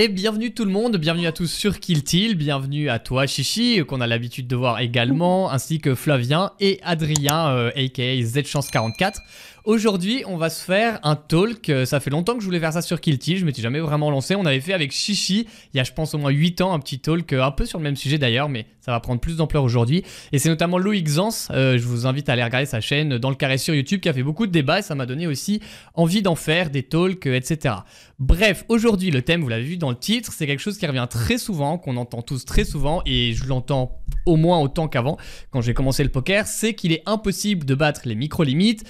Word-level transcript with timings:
Et 0.00 0.06
bienvenue 0.06 0.54
tout 0.54 0.64
le 0.64 0.70
monde, 0.70 0.96
bienvenue 0.96 1.26
à 1.26 1.32
tous 1.32 1.48
sur 1.48 1.80
Kill 1.80 2.04
bienvenue 2.36 2.88
à 2.88 3.00
toi 3.00 3.26
Chichi, 3.26 3.84
qu'on 3.84 4.00
a 4.00 4.06
l'habitude 4.06 4.46
de 4.46 4.54
voir 4.54 4.78
également, 4.78 5.50
ainsi 5.50 5.80
que 5.80 5.96
Flavien 5.96 6.52
et 6.60 6.78
Adrien, 6.84 7.66
aka 7.74 8.02
euh, 8.02 8.22
Zchance44. 8.22 9.16
Aujourd'hui, 9.68 10.22
on 10.26 10.38
va 10.38 10.48
se 10.48 10.64
faire 10.64 10.98
un 11.02 11.14
talk. 11.14 11.68
Euh, 11.68 11.84
ça 11.84 12.00
fait 12.00 12.08
longtemps 12.08 12.32
que 12.36 12.40
je 12.40 12.46
voulais 12.46 12.58
faire 12.58 12.72
ça 12.72 12.80
sur 12.80 13.02
Kill 13.02 13.18
je 13.22 13.44
m'étais 13.44 13.60
jamais 13.60 13.80
vraiment 13.80 14.10
lancé. 14.10 14.34
On 14.34 14.46
avait 14.46 14.62
fait 14.62 14.72
avec 14.72 14.92
Chichi, 14.92 15.46
il 15.74 15.76
y 15.76 15.80
a 15.80 15.84
je 15.84 15.92
pense 15.92 16.14
au 16.14 16.18
moins 16.18 16.30
8 16.30 16.62
ans, 16.62 16.72
un 16.72 16.78
petit 16.78 17.00
talk, 17.00 17.30
euh, 17.34 17.42
un 17.42 17.50
peu 17.50 17.66
sur 17.66 17.78
le 17.78 17.84
même 17.84 17.94
sujet 17.94 18.16
d'ailleurs, 18.16 18.48
mais 18.48 18.64
ça 18.80 18.92
va 18.92 19.00
prendre 19.00 19.20
plus 19.20 19.36
d'ampleur 19.36 19.62
aujourd'hui. 19.62 20.04
Et 20.32 20.38
c'est 20.38 20.48
notamment 20.48 20.78
Loïc 20.78 21.06
Zans, 21.06 21.48
euh, 21.50 21.76
je 21.76 21.84
vous 21.84 22.06
invite 22.06 22.30
à 22.30 22.32
aller 22.32 22.44
regarder 22.44 22.64
sa 22.64 22.80
chaîne 22.80 23.18
dans 23.18 23.28
le 23.28 23.36
carré 23.36 23.58
sur 23.58 23.74
YouTube, 23.74 24.00
qui 24.00 24.08
a 24.08 24.14
fait 24.14 24.22
beaucoup 24.22 24.46
de 24.46 24.52
débats 24.52 24.78
et 24.78 24.82
ça 24.82 24.94
m'a 24.94 25.04
donné 25.04 25.26
aussi 25.26 25.60
envie 25.92 26.22
d'en 26.22 26.34
faire, 26.34 26.70
des 26.70 26.84
talks, 26.84 27.26
etc. 27.26 27.74
Bref, 28.18 28.64
aujourd'hui, 28.70 29.10
le 29.10 29.20
thème, 29.20 29.42
vous 29.42 29.50
l'avez 29.50 29.64
vu 29.64 29.76
dans 29.76 29.90
le 29.90 29.98
titre, 29.98 30.32
c'est 30.32 30.46
quelque 30.46 30.60
chose 30.60 30.78
qui 30.78 30.86
revient 30.86 31.06
très 31.10 31.36
souvent, 31.36 31.76
qu'on 31.76 31.98
entend 31.98 32.22
tous 32.22 32.46
très 32.46 32.64
souvent, 32.64 33.02
et 33.04 33.34
je 33.34 33.44
l'entends 33.44 34.00
au 34.24 34.36
moins 34.36 34.58
autant 34.60 34.88
qu'avant, 34.88 35.18
quand 35.50 35.60
j'ai 35.60 35.74
commencé 35.74 36.02
le 36.02 36.08
poker, 36.08 36.46
c'est 36.46 36.72
qu'il 36.72 36.92
est 36.92 37.02
impossible 37.04 37.66
de 37.66 37.74
battre 37.74 38.02
les 38.06 38.14
micro-limites 38.14 38.84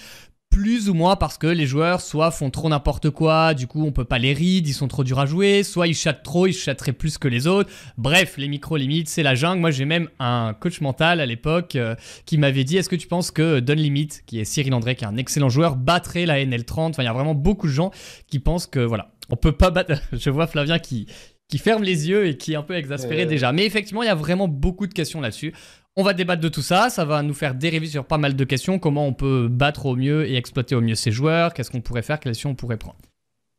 plus 0.51 0.89
ou 0.89 0.95
moins 0.95 1.17
parce 1.17 1.39
que 1.39 1.47
les 1.47 1.67
joueurs 1.67 2.01
soit 2.01 2.31
font 2.31 2.51
trop 2.51 2.69
n'importe 2.69 3.11
quoi, 3.11 3.55
du 3.55 3.67
coup 3.67 3.85
on 3.85 3.93
peut 3.93 4.05
pas 4.05 4.19
les 4.19 4.33
read, 4.33 4.67
ils 4.67 4.73
sont 4.73 4.89
trop 4.89 5.05
durs 5.05 5.19
à 5.19 5.27
jouer, 5.27 5.63
soit 5.63 5.87
ils 5.87 5.95
chattent 5.95 6.23
trop, 6.23 6.47
ils 6.47 6.53
chatteraient 6.53 6.93
plus 6.93 7.19
que 7.19 7.29
les 7.29 7.47
autres. 7.47 7.71
Bref, 7.97 8.37
les 8.39 8.49
micro-limites, 8.49 9.09
c'est 9.09 9.23
la 9.23 9.35
jungle. 9.35 9.61
Moi 9.61 9.71
j'ai 9.71 9.85
même 9.85 10.09
un 10.19 10.55
coach 10.59 10.81
mental 10.81 11.21
à 11.21 11.27
l'époque 11.27 11.77
euh, 11.77 11.95
qui 12.27 12.39
m'avait 12.39 12.65
dit 12.65 12.77
est-ce 12.77 12.89
que 12.89 12.97
tu 12.97 13.09
penses 13.09 13.31
que 13.31 13.61
Don 13.61 13.75
Limit, 13.75 14.09
qui 14.27 14.41
est 14.41 14.45
Cyril 14.45 14.75
André, 14.75 14.95
qui 14.95 15.05
est 15.05 15.09
un 15.09 15.17
excellent 15.17 15.49
joueur, 15.49 15.77
battrait 15.77 16.27
la 16.27 16.45
NL30 16.45 16.91
Enfin, 16.91 17.03
il 17.03 17.07
y 17.07 17.09
a 17.09 17.13
vraiment 17.13 17.35
beaucoup 17.35 17.67
de 17.67 17.73
gens 17.73 17.91
qui 18.29 18.39
pensent 18.39 18.67
que 18.67 18.81
voilà, 18.81 19.13
on 19.31 19.37
peut 19.37 19.53
pas 19.53 19.71
battre. 19.71 19.95
Je 20.13 20.31
vois 20.31 20.47
Flavien 20.47 20.79
qui 20.79 21.07
qui 21.49 21.59
ferme 21.59 21.83
les 21.83 22.09
yeux 22.09 22.27
et 22.27 22.37
qui 22.37 22.53
est 22.53 22.57
un 22.57 22.63
peu 22.63 22.75
exaspéré 22.75 23.25
déjà. 23.25 23.53
Mais 23.53 23.65
effectivement, 23.65 24.03
il 24.03 24.07
y 24.07 24.11
a 24.11 24.15
vraiment 24.15 24.49
beaucoup 24.49 24.87
de 24.87 24.93
questions 24.93 25.21
là-dessus. 25.21 25.55
On 26.01 26.05
va 26.05 26.15
débattre 26.15 26.41
de 26.41 26.49
tout 26.49 26.63
ça, 26.63 26.91
ça 26.91 27.05
va 27.05 27.25
nous 27.25 27.35
faire 27.35 27.57
dériver 27.57 27.89
sur 27.89 28.05
pas 28.05 28.19
mal 28.19 28.37
de 28.37 28.45
questions, 28.45 28.79
comment 28.79 29.09
on 29.09 29.13
peut 29.13 29.49
battre 29.51 29.87
au 29.87 29.97
mieux 29.97 30.29
et 30.29 30.37
exploiter 30.37 30.77
au 30.77 30.81
mieux 30.81 30.95
ses 30.95 31.11
joueurs, 31.11 31.53
qu'est-ce 31.53 31.73
qu'on 31.73 31.81
pourrait 31.81 32.03
faire, 32.03 32.21
quelles 32.21 32.31
actions 32.31 32.51
on 32.51 32.55
pourrait 32.55 32.77
prendre. 32.77 32.99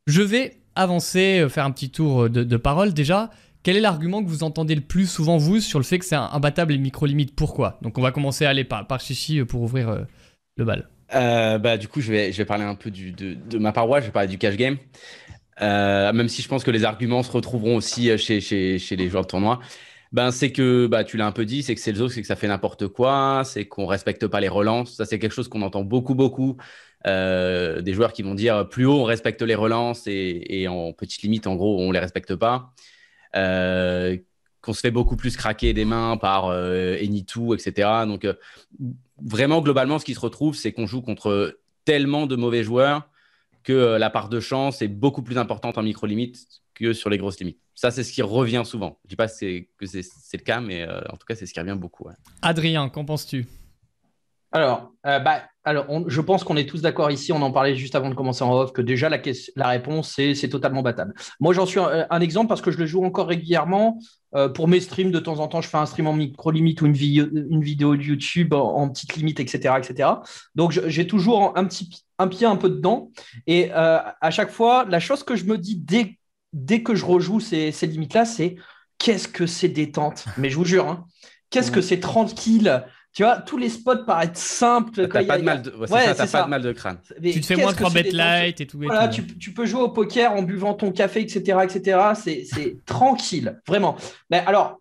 Je 0.08 0.22
vais 0.22 0.56
avancer, 0.74 1.42
euh, 1.42 1.50
faire 1.50 1.66
un 1.66 1.72
petit 1.72 1.90
tour 1.90 2.30
de, 2.30 2.56
parole 2.56 2.94
déjà. 2.94 3.30
Quel 3.62 3.76
est 3.76 3.82
l'argument 3.82 4.24
que 4.24 4.30
vous 4.30 4.44
entendez 4.44 4.74
le 4.74 4.80
plus 4.80 5.06
souvent, 5.06 5.36
vous, 5.36 5.60
sur 5.60 5.80
le 5.80 5.84
fait 5.84 6.00
que 6.00 6.06
c'est 6.06 6.16
imbattable 6.16 6.72
et 6.72 6.78
micro-limite? 6.78 7.36
Pourquoi? 7.36 7.78
Donc 7.82 7.98
on 7.98 8.02
va 8.02 8.14
commencer 8.14 8.46
à 8.46 8.52
aller 8.52 8.64
par, 8.64 8.88
par 8.88 9.02
Chichi 9.02 9.42
euh, 9.42 9.46
pour 9.46 9.62
ouvrir 9.62 9.90
euh, 9.90 10.04
le 10.56 10.64
bal. 10.64 10.88
bah, 11.12 11.76
du 11.76 11.90
coup, 11.90 12.00
je 12.00 12.10
vais, 12.10 12.32
je 12.32 12.38
vais 12.38 12.46
parler 12.46 12.64
un 12.64 12.76
peu 12.76 12.90
du, 12.90 13.12
de, 13.12 13.58
ma 13.58 13.74
paroi, 13.74 14.00
je 14.00 14.06
vais 14.06 14.12
parler 14.14 14.30
du 14.30 14.38
cash 14.38 14.56
game. 14.56 14.78
même 15.60 16.30
si 16.30 16.42
je 16.42 16.48
pense 16.48 16.64
que 16.64 16.72
les 16.72 16.86
arguments 16.86 17.22
se 17.22 17.34
retrouveront 17.34 17.76
aussi 17.76 18.18
chez, 18.18 18.40
chez, 18.40 18.80
chez 18.80 18.96
les 18.96 19.10
joueurs 19.10 19.24
de 19.24 19.28
tournoi. 19.28 19.60
Ben, 20.12 20.32
c'est 20.32 20.52
que 20.52 20.88
bah, 20.88 21.04
tu 21.04 21.18
l'as 21.18 21.28
un 21.28 21.32
peu 21.32 21.46
dit, 21.46 21.62
c'est 21.62 21.76
que 21.76 21.82
c'est 21.82 21.92
le 21.92 21.98
zoo, 21.98 22.10
c'est 22.10 22.22
que 22.22 22.28
ça 22.28 22.36
fait 22.36 22.48
n'importe 22.48 22.88
quoi, 22.88 23.44
c'est 23.46 23.66
qu'on 23.66 23.86
respecte 23.86 24.26
pas 24.28 24.40
les 24.40 24.48
relances. 24.48 24.96
Ça, 24.96 25.06
c'est 25.06 25.20
quelque 25.20 25.34
chose 25.34 25.48
qu'on 25.48 25.62
entend 25.62 25.84
beaucoup, 25.84 26.16
beaucoup. 26.16 26.58
Euh, 27.08 27.82
des 27.82 27.94
joueurs 27.94 28.12
qui 28.12 28.24
vont 28.24 28.36
dire 28.36 28.68
plus 28.68 28.86
haut, 28.86 29.00
on 29.00 29.04
respecte 29.04 29.42
les 29.42 29.56
relances 29.56 30.04
et, 30.08 30.68
en 30.68 30.94
petite 30.94 31.22
limite, 31.22 31.48
en 31.48 31.56
gros, 31.56 31.80
on 31.80 31.92
les 31.92 32.00
respecte 32.00 32.36
pas. 32.36 32.74
Euh, 33.36 34.18
qu'on 34.62 34.74
se 34.74 34.82
fait 34.82 34.92
beaucoup 34.92 35.16
plus 35.16 35.38
craquer 35.38 35.74
des 35.74 35.86
mains 35.86 36.18
par 36.18 36.48
euh, 36.48 36.98
Enitou, 37.02 37.54
etc. 37.54 38.06
Donc, 38.06 38.26
euh, 38.26 38.34
vraiment, 39.24 39.62
globalement, 39.62 40.00
ce 40.00 40.06
qui 40.06 40.14
se 40.14 40.20
retrouve, 40.20 40.56
c'est 40.56 40.74
qu'on 40.74 40.88
joue 40.88 41.02
contre 41.02 41.60
tellement 41.86 42.28
de 42.28 42.36
mauvais 42.36 42.64
joueurs 42.64 43.08
que 43.64 43.98
la 43.98 44.10
part 44.10 44.30
de 44.30 44.40
chance 44.40 44.82
est 44.82 44.88
beaucoup 44.88 45.22
plus 45.22 45.38
importante 45.38 45.78
en 45.78 45.84
micro-limite 45.84 46.62
que 46.80 46.94
sur 46.94 47.10
les 47.10 47.18
grosses 47.18 47.40
limites. 47.40 47.60
Ça, 47.76 47.92
c'est 47.92 48.04
ce 48.04 48.12
qui 48.12 48.22
revient 48.22 48.64
souvent. 48.66 49.00
Je 49.04 49.10
dis 49.10 49.16
pas 49.16 49.28
que 49.28 49.34
c'est 49.34 49.68
le 49.80 50.44
cas, 50.44 50.62
mais 50.62 50.82
euh, 50.82 51.02
en 51.10 51.18
tout 51.18 51.26
cas, 51.28 51.36
c'est 51.36 51.46
ce 51.46 51.54
qui 51.54 51.60
revient 51.60 51.78
beaucoup. 51.78 52.08
Adrien, 52.42 52.90
qu'en 52.90 53.06
penses-tu? 53.06 53.48
Alors, 54.52 54.94
euh, 55.06 55.20
bah, 55.20 55.44
alors 55.64 55.86
je 56.10 56.22
pense 56.22 56.44
qu'on 56.44 56.58
est 56.58 56.68
tous 56.68 56.82
d'accord 56.82 57.12
ici, 57.12 57.32
on 57.32 57.42
en 57.44 57.52
parlait 57.52 57.76
juste 57.76 57.94
avant 57.94 58.10
de 58.10 58.16
commencer 58.16 58.44
en 58.44 58.52
off, 58.52 58.74
que 58.74 58.82
déjà 58.82 59.08
la, 59.08 59.20
la 59.56 59.68
réponse, 59.68 60.12
c'est 60.16 60.50
totalement 60.50 60.82
battable. 60.82 61.14
Moi, 61.40 61.54
j'en 61.54 61.68
suis 61.68 61.80
un, 61.80 62.20
exemple 62.20 62.48
parce 62.48 62.62
que 62.62 62.72
je 62.72 62.80
le 62.80 62.88
joue 62.88 63.04
encore 63.06 63.28
régulièrement. 63.28 64.00
Euh, 64.36 64.50
pour 64.50 64.68
mes 64.68 64.80
streams, 64.80 65.12
de 65.12 65.20
temps 65.20 65.40
en 65.40 65.48
temps, 65.48 65.62
je 65.62 65.70
fais 65.70 65.78
un 65.78 65.86
stream 65.86 66.08
en 66.08 66.14
micro-limite 66.14 66.82
ou 66.82 66.88
une, 66.88 66.96
une, 66.96 67.62
vidéo 67.62 67.96
de 67.96 68.02
YouTube 68.02 68.54
en, 68.54 68.90
petite 68.90 69.16
limite, 69.16 69.40
etc. 69.40 69.76
etc. 69.78 70.10
Donc, 70.56 70.72
j'ai 70.72 71.06
toujours 71.06 71.54
un, 71.56 71.66
petit, 71.66 72.04
un 72.18 72.28
pied 72.28 72.48
un 72.48 72.56
peu 72.56 72.70
dedans. 72.70 73.12
Et 73.48 73.72
à 73.72 74.32
chaque 74.32 74.52
fois, 74.52 74.86
la 74.90 75.00
chose 75.00 75.24
que 75.24 75.36
je 75.36 75.46
me 75.46 75.58
dis 75.58 75.78
dès 75.78 76.19
dès 76.54 76.84
que 76.84 76.96
je 76.96 77.06
rejoue 77.06 77.40
ces, 77.40 77.72
limites-là, 77.82 78.26
c'est 78.26 78.56
qu'est-ce 78.98 79.28
que 79.28 79.46
c'est 79.46 79.70
détente? 79.70 80.26
Mais 80.38 80.50
je 80.50 80.56
vous 80.56 80.66
jure, 80.66 80.88
hein, 80.88 81.06
qu'est-ce 81.50 81.72
que 81.72 81.82
c'est 81.82 82.00
tranquille? 82.00 82.84
Tu 83.12 83.24
vois, 83.24 83.38
tous 83.38 83.58
les 83.58 83.70
spots 83.70 84.06
paraissent 84.06 84.38
simples. 84.38 85.08
T'as 85.08 85.26
pas, 85.26 85.40
de 85.40 85.44
mal 85.44 85.62
de... 85.64 85.72
Ouais, 85.72 86.14
pas 86.14 86.44
de 86.44 86.50
mal 86.50 86.62
de 86.62 86.72
crâne. 86.72 87.00
tu 87.22 87.42
te 87.42 87.46
fais 87.46 87.56
moins 87.56 87.74
de 87.74 87.94
bet 87.94 88.12
light 88.12 88.62
et 88.62 88.68
tout. 88.68 88.80
Voilà, 88.80 89.08
Tu, 89.08 89.26
tu, 89.26 89.52
peux 89.52 89.66
jouer 89.66 89.82
au 89.82 89.90
poker 89.90 90.32
en 90.34 90.44
buvant 90.44 90.76
ton 90.76 90.92
café, 90.92 91.22
etc. 91.22 91.60
etc. 91.64 92.00
C'est 92.16 92.86
tranquille, 92.86 93.60
vraiment. 93.68 93.98
Mais 94.30 94.44
alors, 94.46 94.80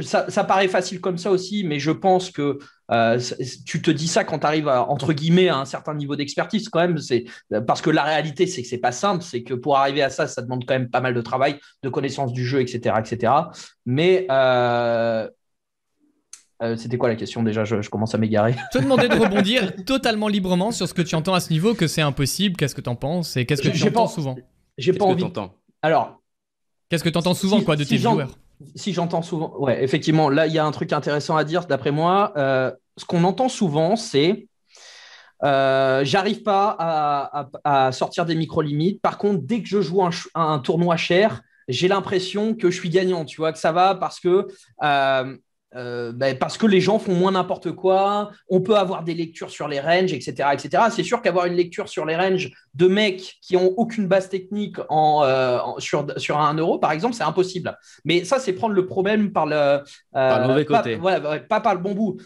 ça, 0.00 0.44
paraît 0.44 0.68
facile 0.68 1.00
comme 1.00 1.18
ça 1.18 1.30
aussi, 1.30 1.64
mais 1.64 1.78
je 1.78 1.90
pense 1.90 2.30
que 2.30 2.58
euh, 2.90 3.20
tu 3.66 3.82
te 3.82 3.90
dis 3.90 4.08
ça 4.08 4.24
quand 4.24 4.40
tu 4.40 4.46
arrives 4.46 4.68
à, 4.68 4.88
entre 4.88 5.12
guillemets 5.12 5.48
à 5.48 5.58
un 5.58 5.64
certain 5.64 5.94
niveau 5.94 6.16
d'expertise 6.16 6.68
quand 6.68 6.80
même. 6.80 6.98
C'est 6.98 7.24
parce 7.66 7.82
que 7.82 7.90
la 7.90 8.04
réalité 8.04 8.46
c'est 8.46 8.62
que 8.62 8.68
c'est 8.68 8.78
pas 8.78 8.92
simple, 8.92 9.22
c'est 9.22 9.42
que 9.42 9.54
pour 9.54 9.76
arriver 9.76 10.02
à 10.02 10.10
ça, 10.10 10.26
ça 10.26 10.42
demande 10.42 10.64
quand 10.66 10.74
même 10.74 10.90
pas 10.90 11.00
mal 11.00 11.14
de 11.14 11.20
travail, 11.20 11.58
de 11.82 11.88
connaissance 11.88 12.32
du 12.32 12.44
jeu, 12.44 12.60
etc., 12.60 12.96
etc. 12.98 13.32
Mais 13.84 14.26
euh, 14.30 15.28
euh, 16.62 16.76
c'était 16.76 16.96
quoi 16.96 17.08
la 17.08 17.16
question 17.16 17.42
déjà? 17.42 17.64
Je, 17.64 17.88
commence 17.90 18.14
à 18.14 18.18
m'égarer. 18.18 18.54
Je 18.72 18.78
te 18.78 18.82
demandais 18.82 19.08
de 19.08 19.16
rebondir 19.16 19.84
totalement 19.84 20.28
librement 20.28 20.70
sur 20.70 20.88
ce 20.88 20.94
que 20.94 21.02
tu 21.02 21.14
entends 21.14 21.34
à 21.34 21.40
ce 21.40 21.52
niveau, 21.52 21.74
que 21.74 21.86
c'est 21.86 22.02
impossible, 22.02 22.56
qu'est-ce 22.56 22.74
que 22.74 22.80
tu 22.80 22.88
en 22.88 22.96
penses 22.96 23.36
et 23.36 23.44
qu'est-ce 23.44 23.62
que 23.62 23.68
tu 23.68 23.88
entends 23.88 24.06
souvent? 24.06 24.36
J'ai 24.78 24.92
pas 24.92 25.04
envie. 25.04 25.24
Alors, 25.82 26.22
qu'est-ce 26.88 27.04
que 27.04 27.08
tu 27.08 27.18
entends 27.18 27.34
souvent 27.34 27.60
quoi 27.60 27.76
de 27.76 27.84
tes 27.84 27.98
joueurs? 27.98 28.30
Si 28.74 28.92
j'entends 28.92 29.22
souvent, 29.22 29.54
ouais, 29.58 29.82
effectivement, 29.82 30.28
là, 30.28 30.46
il 30.46 30.52
y 30.52 30.58
a 30.58 30.64
un 30.64 30.70
truc 30.70 30.92
intéressant 30.92 31.36
à 31.36 31.44
dire, 31.44 31.66
d'après 31.66 31.90
moi. 31.90 32.32
Euh, 32.36 32.70
ce 32.96 33.04
qu'on 33.04 33.24
entend 33.24 33.48
souvent, 33.48 33.96
c'est 33.96 34.48
euh, 35.44 36.02
j'arrive 36.04 36.42
pas 36.42 36.76
à, 37.64 37.92
sortir 37.92 38.24
des 38.24 38.34
micro-limites. 38.34 39.00
Par 39.02 39.18
contre, 39.18 39.42
dès 39.42 39.62
que 39.62 39.68
je 39.68 39.80
joue 39.80 40.02
un, 40.34 40.58
tournoi 40.60 40.96
cher, 40.96 41.42
j'ai 41.68 41.88
l'impression 41.88 42.54
que 42.54 42.70
je 42.70 42.78
suis 42.78 42.90
gagnant, 42.90 43.24
tu 43.24 43.38
vois, 43.38 43.52
que 43.52 43.58
ça 43.58 43.72
va 43.72 43.94
parce 43.94 44.20
que 44.20 44.46
euh, 44.82 45.36
euh, 45.76 46.12
ben, 46.12 46.38
parce 46.38 46.56
que 46.56 46.66
les 46.66 46.80
gens 46.80 46.98
font 46.98 47.14
moins 47.14 47.32
n'importe 47.32 47.72
quoi, 47.72 48.30
on 48.48 48.60
peut 48.60 48.76
avoir 48.76 49.04
des 49.04 49.14
lectures 49.14 49.50
sur 49.50 49.68
les 49.68 49.78
ranges, 49.78 50.12
etc. 50.12 50.48
etc. 50.52 50.84
C'est 50.90 51.02
sûr 51.02 51.20
qu'avoir 51.20 51.46
une 51.46 51.54
lecture 51.54 51.88
sur 51.88 52.06
les 52.06 52.16
ranges 52.16 52.50
de 52.74 52.86
mecs 52.86 53.36
qui 53.42 53.56
ont 53.56 53.74
aucune 53.76 54.06
base 54.06 54.28
technique 54.28 54.76
en, 54.88 55.22
euh, 55.24 55.58
sur, 55.78 56.06
sur 56.16 56.38
un 56.38 56.54
euro, 56.54 56.78
par 56.78 56.92
exemple, 56.92 57.14
c'est 57.14 57.24
impossible. 57.24 57.76
Mais 58.04 58.24
ça, 58.24 58.38
c'est 58.38 58.54
prendre 58.54 58.74
le 58.74 58.86
problème 58.86 59.32
par 59.32 59.44
le, 59.44 59.82
euh, 60.16 60.46
mauvais 60.46 60.64
côté. 60.64 60.96
Pas, 60.96 61.40
pas 61.40 61.60
par 61.60 61.74
le 61.74 61.80
bon 61.80 61.94
bout. 61.94 62.16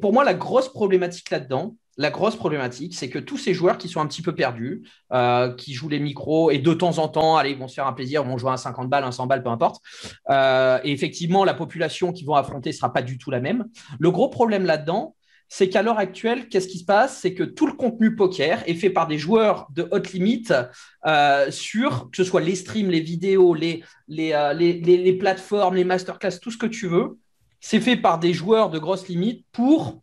pour 0.00 0.12
moi, 0.12 0.24
la 0.24 0.34
grosse 0.34 0.68
problématique 0.68 1.30
là-dedans, 1.30 1.74
la 1.98 2.10
grosse 2.10 2.36
problématique, 2.36 2.94
c'est 2.94 3.10
que 3.10 3.18
tous 3.18 3.36
ces 3.36 3.52
joueurs 3.52 3.76
qui 3.76 3.88
sont 3.88 4.00
un 4.00 4.06
petit 4.06 4.22
peu 4.22 4.32
perdus, 4.32 4.84
euh, 5.12 5.52
qui 5.54 5.74
jouent 5.74 5.88
les 5.88 5.98
micros 5.98 6.52
et 6.52 6.58
de 6.58 6.72
temps 6.72 6.98
en 6.98 7.08
temps, 7.08 7.36
allez, 7.36 7.50
ils 7.50 7.58
vont 7.58 7.66
se 7.66 7.74
faire 7.74 7.88
un 7.88 7.92
plaisir, 7.92 8.22
vont 8.22 8.38
jouer 8.38 8.52
un 8.52 8.56
50 8.56 8.88
balles, 8.88 9.02
un 9.02 9.10
100 9.10 9.26
balles, 9.26 9.42
peu 9.42 9.50
importe. 9.50 9.82
Euh, 10.30 10.78
et 10.84 10.92
effectivement, 10.92 11.44
la 11.44 11.54
population 11.54 12.12
qu'ils 12.12 12.26
vont 12.26 12.36
affronter 12.36 12.72
sera 12.72 12.92
pas 12.92 13.02
du 13.02 13.18
tout 13.18 13.32
la 13.32 13.40
même. 13.40 13.66
Le 13.98 14.12
gros 14.12 14.28
problème 14.28 14.64
là-dedans, 14.64 15.16
c'est 15.48 15.68
qu'à 15.68 15.82
l'heure 15.82 15.98
actuelle, 15.98 16.48
qu'est-ce 16.48 16.68
qui 16.68 16.78
se 16.78 16.84
passe? 16.84 17.18
C'est 17.18 17.34
que 17.34 17.42
tout 17.42 17.66
le 17.66 17.72
contenu 17.72 18.14
poker 18.14 18.62
est 18.68 18.74
fait 18.74 18.90
par 18.90 19.08
des 19.08 19.18
joueurs 19.18 19.66
de 19.74 19.88
haute 19.90 20.12
limite 20.12 20.54
euh, 21.04 21.50
sur, 21.50 22.10
que 22.12 22.16
ce 22.16 22.24
soit 22.24 22.42
les 22.42 22.54
streams, 22.54 22.90
les 22.90 23.00
vidéos, 23.00 23.54
les, 23.54 23.82
les, 24.06 24.52
les 24.54 25.12
plateformes, 25.14 25.74
les 25.74 25.84
masterclass, 25.84 26.38
tout 26.40 26.52
ce 26.52 26.58
que 26.58 26.66
tu 26.66 26.86
veux. 26.86 27.18
C'est 27.60 27.80
fait 27.80 27.96
par 27.96 28.20
des 28.20 28.32
joueurs 28.32 28.70
de 28.70 28.78
grosse 28.78 29.08
limite 29.08 29.44
pour 29.50 30.00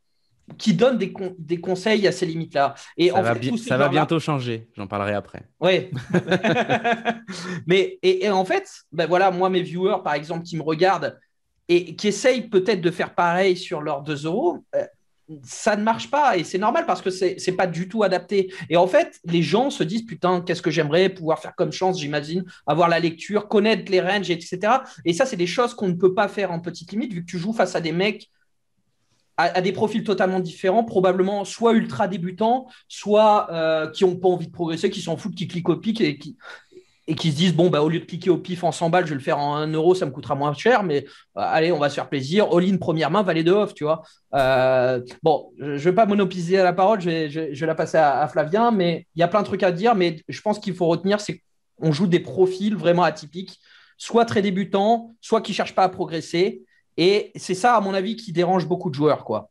qui 0.58 0.74
donne 0.74 0.98
des, 0.98 1.14
des, 1.40 1.60
conseils 1.60 2.08
à 2.08 2.12
ces 2.12 2.26
limites-là. 2.26 2.76
Et 2.98 3.10
ça, 3.10 3.22
va, 3.22 3.36
ça 3.58 3.78
va, 3.78 3.90
bientôt 3.90 4.20
changer, 4.20 4.70
j'en 4.76 4.88
parlerai 4.88 5.14
après. 5.14 5.44
Oui. 5.60 5.90
Mais 7.68 7.98
et, 8.04 8.30
en 8.30 8.46
fait, 8.46 8.70
ben 8.92 9.08
voilà, 9.08 9.32
moi, 9.32 9.50
mes 9.50 9.62
viewers, 9.62 10.04
par 10.04 10.14
exemple, 10.14 10.44
qui 10.44 10.56
me 10.56 10.64
regardent 10.64 11.20
et 11.68 11.96
qui 11.96 12.08
essayent 12.08 12.48
peut-être 12.48 12.82
de 12.82 12.92
faire 12.92 13.16
pareil 13.16 13.58
sur 13.58 13.82
leurs 13.82 14.04
2 14.04 14.26
euros, 14.26 14.64
euh, 14.76 14.86
ça 15.44 15.76
ne 15.76 15.82
marche 15.82 16.12
pas 16.12 16.38
et 16.38 16.44
c'est 16.44 16.60
normal 16.60 16.86
parce 16.86 17.02
que 17.02 17.10
c'est 17.10 17.38
n'est 17.48 17.54
pas 17.54 17.66
du 17.66 17.88
tout 17.88 18.04
adapté. 18.04 18.54
Et 18.70 18.78
en 18.78 18.86
fait, 18.86 19.20
les 19.26 19.42
gens 19.42 19.72
se 19.72 19.84
disent 19.84 20.06
putain, 20.06 20.42
qu'est-ce 20.42 20.62
que 20.62 20.70
j'aimerais 20.70 21.10
pouvoir 21.10 21.40
faire 21.40 21.56
comme 21.56 21.72
chance, 21.72 22.00
j'imagine, 22.00 22.46
avoir 22.68 22.90
la 22.90 23.00
lecture, 23.00 23.48
connaître 23.48 23.92
les 23.92 24.02
ranges, 24.02 24.30
etc. 24.30 24.60
Et 25.04 25.14
ça, 25.14 25.26
c'est 25.26 25.38
des 25.38 25.48
choses 25.48 25.74
qu'on 25.74 25.88
ne 25.88 25.94
peut 25.94 26.14
pas 26.14 26.28
faire 26.28 26.52
en 26.52 26.60
petite 26.60 26.92
limite 26.92 27.14
vu 27.14 27.26
que 27.26 27.30
tu 27.32 27.40
joues 27.40 27.54
face 27.54 27.76
à 27.76 27.82
des 27.82 27.92
mecs 27.92 28.30
à, 29.38 29.62
des 29.62 29.72
profils 29.72 30.04
totalement 30.04 30.40
différents, 30.40 30.84
probablement 30.84 31.44
soit 31.44 31.74
ultra 31.74 32.08
débutants, 32.08 32.68
soit 32.88 33.48
euh, 33.52 33.90
qui 33.90 34.06
n'ont 34.06 34.16
pas 34.16 34.30
envie 34.30 34.48
de 34.48 34.52
progresser, 34.52 34.90
qui 34.90 35.02
s'en 35.02 35.18
foutent, 35.18 35.36
qui 35.36 35.48
cliquent 35.48 35.70
au 35.70 35.76
pic 35.76 36.00
et 36.00 36.18
qui. 36.18 36.38
se 37.08 37.36
disent 37.36 37.54
bon 37.54 37.70
bah 37.70 37.82
au 37.82 37.90
lieu 37.90 38.00
de 38.00 38.06
cliquer 38.06 38.30
au 38.30 38.38
pif 38.38 38.64
en 38.64 38.72
100 38.72 38.90
balles, 38.90 39.06
je 39.06 39.10
vais 39.10 39.16
le 39.16 39.22
faire 39.22 39.38
en 39.38 39.58
1 39.58 39.68
euro, 39.74 39.94
ça 39.94 40.06
me 40.06 40.12
coûtera 40.12 40.36
moins 40.36 40.54
cher, 40.54 40.84
mais 40.84 41.06
euh, 41.38 41.42
allez, 41.42 41.72
on 41.72 41.80
va 41.80 41.90
se 41.90 41.96
faire 41.96 42.08
plaisir. 42.08 42.48
All-in 42.56 42.78
première 42.78 43.12
main, 43.12 43.24
valet 43.24 43.44
de 43.44 43.52
off, 43.52 43.74
tu 43.74 43.84
vois. 43.84 44.04
Euh, 44.34 45.02
bon, 45.22 45.52
je 45.60 45.72
ne 45.72 45.78
vais 45.78 45.94
pas 45.94 46.06
monopoliser 46.06 46.58
la 46.58 46.74
parole, 46.74 47.02
je 47.02 47.10
vais, 47.10 47.66
la 47.66 47.76
passer 47.76 47.98
à, 47.98 48.26
Flavien, 48.30 48.72
mais 48.72 49.06
il 49.16 49.20
y 49.20 49.24
a 49.24 49.28
plein 49.28 49.42
de 49.42 49.48
trucs 49.48 49.64
à 49.64 49.72
dire, 49.72 49.96
mais 49.96 50.22
je 50.30 50.42
pense 50.42 50.60
qu'il 50.60 50.74
faut 50.74 50.88
retenir, 50.88 51.20
c'est 51.20 51.42
qu'on 51.82 51.92
joue 51.92 52.08
des 52.08 52.22
profils 52.22 52.76
vraiment 52.76 53.04
atypiques, 53.04 53.60
soit 53.98 54.24
très 54.24 54.42
débutants, 54.42 55.14
soit 55.20 55.42
qui 55.42 55.54
cherchent 55.54 55.76
pas 55.76 55.84
à 55.84 55.90
progresser, 55.90 56.64
et 56.98 57.32
c'est 57.36 57.54
ça, 57.54 57.76
à 57.76 57.82
mon 57.82 57.94
avis, 57.94 58.16
qui 58.16 58.32
dérange 58.32 58.68
beaucoup 58.68 58.90
de 58.90 58.96
joueurs, 58.96 59.26
quoi. 59.26 59.50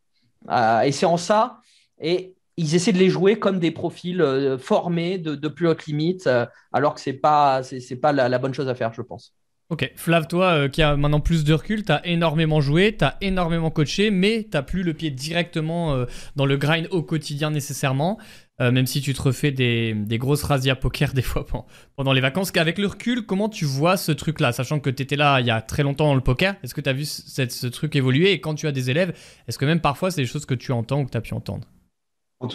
Euh, 0.50 0.80
et 0.80 0.92
c'est 0.92 1.06
en 1.06 1.16
ça. 1.16 1.60
Et 2.00 2.34
ils 2.56 2.74
essaient 2.74 2.92
de 2.92 2.98
les 2.98 3.10
jouer 3.10 3.38
comme 3.38 3.58
des 3.58 3.70
profils 3.70 4.20
euh, 4.20 4.58
formés 4.58 5.18
de, 5.18 5.48
plus 5.48 5.68
haute 5.68 5.86
limite, 5.86 6.26
euh, 6.26 6.46
alors 6.72 6.94
que 6.94 7.10
pas 7.10 7.62
c'est 7.62 7.96
pas 7.96 8.12
la, 8.12 8.38
bonne 8.38 8.54
chose 8.54 8.68
à 8.68 8.74
faire, 8.74 8.92
je 8.94 9.02
pense. 9.02 9.34
Ok, 9.70 9.90
Flav, 9.96 10.26
toi 10.26 10.68
qui 10.68 10.82
as 10.82 10.94
maintenant 10.94 11.20
plus 11.20 11.42
de 11.42 11.54
recul, 11.54 11.84
tu 11.84 11.90
as 11.92 12.06
énormément 12.06 12.60
joué, 12.60 12.94
tu 12.96 13.04
as 13.04 13.16
énormément 13.22 13.70
coaché, 13.70 14.10
mais 14.10 14.46
tu 14.50 14.62
plus 14.62 14.82
le 14.82 14.92
pied 14.92 15.10
directement 15.10 16.04
dans 16.36 16.44
le 16.44 16.56
grind 16.58 16.86
au 16.90 17.02
quotidien 17.02 17.50
nécessairement, 17.50 18.18
même 18.60 18.86
si 18.86 19.00
tu 19.00 19.14
te 19.14 19.22
refais 19.22 19.50
des, 19.50 19.94
des 19.94 20.18
grosses 20.18 20.42
razzias 20.42 20.76
poker 20.76 21.12
des 21.14 21.22
fois 21.22 21.46
pendant 21.96 22.12
les 22.12 22.20
vacances. 22.20 22.52
Avec 22.56 22.78
le 22.78 22.86
recul, 22.86 23.26
comment 23.26 23.48
tu 23.48 23.64
vois 23.64 23.96
ce 23.96 24.12
truc-là, 24.12 24.52
sachant 24.52 24.80
que 24.80 24.90
tu 24.90 25.02
étais 25.02 25.16
là 25.16 25.40
il 25.40 25.46
y 25.46 25.50
a 25.50 25.60
très 25.60 25.82
longtemps 25.82 26.06
dans 26.06 26.14
le 26.14 26.20
poker 26.20 26.54
Est-ce 26.62 26.74
que 26.74 26.80
tu 26.80 26.88
as 26.88 26.92
vu 26.92 27.04
ce 27.04 27.66
truc 27.66 27.96
évoluer? 27.96 28.32
Et 28.32 28.40
quand 28.40 28.54
tu 28.54 28.66
as 28.66 28.72
des 28.72 28.90
élèves, 28.90 29.12
est-ce 29.48 29.58
que 29.58 29.64
même 29.64 29.80
parfois 29.80 30.10
c'est 30.10 30.20
des 30.20 30.26
choses 30.26 30.46
que 30.46 30.54
tu 30.54 30.72
entends 30.72 31.00
ou 31.00 31.04
que 31.04 31.10
tu 31.10 31.18
as 31.18 31.20
pu 31.20 31.34
entendre? 31.34 31.66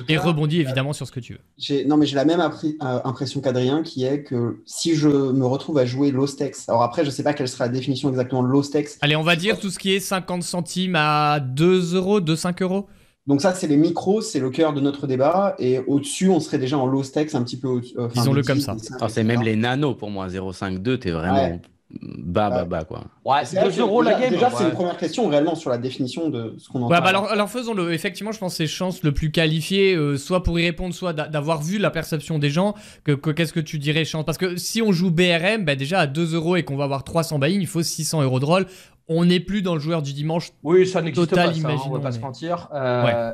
Et 0.07 0.17
rebondis 0.17 0.61
évidemment 0.61 0.93
sur 0.93 1.07
ce 1.07 1.11
que 1.11 1.19
tu 1.19 1.33
veux. 1.33 1.85
Non, 1.87 1.97
mais 1.97 2.05
j'ai 2.05 2.15
la 2.15 2.25
même 2.25 2.39
euh, 2.41 2.99
impression 3.03 3.41
qu'Adrien, 3.41 3.81
qui 3.81 4.03
est 4.03 4.23
que 4.23 4.61
si 4.65 4.95
je 4.95 5.07
me 5.07 5.45
retrouve 5.45 5.77
à 5.77 5.85
jouer 5.85 6.11
low 6.11 6.27
stakes, 6.27 6.55
alors 6.67 6.83
après, 6.83 7.05
je 7.05 7.09
sais 7.09 7.23
pas 7.23 7.33
quelle 7.33 7.47
sera 7.47 7.65
la 7.65 7.71
définition 7.71 8.09
exactement 8.09 8.43
de 8.43 8.47
low 8.47 8.61
stakes. 8.61 8.89
Allez, 9.01 9.15
on 9.15 9.23
va 9.23 9.35
dire 9.35 9.59
tout 9.59 9.69
ce 9.69 9.79
qui 9.79 9.93
est 9.93 9.99
50 9.99 10.43
centimes 10.43 10.95
à 10.95 11.39
2 11.39 11.95
euros, 11.95 12.19
2, 12.21 12.35
5 12.35 12.61
euros. 12.61 12.87
Donc 13.29 13.41
ça, 13.41 13.53
c'est 13.53 13.67
les 13.67 13.77
micros, 13.77 14.21
c'est 14.21 14.39
le 14.39 14.49
cœur 14.49 14.73
de 14.73 14.81
notre 14.81 15.05
débat. 15.05 15.55
Et 15.59 15.77
au-dessus, 15.85 16.29
on 16.29 16.39
serait 16.39 16.57
déjà 16.57 16.79
en 16.79 16.87
low 16.87 17.03
stakes 17.03 17.35
un 17.35 17.43
petit 17.43 17.57
peu. 17.57 17.79
Euh, 17.97 18.07
Disons-le 18.15 18.41
comme 18.41 18.59
ça. 18.59 18.75
c'est 19.07 19.23
même 19.23 19.43
les 19.43 19.55
nanos 19.55 19.95
pour 19.95 20.09
moi, 20.09 20.27
0,52, 20.27 20.97
t'es 20.97 21.11
vraiment 21.11 21.59
bas, 21.91 22.49
bas, 22.49 22.65
bas, 22.65 22.83
quoi. 22.85 23.03
Ouais, 23.23 23.45
c'est 23.45 23.63
2 23.63 23.81
euros 23.81 24.01
la 24.01 24.19
game. 24.19 24.31
Déjà, 24.31 24.49
c'est 24.49 24.63
une 24.63 24.71
première 24.71 24.97
question 24.97 25.27
réellement 25.27 25.53
sur 25.53 25.69
la 25.69 25.77
définition 25.77 26.29
de 26.29 26.55
ce 26.57 26.69
qu'on 26.69 26.81
entend. 26.81 26.93
Ouais, 26.93 27.01
bah 27.01 27.09
alors, 27.09 27.29
alors 27.29 27.49
faisons-le. 27.49 27.93
Effectivement, 27.93 28.31
je 28.31 28.39
pense 28.39 28.53
que 28.53 28.57
c'est 28.57 28.67
chance 28.67 29.03
le 29.03 29.11
plus 29.11 29.29
qualifié, 29.31 29.95
euh, 29.95 30.17
soit 30.17 30.41
pour 30.41 30.59
y 30.59 30.65
répondre, 30.65 30.95
soit 30.95 31.13
d'avoir 31.13 31.61
vu 31.61 31.77
la 31.77 31.91
perception 31.91 32.39
des 32.39 32.49
gens. 32.49 32.73
Que, 33.03 33.13
qu'est-ce 33.13 33.53
que 33.53 33.59
tu 33.59 33.77
dirais, 33.77 34.05
chance? 34.05 34.25
Parce 34.25 34.39
que 34.39 34.55
si 34.57 34.81
on 34.81 34.91
joue 34.91 35.11
BRM, 35.11 35.65
bah 35.65 35.75
déjà 35.75 35.99
à 35.99 36.07
2 36.07 36.33
euros 36.33 36.55
et 36.55 36.63
qu'on 36.63 36.77
va 36.77 36.85
avoir 36.85 37.03
300 37.03 37.37
buy 37.37 37.53
il 37.53 37.67
faut 37.67 37.83
600 37.83 38.23
euros 38.23 38.39
de 38.39 38.45
roll. 38.45 38.65
On 39.11 39.25
n'est 39.25 39.39
plus 39.39 39.63
dans 39.63 39.73
le 39.73 39.79
joueur 39.79 40.03
du 40.03 40.13
dimanche. 40.13 40.51
Oui, 40.61 40.87
ça 40.87 41.01
n'existe 41.01 41.33
pas, 41.33 41.51
ça, 41.51 41.67
hein, 41.67 41.77
on 41.87 41.89
va 41.89 41.99
pas 41.99 42.11
se 42.11 42.19
mentir. 42.19 42.69
Euh, 42.71 43.33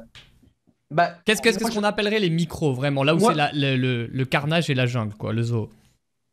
bah, 0.89 1.15
qu'est-ce 1.25 1.41
qu'on 1.41 1.67
ce 1.69 1.75
qu'on 1.75 1.83
appellerait 1.83 2.19
les 2.19 2.29
micros, 2.29 2.73
vraiment 2.73 3.03
Là 3.03 3.13
où 3.13 3.19
c'est 3.19 3.35
le, 3.53 4.07
le, 4.07 4.25
carnage 4.25 4.69
et 4.69 4.73
la 4.73 4.85
jungle, 4.85 5.13
quoi, 5.15 5.33
le 5.33 5.43
zoo? 5.43 5.69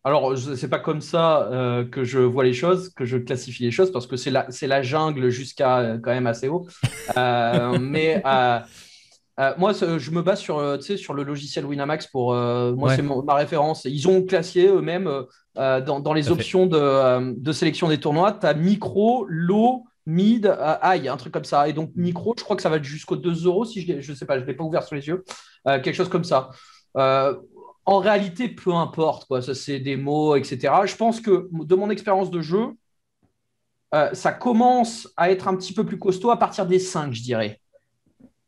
Alors, 0.05 0.37
c'est 0.39 0.69
pas 0.69 0.79
comme 0.79 1.00
ça 1.00 1.49
euh, 1.50 1.85
que 1.85 2.05
je 2.05 2.21
vois 2.21 2.44
les 2.44 2.55
choses, 2.55 2.91
que 2.91 3.05
je 3.05 3.19
classifie 3.19 3.65
les 3.65 3.73
choses, 3.73 3.91
parce 3.91 4.06
que 4.06 4.17
c'est 4.17 4.31
la, 4.31 4.47
la 4.62 4.83
jungle 4.83 5.29
jusqu'à 5.31 5.79
euh, 5.79 5.99
quand 5.99 6.12
même 6.12 6.29
assez 6.29 6.47
haut. 6.49 6.69
Mais 7.17 8.23
moi, 9.59 9.73
je 9.73 10.11
me 10.12 10.23
base 10.23 10.38
sur, 10.38 10.81
sur 10.81 11.15
le 11.15 11.25
logiciel 11.25 11.67
Winamax 11.67 12.06
pour. 12.06 12.33
moi, 12.33 12.95
c'est 12.95 13.03
ma 13.03 13.35
référence. 13.35 13.87
Ils 13.87 14.06
ont 14.06 14.25
classé 14.25 14.69
eux-mêmes 14.69 15.11
dans, 15.54 16.00
dans, 16.00 16.12
les 16.12 16.31
options 16.31 16.66
de, 16.66 17.34
de, 17.34 17.52
sélection 17.52 17.88
des 17.88 17.99
tournois. 17.99 18.32
Tu 18.32 18.46
as 18.46 18.54
micro, 18.54 19.26
low, 19.28 19.84
mid, 20.06 20.46
high, 20.82 21.08
un 21.08 21.16
truc 21.16 21.32
comme 21.32 21.44
ça. 21.44 21.69
Et 21.69 21.72
donc, 21.72 21.90
micro, 21.94 22.34
je 22.38 22.43
crois 22.43 22.56
que 22.56 22.62
ça 22.62 22.70
va 22.70 22.81
jusqu'au 22.82 23.16
2 23.16 23.46
euros, 23.46 23.64
si 23.64 23.82
je 23.82 24.10
ne 24.10 24.16
sais 24.16 24.25
pas, 24.25 24.38
je 24.38 24.43
ne 24.43 24.46
l'ai 24.46 24.54
pas 24.54 24.64
ouvert 24.64 24.82
sur 24.82 24.96
les 24.96 25.06
yeux. 25.06 25.25
quelque 25.64 25.93
chose 25.93 26.08
comme 26.08 26.25
ça 26.25 26.50
en 27.84 27.99
réalité, 27.99 28.49
peu 28.49 28.72
importe, 28.75 29.26
quoi. 29.26 29.43
Ça, 29.43 29.54
c'est 29.54 29.81
des 29.81 29.96
mots, 29.96 30.37
etc. 30.37 30.72
Je 30.84 30.96
pense 30.96 31.20
que 31.20 31.49
de 31.52 31.75
mon 31.75 31.90
expérience 31.90 32.31
de 32.31 32.40
jeu, 32.40 32.69
euh, 33.94 34.12
ça 34.14 34.32
commence 34.32 35.08
à 35.16 35.31
être 35.31 35.49
un 35.49 35.56
petit 35.56 35.75
peu 35.75 35.84
plus 35.84 35.99
costaud 35.99 36.31
à 36.31 36.38
partir 36.38 36.66
des 36.66 36.78
5, 36.78 37.12
je 37.12 37.22
dirais. 37.22 37.60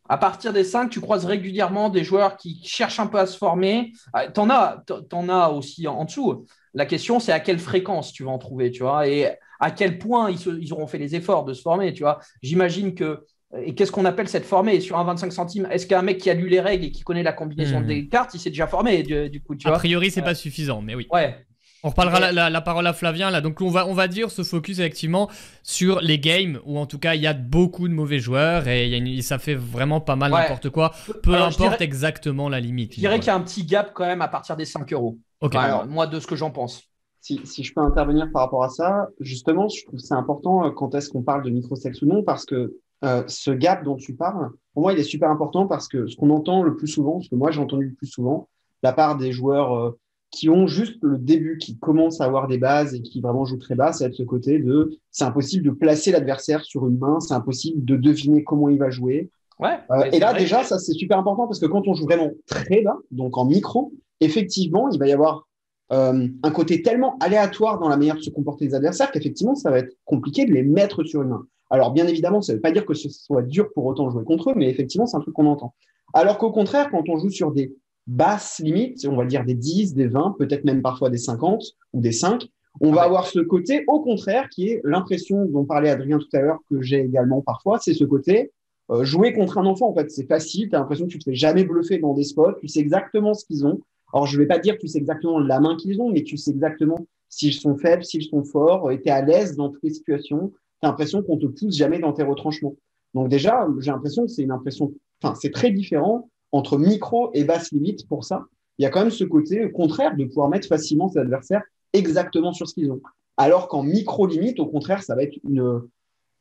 À 0.09 0.19
partir 0.19 0.53
des 0.53 0.65
5, 0.65 0.91
tu 0.91 1.01
croises 1.01 1.25
régulièrement 1.25 1.89
des 1.89 2.05
joueurs 2.05 2.37
qui 2.37 2.63
cherchent 2.65 3.01
un 3.01 3.07
peu 3.07 3.19
à 3.19 3.27
se 3.27 3.37
former. 3.37 3.93
Euh, 4.17 4.31
tu 4.33 4.41
en, 4.41 4.51
as, 4.51 5.49
aussi 5.51 5.89
en, 5.89 6.05
dessous. 6.05 6.47
La 6.75 6.87
question, 6.87 7.21
c'est 7.21 7.33
à 7.33 7.41
quelle 7.41 7.59
fréquence 7.59 8.13
tu 8.13 8.25
vas 8.25 8.31
en 8.31 8.39
trouver, 8.39 8.71
tu 8.71 8.83
vois, 8.83 9.09
et 9.09 9.31
à 9.61 9.71
quel 9.71 9.99
point 9.99 10.31
ils, 10.31 10.39
ils 10.61 10.73
auront 10.73 10.87
fait 10.87 10.99
les 10.99 11.15
efforts 11.15 11.45
de 11.45 11.55
se 11.55 11.63
former, 11.63 11.93
tu 11.93 12.03
vois. 12.03 12.19
J'imagine 12.43 12.95
que 12.95 13.25
et 13.63 13.75
qu'est-ce 13.75 13.93
qu'on 13.93 14.05
appelle 14.05 14.29
cette 14.29 14.45
formée? 14.45 14.81
Sur 14.81 14.99
un 14.99 15.05
25 15.05 15.33
centimes 15.33 15.69
Est-ce 15.71 15.87
qu'un 15.87 16.03
mec 16.03 16.19
qui 16.19 16.31
a 16.31 16.35
lu 16.35 16.49
les 16.49 16.61
règles 16.61 16.87
et 16.87 16.91
qui 16.91 17.03
connaît 17.03 17.23
la 17.23 17.33
combinaison 17.33 17.81
hmm. 17.81 17.87
des 17.87 18.09
cartes, 18.09 18.35
il 18.35 18.41
s'est 18.41 18.51
déjà 18.51 18.67
formé 18.67 19.03
du, 19.03 19.41
coup 19.41 19.55
tu 19.55 19.69
A 19.69 19.73
priori, 19.73 20.11
c'est 20.11 20.23
pas 20.23 20.35
suffisant, 20.35 20.83
mais 20.83 20.95
oui. 20.95 21.07
Ouais. 21.13 21.37
On 21.85 21.91
reparlera 21.91 22.33
la, 22.33 22.61
parole 22.63 22.87
à 22.87 22.95
Flavien 22.95 23.31
là. 23.31 23.43
Donc 23.43 23.61
on 23.61 23.69
va, 23.69 23.87
on 23.87 23.93
va 23.93 24.09
dire 24.09 24.31
se 24.31 24.43
focus 24.43 24.79
effectivement 24.79 25.29
sur 25.63 26.01
les 26.01 26.19
games 26.19 26.59
où 26.65 26.79
en 26.79 26.87
tout 26.87 26.99
cas 26.99 27.15
il 27.15 27.21
y 27.21 27.27
a 27.27 27.35
beaucoup 27.35 27.89
de 27.89 27.93
mauvais 27.93 28.19
joueurs 28.19 28.67
et 28.69 29.21
ça 29.21 29.39
fait 29.39 29.55
vraiment 29.55 30.01
pas 30.01 30.17
mal 30.17 30.33
n'importe 30.33 30.71
quoi. 30.71 30.93
Peu 31.23 31.35
importe 31.35 31.83
exactement 31.83 32.49
la 32.49 32.59
limite. 32.59 32.95
Je 32.95 33.01
dirais 33.01 33.19
qu'il 33.19 33.27
y 33.27 33.31
a 33.31 33.35
un 33.35 33.43
petit 33.43 33.65
gap 33.65 33.93
quand 33.93 34.07
même 34.07 34.23
à 34.23 34.29
partir 34.29 34.57
des 34.57 34.65
5 34.65 34.91
euros. 34.95 35.19
Alors, 35.53 35.87
moi 35.87 36.07
de 36.07 36.19
ce 36.21 36.27
que 36.27 36.37
j'en 36.37 36.51
pense. 36.51 36.83
Si, 37.21 37.41
si, 37.45 37.65
je 37.65 37.73
peux 37.73 37.81
intervenir 37.81 38.31
par 38.33 38.43
rapport 38.43 38.65
à 38.65 38.69
ça, 38.69 39.09
justement, 39.19 39.69
je 39.69 39.87
trouve 39.87 39.99
c'est 39.99 40.15
important 40.15 40.67
euh, 40.67 40.71
quand 40.71 40.95
est-ce 40.95 41.09
qu'on 41.09 41.23
parle 41.23 41.43
de 41.43 41.49
microsex 41.49 42.03
ou 42.03 42.07
non, 42.07 42.23
parce 42.23 42.45
que 42.45 42.77
euh, 43.03 43.23
ce 43.27 43.51
gap 43.51 43.83
dont 43.83 43.97
tu 43.97 44.15
parles, 44.15 44.51
pour 44.75 44.83
moi, 44.83 44.93
il 44.93 44.99
est 44.99 45.05
super 45.05 45.31
important 45.31 45.67
parce 45.67 45.89
que 45.89 46.07
ce 46.07 46.17
qu'on 46.17 46.29
entend 46.29 46.63
le 46.63 46.77
plus 46.77 46.87
souvent, 46.87 47.21
ce 47.21 47.31
que 47.31 47.35
moi 47.35 47.51
j'ai 47.51 47.61
entendu 47.61 47.87
le 47.87 47.95
plus 47.95 48.09
souvent, 48.09 48.49
la 48.83 48.93
part 48.93 49.17
des 49.17 49.33
joueurs 49.33 49.75
euh, 49.75 49.99
qui 50.31 50.49
ont 50.49 50.67
juste 50.67 50.97
le 51.03 51.19
début, 51.19 51.59
qui 51.59 51.79
commencent 51.79 52.21
à 52.21 52.25
avoir 52.25 52.49
des 52.49 52.59
bases 52.59 52.95
et 52.95 53.03
qui 53.03 53.21
vraiment 53.21 53.45
jouent 53.45 53.59
très 53.59 53.75
bas, 53.75 53.93
c'est 53.93 54.09
de 54.09 54.15
ce 54.15 54.23
côté 54.23 54.59
de 54.59 54.99
c'est 55.11 55.25
impossible 55.25 55.65
de 55.65 55.71
placer 55.71 56.11
l'adversaire 56.11 56.65
sur 56.65 56.89
une 56.89 56.99
main, 56.99 57.21
c'est 57.21 57.35
impossible 57.35 57.85
de 57.85 57.97
deviner 57.97 58.43
comment 58.43 58.69
il 58.69 58.79
va 58.79 58.91
jouer. 58.91 59.31
Ouais, 59.61 59.79
euh, 59.93 60.11
et 60.13 60.19
là, 60.19 60.33
déjà, 60.35 60.65
ça 60.65 60.79
c'est 60.79 60.95
super 60.95 61.19
important 61.19 61.47
parce 61.47 61.61
que 61.61 61.67
quand 61.67 61.87
on 61.87 61.95
joue 61.95 62.05
vraiment 62.05 62.33
très 62.47 62.83
bas, 62.83 62.97
donc 63.13 63.39
en 63.39 63.45
micro, 63.45 63.93
effectivement, 64.21 64.89
il 64.89 64.99
va 64.99 65.07
y 65.07 65.13
avoir 65.13 65.47
un 65.91 66.51
côté 66.53 66.83
tellement 66.83 67.17
aléatoire 67.21 67.79
dans 67.79 67.89
la 67.89 67.97
manière 67.97 68.17
de 68.17 68.21
se 68.21 68.31
comporter 68.31 68.67
des 68.67 68.75
adversaires 68.75 69.13
qu'effectivement, 69.13 69.55
ça 69.55 69.71
va 69.71 69.79
être 69.79 69.95
compliqué 70.05 70.45
de 70.45 70.53
les 70.53 70.65
mettre 70.65 71.05
sur 71.05 71.23
une 71.23 71.29
main. 71.29 71.47
Alors, 71.71 71.93
bien 71.93 72.07
évidemment, 72.07 72.43
ça 72.43 72.53
ne 72.53 72.57
veut 72.57 72.63
pas 72.63 72.73
dire 72.73 72.87
que 72.87 72.95
ce 72.95 73.09
soit 73.09 73.43
dur 73.43 73.69
pour 73.75 73.87
autant 73.87 74.11
jouer 74.11 74.25
contre 74.25 74.51
eux, 74.51 74.55
mais 74.57 74.69
effectivement, 74.69 75.07
c'est 75.07 75.17
un 75.17 75.21
truc 75.21 75.35
qu'on 75.35 75.47
entend. 75.47 75.75
Alors 76.13 76.39
qu'au 76.39 76.53
contraire, 76.53 76.91
quand 76.91 77.09
on 77.09 77.19
joue 77.19 77.31
sur 77.31 77.53
des 77.53 77.75
basses 78.07 78.61
limites, 78.63 79.07
on 79.07 79.17
va 79.17 79.25
dire 79.25 79.45
des 79.45 79.55
10, 79.55 79.95
des 79.95 80.07
20, 80.07 80.37
peut-être 80.39 80.65
même 80.65 80.83
parfois 80.83 81.11
des 81.11 81.19
50 81.19 81.63
ou 81.93 82.01
des 82.01 82.13
5, 82.13 82.47
on 82.81 82.93
va 82.93 83.03
avoir 83.03 83.27
ce 83.27 83.39
côté, 83.39 83.85
au 83.87 84.01
contraire, 84.01 84.49
qui 84.49 84.69
est 84.69 84.81
l'impression 84.85 85.45
dont 85.47 85.65
parlait 85.65 85.91
Adrien 85.91 86.19
tout 86.19 86.37
à 86.37 86.41
l'heure, 86.41 86.59
que 86.69 86.83
j'ai 86.83 87.01
également 87.01 87.41
parfois, 87.41 87.79
c'est 87.79 87.95
ce 87.95 88.05
côté 88.05 88.53
euh, 88.91 89.05
jouer 89.05 89.33
contre 89.33 89.59
un 89.59 89.65
enfant. 89.65 89.89
En 89.89 89.95
fait, 89.95 90.11
c'est 90.11 90.27
facile, 90.27 90.69
tu 90.69 90.77
as 90.77 90.81
l'impression 90.81 91.07
que 91.07 91.13
tu 91.13 91.19
te 91.19 91.25
fais 91.25 91.35
jamais 91.35 91.65
bluffer 91.65 91.99
dans 91.99 92.15
des 92.15 92.25
spots, 92.25 92.55
tu 92.61 92.69
sais 92.69 92.81
exactement 92.81 93.33
ce 93.33 93.45
qu'ils 93.45 93.65
ont. 93.65 93.81
Alors, 94.13 94.27
je 94.27 94.37
ne 94.37 94.43
vais 94.43 94.49
pas 94.49 94.59
dire 94.59 94.75
que 94.75 94.81
tu 94.81 94.89
sais 94.89 94.99
exactement 94.99 95.39
la 95.39 95.61
main 95.61 95.77
qu'ils 95.77 96.01
ont, 96.01 96.11
mais 96.11 96.23
tu 96.23 96.37
sais 96.37 96.51
exactement 96.51 97.07
s'ils 97.29 97.55
sont 97.55 97.77
faibles, 97.77 98.05
s'ils 98.05 98.25
sont 98.25 98.45
forts, 98.45 98.91
et 98.91 99.01
tu 99.01 99.09
es 99.09 99.13
à 99.13 99.23
l'aise 99.23 99.57
dans 99.57 99.71
toutes 99.71 99.83
les 99.83 99.91
situations 99.91 100.53
l'impression 100.85 101.23
qu'on 101.23 101.39
te 101.39 101.47
pousse 101.47 101.77
jamais 101.77 101.99
dans 101.99 102.13
tes 102.13 102.23
retranchements. 102.23 102.77
Donc 103.15 103.29
déjà, 103.29 103.67
j'ai 103.81 103.91
l'impression 103.91 104.27
que 104.27 104.31
c'est 104.31 104.43
une 104.43 104.51
impression, 104.51 104.93
enfin, 105.23 105.35
c'est 105.35 105.51
très 105.51 105.71
différent 105.71 106.29
entre 106.55 106.79
micro 106.79 107.31
et 107.35 107.43
basse 107.43 107.73
limite 107.73 108.07
pour 108.07 108.25
ça. 108.25 108.45
Il 108.79 108.85
y 108.85 108.87
a 108.87 108.91
quand 108.91 109.01
même 109.01 109.11
ce 109.11 109.25
côté 109.25 109.71
contraire 109.73 110.17
de 110.17 110.25
pouvoir 110.25 110.49
mettre 110.49 110.69
facilement 110.69 111.09
ses 111.09 111.19
adversaires 111.19 111.63
exactement 111.93 112.53
sur 112.53 112.69
ce 112.69 112.75
qu'ils 112.75 112.93
ont. 112.93 113.01
Alors 113.37 113.67
qu'en 113.67 113.83
micro 113.83 114.27
limite, 114.27 114.61
au 114.61 114.67
contraire, 114.67 115.03
ça 115.03 115.17
va 115.17 115.25
être 115.25 115.37
une, 115.43 115.83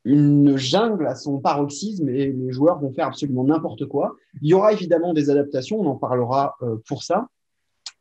une 0.04 0.56
jungle 0.56 1.08
à 1.08 1.16
son 1.16 1.40
paroxysme 1.40 2.08
et 2.08 2.30
les 2.30 2.52
joueurs 2.52 2.78
vont 2.78 2.92
faire 2.92 3.08
absolument 3.08 3.42
n'importe 3.42 3.86
quoi. 3.86 4.14
Il 4.40 4.48
y 4.48 4.54
aura 4.54 4.72
évidemment 4.72 5.14
des 5.14 5.30
adaptations, 5.30 5.80
on 5.80 5.86
en 5.86 5.96
parlera 5.96 6.54
euh, 6.62 6.76
pour 6.86 7.02
ça, 7.02 7.26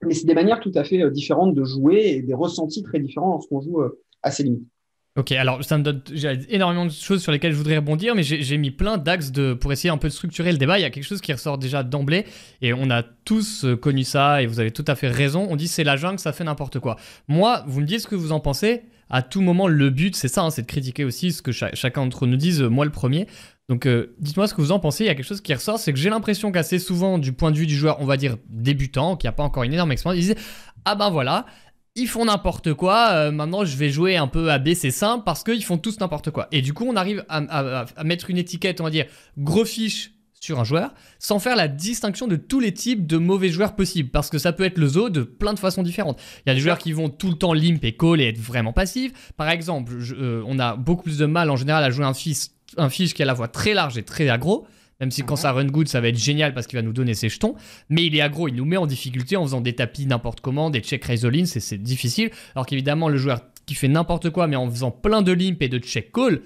mais 0.03 0.13
c'est 0.13 0.27
des 0.27 0.35
manières 0.35 0.59
tout 0.59 0.71
à 0.75 0.83
fait 0.83 1.01
euh, 1.01 1.09
différentes 1.09 1.55
de 1.55 1.63
jouer 1.63 2.09
et 2.09 2.21
des 2.21 2.35
ressentis 2.35 2.83
très 2.83 2.99
différents 2.99 3.31
lorsqu'on 3.31 3.59
joue 3.59 3.81
euh, 3.81 3.99
à 4.21 4.29
ces 4.29 4.43
limites. 4.43 4.67
Ok, 5.15 5.31
alors 5.33 5.63
ça 5.63 5.77
me 5.77 5.83
donne 5.83 6.01
énormément 6.49 6.87
de 6.87 6.91
choses 6.91 7.21
sur 7.21 7.31
lesquelles 7.31 7.51
je 7.51 7.57
voudrais 7.57 7.75
rebondir, 7.75 8.15
mais 8.15 8.23
j'ai 8.23 8.57
mis 8.57 8.71
plein 8.71 8.97
d'axes 8.97 9.31
pour 9.61 9.71
essayer 9.71 9.91
un 9.91 9.97
peu 9.97 10.07
de 10.07 10.13
structurer 10.13 10.51
le 10.51 10.57
débat. 10.57 10.79
Il 10.79 10.81
y 10.81 10.85
a 10.85 10.89
quelque 10.89 11.03
chose 11.03 11.21
qui 11.21 11.31
ressort 11.31 11.59
déjà 11.59 11.83
d'emblée, 11.83 12.25
et 12.63 12.73
on 12.73 12.89
a 12.89 13.03
tous 13.03 13.63
euh, 13.63 13.75
connu 13.75 14.03
ça, 14.05 14.41
et 14.41 14.47
vous 14.47 14.59
avez 14.59 14.71
tout 14.71 14.85
à 14.87 14.95
fait 14.95 15.09
raison. 15.09 15.45
On 15.51 15.55
dit 15.55 15.67
c'est 15.67 15.83
la 15.83 15.97
jungle, 15.97 16.17
ça 16.17 16.33
fait 16.33 16.43
n'importe 16.43 16.79
quoi. 16.79 16.95
Moi, 17.27 17.63
vous 17.67 17.81
me 17.81 17.85
dites 17.85 17.99
ce 17.99 18.07
que 18.07 18.15
vous 18.15 18.31
en 18.31 18.39
pensez. 18.39 18.85
À 19.11 19.21
tout 19.21 19.41
moment, 19.41 19.67
le 19.67 19.91
but, 19.91 20.15
c'est 20.15 20.29
ça, 20.29 20.41
hein, 20.41 20.49
c'est 20.49 20.63
de 20.63 20.67
critiquer 20.67 21.03
aussi 21.03 21.31
ce 21.31 21.43
que 21.43 21.51
chacun 21.51 22.01
d'entre 22.01 22.25
nous 22.25 22.37
dise, 22.37 22.63
euh, 22.63 22.69
moi 22.69 22.83
le 22.83 22.91
premier. 22.91 23.27
Donc 23.69 23.85
euh, 23.85 24.15
dites-moi 24.19 24.47
ce 24.47 24.55
que 24.55 24.61
vous 24.61 24.71
en 24.71 24.79
pensez. 24.79 25.03
Il 25.03 25.07
y 25.07 25.09
a 25.11 25.15
quelque 25.15 25.27
chose 25.27 25.41
qui 25.41 25.53
ressort, 25.53 25.77
c'est 25.77 25.93
que 25.93 25.99
j'ai 25.99 26.09
l'impression 26.09 26.51
qu'assez 26.51 26.79
souvent, 26.79 27.19
du 27.19 27.33
point 27.33 27.51
de 27.51 27.57
vue 27.57 27.67
du 27.67 27.75
joueur, 27.75 27.97
on 28.01 28.05
va 28.05 28.17
dire 28.17 28.37
débutant, 28.49 29.15
qui 29.15 29.27
n'a 29.27 29.31
pas 29.31 29.43
encore 29.43 29.61
une 29.61 29.73
énorme 29.73 29.91
expérience, 29.91 30.19
ils 30.19 30.33
disent 30.33 30.45
Ah 30.85 30.95
ben 30.95 31.11
voilà, 31.11 31.45
ils 31.95 32.07
font 32.07 32.25
n'importe 32.25 32.73
quoi. 32.73 33.09
euh, 33.11 33.31
maintenant, 33.31 33.65
je 33.65 33.77
vais 33.77 33.89
jouer 33.89 34.17
un 34.17 34.27
peu 34.27 34.49
c'est 34.75 34.91
simple 34.91 35.23
parce 35.25 35.43
qu'ils 35.43 35.63
font 35.63 35.77
tous 35.77 35.99
n'importe 35.99 36.31
quoi. 36.31 36.47
Et 36.51 36.61
du 36.61 36.73
coup, 36.73 36.85
on 36.87 36.95
arrive 36.95 37.23
à, 37.29 37.37
à- 37.37 37.85
à 37.95 38.03
mettre 38.03 38.29
une 38.29 38.37
étiquette, 38.37 38.81
on 38.81 38.85
va 38.85 38.89
dire, 38.89 39.05
gros 39.37 39.65
fiche 39.65 40.11
sur 40.39 40.59
un 40.59 40.65
joueur, 40.65 40.93
sans 41.19 41.39
faire 41.39 41.55
la 41.55 41.69
distinction 41.69 42.27
de 42.27 42.35
tous 42.35 42.59
les 42.59 42.73
types 42.73 43.07
de 43.07 43.15
mauvais 43.17 43.47
joueurs 43.47 43.75
possibles. 43.75 44.09
Parce 44.09 44.29
que 44.29 44.37
ça 44.37 44.51
peut 44.51 44.63
être 44.65 44.77
le 44.77 44.87
zoo 44.89 45.09
de 45.09 45.21
plein 45.21 45.53
de 45.53 45.59
façons 45.59 45.83
différentes. 45.83 46.19
Il 46.45 46.49
y 46.49 46.51
a 46.51 46.55
des 46.55 46.59
joueurs 46.59 46.79
qui 46.79 46.91
vont 46.91 47.07
tout 47.09 47.29
le 47.29 47.35
temps 47.35 47.53
limp 47.53 47.81
et 47.85 47.95
call 47.95 48.19
et 48.19 48.27
être 48.27 48.39
vraiment 48.39 48.73
passifs. 48.73 49.13
Par 49.37 49.49
exemple, 49.49 49.93
euh, 50.17 50.43
on 50.45 50.59
a 50.59 50.75
beaucoup 50.75 51.03
plus 51.03 51.17
de 51.17 51.25
mal 51.25 51.49
en 51.49 51.55
général 51.55 51.83
à 51.83 51.89
jouer 51.91 52.03
un 52.05 52.13
un 52.75 52.89
fiche 52.89 53.13
qui 53.13 53.21
a 53.21 53.25
la 53.25 53.33
voix 53.35 53.47
très 53.47 53.73
large 53.73 53.97
et 53.97 54.03
très 54.03 54.27
aggro. 54.29 54.67
Même 54.99 55.11
si 55.11 55.21
quand 55.23 55.33
Mhm. 55.35 55.39
ça 55.41 55.51
run 55.51 55.65
good, 55.65 55.87
ça 55.87 56.01
va 56.01 56.07
être 56.09 56.17
génial 56.17 56.53
parce 56.53 56.67
qu'il 56.67 56.77
va 56.77 56.83
nous 56.83 56.93
donner 56.93 57.13
ses 57.13 57.29
jetons. 57.29 57.55
Mais 57.89 58.05
il 58.05 58.15
est 58.15 58.21
aggro, 58.21 58.47
il 58.47 58.55
nous 58.55 58.65
met 58.65 58.77
en 58.77 58.85
difficulté 58.85 59.35
en 59.35 59.43
faisant 59.43 59.61
des 59.61 59.73
tapis 59.73 60.05
n'importe 60.05 60.41
comment, 60.41 60.69
des 60.69 60.79
check 60.81 61.03
raise 61.05 61.25
all 61.25 61.47
c'est 61.47 61.59
c'est 61.59 61.77
difficile. 61.77 62.29
Alors 62.55 62.65
qu'évidemment, 62.65 63.09
le 63.09 63.17
joueur 63.17 63.41
qui 63.65 63.75
fait 63.75 63.87
n'importe 63.87 64.29
quoi, 64.29 64.47
mais 64.47 64.55
en 64.55 64.69
faisant 64.69 64.91
plein 64.91 65.21
de 65.21 65.31
limp 65.31 65.61
et 65.61 65.69
de 65.69 65.79
check 65.79 66.11
call, 66.11 66.41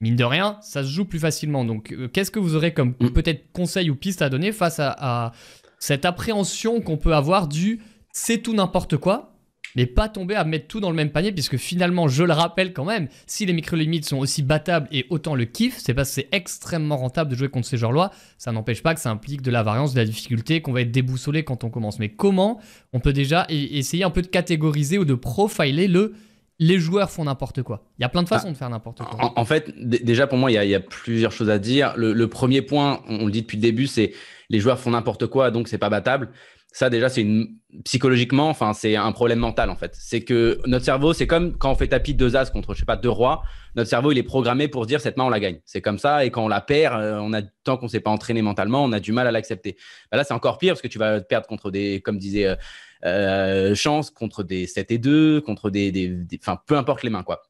mine 0.00 0.16
de 0.16 0.24
rien, 0.24 0.58
ça 0.62 0.82
se 0.82 0.88
joue 0.88 1.04
plus 1.04 1.18
facilement. 1.18 1.64
Donc, 1.64 1.92
euh, 1.92 2.08
qu'est-ce 2.08 2.30
que 2.30 2.38
vous 2.38 2.54
aurez 2.54 2.72
comme 2.72 2.94
Mm. 3.00 3.10
peut-être 3.10 3.52
conseil 3.52 3.90
ou 3.90 3.96
piste 3.96 4.22
à 4.22 4.28
donner 4.28 4.52
face 4.52 4.78
à, 4.78 4.94
à 4.98 5.32
cette 5.78 6.04
appréhension 6.04 6.80
qu'on 6.80 6.96
peut 6.96 7.14
avoir 7.14 7.48
du 7.48 7.80
c'est 8.12 8.38
tout 8.38 8.54
n'importe 8.54 8.96
quoi 8.96 9.29
mais 9.76 9.86
pas 9.86 10.08
tomber 10.08 10.34
à 10.34 10.44
mettre 10.44 10.66
tout 10.66 10.80
dans 10.80 10.90
le 10.90 10.96
même 10.96 11.10
panier, 11.10 11.32
puisque 11.32 11.56
finalement, 11.56 12.08
je 12.08 12.24
le 12.24 12.32
rappelle 12.32 12.72
quand 12.72 12.84
même, 12.84 13.08
si 13.26 13.46
les 13.46 13.52
micro-limites 13.52 14.04
sont 14.04 14.18
aussi 14.18 14.42
battables 14.42 14.88
et 14.92 15.06
autant 15.10 15.34
le 15.34 15.44
kiff, 15.44 15.78
c'est 15.78 15.94
parce 15.94 16.08
que 16.10 16.14
c'est 16.16 16.28
extrêmement 16.32 16.96
rentable 16.96 17.30
de 17.30 17.36
jouer 17.36 17.48
contre 17.48 17.66
ces 17.66 17.76
joueurs-là. 17.76 18.10
Ça 18.38 18.52
n'empêche 18.52 18.82
pas 18.82 18.94
que 18.94 19.00
ça 19.00 19.10
implique 19.10 19.42
de 19.42 19.50
la 19.50 19.62
variance, 19.62 19.94
de 19.94 19.98
la 19.98 20.04
difficulté, 20.04 20.60
qu'on 20.62 20.72
va 20.72 20.80
être 20.80 20.90
déboussolé 20.90 21.44
quand 21.44 21.64
on 21.64 21.70
commence. 21.70 21.98
Mais 21.98 22.08
comment 22.08 22.60
on 22.92 23.00
peut 23.00 23.12
déjà 23.12 23.42
e- 23.50 23.76
essayer 23.76 24.04
un 24.04 24.10
peu 24.10 24.22
de 24.22 24.26
catégoriser 24.28 24.98
ou 24.98 25.04
de 25.04 25.14
profiler 25.14 25.88
le 25.88 26.14
les 26.62 26.78
joueurs 26.78 27.10
font 27.10 27.24
n'importe 27.24 27.62
quoi? 27.62 27.86
Il 27.98 28.02
y 28.02 28.04
a 28.04 28.10
plein 28.10 28.22
de 28.22 28.28
façons 28.28 28.52
de 28.52 28.56
faire 28.56 28.68
n'importe 28.68 28.98
quoi. 29.02 29.32
En, 29.34 29.40
en 29.40 29.44
fait, 29.46 29.72
déjà 29.78 30.26
pour 30.26 30.36
moi, 30.36 30.50
il 30.50 30.54
y, 30.54 30.58
a, 30.58 30.64
il 30.66 30.70
y 30.70 30.74
a 30.74 30.80
plusieurs 30.80 31.32
choses 31.32 31.48
à 31.48 31.58
dire. 31.58 31.94
Le, 31.96 32.12
le 32.12 32.28
premier 32.28 32.60
point, 32.60 33.00
on, 33.08 33.20
on 33.20 33.24
le 33.24 33.32
dit 33.32 33.40
depuis 33.40 33.56
le 33.56 33.62
début, 33.62 33.86
c'est 33.86 34.12
les 34.50 34.60
joueurs 34.60 34.78
font 34.78 34.90
n'importe 34.90 35.26
quoi, 35.26 35.50
donc 35.50 35.68
c'est 35.68 35.78
pas 35.78 35.88
battable. 35.88 36.28
Ça 36.72 36.88
déjà, 36.88 37.08
c'est 37.08 37.22
une 37.22 37.56
psychologiquement, 37.84 38.48
enfin 38.48 38.72
c'est 38.72 38.94
un 38.94 39.10
problème 39.10 39.40
mental 39.40 39.70
en 39.70 39.76
fait. 39.76 39.96
C'est 39.98 40.22
que 40.22 40.60
notre 40.66 40.84
cerveau, 40.84 41.12
c'est 41.12 41.26
comme 41.26 41.56
quand 41.58 41.72
on 41.72 41.74
fait 41.74 41.88
tapis 41.88 42.14
deux 42.14 42.36
as 42.36 42.50
contre, 42.50 42.74
je 42.74 42.80
sais 42.80 42.84
pas, 42.84 42.96
deux 42.96 43.10
rois. 43.10 43.42
Notre 43.74 43.90
cerveau, 43.90 44.12
il 44.12 44.18
est 44.18 44.22
programmé 44.22 44.68
pour 44.68 44.86
dire 44.86 45.00
cette 45.00 45.16
main 45.16 45.24
on 45.24 45.30
la 45.30 45.40
gagne. 45.40 45.60
C'est 45.64 45.80
comme 45.80 45.98
ça, 45.98 46.24
et 46.24 46.30
quand 46.30 46.44
on 46.44 46.48
la 46.48 46.60
perd, 46.60 47.00
euh, 47.00 47.18
on 47.20 47.32
a 47.32 47.42
tant 47.64 47.76
qu'on 47.76 47.88
s'est 47.88 48.00
pas 48.00 48.10
entraîné 48.10 48.42
mentalement, 48.42 48.84
on 48.84 48.92
a 48.92 49.00
du 49.00 49.12
mal 49.12 49.26
à 49.26 49.32
l'accepter. 49.32 49.76
Bah 50.12 50.16
là, 50.16 50.24
c'est 50.24 50.34
encore 50.34 50.58
pire 50.58 50.74
parce 50.74 50.82
que 50.82 50.88
tu 50.88 50.98
vas 50.98 51.20
te 51.20 51.26
perdre 51.26 51.46
contre 51.48 51.72
des, 51.72 52.00
comme 52.00 52.18
disait 52.18 52.46
euh, 52.46 52.56
euh, 53.04 53.74
Chance, 53.74 54.10
contre 54.10 54.44
des 54.44 54.66
7 54.66 54.92
et 54.92 54.98
2, 54.98 55.40
contre 55.40 55.70
des, 55.70 56.18
enfin 56.40 56.60
peu 56.66 56.76
importe 56.76 57.02
les 57.02 57.10
mains 57.10 57.24
quoi. 57.24 57.42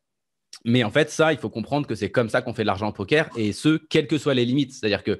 Mais 0.65 0.83
en 0.83 0.91
fait, 0.91 1.11
ça, 1.11 1.33
il 1.33 1.39
faut 1.39 1.51
comprendre 1.51 1.87
que 1.87 1.95
c'est 1.95 2.11
comme 2.11 2.29
ça 2.29 2.43
qu'on 2.43 2.55
fait 2.55 2.63
de 2.63 2.67
l'argent 2.67 2.87
en 2.87 2.93
poker, 2.93 3.29
et 3.37 3.53
ce, 3.53 3.77
quelles 3.77 4.07
que 4.07 4.19
soient 4.19 4.35
les 4.35 4.45
limites. 4.45 4.73
C'est-à-dire 4.73 5.03
que 5.03 5.19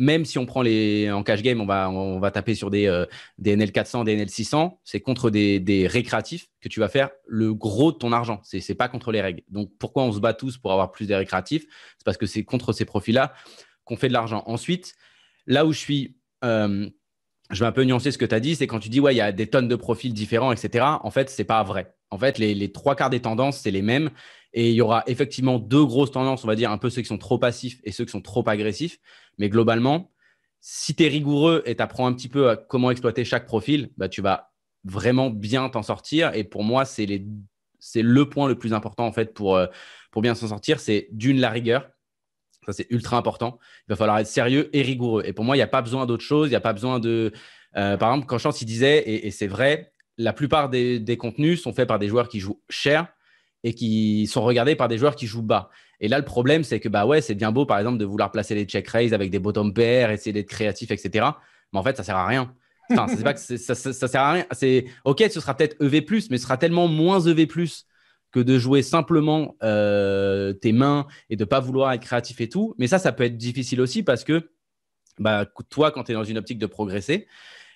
même 0.00 0.24
si 0.24 0.38
on 0.38 0.46
prend 0.46 0.62
les 0.62 1.10
en 1.10 1.22
cash 1.22 1.42
game, 1.42 1.60
on 1.60 1.66
va, 1.66 1.90
on 1.90 2.18
va 2.18 2.30
taper 2.30 2.54
sur 2.54 2.70
des, 2.70 2.86
euh, 2.86 3.04
des 3.36 3.54
NL 3.54 3.70
400, 3.70 4.04
des 4.04 4.16
NL 4.16 4.30
600, 4.30 4.80
c'est 4.82 5.00
contre 5.00 5.28
des, 5.28 5.60
des 5.60 5.86
récréatifs 5.86 6.46
que 6.62 6.70
tu 6.70 6.80
vas 6.80 6.88
faire 6.88 7.10
le 7.26 7.52
gros 7.52 7.92
de 7.92 7.98
ton 7.98 8.10
argent. 8.10 8.40
C'est 8.42 8.60
c'est 8.60 8.74
pas 8.74 8.88
contre 8.88 9.12
les 9.12 9.20
règles. 9.20 9.42
Donc 9.48 9.70
pourquoi 9.78 10.04
on 10.04 10.12
se 10.12 10.18
bat 10.18 10.32
tous 10.32 10.56
pour 10.56 10.72
avoir 10.72 10.90
plus 10.90 11.06
des 11.06 11.14
récréatifs? 11.14 11.66
C'est 11.98 12.04
parce 12.04 12.16
que 12.16 12.24
c'est 12.24 12.44
contre 12.44 12.72
ces 12.72 12.86
profils-là 12.86 13.34
qu'on 13.84 13.96
fait 13.96 14.08
de 14.08 14.14
l'argent. 14.14 14.42
Ensuite, 14.46 14.94
là 15.46 15.66
où 15.66 15.72
je 15.72 15.78
suis, 15.78 16.16
euh, 16.44 16.88
je 17.50 17.60
vais 17.60 17.66
un 17.66 17.72
peu 17.72 17.84
nuancer 17.84 18.10
ce 18.10 18.16
que 18.16 18.24
tu 18.24 18.34
as 18.34 18.40
dit, 18.40 18.56
c'est 18.56 18.66
quand 18.66 18.80
tu 18.80 18.88
dis 18.88 19.00
ouais, 19.00 19.12
il 19.12 19.18
y 19.18 19.20
a 19.20 19.32
des 19.32 19.48
tonnes 19.48 19.68
de 19.68 19.76
profils 19.76 20.14
différents, 20.14 20.50
etc. 20.50 20.82
En 21.02 21.10
fait, 21.10 21.28
c'est 21.28 21.44
pas 21.44 21.62
vrai. 21.62 21.94
En 22.08 22.16
fait, 22.16 22.38
les 22.38 22.72
trois 22.72 22.96
quarts 22.96 23.10
des 23.10 23.20
tendances, 23.20 23.58
c'est 23.58 23.70
les 23.70 23.82
mêmes. 23.82 24.10
Et 24.52 24.70
il 24.70 24.74
y 24.74 24.80
aura 24.80 25.04
effectivement 25.06 25.58
deux 25.58 25.84
grosses 25.84 26.10
tendances, 26.10 26.44
on 26.44 26.48
va 26.48 26.56
dire, 26.56 26.70
un 26.70 26.78
peu 26.78 26.90
ceux 26.90 27.02
qui 27.02 27.08
sont 27.08 27.18
trop 27.18 27.38
passifs 27.38 27.80
et 27.84 27.92
ceux 27.92 28.04
qui 28.04 28.10
sont 28.10 28.20
trop 28.20 28.46
agressifs. 28.48 28.98
Mais 29.38 29.48
globalement, 29.48 30.10
si 30.60 30.94
tu 30.94 31.04
es 31.04 31.08
rigoureux 31.08 31.62
et 31.66 31.76
tu 31.76 31.82
apprends 31.82 32.06
un 32.06 32.12
petit 32.12 32.28
peu 32.28 32.50
à 32.50 32.56
comment 32.56 32.90
exploiter 32.90 33.24
chaque 33.24 33.46
profil, 33.46 33.90
bah, 33.96 34.08
tu 34.08 34.22
vas 34.22 34.52
vraiment 34.84 35.30
bien 35.30 35.68
t'en 35.68 35.82
sortir. 35.82 36.34
Et 36.34 36.44
pour 36.44 36.64
moi, 36.64 36.84
c'est 36.84 37.06
le 37.06 38.28
point 38.28 38.48
le 38.48 38.58
plus 38.58 38.72
important 38.72 39.06
en 39.06 39.12
fait 39.12 39.32
pour, 39.34 39.56
euh, 39.56 39.66
pour 40.10 40.20
bien 40.22 40.34
s'en 40.34 40.48
sortir. 40.48 40.80
C'est 40.80 41.08
d'une, 41.12 41.40
la 41.40 41.50
rigueur. 41.50 41.88
Ça, 42.66 42.72
c'est 42.72 42.86
ultra 42.90 43.16
important. 43.16 43.58
Il 43.86 43.92
va 43.92 43.96
falloir 43.96 44.18
être 44.18 44.26
sérieux 44.26 44.68
et 44.76 44.82
rigoureux. 44.82 45.22
Et 45.24 45.32
pour 45.32 45.44
moi, 45.44 45.56
il 45.56 45.60
n'y 45.60 45.62
a 45.62 45.68
pas 45.68 45.80
besoin 45.80 46.06
d'autre 46.06 46.24
chose. 46.24 46.48
Il 46.48 46.50
n'y 46.50 46.56
a 46.56 46.60
pas 46.60 46.74
besoin 46.74 46.98
de. 46.98 47.32
euh, 47.76 47.96
par 47.96 48.10
exemple, 48.10 48.26
quand 48.26 48.38
Chance 48.38 48.62
disait, 48.64 48.98
et, 48.98 49.28
et 49.28 49.30
c'est 49.30 49.46
vrai, 49.46 49.92
la 50.18 50.32
plupart 50.32 50.68
des, 50.68 51.00
des 51.00 51.16
contenus 51.16 51.62
sont 51.62 51.72
faits 51.72 51.88
par 51.88 51.98
des 51.98 52.08
joueurs 52.08 52.28
qui 52.28 52.40
jouent 52.40 52.60
cher 52.68 53.08
et 53.64 53.74
qui 53.74 54.26
sont 54.26 54.42
regardés 54.42 54.74
par 54.74 54.88
des 54.88 54.98
joueurs 54.98 55.16
qui 55.16 55.26
jouent 55.26 55.42
bas. 55.42 55.70
Et 56.00 56.08
là, 56.08 56.18
le 56.18 56.24
problème, 56.24 56.64
c'est 56.64 56.80
que 56.80 56.88
bah 56.88 57.06
ouais, 57.06 57.20
c'est 57.20 57.34
bien 57.34 57.52
beau, 57.52 57.66
par 57.66 57.78
exemple, 57.78 57.98
de 57.98 58.04
vouloir 58.04 58.30
placer 58.30 58.54
les 58.54 58.64
check 58.64 58.88
raise 58.88 59.12
avec 59.12 59.30
des 59.30 59.38
bottom 59.38 59.74
pairs, 59.74 60.10
essayer 60.10 60.32
d'être 60.32 60.48
créatif, 60.48 60.90
etc. 60.90 61.26
Mais 61.72 61.78
en 61.78 61.82
fait, 61.82 61.96
ça 61.96 62.02
sert 62.02 62.16
à 62.16 62.26
rien. 62.26 62.54
Enfin, 62.90 63.06
c'est 63.08 63.22
pas 63.22 63.34
que 63.34 63.40
ça, 63.40 63.74
ça 63.74 64.08
sert 64.08 64.20
à 64.20 64.32
rien. 64.32 64.46
C'est 64.52 64.86
ok, 65.04 65.24
ce 65.30 65.40
sera 65.40 65.54
peut-être 65.56 65.76
EV+, 65.80 66.04
mais 66.30 66.38
ce 66.38 66.42
sera 66.42 66.56
tellement 66.56 66.88
moins 66.88 67.20
EV+, 67.20 67.46
que 68.32 68.40
de 68.40 68.58
jouer 68.58 68.82
simplement 68.82 69.56
euh, 69.62 70.52
tes 70.52 70.72
mains 70.72 71.06
et 71.28 71.36
de 71.36 71.44
pas 71.44 71.60
vouloir 71.60 71.92
être 71.92 72.02
créatif 72.02 72.40
et 72.40 72.48
tout. 72.48 72.74
Mais 72.78 72.86
ça, 72.86 72.98
ça 72.98 73.12
peut 73.12 73.24
être 73.24 73.36
difficile 73.36 73.80
aussi 73.80 74.02
parce 74.02 74.24
que 74.24 74.50
bah, 75.18 75.46
toi, 75.68 75.90
quand 75.90 76.04
tu 76.04 76.12
es 76.12 76.14
dans 76.14 76.24
une 76.24 76.38
optique 76.38 76.58
de 76.58 76.66
progresser, 76.66 77.26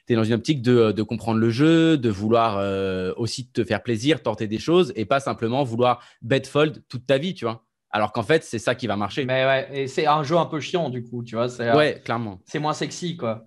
tu 0.07 0.13
es 0.13 0.17
dans 0.17 0.25
une 0.25 0.35
optique 0.35 0.63
de, 0.63 0.93
de 0.93 1.03
comprendre 1.03 1.39
le 1.39 1.51
jeu, 1.51 1.97
de 1.97 2.11
vouloir 2.11 2.59
euh, 2.59 3.13
aussi 3.17 3.51
te 3.51 3.65
faire 3.65 3.83
plaisir, 3.83 4.23
tenter 4.23 4.47
des 4.47 4.59
choses 4.59 4.93
et 4.97 5.05
pas 5.05 5.21
simplement 5.21 5.65
vouloir 5.65 6.03
bet 6.23 6.43
fold 6.45 6.83
toute 6.89 7.07
ta 7.07 7.19
vie, 7.19 7.35
tu 7.35 7.45
vois. 7.45 7.65
Alors 7.91 8.13
qu'en 8.13 8.23
fait, 8.23 8.43
c'est 8.43 8.59
ça 8.59 8.75
qui 8.75 8.87
va 8.87 8.97
marcher. 8.97 9.25
Mais 9.25 9.45
ouais, 9.45 9.69
et 9.73 9.87
c'est 9.87 10.07
un 10.07 10.23
jeu 10.25 10.37
un 10.37 10.47
peu 10.47 10.61
chiant 10.61 10.91
du 10.91 11.03
coup, 11.03 11.23
tu 11.23 11.37
vois. 11.37 11.61
Euh, 11.61 11.77
Ouais, 11.77 12.01
clairement. 12.05 12.41
c'est 12.45 12.59
moins 12.59 12.75
sexy 12.75 13.17
quoi. 13.17 13.45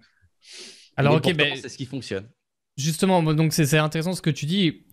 Alors, 0.95 1.13
Mais 1.13 1.31
ok, 1.31 1.37
mais 1.37 1.55
c'est 1.57 1.69
ce 1.69 1.77
qui 1.77 1.85
fonctionne. 1.85 2.27
Justement, 2.75 3.21
donc 3.21 3.53
c'est 3.53 3.77
intéressant 3.77 4.13
ce 4.13 4.21
que 4.21 4.29
tu 4.29 4.45
dis. 4.45 4.85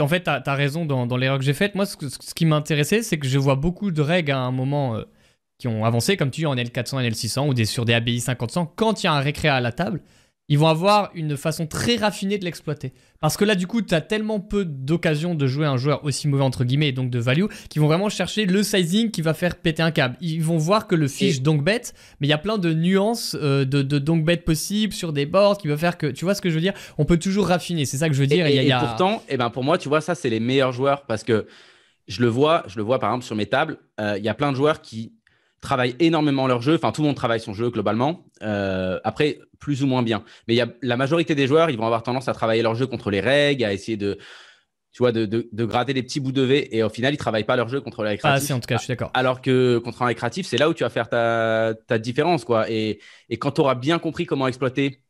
En 0.00 0.06
fait, 0.06 0.22
tu 0.22 0.30
as, 0.30 0.54
raison 0.54 0.84
dans, 0.84 1.06
dans 1.06 1.16
l'erreur 1.16 1.38
que 1.38 1.44
j'ai 1.44 1.54
faite. 1.54 1.74
Moi, 1.74 1.86
ce, 1.86 1.96
qui 2.34 2.46
m'intéressait, 2.46 3.02
c'est 3.02 3.18
que 3.18 3.26
je 3.26 3.38
vois 3.38 3.56
beaucoup 3.56 3.90
de 3.90 4.00
règles 4.00 4.30
à 4.30 4.38
un 4.38 4.52
moment 4.52 4.94
euh, 4.94 5.02
qui 5.58 5.66
ont 5.66 5.84
avancé, 5.84 6.16
comme 6.16 6.30
tu 6.30 6.42
dis, 6.42 6.46
en 6.46 6.54
L400, 6.54 7.08
L600 7.10 7.48
ou 7.48 7.54
des, 7.54 7.64
sur 7.64 7.84
des 7.84 7.94
ABI 7.94 8.18
50-100. 8.18 8.68
Quand 8.76 9.02
il 9.02 9.06
y 9.06 9.08
a 9.08 9.12
un 9.12 9.20
récré 9.20 9.48
à 9.48 9.60
la 9.60 9.72
table, 9.72 10.02
ils 10.48 10.58
vont 10.58 10.68
avoir 10.68 11.10
une 11.14 11.36
façon 11.36 11.66
très 11.66 11.96
raffinée 11.96 12.38
de 12.38 12.44
l'exploiter. 12.44 12.92
Parce 13.20 13.36
que 13.36 13.44
là, 13.44 13.54
du 13.54 13.66
coup, 13.66 13.82
tu 13.82 13.94
as 13.94 14.00
tellement 14.00 14.40
peu 14.40 14.64
d'occasions 14.64 15.34
de 15.34 15.46
jouer 15.46 15.66
un 15.66 15.76
joueur 15.76 16.04
aussi 16.04 16.28
mauvais, 16.28 16.42
entre 16.44 16.64
guillemets, 16.64 16.88
et 16.88 16.92
donc 16.92 17.10
de 17.10 17.18
value, 17.18 17.46
qu'ils 17.68 17.82
vont 17.82 17.88
vraiment 17.88 18.08
chercher 18.08 18.46
le 18.46 18.62
sizing 18.62 19.10
qui 19.10 19.22
va 19.22 19.34
faire 19.34 19.56
péter 19.56 19.82
un 19.82 19.90
câble. 19.90 20.16
Ils 20.20 20.42
vont 20.42 20.56
voir 20.56 20.86
que 20.86 20.94
le 20.94 21.06
fiche 21.08 21.42
donc 21.42 21.64
bet, 21.64 21.82
mais 22.20 22.26
il 22.28 22.30
y 22.30 22.32
a 22.32 22.38
plein 22.38 22.58
de 22.58 22.72
nuances 22.72 23.36
euh, 23.40 23.64
de, 23.64 23.82
de 23.82 23.98
donc 23.98 24.24
bet 24.24 24.36
possibles 24.38 24.92
sur 24.92 25.12
des 25.12 25.26
boards 25.26 25.58
qui 25.58 25.68
va 25.68 25.76
faire 25.76 25.98
que, 25.98 26.06
tu 26.06 26.24
vois 26.24 26.34
ce 26.34 26.40
que 26.40 26.48
je 26.48 26.54
veux 26.54 26.60
dire? 26.60 26.74
On 26.96 27.04
peut 27.04 27.18
toujours 27.18 27.48
raffiner, 27.48 27.84
c'est 27.84 27.96
ça 27.98 28.08
que 28.08 28.14
je 28.14 28.20
veux 28.20 28.26
dire. 28.28 28.46
Et, 28.46 28.54
y 28.54 28.58
a- 28.58 28.62
et 28.62 28.86
pourtant, 28.86 29.22
eh 29.28 29.36
ben 29.36 29.50
pour 29.50 29.64
moi, 29.64 29.78
tu 29.78 29.88
vois, 29.88 30.00
ça, 30.00 30.14
c'est 30.14 30.30
les 30.30 30.40
meilleurs 30.40 30.72
joueurs 30.72 31.04
parce 31.06 31.24
que 31.24 31.46
je 32.06 32.22
le 32.22 32.28
vois, 32.28 32.62
je 32.68 32.76
le 32.78 32.82
vois 32.84 32.98
par 32.98 33.10
exemple 33.10 33.26
sur 33.26 33.36
mes 33.36 33.46
tables. 33.46 33.76
euh, 34.00 34.14
Il 34.16 34.24
y 34.24 34.30
a 34.30 34.34
plein 34.34 34.50
de 34.50 34.56
joueurs 34.56 34.80
qui 34.80 35.12
travaillent 35.60 35.96
énormément 35.98 36.46
leur 36.46 36.62
jeu. 36.62 36.74
Enfin, 36.76 36.92
tout 36.92 37.02
le 37.02 37.08
monde 37.08 37.16
travaille 37.16 37.40
son 37.40 37.54
jeu 37.54 37.70
globalement. 37.70 38.24
Euh, 38.42 39.00
après, 39.04 39.38
plus 39.58 39.82
ou 39.82 39.86
moins 39.86 40.02
bien. 40.02 40.24
Mais 40.46 40.54
il 40.54 40.56
y 40.56 40.60
a 40.60 40.68
la 40.82 40.96
majorité 40.96 41.34
des 41.34 41.46
joueurs, 41.46 41.70
ils 41.70 41.76
vont 41.76 41.86
avoir 41.86 42.02
tendance 42.02 42.28
à 42.28 42.32
travailler 42.32 42.62
leur 42.62 42.74
jeu 42.74 42.86
contre 42.86 43.10
les 43.10 43.20
règles, 43.20 43.64
à 43.64 43.72
essayer 43.72 43.96
de, 43.96 44.18
tu 44.92 44.98
vois, 44.98 45.12
de, 45.12 45.26
de, 45.26 45.48
de 45.50 45.64
gratter 45.64 45.94
des 45.94 46.02
petits 46.02 46.20
bouts 46.20 46.32
de 46.32 46.42
V. 46.42 46.76
Et 46.76 46.82
au 46.82 46.88
final, 46.88 47.12
ils 47.12 47.18
travaillent 47.18 47.44
pas 47.44 47.56
leur 47.56 47.68
jeu 47.68 47.80
contre 47.80 48.02
les 48.04 48.10
récréatifs. 48.10 48.44
assez, 48.44 48.52
en 48.52 48.60
tout 48.60 48.66
cas, 48.66 48.76
je 48.76 48.82
suis 48.82 48.88
d'accord. 48.88 49.10
Alors 49.14 49.42
que 49.42 49.78
contre 49.78 50.02
un 50.02 50.06
récréatif, 50.06 50.46
c'est 50.46 50.58
là 50.58 50.68
où 50.68 50.74
tu 50.74 50.84
vas 50.84 50.90
faire 50.90 51.08
ta, 51.08 51.74
ta 51.86 51.98
différence. 51.98 52.44
Quoi. 52.44 52.70
Et, 52.70 53.00
et 53.28 53.36
quand 53.36 53.50
tu 53.52 53.60
auras 53.60 53.74
bien 53.74 53.98
compris 53.98 54.26
comment 54.26 54.46
exploiter 54.46 55.02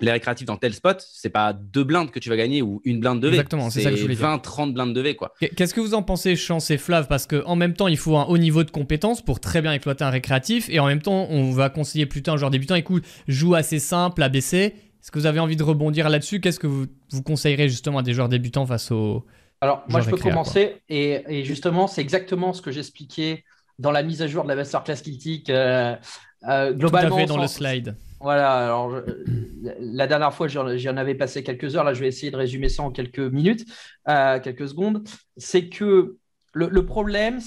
les 0.00 0.12
récréatifs 0.12 0.46
dans 0.46 0.56
tel 0.56 0.72
spot, 0.74 1.04
c'est 1.12 1.30
pas 1.30 1.52
deux 1.52 1.84
blindes 1.84 2.10
que 2.10 2.18
tu 2.18 2.28
vas 2.28 2.36
gagner 2.36 2.62
ou 2.62 2.80
une 2.84 3.00
blinde 3.00 3.20
de 3.20 3.28
V. 3.28 3.34
Exactement, 3.34 3.70
c'est 3.70 3.80
ça 3.82 3.90
que 3.90 3.96
je 3.96 4.02
voulais 4.02 4.14
dire. 4.14 4.26
20, 4.26 4.38
30 4.38 4.74
blindes 4.74 4.94
de 4.94 5.00
V. 5.00 5.16
Quoi. 5.16 5.32
Qu'est-ce 5.56 5.74
que 5.74 5.80
vous 5.80 5.94
en 5.94 6.02
pensez, 6.02 6.36
Chance 6.36 6.70
et 6.70 6.78
Flav? 6.78 7.06
Parce 7.08 7.26
qu'en 7.26 7.56
même 7.56 7.74
temps, 7.74 7.88
il 7.88 7.96
faut 7.96 8.16
un 8.16 8.24
haut 8.24 8.38
niveau 8.38 8.62
de 8.64 8.70
compétence 8.70 9.22
pour 9.22 9.40
très 9.40 9.60
bien 9.62 9.72
exploiter 9.72 10.04
un 10.04 10.10
récréatif. 10.10 10.68
Et 10.70 10.78
en 10.78 10.86
même 10.86 11.02
temps, 11.02 11.26
on 11.30 11.50
va 11.50 11.68
conseiller 11.70 12.06
plutôt 12.06 12.30
un 12.32 12.36
joueur 12.36 12.50
débutant. 12.50 12.74
Écoute, 12.76 13.04
joue 13.26 13.54
assez 13.54 13.78
simple, 13.78 14.22
ABC. 14.22 14.56
Est-ce 14.56 15.10
que 15.10 15.18
vous 15.18 15.26
avez 15.26 15.40
envie 15.40 15.56
de 15.56 15.62
rebondir 15.62 16.08
là-dessus? 16.08 16.40
Qu'est-ce 16.40 16.58
que 16.60 16.66
vous, 16.66 16.86
vous 17.12 17.22
conseillerez 17.22 17.68
justement 17.68 17.98
à 17.98 18.02
des 18.02 18.12
joueurs 18.14 18.28
débutants 18.28 18.66
face 18.66 18.90
au. 18.90 19.24
Alors, 19.60 19.84
moi, 19.88 20.00
je 20.00 20.06
peux 20.10 20.14
récréa, 20.16 20.32
commencer. 20.32 20.76
Et, 20.88 21.22
et 21.28 21.44
justement, 21.44 21.86
c'est 21.88 22.00
exactement 22.00 22.52
ce 22.52 22.62
que 22.62 22.70
j'expliquais 22.70 23.44
dans 23.78 23.90
la 23.90 24.02
mise 24.02 24.22
à 24.22 24.26
jour 24.28 24.44
de 24.44 24.48
la 24.48 24.54
Masterclass 24.54 24.96
Kiltic. 25.02 25.50
Euh, 25.50 25.96
euh, 26.48 26.68
Tout 26.68 26.74
à 26.74 26.78
globalement, 26.78 27.16
fait 27.16 27.26
dans 27.26 27.34
sans- 27.36 27.42
le 27.42 27.48
slide. 27.48 27.96
Voilà, 28.20 28.64
alors 28.66 29.00
la 29.80 30.06
dernière 30.08 30.34
fois, 30.34 30.48
j'en 30.48 30.66
avais 30.96 31.14
passé 31.14 31.44
quelques 31.44 31.76
heures. 31.76 31.84
Là, 31.84 31.94
je 31.94 32.00
vais 32.00 32.08
essayer 32.08 32.32
de 32.32 32.36
résumer 32.36 32.68
ça 32.68 32.82
en 32.82 32.90
quelques 32.90 33.20
minutes, 33.20 33.64
euh, 34.08 34.40
quelques 34.40 34.68
secondes. 34.68 35.06
C'est 35.36 35.68
que 35.68 36.16
le, 36.52 36.84
problème 36.84 37.38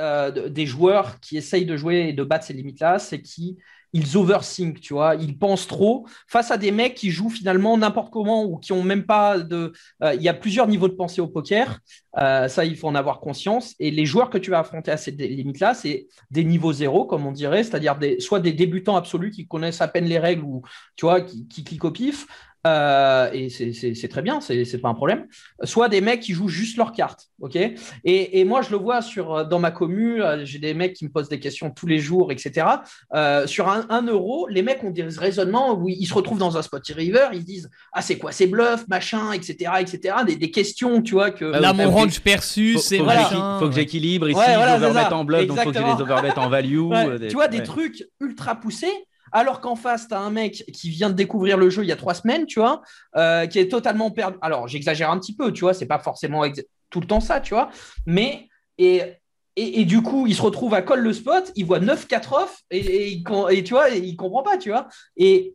euh, 0.00 0.30
de- 0.32 0.48
des 0.48 0.66
joueurs 0.66 1.20
qui 1.20 1.36
essayent 1.36 1.66
de 1.66 1.76
jouer 1.76 2.08
et 2.08 2.12
de 2.12 2.24
battre 2.24 2.44
ces 2.44 2.54
limites-là, 2.54 2.98
c'est 2.98 3.22
qu'ils 3.22 3.56
ils 3.92 4.16
overthink, 4.16 4.80
tu 4.80 4.94
vois, 4.94 5.14
ils 5.14 5.38
pensent 5.38 5.66
trop 5.66 6.06
face 6.28 6.50
à 6.50 6.56
des 6.56 6.70
mecs 6.70 6.94
qui 6.94 7.10
jouent 7.10 7.30
finalement 7.30 7.76
n'importe 7.78 8.12
comment 8.12 8.44
ou 8.44 8.58
qui 8.58 8.72
ont 8.72 8.82
même 8.82 9.04
pas 9.04 9.38
de. 9.38 9.72
Euh, 10.02 10.14
il 10.14 10.22
y 10.22 10.28
a 10.28 10.34
plusieurs 10.34 10.68
niveaux 10.68 10.88
de 10.88 10.94
pensée 10.94 11.20
au 11.20 11.28
poker, 11.28 11.80
euh, 12.18 12.48
ça 12.48 12.64
il 12.64 12.76
faut 12.76 12.88
en 12.88 12.94
avoir 12.94 13.20
conscience. 13.20 13.74
Et 13.78 13.90
les 13.90 14.06
joueurs 14.06 14.30
que 14.30 14.38
tu 14.38 14.50
vas 14.50 14.58
affronter 14.60 14.90
à 14.90 14.96
ces 14.96 15.10
limites-là, 15.10 15.74
c'est 15.74 16.08
des 16.30 16.44
niveaux 16.44 16.72
zéro, 16.72 17.06
comme 17.06 17.26
on 17.26 17.32
dirait, 17.32 17.64
c'est-à-dire 17.64 17.98
soit 18.18 18.40
des 18.40 18.52
débutants 18.52 18.96
absolus 18.96 19.30
qui 19.30 19.46
connaissent 19.46 19.80
à 19.80 19.88
peine 19.88 20.06
les 20.06 20.18
règles 20.18 20.44
ou 20.44 20.62
tu 20.96 21.06
vois 21.06 21.20
qui, 21.20 21.46
qui 21.48 21.64
cliquent 21.64 21.84
au 21.84 21.90
pif, 21.90 22.26
euh, 22.66 23.30
et 23.32 23.48
c'est 23.48 24.08
très 24.08 24.22
bien, 24.22 24.40
c'est 24.40 24.80
pas 24.80 24.88
un 24.88 24.94
problème. 24.94 25.26
Soit 25.64 25.88
des 25.88 26.00
mecs 26.00 26.20
qui 26.20 26.32
jouent 26.32 26.48
juste 26.48 26.76
leurs 26.76 26.92
cartes, 26.92 27.28
ok? 27.40 27.56
Et, 27.56 28.40
et, 28.40 28.44
moi, 28.44 28.62
je 28.62 28.70
le 28.70 28.76
vois 28.76 29.02
sur, 29.02 29.46
dans 29.46 29.58
ma 29.58 29.70
commu, 29.70 30.22
euh, 30.22 30.44
j'ai 30.44 30.58
des 30.58 30.74
mecs 30.74 30.94
qui 30.94 31.04
me 31.04 31.10
posent 31.10 31.28
des 31.28 31.40
questions 31.40 31.70
tous 31.70 31.86
les 31.86 31.98
jours, 31.98 32.32
etc. 32.32 32.66
Euh, 33.14 33.46
sur 33.46 33.68
un, 33.68 34.02
euro, 34.02 34.46
les 34.48 34.62
mecs 34.62 34.82
ont 34.84 34.90
des 34.90 35.02
raisonnements 35.02 35.74
où 35.74 35.88
ils 35.88 36.06
se 36.06 36.14
retrouvent 36.14 36.38
dans 36.38 36.56
un 36.56 36.62
spot 36.62 36.86
river, 36.88 37.28
ils 37.32 37.44
disent 37.44 37.70
Ah, 37.92 38.02
c'est 38.02 38.18
quoi 38.18 38.32
ces 38.32 38.46
bluffs, 38.46 38.86
machin, 38.88 39.32
etc. 39.32 39.72
etc. 39.80 40.16
Des, 40.26 40.36
des 40.36 40.50
questions, 40.50 41.02
tu 41.02 41.14
vois. 41.14 41.30
que 41.30 41.44
Là, 41.44 41.72
mon 41.72 41.90
range 41.90 42.20
perçu, 42.20 42.78
c'est 42.78 42.98
voilà. 42.98 43.58
Faut 43.60 43.68
que 43.68 43.74
j'équilibre 43.74 44.28
ici, 44.28 44.38
ouais, 44.38 44.44
je 44.44 45.14
en 45.14 45.24
bluff, 45.24 45.46
donc 45.46 45.60
faut 45.60 45.72
que 45.72 45.78
je 45.78 45.82
les 45.82 46.02
overbet 46.02 46.38
en 46.38 46.48
value. 46.48 46.90
tu 47.28 47.34
vois, 47.34 47.48
des 47.48 47.62
trucs 47.62 48.04
ultra 48.20 48.56
poussés 48.56 49.06
alors 49.36 49.60
qu'en 49.60 49.76
face, 49.76 50.08
tu 50.08 50.14
as 50.14 50.18
un 50.18 50.30
mec 50.30 50.64
qui 50.72 50.88
vient 50.88 51.10
de 51.10 51.14
découvrir 51.14 51.58
le 51.58 51.68
jeu 51.68 51.84
il 51.84 51.88
y 51.88 51.92
a 51.92 51.96
trois 51.96 52.14
semaines, 52.14 52.46
tu 52.46 52.58
vois, 52.58 52.80
euh, 53.16 53.46
qui 53.46 53.58
est 53.58 53.68
totalement 53.68 54.10
perdu. 54.10 54.38
Alors, 54.40 54.66
j'exagère 54.66 55.10
un 55.10 55.18
petit 55.18 55.36
peu, 55.36 55.52
tu 55.52 55.60
vois, 55.60 55.74
c'est 55.74 55.84
pas 55.84 55.98
forcément 55.98 56.42
tout 56.88 57.00
le 57.00 57.06
temps 57.06 57.20
ça, 57.20 57.40
tu 57.40 57.52
vois, 57.52 57.70
mais. 58.06 58.48
Et, 58.78 59.84
du 59.86 60.02
coup, 60.02 60.26
il 60.26 60.34
se 60.34 60.42
retrouve 60.42 60.74
à 60.74 60.82
call 60.82 61.00
le 61.00 61.14
spot, 61.14 61.50
il 61.54 61.64
voit 61.64 61.80
9-4 61.80 62.34
off 62.34 62.62
et, 62.70 63.12
et, 63.12 63.64
tu 63.64 63.72
vois, 63.72 63.88
il 63.88 64.14
comprend 64.14 64.42
pas, 64.42 64.58
tu 64.58 64.70
vois. 64.70 64.88
Et, 65.16 65.54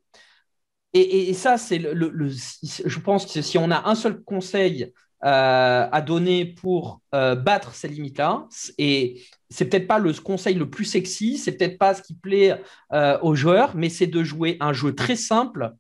et, 0.93 1.33
ça, 1.33 1.57
c'est 1.57 1.77
le, 1.77 2.29
Je 2.29 3.00
pense 3.00 3.31
que 3.31 3.41
si 3.41 3.57
on 3.59 3.69
a 3.69 3.88
un 3.88 3.95
seul 3.95 4.21
conseil 4.23 4.91
euh, 5.23 5.88
à 5.91 6.01
donner 6.01 6.45
pour 6.45 7.00
euh, 7.13 7.35
battre 7.35 7.75
ces 7.75 7.88
limites-là. 7.88 8.47
Et 8.79 9.21
c'est 9.51 9.65
peut-être 9.65 9.88
pas 9.88 10.00
le 10.00 10.13
conseil 10.13 10.55
le 10.55 10.70
plus 10.70 10.86
sexy, 10.86 11.38
c'est 11.38 11.51
peut-être 11.51 11.77
pas 11.77 11.93
ce 11.93 12.01
qui 12.01 12.13
plaît 12.13 12.60
euh, 12.93 13.20
aux 13.22 13.36
joueurs, 13.36 13.75
mais 13.75 13.89
c'est 13.89 14.08
de 14.08 14.24
jouer 14.24 14.58
un 14.62 14.74
jeu 14.74 14.96
très 14.96 15.15
simple, 15.15 15.74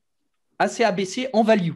assez 0.59 0.83
abaissé 0.83 1.29
en 1.33 1.43
value. 1.43 1.71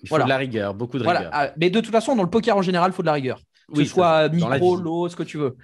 Il 0.00 0.08
faut 0.08 0.18
de 0.18 0.28
la 0.28 0.38
rigueur, 0.38 0.74
beaucoup 0.74 0.98
de 0.98 1.06
rigueur. 1.06 1.30
Ah, 1.32 1.52
mais 1.56 1.70
de 1.70 1.80
toute 1.80 1.92
façon, 1.92 2.16
dans 2.16 2.22
le 2.22 2.30
poker 2.30 2.56
en 2.56 2.62
général, 2.62 2.90
il 2.90 2.94
faut 2.94 3.02
de 3.02 3.06
la 3.06 3.12
rigueur. 3.12 3.40
Que 3.72 3.84
ce 3.84 3.90
soit 3.90 4.28
micro, 4.28 4.76
low, 4.76 5.08
ce 5.08 5.16
que 5.16 5.22
tu 5.22 5.38
veux. 5.38 5.56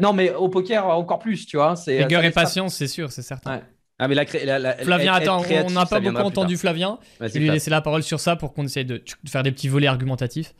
non, 0.00 0.12
mais 0.12 0.34
au 0.34 0.48
poker, 0.48 0.86
encore 0.86 1.18
plus, 1.18 1.46
tu 1.46 1.56
vois. 1.56 1.74
Rigueur 1.86 2.24
et 2.24 2.30
patience, 2.30 2.74
c'est 2.74 2.88
sûr, 2.88 3.10
c'est 3.10 3.22
certain. 3.22 3.62
Ah, 3.98 4.08
mais 4.08 4.16
la, 4.16 4.26
Flavien, 4.26 5.14
attends, 5.14 5.42
on 5.66 5.70
n'a 5.70 5.86
pas 5.86 6.00
beaucoup 6.00 6.16
entendu 6.16 6.56
Flavien. 6.56 6.98
Je 7.20 7.26
vais 7.26 7.40
lui 7.40 7.50
laisser 7.50 7.70
la 7.70 7.80
parole 7.80 8.02
sur 8.02 8.20
ça 8.20 8.36
pour 8.36 8.52
qu'on 8.52 8.64
essaye 8.64 8.84
de 8.84 9.02
faire 9.26 9.42
des 9.42 9.52
petits 9.52 9.68
volets 9.68 9.86
argumentatifs 9.86 10.54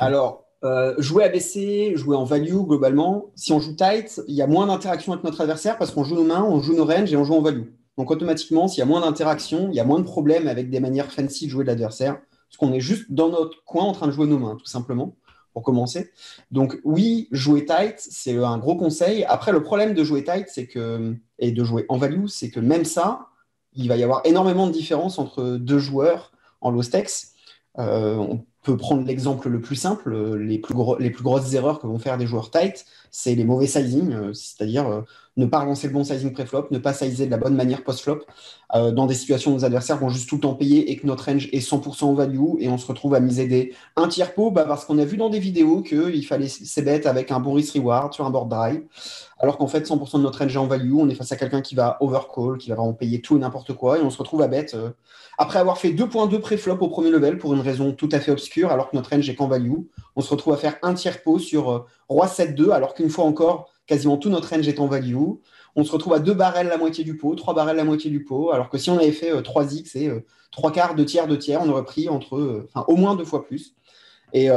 alors, 0.00 0.47
euh, 0.64 0.94
jouer 0.98 1.24
ABC, 1.24 1.92
jouer 1.96 2.16
en 2.16 2.24
value 2.24 2.62
globalement, 2.66 3.30
si 3.36 3.52
on 3.52 3.60
joue 3.60 3.74
tight, 3.74 4.20
il 4.26 4.34
y 4.34 4.42
a 4.42 4.46
moins 4.46 4.66
d'interaction 4.66 5.12
avec 5.12 5.24
notre 5.24 5.40
adversaire 5.40 5.78
parce 5.78 5.92
qu'on 5.92 6.02
joue 6.02 6.16
nos 6.16 6.24
mains, 6.24 6.42
on 6.42 6.60
joue 6.60 6.74
nos 6.74 6.84
ranges 6.84 7.12
et 7.12 7.16
on 7.16 7.24
joue 7.24 7.34
en 7.34 7.42
value. 7.42 7.68
Donc 7.96 8.10
automatiquement, 8.10 8.68
s'il 8.68 8.80
y 8.80 8.82
a 8.82 8.86
moins 8.86 9.00
d'interaction, 9.00 9.68
il 9.70 9.76
y 9.76 9.80
a 9.80 9.84
moins 9.84 9.98
de 9.98 10.04
problèmes 10.04 10.48
avec 10.48 10.70
des 10.70 10.80
manières 10.80 11.12
fancy 11.12 11.46
de 11.46 11.50
jouer 11.50 11.64
de 11.64 11.68
l'adversaire, 11.68 12.14
parce 12.14 12.56
qu'on 12.58 12.72
est 12.72 12.80
juste 12.80 13.06
dans 13.10 13.28
notre 13.28 13.64
coin 13.64 13.84
en 13.84 13.92
train 13.92 14.06
de 14.06 14.12
jouer 14.12 14.26
nos 14.26 14.38
mains, 14.38 14.56
tout 14.56 14.66
simplement, 14.66 15.16
pour 15.52 15.62
commencer. 15.62 16.10
Donc 16.50 16.80
oui, 16.84 17.28
jouer 17.30 17.64
tight, 17.64 17.96
c'est 17.98 18.36
un 18.36 18.58
gros 18.58 18.76
conseil. 18.76 19.24
Après, 19.24 19.52
le 19.52 19.62
problème 19.62 19.94
de 19.94 20.04
jouer 20.04 20.24
tight, 20.24 20.46
c'est 20.48 20.66
que 20.66 21.16
et 21.38 21.52
de 21.52 21.64
jouer 21.64 21.86
en 21.88 21.98
value, 21.98 22.26
c'est 22.26 22.50
que 22.50 22.60
même 22.60 22.84
ça, 22.84 23.26
il 23.74 23.88
va 23.88 23.96
y 23.96 24.02
avoir 24.02 24.22
énormément 24.24 24.66
de 24.66 24.72
différences 24.72 25.18
entre 25.18 25.56
deux 25.56 25.78
joueurs 25.78 26.32
en 26.60 26.70
low 26.70 26.82
stakes. 26.82 27.28
Euh, 27.78 28.34
peut 28.68 28.76
prendre 28.76 29.06
l'exemple 29.06 29.48
le 29.48 29.62
plus 29.62 29.76
simple, 29.76 30.12
euh, 30.12 30.36
les 30.36 30.58
plus, 30.58 30.74
les 30.98 31.10
plus 31.10 31.24
grosses 31.24 31.54
erreurs 31.54 31.80
que 31.80 31.86
vont 31.86 31.98
faire 31.98 32.18
des 32.18 32.26
joueurs 32.26 32.50
tight, 32.50 32.84
c'est 33.10 33.34
les 33.34 33.44
mauvais 33.44 33.66
sizing, 33.66 34.12
euh, 34.12 34.32
c'est-à-dire 34.34 34.86
euh, 34.86 35.00
ne 35.38 35.46
pas 35.46 35.60
relancer 35.60 35.86
le 35.86 35.94
bon 35.94 36.04
sizing 36.04 36.32
pré-flop, 36.32 36.66
ne 36.70 36.78
pas 36.78 36.92
sizer 36.92 37.26
de 37.26 37.30
la 37.30 37.38
bonne 37.38 37.54
manière 37.54 37.82
post-flop, 37.84 38.24
dans 38.74 39.06
des 39.06 39.14
situations 39.14 39.52
où 39.52 39.54
nos 39.54 39.64
adversaires 39.64 39.96
vont 39.96 40.10
juste 40.10 40.28
tout 40.28 40.34
le 40.34 40.42
temps 40.42 40.54
payer 40.54 40.90
et 40.90 40.96
que 40.96 41.06
notre 41.06 41.24
range 41.24 41.48
est 41.52 41.66
100% 41.66 42.04
en 42.04 42.12
value 42.12 42.58
et 42.58 42.68
on 42.68 42.76
se 42.76 42.86
retrouve 42.86 43.14
à 43.14 43.20
miser 43.20 43.46
des 43.46 43.72
un 43.96 44.08
tiers 44.08 44.34
pot 44.34 44.50
bah, 44.50 44.64
parce 44.66 44.84
qu'on 44.84 44.98
a 44.98 45.06
vu 45.06 45.16
dans 45.16 45.30
des 45.30 45.38
vidéos 45.38 45.80
qu'il 45.80 46.26
fallait 46.26 46.48
ces 46.48 46.82
bêtes 46.82 47.06
avec 47.06 47.30
un 47.30 47.40
bon 47.40 47.54
risk 47.54 47.74
reward 47.74 48.12
sur 48.12 48.26
un 48.26 48.30
board 48.30 48.50
dry, 48.50 48.82
alors 49.38 49.56
qu'en 49.56 49.68
fait 49.68 49.88
100% 49.88 50.18
de 50.18 50.22
notre 50.22 50.40
range 50.40 50.54
est 50.54 50.58
en 50.58 50.66
value, 50.66 50.92
on 50.94 51.08
est 51.08 51.14
face 51.14 51.32
à 51.32 51.36
quelqu'un 51.36 51.62
qui 51.62 51.74
va 51.74 51.96
overcall, 52.00 52.58
qui 52.58 52.68
va 52.68 52.76
vraiment 52.76 52.92
payer 52.92 53.22
tout 53.22 53.36
et 53.36 53.40
n'importe 53.40 53.72
quoi 53.72 53.98
et 53.98 54.02
on 54.02 54.10
se 54.10 54.18
retrouve 54.18 54.42
à 54.42 54.48
bête 54.48 54.76
après 55.38 55.60
avoir 55.60 55.78
fait 55.78 55.90
2.2 55.90 56.40
pré-flop 56.40 56.78
au 56.80 56.88
premier 56.88 57.10
level 57.10 57.38
pour 57.38 57.54
une 57.54 57.60
raison 57.60 57.92
tout 57.92 58.08
à 58.10 58.18
fait 58.18 58.32
obscure, 58.32 58.72
alors 58.72 58.90
que 58.90 58.96
notre 58.96 59.10
range 59.10 59.30
est 59.30 59.36
qu'en 59.36 59.46
value, 59.46 59.82
on 60.16 60.20
se 60.20 60.30
retrouve 60.30 60.52
à 60.52 60.56
faire 60.56 60.76
un 60.82 60.94
tiers 60.94 61.22
pot 61.22 61.38
sur 61.38 61.70
euh, 61.70 61.86
Roi 62.08 62.26
7-2, 62.26 62.72
alors 62.72 62.92
qu'une 62.92 63.08
fois 63.08 63.24
encore, 63.24 63.70
quasiment 63.88 64.16
tout 64.16 64.30
notre 64.30 64.50
range 64.50 64.68
est 64.68 64.78
en 64.78 64.86
value. 64.86 65.16
On 65.74 65.82
se 65.82 65.90
retrouve 65.90 66.14
à 66.14 66.20
deux 66.20 66.34
barrels 66.34 66.68
la 66.68 66.78
moitié 66.78 67.02
du 67.02 67.16
pot, 67.16 67.34
trois 67.34 67.54
barrels 67.54 67.76
la 67.76 67.84
moitié 67.84 68.10
du 68.10 68.22
pot, 68.24 68.52
alors 68.52 68.68
que 68.68 68.78
si 68.78 68.90
on 68.90 68.98
avait 68.98 69.10
fait 69.10 69.32
3x 69.32 69.96
euh, 69.96 70.00
et 70.00 70.08
euh, 70.08 70.24
trois 70.52 70.70
quarts, 70.70 70.94
deux 70.94 71.04
tiers, 71.04 71.26
deux 71.26 71.38
tiers, 71.38 71.60
on 71.62 71.68
aurait 71.68 71.84
pris 71.84 72.08
entre, 72.08 72.64
enfin, 72.68 72.84
au 72.86 72.94
moins 72.94 73.16
deux 73.16 73.24
fois 73.24 73.44
plus. 73.44 73.74
Et 74.32 74.50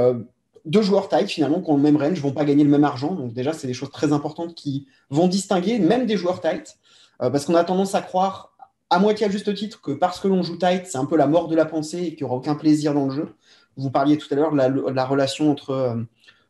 deux 0.66 0.82
joueurs 0.82 1.08
tight, 1.08 1.30
finalement, 1.30 1.62
qui 1.62 1.70
ont 1.70 1.78
le 1.78 1.82
même 1.82 1.96
range, 1.96 2.20
vont 2.20 2.34
pas 2.34 2.44
gagner 2.44 2.66
le 2.66 2.70
même 2.70 2.84
argent. 2.84 3.16
Donc 3.16 3.34
déjà, 3.34 3.54
c'est 3.54 3.68
des 3.68 3.74
choses 3.74 3.90
très 3.90 4.12
importantes 4.12 4.54
qui 4.54 4.86
vont 5.10 5.30
distinguer 5.30 5.80
même 5.80 6.06
des 6.06 6.18
joueurs 6.18 6.42
tight. 6.42 6.78
parce 7.20 7.46
qu'on 7.46 7.56
a 7.56 7.64
tendance 7.64 7.96
à 7.96 8.02
croire 8.02 8.52
à 8.92 9.00
moitié 9.00 9.26
à 9.26 9.30
juste 9.30 9.54
titre 9.56 9.82
que 9.82 9.92
parce 9.92 10.20
que 10.20 10.28
l'on 10.28 10.44
joue 10.44 10.58
tight, 10.58 10.86
c'est 10.86 10.98
un 10.98 11.06
peu 11.06 11.16
la 11.16 11.26
mort 11.26 11.48
de 11.48 11.56
la 11.56 11.66
pensée 11.66 12.00
et 12.00 12.10
qu'il 12.10 12.26
n'y 12.26 12.30
aura 12.30 12.36
aucun 12.36 12.56
plaisir 12.56 12.94
dans 12.94 13.06
le 13.06 13.12
jeu. 13.12 13.34
Vous 13.78 13.90
parliez 13.90 14.18
tout 14.18 14.28
à 14.32 14.36
l'heure 14.36 14.52
de 14.52 14.92
la, 14.92 15.06
relation 15.06 15.50
entre 15.50 15.70
euh, 15.72 15.96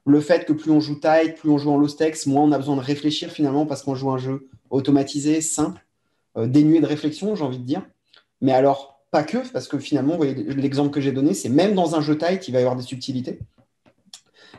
le 0.06 0.20
fait 0.20 0.46
que 0.46 0.54
plus 0.54 0.72
on 0.72 0.80
joue 0.80 1.00
tight, 1.00 1.36
plus 1.36 1.50
on 1.50 1.58
joue 1.58 1.72
en 1.72 1.78
low 1.78 1.88
stakes, 1.88 2.26
moins 2.26 2.44
on 2.44 2.52
a 2.52 2.58
besoin 2.58 2.76
de 2.76 2.82
réfléchir 2.82 3.30
finalement 3.30 3.66
parce 3.66 3.84
qu'on 3.84 3.96
joue 3.96 4.12
un 4.12 4.18
jeu 4.18 4.48
automatisé, 4.70 5.42
simple, 5.42 5.86
euh, 6.38 6.48
dénué 6.48 6.80
de 6.80 6.86
réflexion, 6.86 7.36
j'ai 7.36 7.44
envie 7.44 7.60
de 7.60 7.64
dire. 7.64 7.84
Mais 8.42 8.52
alors, 8.52 9.04
pas 9.12 9.24
que, 9.24 9.38
parce 9.52 9.68
que 9.68 9.78
finalement, 9.78 10.18
l'exemple 10.18 10.90
que 10.90 11.02
j'ai 11.02 11.12
donné, 11.12 11.34
c'est 11.34 11.50
même 11.50 11.76
dans 11.76 11.96
un 11.96 12.02
jeu 12.02 12.18
tight, 12.18 12.48
il 12.48 12.52
va 12.52 12.60
y 12.60 12.62
avoir 12.62 12.78
des 12.78 12.84
subtilités. 12.84 13.40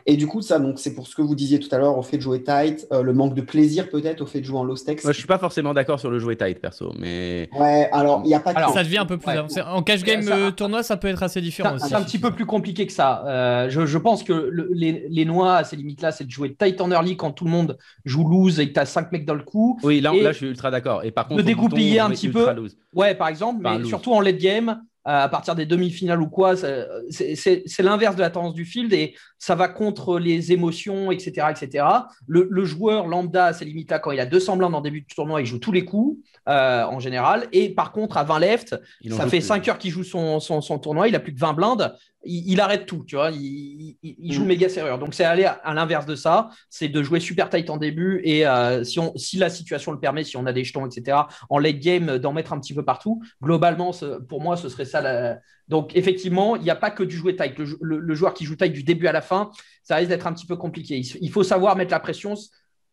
Et 0.05 0.17
du 0.17 0.27
coup, 0.27 0.41
ça, 0.41 0.59
donc, 0.59 0.79
c'est 0.79 0.93
pour 0.93 1.07
ce 1.07 1.15
que 1.15 1.21
vous 1.21 1.35
disiez 1.35 1.59
tout 1.59 1.73
à 1.73 1.77
l'heure, 1.77 1.97
au 1.97 2.01
fait 2.01 2.17
de 2.17 2.21
jouer 2.21 2.43
tight, 2.43 2.85
euh, 2.91 3.01
le 3.01 3.13
manque 3.13 3.35
de 3.35 3.41
plaisir 3.41 3.89
peut-être 3.89 4.21
au 4.21 4.25
fait 4.25 4.41
de 4.41 4.45
jouer 4.45 4.57
en 4.57 4.63
low 4.63 4.75
stakes. 4.75 5.03
Moi, 5.03 5.13
je 5.13 5.17
suis 5.17 5.27
pas 5.27 5.37
forcément 5.37 5.73
d'accord 5.73 5.99
sur 5.99 6.11
le 6.11 6.19
jouer 6.19 6.35
tight, 6.35 6.59
perso, 6.59 6.93
mais. 6.99 7.49
Ouais, 7.57 7.89
alors, 7.91 8.21
il 8.25 8.27
n'y 8.27 8.35
a 8.35 8.39
pas 8.39 8.51
alors, 8.51 8.73
Ça 8.73 8.83
devient 8.83 8.97
un 8.97 9.05
peu 9.05 9.17
plus. 9.17 9.31
En 9.65 9.81
cash 9.81 10.03
game 10.03 10.27
euh, 10.29 10.51
tournoi, 10.51 10.83
ça 10.83 10.97
peut 10.97 11.07
être 11.07 11.23
assez 11.23 11.41
différent 11.41 11.77
C'est 11.79 11.95
un 11.95 12.01
petit 12.01 12.19
peu 12.19 12.31
plus 12.31 12.45
compliqué 12.45 12.85
que 12.85 12.93
ça. 12.93 13.23
Euh, 13.27 13.69
je, 13.69 13.97
pense 13.97 14.23
que 14.23 14.51
les, 14.73 15.05
les, 15.09 15.25
noix, 15.25 15.55
à 15.55 15.63
ces 15.63 15.77
limites-là, 15.77 16.11
c'est 16.11 16.25
de 16.25 16.31
jouer 16.31 16.53
tight 16.53 16.81
en 16.81 16.91
early 16.91 17.15
quand 17.15 17.31
tout 17.31 17.45
le 17.45 17.51
monde 17.51 17.77
joue 18.03 18.27
loose 18.27 18.59
et 18.59 18.67
que 18.67 18.73
tu 18.73 18.79
as 18.79 18.85
5 18.85 19.11
mecs 19.11 19.25
dans 19.25 19.35
le 19.35 19.43
coup. 19.43 19.79
Oui, 19.83 20.01
là, 20.01 20.11
là 20.13 20.31
je 20.31 20.37
suis 20.37 20.47
ultra 20.47 20.69
d'accord. 20.69 21.03
Et 21.03 21.11
par 21.11 21.27
contre, 21.27 21.41
de 21.41 21.45
dégoupiller 21.45 21.99
un 21.99 22.09
petit 22.09 22.29
peu. 22.29 22.45
Ouais, 22.93 23.15
par 23.15 23.29
exemple, 23.29 23.61
mais 23.63 23.83
surtout 23.85 24.13
en 24.13 24.19
late 24.19 24.37
game 24.37 24.81
à 25.05 25.27
partir 25.27 25.55
des 25.55 25.65
demi-finales 25.65 26.21
ou 26.21 26.29
quoi, 26.29 26.55
c'est 26.55 27.79
l'inverse 27.79 28.15
de 28.15 28.21
la 28.21 28.29
tendance 28.29 28.53
du 28.53 28.65
field 28.65 28.93
et 28.93 29.15
ça 29.37 29.55
va 29.55 29.67
contre 29.67 30.17
les 30.17 30.53
émotions, 30.53 31.11
etc. 31.11 31.47
etc. 31.51 31.85
Le, 32.27 32.63
joueur 32.63 33.07
lambda, 33.07 33.51
c'est 33.51 33.65
limite 33.65 33.91
là 33.91 33.99
quand 33.99 34.11
il 34.11 34.19
a 34.21 34.25
200 34.25 34.57
blindes 34.57 34.75
en 34.75 34.81
début 34.81 35.01
de 35.01 35.07
tournoi, 35.13 35.41
il 35.41 35.45
joue 35.45 35.59
tous 35.59 35.73
les 35.73 35.83
coups 35.83 36.17
euh, 36.47 36.83
en 36.83 36.99
général. 36.99 37.47
Et 37.51 37.69
par 37.69 37.91
contre, 37.91 38.15
à 38.15 38.23
20 38.23 38.39
left, 38.39 38.75
ça 39.09 39.27
fait 39.27 39.41
5 39.41 39.67
heures 39.67 39.77
qu'il 39.77 39.91
joue 39.91 40.05
son, 40.05 40.39
son, 40.39 40.79
tournoi, 40.79 41.09
il 41.09 41.15
a 41.15 41.19
plus 41.19 41.33
que 41.33 41.39
20 41.39 41.53
blindes, 41.53 41.93
il, 42.25 42.59
arrête 42.61 42.85
tout, 42.85 43.03
tu 43.05 43.15
vois, 43.15 43.31
il, 43.31 43.97
joue 44.31 44.43
mm. 44.43 44.47
méga 44.47 44.69
serrure. 44.69 44.99
Donc 44.99 45.13
c'est 45.13 45.23
aller 45.23 45.45
à, 45.45 45.73
l'inverse 45.73 46.05
de 46.05 46.15
ça, 46.15 46.49
c'est 46.69 46.87
de 46.87 47.03
jouer 47.03 47.19
super 47.19 47.49
tight 47.49 47.69
en 47.69 47.77
début 47.77 48.21
et 48.23 48.45
euh, 48.47 48.83
si, 48.83 48.99
on, 48.99 49.13
si 49.15 49.37
la 49.37 49.49
situation 49.49 49.91
le 49.91 49.99
permet, 49.99 50.23
si 50.23 50.37
on 50.37 50.45
a 50.45 50.53
des 50.53 50.63
jetons, 50.63 50.85
etc., 50.85 51.17
en 51.49 51.59
late 51.59 51.79
game, 51.79 52.17
d'en 52.17 52.33
mettre 52.33 52.53
un 52.53 52.59
petit 52.59 52.73
peu 52.73 52.83
partout. 52.83 53.21
Globalement, 53.41 53.91
pour 54.27 54.41
moi, 54.41 54.57
ce 54.57 54.69
serait 54.69 54.85
ça 54.85 55.01
la, 55.01 55.39
donc, 55.67 55.95
effectivement, 55.95 56.55
il 56.55 56.63
n'y 56.63 56.69
a 56.69 56.75
pas 56.75 56.91
que 56.91 57.03
du 57.03 57.15
jouer 57.15 57.35
tight. 57.35 57.57
Le, 57.57 58.15
joueur 58.15 58.33
qui 58.33 58.45
joue 58.45 58.55
tight 58.55 58.73
du 58.73 58.83
début 58.83 59.07
à 59.07 59.11
la 59.11 59.21
fin, 59.21 59.49
ça 59.83 59.95
risque 59.95 60.09
d'être 60.09 60.27
un 60.27 60.33
petit 60.33 60.45
peu 60.45 60.57
compliqué. 60.57 61.01
Il, 61.21 61.31
faut 61.31 61.43
savoir 61.43 61.75
mettre 61.75 61.91
la 61.91 61.99
pression. 61.99 62.35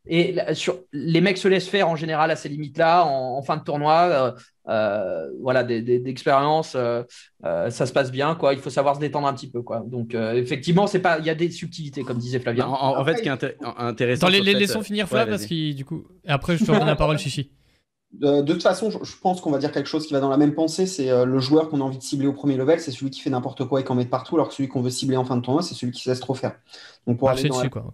Et 0.06 0.36
sur, 0.54 0.78
les 0.92 1.20
mecs 1.20 1.38
se 1.38 1.46
laissent 1.46 1.68
faire 1.68 1.88
en 1.88 1.96
général 1.96 2.30
à 2.30 2.36
ces 2.36 2.48
limites-là, 2.48 3.04
en, 3.04 3.42
fin 3.42 3.56
de 3.56 3.62
tournoi. 3.62 4.08
Euh, 4.10 4.32
euh, 4.68 5.26
voilà, 5.40 5.62
d'expérience, 5.64 6.74
euh, 6.74 7.02
ça 7.42 7.86
se 7.86 7.92
passe 7.92 8.10
bien. 8.10 8.34
Quoi. 8.34 8.54
Il 8.54 8.60
faut 8.60 8.70
savoir 8.70 8.94
se 8.94 9.00
détendre 9.00 9.26
un 9.26 9.34
petit 9.34 9.50
peu. 9.50 9.62
Quoi. 9.62 9.82
Donc, 9.86 10.14
effectivement, 10.14 10.86
c'est 10.86 11.00
pas, 11.00 11.18
il 11.18 11.26
y 11.26 11.30
a 11.30 11.34
des 11.34 11.50
subtilités, 11.50 12.02
comme 12.02 12.18
disait 12.18 12.40
Flavien. 12.40 12.66
En, 12.66 13.04
fait, 13.04 13.18
ce 13.18 13.22
qui 13.22 13.28
est 13.28 13.56
intéressant. 13.62 14.28
les, 14.28 14.40
laissons 14.40 14.82
finir 14.82 15.08
Flav, 15.08 15.28
parce 15.28 15.46
que 15.46 15.72
du 15.72 15.84
coup, 15.84 16.06
après, 16.26 16.56
je 16.56 16.64
te 16.64 16.70
redonne 16.70 16.86
la 16.86 16.96
parole, 16.96 17.18
Chichi. 17.18 17.50
De, 18.12 18.42
toute 18.42 18.62
façon, 18.62 18.90
je, 18.90 19.16
pense 19.22 19.40
qu'on 19.40 19.52
va 19.52 19.58
dire 19.58 19.70
quelque 19.70 19.86
chose 19.86 20.04
qui 20.04 20.12
va 20.12 20.18
dans 20.18 20.28
la 20.28 20.36
même 20.36 20.54
pensée. 20.54 20.86
C'est 20.86 21.10
euh, 21.10 21.24
le 21.24 21.38
joueur 21.38 21.68
qu'on 21.68 21.80
a 21.80 21.84
envie 21.84 21.98
de 21.98 22.02
cibler 22.02 22.26
au 22.26 22.32
premier 22.32 22.56
level, 22.56 22.80
c'est 22.80 22.90
celui 22.90 23.10
qui 23.10 23.20
fait 23.20 23.30
n'importe 23.30 23.64
quoi 23.66 23.80
et 23.80 23.84
qui 23.84 23.92
en 23.92 23.94
met 23.94 24.04
partout, 24.04 24.34
alors 24.34 24.48
que 24.48 24.54
celui 24.54 24.68
qu'on 24.68 24.82
veut 24.82 24.90
cibler 24.90 25.16
en 25.16 25.24
fin 25.24 25.36
de 25.36 25.42
tournoi, 25.42 25.62
c'est 25.62 25.74
celui 25.74 25.92
qui 25.92 26.02
se 26.02 26.10
laisse 26.10 26.18
trop 26.18 26.34
faire. 26.34 26.56
Donc 27.06 27.18
pour 27.18 27.30
aller 27.30 27.48
dessus, 27.48 27.70
quoi. 27.70 27.88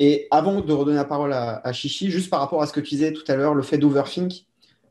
Et 0.00 0.26
avant 0.30 0.62
de 0.62 0.72
redonner 0.72 0.96
la 0.96 1.04
parole 1.04 1.32
à, 1.34 1.72
Chichi, 1.72 2.10
juste 2.10 2.30
par 2.30 2.40
rapport 2.40 2.62
à 2.62 2.66
ce 2.66 2.72
que 2.72 2.80
tu 2.80 2.94
disais 2.94 3.12
tout 3.12 3.22
à 3.28 3.36
l'heure, 3.36 3.54
le 3.54 3.62
fait 3.62 3.76
d'overthink, 3.76 4.46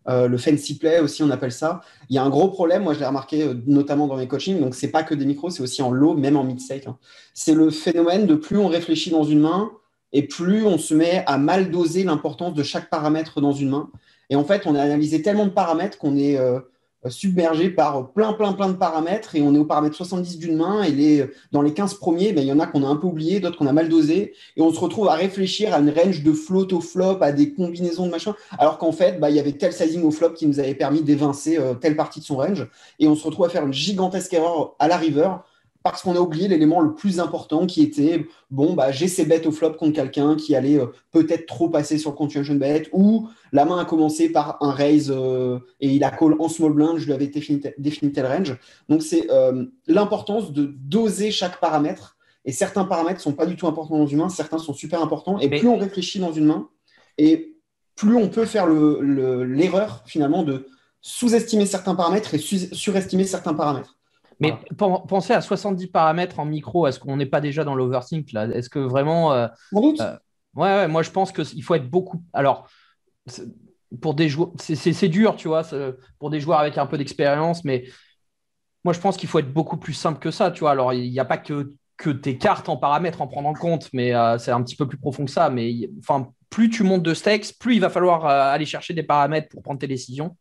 euh, 0.08 0.28
le 0.28 0.38
fancy 0.38 0.78
play 0.78 1.00
aussi, 1.00 1.24
on 1.24 1.32
appelle 1.32 1.52
ça. 1.52 1.82
Il 2.10 2.16
y 2.16 2.20
a 2.20 2.24
un 2.24 2.30
gros 2.30 2.48
problème, 2.48 2.84
moi 2.84 2.94
je 2.94 3.00
l'ai 3.00 3.08
remarqué 3.08 3.42
euh, 3.42 3.56
notamment 3.66 4.06
dans 4.06 4.16
mes 4.16 4.28
coachings, 4.28 4.60
donc 4.60 4.76
c'est 4.76 4.92
pas 4.92 5.02
que 5.02 5.16
des 5.16 5.26
micros, 5.26 5.50
c'est 5.50 5.64
aussi 5.64 5.82
en 5.82 5.92
low, 5.92 6.14
même 6.14 6.38
en 6.38 6.44
mid-stake. 6.44 6.86
hein. 6.88 6.98
C'est 7.34 7.56
le 7.56 7.72
phénomène 7.72 8.28
de 8.28 8.36
plus 8.36 8.58
on 8.58 8.68
réfléchit 8.68 9.10
dans 9.10 9.24
une 9.24 9.40
main 9.40 9.72
et 10.14 10.28
plus 10.28 10.64
on 10.66 10.78
se 10.78 10.94
met 10.94 11.24
à 11.26 11.40
mal 11.40 11.72
doser 11.72 12.04
l'importance 12.04 12.54
de 12.54 12.64
chaque 12.64 12.90
paramètre 12.92 13.42
dans 13.42 13.52
une 13.52 13.70
main. 13.70 13.90
Et 14.30 14.36
en 14.36 14.44
fait, 14.44 14.68
on 14.68 14.76
a 14.76 14.82
analysé 14.82 15.24
tellement 15.24 15.46
de 15.46 15.52
paramètres 15.52 15.98
qu'on 15.98 16.16
est 16.16 16.38
euh, 16.38 16.60
submergé 17.08 17.70
par 17.70 18.12
plein, 18.12 18.34
plein, 18.34 18.54
plein 18.54 18.70
de 18.70 18.74
paramètres. 18.74 19.36
Et 19.36 19.42
on 19.42 19.56
est 19.56 19.60
au 19.60 19.66
paramètre 19.66 19.96
70 19.96 20.38
d'une 20.38 20.58
main. 20.58 20.84
Et 20.84 20.92
les, 20.92 21.26
dans 21.52 21.62
les 21.62 21.74
15 21.74 21.96
premiers, 21.96 22.34
ben, 22.34 22.42
il 22.42 22.48
y 22.48 22.52
en 22.52 22.60
a 22.60 22.68
qu'on 22.68 22.84
a 22.84 22.88
un 22.88 22.96
peu 22.96 23.08
oublié, 23.08 23.40
d'autres 23.40 23.58
qu'on 23.58 23.68
a 23.68 23.74
mal 23.74 23.90
dosé. 23.90 24.34
Et 24.58 24.62
on 24.62 24.72
se 24.72 24.80
retrouve 24.80 25.08
à 25.08 25.14
réfléchir 25.14 25.74
à 25.74 25.80
une 25.80 25.90
range 25.90 26.24
de 26.24 26.34
float 26.34 26.68
au 26.74 26.82
flop, 26.82 27.20
à 27.22 27.32
des 27.32 27.54
combinaisons 27.54 28.06
de 28.06 28.12
machin, 28.12 28.36
alors 28.58 28.78
qu'en 28.78 28.92
fait, 28.92 29.20
bah, 29.20 29.30
il 29.30 29.36
y 29.36 29.40
avait 29.40 29.54
tel 29.54 29.72
sizing 29.72 30.04
au 30.04 30.12
flop 30.12 30.32
qui 30.32 30.48
nous 30.48 30.60
avait 30.60 30.76
permis 30.76 31.02
d'évincer 31.02 31.58
euh, 31.58 31.74
telle 31.74 31.96
partie 31.96 32.20
de 32.20 32.26
son 32.26 32.38
range. 32.38 32.68
Et 33.00 33.08
on 33.08 33.16
se 33.16 33.26
retrouve 33.26 33.46
à 33.46 33.50
faire 33.50 33.66
une 33.66 33.74
gigantesque 33.74 34.34
erreur 34.34 34.76
à 34.80 34.88
la 34.88 34.98
river 34.98 35.30
parce 35.84 36.02
qu'on 36.02 36.16
a 36.16 36.20
oublié 36.20 36.48
l'élément 36.48 36.82
le 36.82 36.94
plus 36.94 37.20
important 37.20 37.66
qui 37.66 37.82
était 37.82 38.26
bon, 38.52 38.74
bah, 38.74 38.92
j'ai 38.92 39.08
ces 39.08 39.26
bêtes 39.26 39.46
au 39.48 39.52
flop 39.52 39.74
contre 39.74 39.94
quelqu'un 39.94 40.36
qui 40.36 40.56
allait 40.56 40.78
euh, 40.78 40.88
peut-être 41.12 41.46
trop 41.46 41.70
passer 41.70 41.98
sur 41.98 42.12
le 42.12 42.16
continuation 42.18 42.56
bet 42.56 42.90
ou 42.92 43.30
la 43.54 43.64
main 43.66 43.80
a 43.80 43.86
commencé 43.86 44.30
par 44.30 44.58
un 44.62 44.72
raise 44.72 45.12
euh, 45.16 45.60
et 45.80 45.90
il 45.90 46.04
a 46.04 46.12
call 46.12 46.36
en 46.40 46.50
small 46.50 46.74
blind, 46.74 46.98
je 46.98 47.06
lui 47.06 47.14
avais 47.14 47.28
défini, 47.28 47.62
défini 47.78 48.12
tel 48.12 48.26
range. 48.26 48.58
Donc, 48.90 49.02
c'est 49.04 49.32
euh, 49.32 49.66
l'importance 49.88 50.52
de 50.52 50.66
doser 50.66 51.32
chaque 51.32 51.60
paramètre. 51.60 52.18
Et 52.46 52.52
certains 52.52 52.86
paramètres 52.86 53.20
sont 53.22 53.34
pas 53.34 53.46
du 53.46 53.56
tout 53.56 53.68
importants 53.68 53.98
dans 54.00 54.08
une 54.08 54.18
main, 54.20 54.30
certains 54.30 54.58
sont 54.58 54.74
super 54.74 55.02
importants. 55.04 55.40
Et 55.40 55.50
Mais- 55.50 55.60
plus 55.60 55.68
on 55.68 55.78
réfléchit 55.78 56.20
dans 56.20 56.32
une 56.32 56.46
main, 56.46 56.70
et 57.18 57.56
plus 57.96 58.16
on 58.16 58.30
peut 58.30 58.46
faire 58.46 58.66
le- 58.66 59.00
le- 59.02 59.44
l'erreur 59.44 60.04
finalement 60.06 60.44
de 60.44 60.66
sous-estimer 61.02 61.66
certains 61.66 61.96
paramètres 61.96 62.34
et 62.34 62.38
su- 62.38 62.70
surestimer 62.74 63.26
certains 63.26 63.54
paramètres. 63.54 63.98
Mais 64.40 64.54
Voilà. 64.80 65.00
pensez 65.08 65.34
à 65.34 65.42
70 65.42 65.88
paramètres 65.88 66.40
en 66.40 66.46
micro, 66.46 66.88
est-ce 66.88 67.00
qu'on 67.00 67.18
n'est 67.18 67.26
pas 67.26 67.42
déjà 67.42 67.64
dans 67.64 67.76
l'overthink 67.76 68.32
là? 68.32 68.48
Est-ce 68.48 68.70
que 68.70 68.80
vraiment. 68.80 69.34
euh, 69.34 69.48
doute. 69.72 70.00
Euh, 70.02 70.18
Ouais, 70.56 70.64
ouais, 70.68 70.88
moi 70.88 71.04
je 71.04 71.12
pense 71.12 71.32
qu'il 71.32 71.62
faut 71.64 71.76
être 71.76 71.90
beaucoup. 71.90 72.24
Alors, 72.34 72.68
c'est- 73.28 73.46
pour 74.02 74.16
des 74.16 74.30
joueurs, 74.30 74.52
c'est- 74.60 75.08
dur, 75.10 75.36
tu 75.36 75.48
vois, 75.48 75.64
pour 76.20 76.30
des 76.32 76.40
joueurs 76.40 76.60
avec 76.60 76.78
un 76.78 76.88
peu 76.88 76.98
d'expérience, 76.98 77.64
mais 77.66 77.86
moi 78.84 78.94
je 78.94 79.00
pense 79.00 79.18
qu'il 79.18 79.30
faut 79.30 79.40
être 79.40 79.52
beaucoup 79.54 79.78
plus 79.78 79.94
simple 79.94 80.20
que 80.20 80.32
ça, 80.32 80.52
tu 80.52 80.62
vois. 80.62 80.72
Alors, 80.72 80.94
il 80.94 81.10
n'y 81.12 81.20
a 81.20 81.26
pas 81.26 81.38
que, 81.38 81.74
que 81.98 82.10
tes 82.10 82.38
cartes 82.38 82.70
en 82.70 82.78
paramètres 82.78 83.22
en 83.22 83.28
prendre 83.28 83.50
en 83.50 83.54
compte, 83.54 83.90
mais 83.94 84.14
euh, 84.16 84.38
c'est 84.38 84.52
un 84.52 84.64
petit 84.64 84.76
peu 84.76 84.88
plus 84.88 84.98
profond 84.98 85.26
que 85.26 85.32
ça. 85.32 85.50
Mais 85.50 85.90
enfin, 86.00 86.30
plus 86.50 86.70
tu 86.70 86.84
montes 86.84 87.04
de 87.04 87.14
stakes, 87.14 87.54
plus 87.60 87.76
il 87.76 87.82
va 87.82 87.90
falloir 87.90 88.26
euh, 88.26 88.54
aller 88.54 88.66
chercher 88.66 88.94
des 88.94 89.04
paramètres 89.04 89.50
pour 89.50 89.62
prendre 89.62 89.80
tes 89.80 89.88
décisions. 89.88 90.36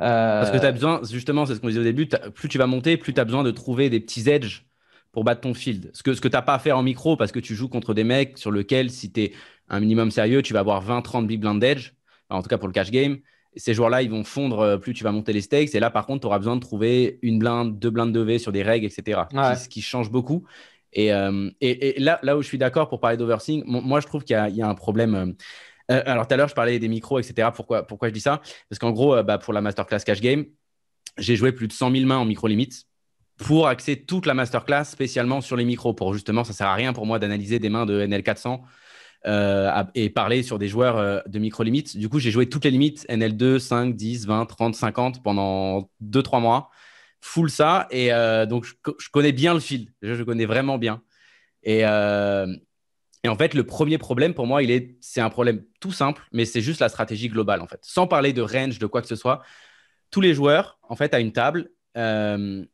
Euh, 0.00 0.40
Parce 0.40 0.50
que 0.50 0.58
tu 0.58 0.66
as 0.66 0.72
besoin, 0.72 1.00
justement, 1.08 1.46
c'est 1.46 1.54
ce 1.54 1.60
qu'on 1.60 1.68
disait 1.68 1.80
au 1.80 1.84
début, 1.84 2.08
plus 2.34 2.48
tu 2.48 2.58
vas 2.58 2.66
monter, 2.66 2.96
plus 2.96 3.14
tu 3.14 3.20
as 3.20 3.24
besoin 3.24 3.42
de 3.44 3.50
trouver 3.50 3.90
des 3.90 4.00
petits 4.00 4.28
edges 4.28 4.66
pour 5.12 5.22
battre 5.24 5.42
ton 5.42 5.54
field. 5.54 5.90
Ce 5.94 6.02
que, 6.02 6.14
ce 6.14 6.20
que 6.20 6.28
tu 6.28 6.32
n'as 6.34 6.42
pas 6.42 6.54
à 6.54 6.58
faire 6.58 6.76
en 6.76 6.82
micro 6.82 7.16
parce 7.16 7.30
que 7.30 7.38
tu 7.38 7.54
joues 7.54 7.68
contre 7.68 7.94
des 7.94 8.02
mecs 8.04 8.36
sur 8.38 8.50
lesquels, 8.50 8.90
si 8.90 9.12
tu 9.12 9.20
es 9.22 9.32
un 9.68 9.80
minimum 9.80 10.10
sérieux, 10.10 10.42
tu 10.42 10.52
vas 10.52 10.60
avoir 10.60 10.82
20-30 10.82 11.26
big 11.26 11.40
blind 11.40 11.62
edge, 11.62 11.92
en 12.28 12.42
tout 12.42 12.48
cas 12.48 12.58
pour 12.58 12.66
le 12.68 12.72
cash 12.74 12.90
game. 12.90 13.18
Ces 13.56 13.72
joueurs-là, 13.72 14.02
ils 14.02 14.10
vont 14.10 14.24
fondre 14.24 14.58
euh, 14.60 14.78
plus 14.78 14.94
tu 14.94 15.04
vas 15.04 15.12
monter 15.12 15.32
les 15.32 15.40
stakes. 15.40 15.72
Et 15.76 15.80
là, 15.80 15.88
par 15.90 16.06
contre, 16.06 16.22
tu 16.22 16.26
auras 16.26 16.38
besoin 16.38 16.56
de 16.56 16.60
trouver 16.60 17.20
une 17.22 17.38
blinde, 17.38 17.78
deux 17.78 17.90
blindes 17.90 18.12
de 18.12 18.20
V 18.20 18.40
sur 18.40 18.50
des 18.50 18.64
règles, 18.64 18.86
etc. 18.86 19.28
Ouais. 19.32 19.54
Ce 19.54 19.68
qui 19.68 19.80
change 19.80 20.10
beaucoup. 20.10 20.44
Et, 20.92 21.12
euh, 21.12 21.50
et, 21.60 21.96
et 21.96 22.00
là, 22.00 22.18
là 22.22 22.36
où 22.36 22.42
je 22.42 22.48
suis 22.48 22.58
d'accord 22.58 22.88
pour 22.88 22.98
parler 22.98 23.16
d'oversing, 23.16 23.62
moi, 23.66 24.00
je 24.00 24.06
trouve 24.06 24.24
qu'il 24.24 24.36
y, 24.50 24.56
y 24.56 24.62
a 24.62 24.68
un 24.68 24.74
problème. 24.74 25.14
euh, 25.14 25.32
euh, 25.90 26.02
alors, 26.06 26.26
tout 26.26 26.34
à 26.34 26.36
l'heure, 26.36 26.48
je 26.48 26.54
parlais 26.54 26.78
des 26.78 26.88
micros, 26.88 27.18
etc. 27.18 27.50
Pourquoi, 27.54 27.86
pourquoi 27.86 28.08
je 28.08 28.14
dis 28.14 28.20
ça? 28.20 28.40
Parce 28.68 28.78
qu'en 28.78 28.92
gros, 28.92 29.14
euh, 29.14 29.22
bah, 29.22 29.38
pour 29.38 29.52
la 29.52 29.60
masterclass 29.60 30.00
cash 30.04 30.20
game, 30.20 30.44
j'ai 31.18 31.36
joué 31.36 31.52
plus 31.52 31.68
de 31.68 31.72
100 31.72 31.90
000 31.90 32.06
mains 32.06 32.18
en 32.18 32.24
micro 32.24 32.46
limite 32.46 32.84
pour 33.36 33.68
axer 33.68 34.04
toute 34.04 34.26
la 34.26 34.34
masterclass 34.34 34.84
spécialement 34.84 35.40
sur 35.40 35.56
les 35.56 35.64
micros. 35.64 35.94
Pour 35.94 36.14
justement, 36.14 36.44
ça 36.44 36.52
sert 36.52 36.68
à 36.68 36.74
rien 36.74 36.92
pour 36.92 37.06
moi 37.06 37.18
d'analyser 37.18 37.58
des 37.58 37.68
mains 37.68 37.86
de 37.86 38.00
NL400 38.00 38.62
euh, 39.26 39.84
et 39.94 40.10
parler 40.10 40.42
sur 40.42 40.58
des 40.58 40.68
joueurs 40.68 41.22
de 41.26 41.38
micro 41.38 41.62
limites. 41.62 41.96
Du 41.96 42.08
coup, 42.08 42.18
j'ai 42.18 42.30
joué 42.30 42.48
toutes 42.48 42.64
les 42.64 42.70
limites 42.70 43.06
NL2, 43.08 43.58
5, 43.58 43.96
10, 43.96 44.26
20, 44.26 44.46
30, 44.46 44.74
50 44.74 45.22
pendant 45.22 45.90
2-3 46.00 46.40
mois. 46.40 46.70
Full 47.20 47.50
ça. 47.50 47.88
Et 47.90 48.10
donc, 48.48 48.64
je, 48.64 48.74
co- 48.82 48.96
je 49.00 49.08
connais 49.10 49.32
bien 49.32 49.54
le 49.54 49.60
field. 49.60 49.90
Je, 50.02 50.14
je 50.14 50.22
connais 50.22 50.46
vraiment 50.46 50.78
bien. 50.78 51.02
Et, 51.64 51.84
et 53.24 53.28
en 53.28 53.36
fait, 53.36 53.54
le 53.54 53.64
premier 53.64 53.98
problème 53.98 54.34
pour 54.34 54.46
moi, 54.46 54.62
il 54.62 54.70
est, 54.70 54.96
c'est 55.00 55.20
un 55.22 55.30
problème 55.30 55.64
tout 55.80 55.92
simple, 55.92 56.22
mais 56.32 56.44
c'est 56.44 56.60
juste 56.60 56.80
la 56.80 56.88
stratégie 56.90 57.28
globale 57.28 57.62
en 57.62 57.66
fait. 57.66 57.80
Sans 57.82 58.06
parler 58.06 58.32
de 58.32 58.42
range, 58.42 58.78
de 58.78 58.86
quoi 58.86 59.02
que 59.02 59.08
ce 59.08 59.16
soit, 59.16 59.42
tous 60.10 60.20
les 60.20 60.34
joueurs, 60.34 60.78
en 60.82 60.96
fait, 60.96 61.14
à 61.14 61.20
une 61.20 61.32
table, 61.32 61.72
euh, 61.96 62.64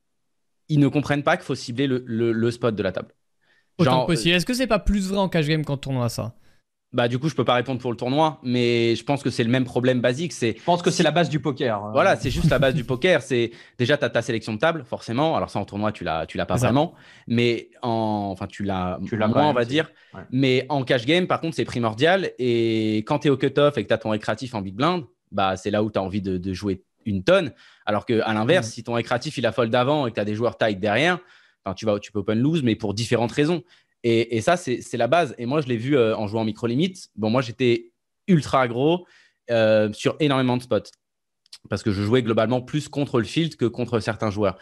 ils 0.69 0.79
ne 0.81 0.89
comprennent 0.89 1.23
pas 1.23 1.37
qu'il 1.37 1.47
faut 1.47 1.55
cibler 1.55 1.87
le, 1.87 2.03
le- 2.07 2.33
le 2.33 2.51
spot 2.51 2.75
de 2.75 2.83
la 2.83 2.93
table. 2.93 3.15
Autant 3.79 4.03
que 4.03 4.07
possible. 4.13 4.35
Est-ce 4.35 4.47
que 4.47 4.55
c'est 4.55 4.67
pas 4.67 4.79
plus 4.79 5.09
vrai 5.09 5.19
en 5.19 5.29
cash 5.29 5.47
game 5.47 5.65
qu'en 5.65 5.77
tournoi 5.77 6.09
ça? 6.09 6.35
Bah, 6.93 7.07
du 7.07 7.21
coup, 7.21 7.29
je 7.29 7.37
peux 7.37 7.45
pas 7.45 7.55
répondre 7.55 7.81
pour 7.81 7.93
le 7.93 7.97
tournoi, 7.97 8.41
mais 8.43 8.97
je 8.97 9.05
pense 9.05 9.23
que 9.23 9.31
c'est 9.31 9.45
le 9.45 9.51
même 9.51 9.63
problème 9.65 10.01
basique. 10.01 10.33
C'est 10.33 10.57
je 10.59 10.65
pense 10.65 10.83
que 10.83 10.91
c'est 10.91 11.05
la 11.05 11.13
base 11.13 11.29
du 11.29 11.39
poker. 11.39 11.85
Euh, 11.85 11.91
voilà, 11.93 12.17
c'est 12.17 12.31
juste 12.31 12.51
la 12.51 12.59
base 12.59 12.75
du 12.75 12.83
poker. 12.83 13.23
C'est 13.23 13.53
déjà 13.79 13.97
tu 13.97 14.05
as 14.05 14.11
ta 14.11 14.23
sélection 14.23 14.55
de 14.55 14.59
table, 14.59 14.83
forcément. 14.85 15.37
Alors 15.37 15.51
ça 15.51 15.61
en 15.61 15.65
tournoi, 15.65 15.93
tu 15.93 16.03
l'as, 16.03 16.27
tu 16.27 16.37
l'as 16.37 16.47
pas 16.47 16.57
vraiment, 16.57 16.95
mais 17.29 17.71
en, 17.83 18.31
enfin 18.33 18.49
tu 18.49 18.65
l'as, 18.65 18.99
Tu 19.07 19.17
l'as 19.17 19.29
moins, 19.29 19.49
on 19.51 19.53
va 19.53 19.65
dire. 19.65 19.89
ouais. 20.15 20.23
Mais 20.33 20.67
en 20.69 20.83
cash 20.83 21.07
game, 21.07 21.29
par 21.29 21.41
contre, 21.41 21.55
c'est 21.55 21.65
primordial. 21.65 22.33
Et 22.41 22.97
quand 23.07 23.21
tu 23.21 23.29
es 23.29 23.31
au 23.31 23.37
cut-off 23.37 23.79
et 23.79 23.85
que 23.85 23.89
tu 23.89 23.95
as 23.95 23.99
ton 23.99 24.11
récréatif 24.11 24.55
en 24.57 24.61
big 24.61 24.75
blind, 24.75 25.05
bah 25.31 25.57
c'est 25.57 25.71
là 25.71 25.85
où 25.85 25.93
tu 25.93 25.99
as 26.01 26.03
envie 26.03 26.23
de, 26.23 26.39
de 26.39 26.53
jouer 26.53 26.83
une 27.07 27.23
tonne. 27.23 27.53
Alors 27.87 28.05
que 28.05 28.21
à 28.23 28.35
l'inverse, 28.35 28.67
Mm. 28.67 28.71
si 28.73 28.83
ton 28.83 28.95
récréatif 28.95 29.39
il 29.39 29.47
a 29.47 29.53
fold 29.53 29.71
d'avant 29.71 30.09
et 30.09 30.11
que 30.11 30.17
tu 30.17 30.21
as 30.21 30.25
des 30.25 30.35
joueurs 30.35 30.59
tight 30.59 30.81
derrière, 30.81 31.21
enfin, 31.65 31.75
tu 31.75 31.87
vas, 31.87 32.01
tu 32.01 32.11
peux 32.11 32.19
open 32.19 32.41
lose, 32.41 32.65
mais 32.65 32.75
pour 32.75 32.95
différentes 32.95 33.31
raisons. 33.33 33.63
Et, 34.03 34.37
et 34.37 34.41
ça, 34.41 34.57
c'est 34.57 34.97
la 34.97 35.07
base. 35.09 35.35
Et 35.39 35.47
moi, 35.47 35.61
je 35.61 35.67
l'ai 35.69 35.77
vu 35.77 35.97
euh, 35.97 36.17
en 36.17 36.27
jouant 36.27 36.45
micro 36.45 36.67
limite. 36.67 37.09
Bon, 37.17 37.29
moi, 37.31 37.43
j'étais 37.43 37.93
ultra 38.29 38.67
gros 38.69 39.07
euh, 39.51 39.93
sur 39.93 40.17
énormément 40.21 40.57
de 40.57 40.63
spots 40.63 40.91
parce 41.69 41.83
que 41.83 41.91
je 41.91 42.03
jouais 42.03 42.23
globalement 42.23 42.63
plus 42.63 42.89
contre 42.89 43.19
le 43.19 43.25
field 43.25 43.57
que 43.57 43.67
contre 43.67 44.01
certains 44.01 44.31
joueurs. 44.31 44.59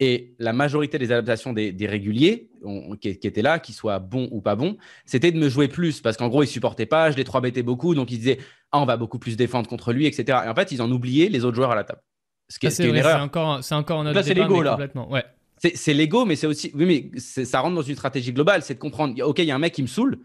Et 0.00 0.34
la 0.38 0.52
majorité 0.52 0.98
des 0.98 1.12
adaptations 1.12 1.52
des, 1.52 1.70
des 1.72 1.86
réguliers 1.86 2.50
on- 2.64 2.96
qui, 2.96 3.16
qui 3.18 3.26
étaient 3.26 3.40
là, 3.42 3.58
qu'ils 3.60 3.74
soient 3.74 4.00
bons 4.00 4.28
ou 4.32 4.40
pas 4.40 4.56
bons, 4.56 4.76
c'était 5.06 5.30
de 5.30 5.38
me 5.38 5.48
jouer 5.48 5.68
plus 5.68 6.00
parce 6.00 6.16
qu'en 6.16 6.28
gros, 6.28 6.42
ils 6.42 6.48
supportaient 6.48 6.86
pas, 6.86 7.10
je 7.12 7.16
les 7.16 7.24
3 7.24 7.40
bêtais 7.40 7.62
beaucoup, 7.62 7.94
donc 7.94 8.10
ils 8.10 8.18
disaient 8.18 8.38
ah, 8.72 8.80
on 8.80 8.84
va 8.84 8.96
beaucoup 8.96 9.18
plus 9.18 9.36
défendre 9.36 9.68
contre 9.68 9.92
lui, 9.92 10.06
etc. 10.06 10.40
Et 10.44 10.48
en 10.48 10.54
fait, 10.54 10.72
ils 10.72 10.82
en 10.82 10.90
oubliaient 10.90 11.28
les 11.28 11.44
autres 11.44 11.54
joueurs 11.56 11.70
à 11.70 11.76
la 11.76 11.84
table. 11.84 12.00
Ce 12.48 12.58
qui 12.58 12.66
est, 12.66 12.68
Ah, 12.68 12.70
ce 12.72 12.76
C'est 12.78 12.82
qui 12.82 12.86
est 12.88 12.90
une 12.90 12.96
vrai, 12.96 13.02
c'est 13.04 13.08
erreur. 13.10 13.22
encore, 13.24 13.62
c'est 13.64 13.74
encore 13.76 14.00
un 14.00 14.06
autre 14.06 14.14
Là, 14.16 14.22
c'est 14.22 14.34
l'ego, 14.34 14.60
là. 14.62 14.70
complètement. 14.72 15.10
Ouais. 15.10 15.24
C'est 15.62 15.76
c'est 15.76 15.94
l'ego, 15.94 16.24
mais 16.24 16.34
c'est 16.36 16.46
aussi. 16.46 16.72
Oui, 16.74 16.84
mais 16.86 17.20
c'est- 17.20 17.44
ça 17.44 17.60
rentre 17.60 17.76
dans 17.76 17.82
une 17.82 17.94
stratégie 17.94 18.32
globale. 18.32 18.62
C'est 18.62 18.74
de 18.74 18.78
comprendre 18.80 19.14
OK, 19.22 19.38
il 19.38 19.44
y 19.44 19.50
a 19.50 19.54
un 19.54 19.58
mec 19.60 19.72
qui 19.74 19.82
me 19.82 19.86
saoule. 19.86 20.18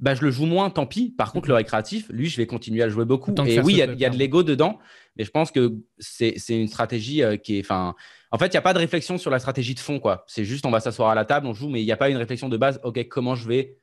Bah, 0.00 0.14
je 0.16 0.22
le 0.22 0.32
joue 0.32 0.44
moins, 0.46 0.70
tant 0.70 0.86
pis. 0.86 1.14
Par 1.16 1.30
contre, 1.32 1.48
le 1.48 1.54
récréatif, 1.54 2.08
lui, 2.10 2.28
je 2.28 2.36
vais 2.36 2.46
continuer 2.46 2.82
à 2.82 2.86
le 2.86 2.92
jouer 2.92 3.04
beaucoup. 3.04 3.30
Et 3.46 3.54
oui, 3.64 3.74
il 3.74 3.76
y, 3.78 3.82
a- 3.82 3.86
y 4.00 4.04
de 4.10 4.16
l'ego 4.18 4.42
dedans, 4.42 4.80
mais 5.16 5.24
je 5.24 5.30
pense 5.30 5.52
que 5.52 5.74
c'est 5.98 6.34
c'est 6.36 6.60
une 6.60 6.66
stratégie 6.66 7.22
euh, 7.22 7.36
qui 7.36 7.58
est. 7.58 7.60
Enfin, 7.60 7.94
en 8.32 8.38
fait, 8.38 8.46
il 8.46 8.50
n'y 8.50 8.56
a 8.56 8.62
pas 8.62 8.74
de 8.74 8.78
réflexion 8.80 9.16
sur 9.16 9.30
la 9.30 9.38
stratégie 9.38 9.74
de 9.74 9.78
fond, 9.80 10.00
quoi. 10.00 10.24
C'est 10.26 10.44
juste, 10.44 10.66
on 10.66 10.70
va 10.72 10.80
s'asseoir 10.80 11.10
à 11.10 11.14
la 11.14 11.24
table, 11.24 11.46
on 11.46 11.54
joue, 11.54 11.68
mais 11.68 11.80
il 11.80 11.84
n'y 11.84 11.92
a 11.92 11.96
pas 11.96 12.10
une 12.10 12.16
réflexion 12.16 12.48
de 12.48 12.56
base. 12.56 12.80
OK, 12.82 13.06
comment 13.08 13.36
je 13.36 13.46
vais 13.46 13.76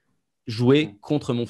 jouer 0.48 0.96
contre 1.00 1.34
mon 1.34 1.46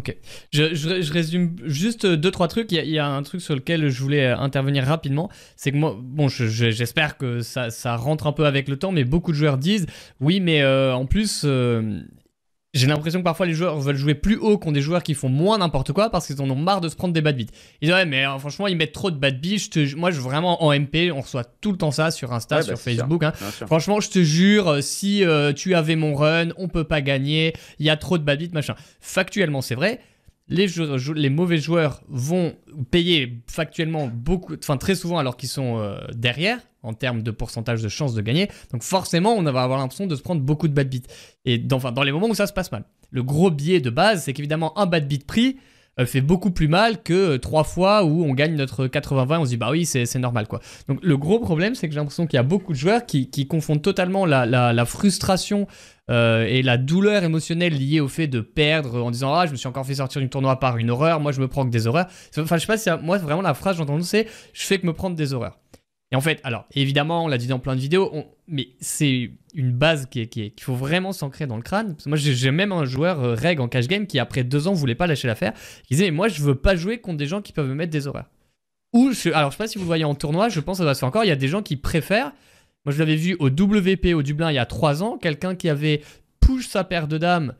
field 0.00 0.18
Je, 0.52 0.74
je- 0.74 1.12
résume 1.12 1.56
juste 1.64 2.06
deux, 2.06 2.30
trois 2.30 2.48
trucs. 2.48 2.72
Il 2.72 2.88
y, 2.88 2.98
a, 2.98 3.06
un 3.06 3.22
truc 3.22 3.40
sur 3.40 3.54
lequel 3.54 3.88
je 3.90 4.02
voulais 4.02 4.26
euh, 4.26 4.36
intervenir 4.38 4.84
rapidement. 4.84 5.30
C'est 5.56 5.70
que 5.72 5.76
moi, 5.76 5.96
bon, 6.00 6.28
je- 6.28 6.46
je- 6.46 6.70
j'espère 6.70 7.16
que 7.18 7.40
ça, 7.40 7.70
ça 7.70 7.96
rentre 7.96 8.26
un 8.26 8.32
peu 8.32 8.46
avec 8.46 8.68
le 8.68 8.76
temps, 8.78 8.92
mais 8.92 9.04
beaucoup 9.04 9.32
de 9.32 9.36
joueurs 9.36 9.58
disent 9.58 9.86
oui, 10.20 10.40
mais 10.40 10.62
euh, 10.62 10.94
en 10.94 11.06
plus. 11.06 11.42
euh, 11.44 12.00
j'ai 12.74 12.86
l'impression 12.86 13.18
que 13.20 13.24
parfois 13.24 13.44
les 13.46 13.52
joueurs 13.52 13.78
veulent 13.78 13.96
jouer 13.96 14.14
plus 14.14 14.36
haut 14.36 14.56
qu'ont 14.56 14.72
des 14.72 14.80
joueurs 14.80 15.02
qui 15.02 15.12
font 15.14 15.28
moins 15.28 15.58
n'importe 15.58 15.92
quoi 15.92 16.08
parce 16.10 16.26
qu'ils 16.26 16.40
en 16.40 16.48
ont 16.48 16.56
marre 16.56 16.80
de 16.80 16.88
se 16.88 16.96
prendre 16.96 17.12
des 17.12 17.20
bad 17.20 17.36
beats. 17.36 17.52
Ils 17.80 17.86
disent 17.86 17.94
ouais 17.94 18.06
mais 18.06 18.24
euh, 18.26 18.38
franchement 18.38 18.66
ils 18.66 18.76
mettent 18.76 18.92
trop 18.92 19.10
de 19.10 19.16
bad 19.18 19.40
beats. 19.40 19.68
Te- 19.70 19.94
moi 19.94 20.10
je 20.10 20.20
vraiment 20.20 20.64
en 20.64 20.72
MP 20.72 21.10
on 21.14 21.20
reçoit 21.20 21.44
tout 21.44 21.70
le 21.72 21.76
temps 21.78 21.90
ça 21.90 22.10
sur 22.10 22.32
Insta, 22.32 22.56
Ouais, 22.56 22.62
sur 22.62 22.72
bah. 22.72 22.78
Facebook. 22.78 23.22
hein. 23.24 23.32
Franchement, 23.66 24.00
je 24.00 24.08
te 24.08 24.18
jure, 24.22 24.68
euh, 24.68 24.80
si 24.80 25.22
euh, 25.24 25.52
tu 25.52 25.74
avais 25.74 25.96
mon 25.96 26.14
run, 26.14 26.48
on 26.56 26.68
peut 26.68 26.84
pas 26.84 27.02
gagner, 27.02 27.52
il 27.78 27.84
y 27.86 27.90
a 27.90 27.96
trop 27.96 28.16
de 28.16 28.24
bad 28.24 28.38
beats, 28.38 28.54
machin. 28.54 28.74
Factuellement, 29.00 29.60
c'est 29.60 29.74
vrai. 29.74 30.00
Les, 30.48 31.30
mauvais 31.30 31.58
joueurs 31.58 32.02
vont 32.08 32.54
payer 32.90 33.42
factuellement 33.46 34.08
beaucoup, 34.12 34.54
enfin 34.58 34.76
très 34.76 34.94
souvent 34.94 35.18
alors 35.18 35.36
qu'ils 35.36 35.48
sont 35.48 35.78
euh, 35.78 35.98
derrière 36.14 36.58
en 36.82 36.94
termes 36.94 37.22
de 37.22 37.30
pourcentage 37.30 37.82
de 37.82 37.88
chances 37.88 38.14
de 38.14 38.20
gagner. 38.20 38.48
Donc 38.72 38.82
forcément, 38.82 39.34
on 39.34 39.42
va 39.42 39.62
avoir 39.62 39.78
l'impression 39.78 40.06
de 40.06 40.16
se 40.16 40.22
prendre 40.22 40.40
beaucoup 40.40 40.68
de 40.68 40.74
bad 40.74 40.88
beats. 40.88 41.08
Et 41.44 41.58
dans, 41.58 42.02
les 42.02 42.12
moments 42.12 42.28
où 42.28 42.34
ça 42.34 42.46
se 42.46 42.52
passe 42.52 42.72
mal. 42.72 42.84
Le 43.10 43.22
gros 43.22 43.50
biais 43.50 43.80
de 43.80 43.90
base, 43.90 44.24
c'est 44.24 44.32
qu'évidemment, 44.32 44.76
un 44.78 44.86
bad 44.86 45.06
beat 45.06 45.26
pris, 45.26 45.58
euh, 46.00 46.06
fait 46.06 46.22
beaucoup 46.22 46.50
plus 46.50 46.68
mal 46.68 47.02
que 47.02 47.12
euh, 47.12 47.38
trois 47.38 47.64
fois 47.64 48.04
où 48.04 48.24
on 48.24 48.32
gagne 48.32 48.54
notre 48.54 48.86
80-20 48.86 49.38
on 49.40 49.44
se 49.44 49.50
dit 49.50 49.56
bah 49.58 49.68
oui 49.70 49.84
c'est 49.84 50.14
normal 50.14 50.48
quoi. 50.48 50.60
Donc 50.88 51.00
le 51.02 51.18
gros 51.18 51.38
problème 51.38 51.74
c'est 51.74 51.86
que 51.86 51.92
j'ai 51.92 52.00
l'impression 52.00 52.26
qu'il 52.26 52.38
y 52.38 52.40
a 52.40 52.42
beaucoup 52.42 52.72
de 52.72 52.78
joueurs 52.78 53.04
qui, 53.04 53.28
confondent 53.46 53.82
totalement 53.82 54.24
la, 54.24 54.84
frustration 54.86 55.66
euh, 56.10 56.46
et 56.46 56.62
la 56.62 56.78
douleur 56.78 57.24
émotionnelle 57.24 57.74
liée 57.74 58.00
au 58.00 58.08
fait 58.08 58.26
de 58.26 58.40
perdre 58.40 59.04
en 59.04 59.10
disant 59.10 59.34
ah 59.34 59.44
je 59.44 59.52
me 59.52 59.56
suis 59.56 59.68
encore 59.68 59.84
fait 59.84 59.96
sortir 59.96 60.22
du 60.22 60.30
tournoi 60.30 60.58
par 60.58 60.78
une 60.78 60.88
horreur, 60.88 61.20
moi 61.20 61.30
je 61.30 61.42
me 61.42 61.46
prends 61.46 61.66
que 61.66 61.70
des 61.70 61.86
horreurs. 61.86 62.06
Enfin 62.38 62.56
je 62.56 62.62
sais 62.62 62.66
pas 62.66 62.78
si 62.78 62.88
moi 63.02 63.18
vraiment 63.18 63.42
la 63.42 63.52
phrase 63.52 63.74
que 63.74 63.80
j'entends 63.80 64.00
c'est 64.00 64.26
je 64.54 64.62
fais 64.62 64.78
que 64.78 64.86
me 64.86 64.94
prendre 64.94 65.14
des 65.14 65.34
horreurs. 65.34 65.58
Et 66.12 66.16
en 66.16 66.20
fait, 66.20 66.40
alors 66.44 66.66
évidemment, 66.74 67.24
on 67.24 67.28
l'a 67.28 67.38
dit 67.38 67.46
dans 67.46 67.58
plein 67.58 67.74
de 67.74 67.80
vidéos, 67.80 68.12
mais 68.46 68.68
c'est 68.80 69.30
une 69.54 69.72
base 69.72 70.06
qui 70.06 70.28
qu'il 70.28 70.52
faut 70.60 70.74
vraiment 70.74 71.12
s'ancrer 71.12 71.46
dans 71.46 71.56
le 71.56 71.62
crâne. 71.62 71.94
Parce 71.94 72.04
que 72.04 72.08
moi, 72.10 72.18
j'ai 72.18 72.50
même 72.50 72.70
un 72.70 72.84
joueur 72.84 73.20
euh, 73.24 73.34
reg 73.34 73.60
en 73.60 73.68
cash 73.68 73.88
game 73.88 74.06
qui, 74.06 74.18
après 74.18 74.44
deux 74.44 74.68
ans, 74.68 74.74
voulait 74.74 74.94
pas 74.94 75.06
lâcher 75.06 75.26
l'affaire. 75.26 75.54
Il 75.88 75.96
disait, 75.96 76.04
mais 76.06 76.16
moi, 76.16 76.28
je 76.28 76.42
veux 76.42 76.54
pas 76.54 76.76
jouer 76.76 76.98
contre 76.98 77.16
des 77.16 77.26
gens 77.26 77.40
qui 77.40 77.52
peuvent 77.52 77.68
me 77.68 77.74
mettre 77.74 77.90
des 77.90 78.06
horreurs. 78.06 78.28
Ou, 78.92 79.12
je, 79.12 79.30
alors 79.30 79.50
je 79.50 79.56
sais 79.56 79.62
pas 79.64 79.68
si 79.68 79.78
vous 79.78 79.86
voyez 79.86 80.04
en 80.04 80.14
tournoi, 80.14 80.50
je 80.50 80.60
pense 80.60 80.76
que 80.76 80.82
ça 80.82 80.84
va 80.84 80.94
se 80.94 81.00
faire 81.00 81.08
encore. 81.08 81.24
Il 81.24 81.28
y 81.28 81.32
a 81.32 81.36
des 81.36 81.48
gens 81.48 81.62
qui 81.62 81.76
préfèrent. 81.76 82.32
Moi, 82.84 82.92
je 82.92 82.98
l'avais 82.98 83.16
vu 83.16 83.34
au 83.38 83.46
WP 83.46 84.14
au 84.14 84.22
Dublin 84.22 84.50
il 84.50 84.56
y 84.56 84.58
a 84.58 84.66
trois 84.66 85.02
ans, 85.02 85.16
quelqu'un 85.16 85.54
qui 85.54 85.70
avait 85.70 86.02
push 86.40 86.66
sa 86.66 86.84
paire 86.84 87.08
de 87.08 87.16
dames 87.16 87.54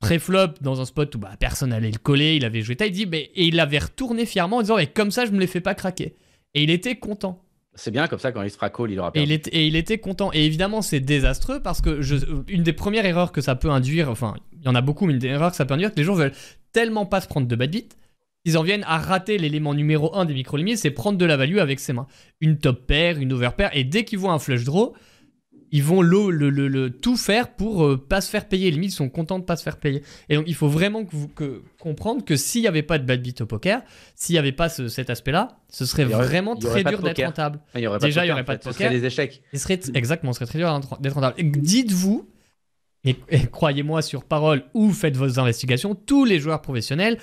pré-flop 0.00 0.54
dans 0.60 0.80
un 0.80 0.84
spot 0.84 1.14
où 1.14 1.18
bah, 1.18 1.32
personne 1.38 1.72
allait 1.72 1.90
le 1.90 1.98
coller, 1.98 2.36
il 2.36 2.44
avait 2.44 2.62
joué 2.62 2.76
taille, 2.76 2.88
il 2.88 2.92
dit, 2.92 3.06
mais, 3.06 3.30
et 3.34 3.46
il 3.46 3.56
l'avait 3.56 3.78
retourné 3.78 4.26
fièrement 4.26 4.58
en 4.58 4.62
disant, 4.62 4.76
mais 4.76 4.86
comme 4.86 5.10
ça, 5.10 5.26
je 5.26 5.32
me 5.32 5.40
les 5.40 5.46
fais 5.46 5.60
pas 5.60 5.74
craquer. 5.74 6.14
Et 6.54 6.62
il 6.62 6.70
était 6.70 6.96
content. 6.96 7.42
C'est 7.74 7.90
bien 7.90 8.08
comme 8.08 8.18
ça 8.18 8.32
quand 8.32 8.42
il 8.42 8.50
se 8.50 8.56
fera 8.56 8.68
call, 8.68 8.90
il 8.90 8.98
aura 8.98 9.10
Et 9.10 9.12
perdu. 9.12 9.28
il, 9.28 9.32
était, 9.32 9.50
et 9.50 9.66
il 9.66 9.76
était 9.76 9.98
content. 9.98 10.30
Et 10.32 10.44
évidemment, 10.44 10.82
c'est 10.82 11.00
désastreux 11.00 11.60
parce 11.60 11.80
que 11.80 12.02
je, 12.02 12.16
une 12.48 12.62
des 12.62 12.72
premières 12.72 13.06
erreurs 13.06 13.32
que 13.32 13.40
ça 13.40 13.54
peut 13.54 13.70
induire, 13.70 14.10
enfin, 14.10 14.34
il 14.52 14.64
y 14.64 14.68
en 14.68 14.74
a 14.74 14.80
beaucoup, 14.80 15.06
mais 15.06 15.12
une 15.12 15.18
des 15.18 15.28
erreurs 15.28 15.50
que 15.52 15.56
ça 15.56 15.64
peut 15.64 15.74
induire, 15.74 15.92
que 15.92 15.96
les 15.96 16.04
gens 16.04 16.14
veulent 16.14 16.32
tellement 16.72 17.06
pas 17.06 17.20
se 17.20 17.28
prendre 17.28 17.46
de 17.46 17.56
bad 17.56 17.70
beat, 17.70 17.96
ils 18.44 18.58
en 18.58 18.62
viennent 18.62 18.84
à 18.86 18.98
rater 18.98 19.38
l'élément 19.38 19.74
numéro 19.74 20.14
1 20.16 20.24
des 20.24 20.34
micro-limites, 20.34 20.78
c'est 20.78 20.90
prendre 20.90 21.18
de 21.18 21.24
la 21.24 21.36
value 21.36 21.58
avec 21.58 21.78
ses 21.78 21.92
mains. 21.92 22.06
Une 22.40 22.58
top 22.58 22.86
pair, 22.86 23.18
une 23.18 23.32
over 23.32 23.50
pair, 23.56 23.70
et 23.72 23.84
dès 23.84 24.04
qu'ils 24.04 24.18
voient 24.18 24.32
un 24.32 24.38
flush 24.38 24.64
draw, 24.64 24.94
ils 25.72 25.82
vont 25.84 26.02
le, 26.02 26.30
le- 26.30 26.50
le- 26.50 26.68
le- 26.68 26.90
tout 26.90 27.16
faire 27.16 27.54
pour 27.54 27.84
euh, 27.84 27.96
pas 27.96 28.20
se 28.20 28.28
faire 28.30 28.48
payer. 28.48 28.70
Limite, 28.70 28.90
ils 28.92 28.94
sont 28.94 29.08
contents 29.08 29.38
de 29.38 29.44
pas 29.44 29.56
se 29.56 29.62
faire 29.62 29.76
payer. 29.78 30.02
Et 30.28 30.34
donc, 30.36 30.44
il 30.48 30.54
faut 30.54 30.68
vraiment 30.68 31.04
que 31.04 31.14
vous, 31.14 31.28
que, 31.28 31.62
comprendre 31.78 32.24
que 32.24 32.36
s'il 32.36 32.62
n'y 32.62 32.68
avait 32.68 32.82
pas 32.82 32.98
de 32.98 33.04
bad 33.04 33.22
beat 33.22 33.40
au 33.42 33.46
poker, 33.46 33.82
s'il 34.14 34.34
n'y 34.34 34.38
avait 34.38 34.52
pas 34.52 34.68
ce- 34.68 34.88
cet 34.88 35.10
aspect-là, 35.10 35.58
ce 35.68 35.84
serait 35.86 36.02
Il 36.02 36.14
aurait- 36.14 36.24
vraiment 36.26 36.54
il 36.56 36.64
très 36.66 36.82
dur 36.84 37.00
d'être 37.02 37.22
rentable. 37.24 37.60
Il 37.74 37.80
y 37.82 37.86
aurait 37.86 37.98
Déjà, 38.00 38.22
pas 38.22 38.26
de 38.26 38.26
il 38.26 38.30
y 38.30 38.30
poker, 38.30 38.34
aurait 38.34 38.44
pas 38.44 38.56
de 38.56 38.62
Ce 38.62 38.68
poker. 38.68 38.88
serait 38.88 39.00
des 39.00 39.06
échecs. 39.06 39.42
Ce 39.52 39.58
serait 39.58 39.80
exactement, 39.94 40.32
ce 40.32 40.38
serait 40.38 40.46
très 40.46 40.58
dur 40.58 40.80
d'être 41.00 41.12
rentable. 41.14 41.34
Dites-vous, 41.42 42.28
et, 43.04 43.16
et 43.30 43.46
croyez-moi 43.46 44.02
sur 44.02 44.24
parole 44.24 44.64
ou 44.74 44.90
faites 44.90 45.16
vos 45.16 45.38
investigations, 45.38 45.94
tous 45.94 46.24
les 46.24 46.38
joueurs 46.40 46.60
professionnels 46.62 47.16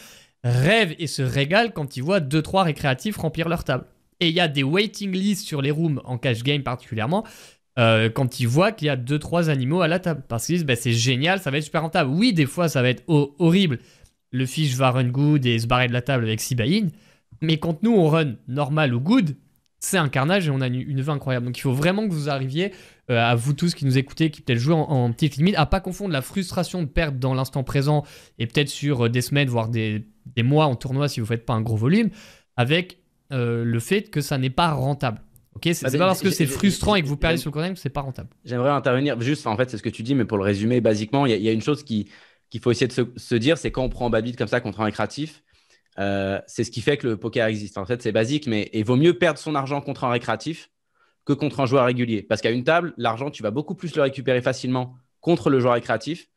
rêvent 0.44 0.96
et 1.00 1.08
se 1.08 1.22
régalent 1.22 1.72
quand 1.74 1.98
ils 1.98 2.04
voient 2.04 2.20
2-3 2.22 2.64
récréatifs 2.64 3.18
remplir 3.18 3.50
leur 3.50 3.64
table. 3.64 3.86
Et 4.20 4.30
il 4.30 4.34
y 4.34 4.40
a 4.40 4.48
des 4.48 4.64
waiting 4.64 5.12
lists 5.12 5.46
sur 5.46 5.62
les 5.62 5.70
rooms 5.70 6.02
en 6.06 6.18
cash 6.18 6.42
game 6.42 6.64
particulièrement. 6.64 7.24
Euh, 7.78 8.10
quand 8.10 8.40
ils 8.40 8.48
voient 8.48 8.72
qu'il 8.72 8.88
y 8.88 8.90
a 8.90 8.96
2-3 8.98 9.50
animaux 9.50 9.82
à 9.82 9.88
la 9.88 10.00
table. 10.00 10.24
Parce 10.28 10.46
qu'ils 10.46 10.56
disent, 10.56 10.66
bah, 10.66 10.76
c'est 10.76 10.94
génial, 10.94 11.40
ça 11.40 11.52
va 11.52 11.58
être 11.58 11.64
super 11.64 11.82
rentable. 11.84 12.10
Oui, 12.10 12.34
des 12.34 12.46
fois, 12.46 12.70
ça 12.70 12.82
va 12.82 12.90
être 12.90 13.04
ho- 13.08 13.36
horrible. 13.40 13.80
Le 14.32 14.46
fiche 14.46 14.74
va 14.76 14.92
run 14.92 15.06
good 15.10 15.46
et 15.46 15.60
se 15.60 15.68
barrer 15.68 15.88
de 15.88 15.94
la 15.94 16.02
table 16.02 16.24
avec 16.26 16.42
6 16.42 16.56
buy-in. 16.56 16.88
Mais 17.42 17.58
quand 17.58 17.84
nous, 17.84 17.92
on 17.94 18.08
run 18.08 18.34
normal 18.48 18.94
ou 18.94 19.00
good, 19.00 19.36
c'est 19.80 19.98
un 19.98 20.10
carnage 20.10 20.48
et 20.48 20.52
on 20.52 20.60
a 20.60 20.68
une, 20.68 20.76
une 20.76 21.02
vue 21.02 21.12
incroyable. 21.12 21.46
Donc 21.46 21.58
il 21.58 21.62
faut 21.62 21.72
vraiment 21.72 22.08
que 22.08 22.12
vous 22.14 22.30
arriviez, 22.30 22.72
euh, 23.12 23.24
à 23.24 23.36
vous 23.36 23.54
tous 23.54 23.76
qui 23.76 23.86
nous 23.86 23.98
écoutez, 24.00 24.32
qui 24.32 24.42
peut-être 24.42 24.58
jouez 24.58 24.74
en, 24.74 24.80
en 24.82 25.12
petite 25.12 25.38
limite, 25.38 25.54
à 25.56 25.68
pas 25.68 25.80
confondre 25.80 26.12
la 26.12 26.24
frustration 26.24 26.82
de 26.82 26.88
perdre 26.88 27.20
dans 27.20 27.36
l'instant 27.36 27.64
présent 27.64 28.04
et 28.40 28.48
peut-être 28.48 28.70
sur 28.70 29.06
euh, 29.06 29.10
des 29.10 29.22
semaines, 29.22 29.50
voire 29.50 29.70
des, 29.70 30.08
des 30.36 30.42
mois 30.42 30.66
en 30.66 30.76
tournoi 30.76 31.08
si 31.10 31.20
vous 31.20 31.28
faites 31.28 31.46
pas 31.46 31.54
un 31.54 31.62
gros 31.62 31.78
volume, 31.78 32.10
avec 32.56 32.98
le 33.30 33.80
fait 33.80 34.04
que 34.10 34.22
ça 34.22 34.38
n'est 34.38 34.50
pas 34.50 34.72
rentable. 34.72 35.20
Ok, 35.58 35.64
c'est 35.74 35.84
Bah, 35.86 35.90
c'est 35.90 35.98
pas 35.98 36.06
parce 36.06 36.22
que 36.22 36.30
c'est 36.30 36.46
frustrant 36.46 36.96
et 36.96 37.02
que 37.02 37.08
vous 37.08 37.18
perdez 37.18 37.38
sur 37.38 37.50
le 37.50 37.54
court 37.54 37.64
terme 37.64 37.74
que 37.74 37.80
c'est 37.80 37.90
pas 37.90 38.02
rentable. 38.02 38.30
J'aimerais 38.46 38.70
intervenir 38.70 39.20
juste, 39.20 39.48
en 39.48 39.58
fait, 39.58 39.70
c'est 39.72 39.78
ce 39.78 39.84
que 39.84 39.90
tu 39.90 40.04
dis, 40.04 40.14
mais 40.14 40.26
pour 40.26 40.38
le 40.38 40.44
résumer, 40.44 40.82
basiquement, 40.82 41.26
il 41.26 41.32
y, 41.32 41.34
a- 41.34 41.38
il 41.38 41.44
y 41.44 41.50
a 41.50 41.52
une 41.52 41.62
chose 41.62 41.84
qui 41.84 42.10
qu'il 42.50 42.62
faut 42.62 42.72
essayer 42.72 42.88
de 42.88 42.94
se, 42.94 43.02
se 43.18 43.36
dire, 43.36 43.58
c'est 43.58 43.72
quand 43.72 43.84
on 43.84 43.90
prend 43.90 44.10
beat 44.10 44.38
comme 44.38 44.48
ça 44.48 44.62
contre 44.62 44.80
un 44.80 44.86
récréatif, 44.86 45.44
euh, 46.00 46.40
c'est 46.48 46.64
ce 46.64 46.72
qui 46.72 46.80
fait 46.80 46.96
que 46.96 47.08
le 47.08 47.18
poker 47.18 47.48
existe. 47.48 47.78
En 47.78 47.86
fait, 47.86 48.02
c'est 48.02 48.14
basique, 48.14 48.48
mais 48.48 48.70
il 48.72 48.86
vaut 48.86 48.96
mieux 48.96 49.16
perdre 49.18 49.38
son 49.40 49.54
argent 49.54 49.82
contre 49.82 50.06
un 50.06 50.10
récréatif 50.12 50.70
que 51.26 51.34
contre 51.34 51.60
un 51.60 51.66
joueur 51.66 51.86
régulier. 51.86 52.24
Parce 52.24 52.42
qu'à 52.42 52.52
une 52.52 52.64
table, 52.64 52.94
l'argent, 52.98 53.32
tu 53.32 53.44
vas 53.44 53.52
beaucoup 53.52 53.76
plus 53.76 53.96
le 53.98 54.02
récupérer 54.04 54.42
facilement 54.42 54.96
contre 55.22 55.50
le 55.50 55.60
joueur 55.60 55.74
récréatif 55.74 56.30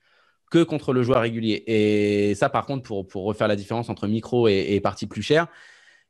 que 0.51 0.63
contre 0.65 0.93
le 0.93 1.03
joueur 1.03 1.21
régulier. 1.21 1.63
Et 1.69 2.35
ça, 2.35 2.49
par 2.49 2.67
contre, 2.67 2.83
pour, 2.83 3.07
pour 3.07 3.25
refaire 3.25 3.49
la 3.49 3.57
différence 3.57 3.89
entre 3.89 4.09
micro 4.09 4.49
et, 4.49 4.75
et 4.75 4.81
partie 4.81 5.07
plus 5.07 5.23
chère, 5.23 5.47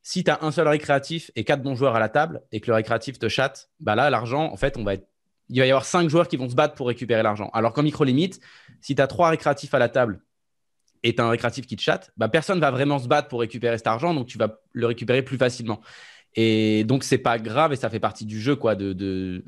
si 0.03 0.25
tu 0.25 0.31
as 0.31 0.39
un 0.43 0.51
seul 0.51 0.69
récréatif 0.69 1.31
et 1.37 1.45
quatre 1.45 1.63
bons 1.63 1.75
joueurs 1.75 1.95
à 1.95 2.01
la 2.01 2.09
table 2.09 2.43
et 2.53 2.61
que 2.61 2.69
le 2.69 2.75
récréatif 2.75 3.19
te 3.19 3.29
chatte, 3.29 3.71
bah 3.81 3.95
là, 3.95 4.11
l'argent, 4.11 4.51
en 4.53 4.57
fait, 4.57 4.77
on 4.77 4.85
va 4.85 4.95
être 4.95 5.07
il 5.51 5.59
va 5.59 5.67
y 5.67 5.71
avoir 5.71 5.85
cinq 5.85 6.09
joueurs 6.09 6.29
qui 6.29 6.37
vont 6.37 6.49
se 6.49 6.55
battre 6.55 6.75
pour 6.75 6.87
récupérer 6.87 7.23
l'argent. 7.23 7.51
Alors 7.53 7.73
qu'en 7.73 7.83
micro-limite, 7.83 8.41
si 8.81 8.95
tu 8.95 9.03
as 9.03 9.07
trois 9.09 9.31
récréatifs 9.31 9.75
à 9.75 9.81
la 9.81 9.89
table 9.89 10.23
et 11.03 11.15
tu 11.15 11.21
as 11.21 11.25
un 11.25 11.31
récréatif 11.31 11.67
qui 11.67 11.75
te 11.75 11.83
chatte, 11.83 12.13
bah, 12.17 12.29
personne 12.29 12.61
va 12.61 12.71
vraiment 12.71 13.01
se 13.01 13.09
battre 13.09 13.29
pour 13.29 13.41
récupérer 13.41 13.77
cet 13.77 13.89
argent, 13.89 14.15
donc 14.15 14.29
tu 14.29 14.39
vas 14.39 14.61
le 14.73 14.87
récupérer 14.87 15.23
plus 15.23 15.39
facilement. 15.39 15.81
Et 16.37 16.85
donc, 16.85 17.03
c'est 17.03 17.19
pas 17.19 17.39
grave 17.39 17.73
et 17.73 17.77
ça 17.77 17.91
fait 17.91 17.99
partie 17.99 18.25
du 18.25 18.41
jeu, 18.41 18.55
quoi, 18.55 18.77
de, 18.77 18.93
de- 18.93 19.45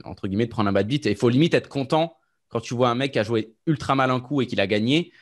prendre 0.47 0.69
un 0.69 0.73
bad 0.73 0.89
beat. 0.89 1.07
Et 1.07 1.11
il 1.11 1.17
faut 1.17 1.29
limite 1.29 1.55
être 1.55 1.69
content 1.69 2.17
quand 2.49 2.61
tu 2.61 2.75
vois 2.75 2.89
un 2.89 2.97
mec 2.97 3.13
qui 3.13 3.21
a 3.21 3.23
joué 3.23 3.55
ultra 3.67 3.95
mal 3.95 4.11
un 4.11 4.19
coup 4.19 4.43
et 4.43 4.47
qu'il 4.47 4.61
a 4.61 4.67
gagné. 4.67 5.13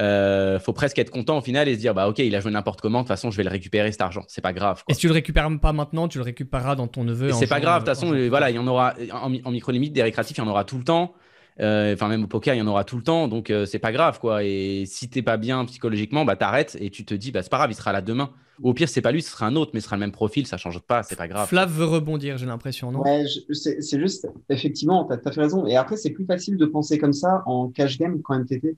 Euh, 0.00 0.60
faut 0.60 0.72
presque 0.72 0.98
être 0.98 1.10
content 1.10 1.38
au 1.38 1.40
final 1.40 1.68
et 1.68 1.74
se 1.74 1.80
dire, 1.80 1.92
bah 1.92 2.08
ok, 2.08 2.20
il 2.20 2.34
a 2.34 2.40
joué 2.40 2.52
n'importe 2.52 2.80
comment, 2.80 2.98
de 2.98 3.02
toute 3.04 3.08
façon, 3.08 3.30
je 3.30 3.36
vais 3.36 3.42
le 3.42 3.50
récupérer 3.50 3.90
cet 3.90 4.00
argent. 4.00 4.22
C'est 4.28 4.40
pas 4.40 4.52
grave. 4.52 4.82
Et 4.82 4.84
quoi. 4.86 4.94
si 4.94 5.00
tu 5.00 5.08
le 5.08 5.12
récupères 5.12 5.48
pas 5.60 5.72
maintenant, 5.72 6.06
tu 6.06 6.18
le 6.18 6.24
récupéreras 6.24 6.76
dans 6.76 6.86
ton 6.86 7.04
neveu. 7.04 7.30
Et 7.30 7.32
c'est 7.32 7.46
pas 7.46 7.60
grave, 7.60 7.82
de 7.82 7.90
toute 7.90 7.96
façon, 7.96 8.14
voilà, 8.28 8.50
il 8.50 8.56
y 8.56 8.58
en 8.58 8.66
aura 8.66 8.94
en, 9.12 9.32
en 9.44 9.50
micro-limite, 9.50 9.92
des 9.92 10.02
récréatifs, 10.02 10.36
il 10.36 10.40
y 10.40 10.44
en 10.44 10.48
aura 10.48 10.64
tout 10.64 10.78
le 10.78 10.84
temps. 10.84 11.14
Euh, 11.60 11.94
Enfin, 11.94 12.08
même 12.08 12.24
au 12.24 12.26
poker, 12.26 12.54
il 12.54 12.58
y 12.58 12.62
en 12.62 12.66
aura 12.66 12.84
tout 12.84 12.96
le 12.96 13.02
temps. 13.02 13.28
Donc, 13.28 13.50
euh, 13.50 13.66
c'est 13.66 13.78
pas 13.78 13.92
grave, 13.92 14.20
quoi. 14.20 14.44
Et 14.44 14.84
si 14.86 15.08
t'es 15.08 15.22
pas 15.22 15.36
bien 15.36 15.64
psychologiquement, 15.64 16.24
bah 16.24 16.36
t'arrêtes 16.36 16.76
et 16.80 16.90
tu 16.90 17.04
te 17.04 17.14
dis, 17.14 17.32
bah 17.32 17.42
c'est 17.42 17.50
pas 17.50 17.58
grave, 17.58 17.70
il 17.70 17.74
sera 17.74 17.92
là 17.92 18.00
demain. 18.00 18.30
Ou 18.62 18.70
au 18.70 18.74
pire, 18.74 18.88
c'est 18.88 19.00
pas 19.00 19.12
lui, 19.12 19.22
ce 19.22 19.30
sera 19.30 19.46
un 19.46 19.54
autre, 19.54 19.70
mais 19.74 19.80
ce 19.80 19.86
sera 19.86 19.96
le 19.96 20.00
même 20.00 20.12
profil, 20.12 20.46
ça 20.46 20.56
change 20.56 20.80
pas, 20.80 21.04
c'est 21.04 21.16
pas 21.16 21.28
grave. 21.28 21.48
Flav 21.48 21.70
veut 21.70 21.84
rebondir, 21.84 22.38
j'ai 22.38 22.46
l'impression, 22.46 22.90
non? 22.90 23.02
Ouais, 23.02 23.24
c'est 23.52 23.80
c'est 23.80 24.00
juste, 24.00 24.28
effectivement, 24.48 25.04
tu 25.04 25.12
as, 25.12 25.32
fait 25.32 25.40
raison. 25.40 25.66
Et 25.66 25.76
après, 25.76 25.96
c'est 25.96 26.10
plus 26.10 26.24
facile 26.24 26.56
de 26.56 26.66
penser 26.66 26.98
comme 26.98 27.12
ça 27.12 27.42
en 27.46 27.68
cash 27.68 27.98
game 27.98 28.20
qu'en 28.22 28.40
MTT. 28.40 28.76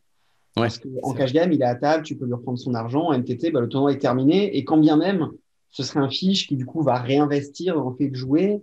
Parce 0.55 0.79
qu'en 0.79 1.13
c'est 1.13 1.17
cash 1.17 1.33
game, 1.33 1.53
il 1.53 1.63
est 1.63 1.67
à 1.67 1.75
table, 1.75 2.03
tu 2.03 2.17
peux 2.17 2.27
lui 2.27 2.35
reprendre 2.35 2.59
son 2.59 2.75
argent. 2.75 3.09
En 3.09 3.19
MTT, 3.19 3.51
bah, 3.51 3.61
le 3.61 3.69
tournoi 3.69 3.93
est 3.93 3.99
terminé. 3.99 4.57
Et 4.57 4.65
quand 4.65 4.79
bien 4.79 4.97
même, 4.97 5.31
ce 5.71 5.83
serait 5.83 6.01
un 6.01 6.11
fiche 6.11 6.49
qui, 6.49 6.57
du 6.57 6.67
coup, 6.67 6.83
va 6.83 6.97
réinvestir 6.97 7.77
dans 7.77 7.91
le 7.91 7.97
fait 7.97 8.09
de 8.09 8.17
jouer. 8.17 8.63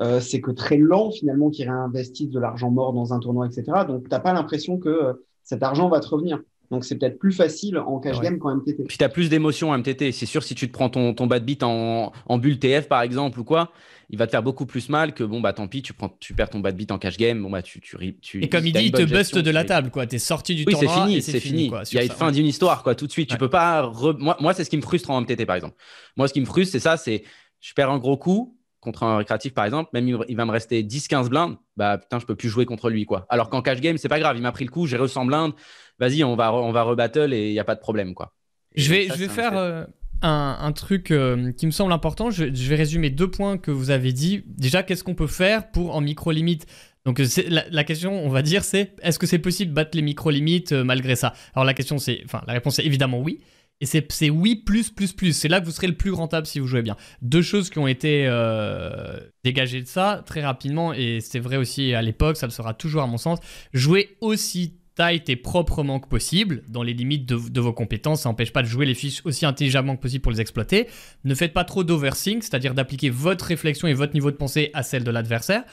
Euh, 0.00 0.20
c'est 0.20 0.40
que 0.40 0.50
très 0.50 0.76
lent, 0.76 1.10
finalement, 1.10 1.50
qu'il 1.50 1.68
réinvestisse 1.68 2.30
de 2.30 2.40
l'argent 2.40 2.70
mort 2.70 2.92
dans 2.92 3.14
un 3.14 3.20
tournoi, 3.20 3.46
etc. 3.46 3.84
Donc, 3.86 4.04
tu 4.04 4.10
n'as 4.10 4.20
pas 4.20 4.32
l'impression 4.32 4.78
que 4.78 4.88
euh, 4.88 5.12
cet 5.42 5.62
argent 5.62 5.88
va 5.88 6.00
te 6.00 6.08
revenir. 6.08 6.40
Donc, 6.70 6.84
c'est 6.84 6.96
peut-être 6.98 7.18
plus 7.18 7.32
facile 7.32 7.78
en 7.78 7.98
cash 8.00 8.16
Ouais. 8.18 8.24
game 8.24 8.38
qu'en 8.38 8.56
MTT. 8.56 8.84
Puis 8.88 8.98
tu 8.98 9.04
as 9.04 9.08
plus 9.08 9.28
d'émotions 9.28 9.70
en 9.70 9.78
MTT. 9.78 10.12
C'est 10.12 10.26
sûr, 10.26 10.42
si 10.42 10.54
tu 10.54 10.66
te 10.68 10.72
prends 10.72 10.88
ton, 10.88 11.14
ton 11.14 11.26
bad 11.26 11.44
beat 11.44 11.62
en, 11.62 12.12
en 12.26 12.38
bulle 12.38 12.58
TF, 12.58 12.88
par 12.88 13.02
exemple, 13.02 13.38
ou 13.40 13.44
quoi, 13.44 13.70
il 14.10 14.18
va 14.18 14.26
te 14.26 14.30
faire 14.32 14.42
beaucoup 14.42 14.66
plus 14.66 14.88
mal 14.88 15.14
que 15.14 15.24
bon, 15.24 15.40
bah 15.40 15.52
tant 15.52 15.66
pis, 15.68 15.82
tu, 15.82 15.92
prends, 15.92 16.10
tu 16.20 16.34
perds 16.34 16.50
ton 16.50 16.60
bad 16.60 16.76
beat 16.76 16.90
en 16.92 16.98
cash 16.98 17.16
game. 17.16 17.42
Bon, 17.42 17.50
bah 17.50 17.62
tu. 17.62 17.80
tu, 17.80 17.96
tu 18.20 18.42
Et 18.42 18.48
comme 18.48 18.66
il 18.66 18.72
dit, 18.72 18.84
il 18.86 18.92
te 18.92 19.02
buste 19.02 19.38
de 19.38 19.50
la 19.50 19.64
table, 19.64 19.90
quoi. 19.90 20.06
T'es 20.06 20.18
sorti 20.18 20.54
du 20.54 20.64
Oui, 20.66 20.74
c'est 20.78 20.88
fini, 20.88 21.16
et 21.16 21.20
c'est 21.20 21.40
fini. 21.40 21.68
quoi, 21.68 21.80
Il 21.82 21.86
sur 21.86 21.96
y 21.98 22.02
a 22.02 22.04
une 22.04 22.10
fin 22.10 22.26
ouais. 22.26 22.32
d'une 22.32 22.46
histoire, 22.46 22.82
quoi, 22.82 22.94
tout 22.94 23.06
de 23.06 23.12
suite. 23.12 23.28
Tu 23.30 23.36
peux 23.36 23.50
pas. 23.50 23.82
re- 23.82 24.18
Moi, 24.18 24.36
moi 24.40 24.54
c'est 24.54 24.64
ce 24.64 24.70
qui 24.70 24.76
me 24.76 24.82
frustre 24.82 25.10
en 25.10 25.20
MTT, 25.20 25.46
par 25.46 25.56
exemple. 25.56 25.76
Moi, 26.16 26.28
ce 26.28 26.32
qui 26.32 26.40
me 26.40 26.46
frustre, 26.46 26.72
c'est 26.72 26.80
ça 26.80 26.96
c'est 26.96 27.24
je 27.60 27.72
perds 27.74 27.90
un 27.90 27.98
gros 27.98 28.16
coup 28.16 28.56
contre 28.80 29.02
un 29.04 29.16
récréatif, 29.16 29.54
par 29.54 29.64
exemple, 29.64 29.88
même 29.94 30.06
il 30.28 30.36
va 30.36 30.44
me 30.44 30.50
rester 30.50 30.82
10-15 30.82 31.30
blindes, 31.30 31.56
bah 31.74 31.96
putain, 31.96 32.18
je 32.18 32.26
peux 32.26 32.34
plus 32.36 32.50
jouer 32.50 32.66
contre 32.66 32.90
lui, 32.90 33.06
quoi. 33.06 33.24
Alors 33.30 33.48
qu'en 33.48 33.62
cash 33.62 33.80
game, 33.80 33.96
c'est 33.96 34.10
pas 34.10 34.18
grave, 34.20 34.36
il 34.36 34.42
m'a 34.42 34.52
pris 34.52 34.66
le 34.66 34.70
coup, 34.70 34.86
j'ai 34.86 34.98
reçu 34.98 35.14
100 35.14 35.24
blindes, 35.24 35.52
vas-y, 35.98 36.24
on 36.24 36.36
va, 36.36 36.52
on 36.54 36.72
va 36.72 36.82
rebattle 36.82 37.32
et 37.32 37.48
il 37.48 37.52
n'y 37.52 37.60
a 37.60 37.64
pas 37.64 37.74
de 37.74 37.80
problème, 37.80 38.14
quoi. 38.14 38.34
Et 38.74 38.80
Je 38.80 38.90
vais, 38.90 39.08
ça, 39.08 39.14
je 39.14 39.20
vais 39.20 39.28
faire 39.28 39.56
euh, 39.56 39.84
un, 40.22 40.58
un 40.60 40.72
truc 40.72 41.10
euh, 41.10 41.52
qui 41.52 41.66
me 41.66 41.70
semble 41.70 41.92
important. 41.92 42.30
Je, 42.30 42.52
je 42.52 42.68
vais 42.68 42.76
résumer 42.76 43.10
deux 43.10 43.30
points 43.30 43.58
que 43.58 43.70
vous 43.70 43.90
avez 43.90 44.12
dit. 44.12 44.44
Déjà, 44.46 44.82
qu'est-ce 44.82 45.04
qu'on 45.04 45.14
peut 45.14 45.26
faire 45.26 45.70
pour 45.70 45.94
en 45.94 46.00
micro-limite? 46.00 46.66
Donc, 47.04 47.20
euh, 47.20 47.26
la, 47.48 47.64
la 47.70 47.84
question, 47.84 48.24
on 48.24 48.30
va 48.30 48.42
dire, 48.42 48.64
c'est 48.64 48.96
est-ce 49.02 49.18
que 49.18 49.26
c'est 49.26 49.38
possible 49.38 49.70
de 49.70 49.74
battre 49.74 49.96
les 49.96 50.02
micro-limites 50.02 50.72
euh, 50.72 50.84
malgré 50.84 51.16
ça? 51.16 51.34
Alors, 51.54 51.64
la 51.64 51.74
question, 51.74 51.98
c'est. 51.98 52.22
Enfin, 52.24 52.42
la 52.46 52.54
réponse 52.54 52.78
est 52.78 52.84
évidemment 52.84 53.20
oui. 53.20 53.40
Et 53.80 53.86
c'est 53.86 54.10
c'est 54.12 54.30
oui, 54.30 54.54
plus, 54.54 54.90
plus, 54.90 55.12
plus. 55.12 55.32
C'est 55.36 55.48
là 55.48 55.60
que 55.60 55.66
vous 55.66 55.72
serez 55.72 55.88
le 55.88 55.96
plus 55.96 56.12
rentable 56.12 56.46
si 56.46 56.60
vous 56.60 56.66
jouez 56.66 56.80
bien. 56.82 56.96
Deux 57.22 57.42
choses 57.42 57.70
qui 57.70 57.78
ont 57.80 57.88
été 57.88 58.24
euh, 58.26 59.18
dégagées 59.42 59.82
de 59.82 59.88
ça 59.88 60.22
très 60.24 60.42
rapidement, 60.42 60.92
et 60.94 61.18
c'est 61.20 61.40
vrai 61.40 61.56
aussi 61.56 61.92
à 61.92 62.00
l'époque, 62.00 62.36
ça 62.36 62.46
le 62.46 62.52
sera 62.52 62.72
toujours 62.72 63.02
à 63.02 63.08
mon 63.08 63.18
sens. 63.18 63.40
Jouer 63.72 64.16
aussi 64.20 64.78
tight 64.94 65.28
et 65.28 65.36
proprement 65.36 66.00
que 66.00 66.08
possible, 66.08 66.62
dans 66.68 66.82
les 66.82 66.94
limites 66.94 67.26
de, 67.26 67.60
vos 67.60 67.72
compétences. 67.72 68.22
Ça 68.22 68.28
n'empêche 68.28 68.52
pas 68.52 68.62
de 68.62 68.68
jouer 68.68 68.86
les 68.86 68.94
fiches 68.94 69.22
aussi 69.24 69.44
intelligemment 69.46 69.96
que 69.96 70.02
possible 70.02 70.22
pour 70.22 70.32
les 70.32 70.40
exploiter. 70.40 70.88
Ne 71.24 71.34
faites 71.34 71.52
pas 71.52 71.64
trop 71.64 71.84
d'oversing, 71.84 72.42
c'est-à-dire 72.42 72.74
d'appliquer 72.74 73.10
votre 73.10 73.44
réflexion 73.46 73.88
et 73.88 73.94
votre 73.94 74.14
niveau 74.14 74.30
de 74.30 74.36
pensée 74.36 74.70
à 74.74 74.82
celle 74.82 75.04
de 75.04 75.10
l'adversaire. 75.10 75.64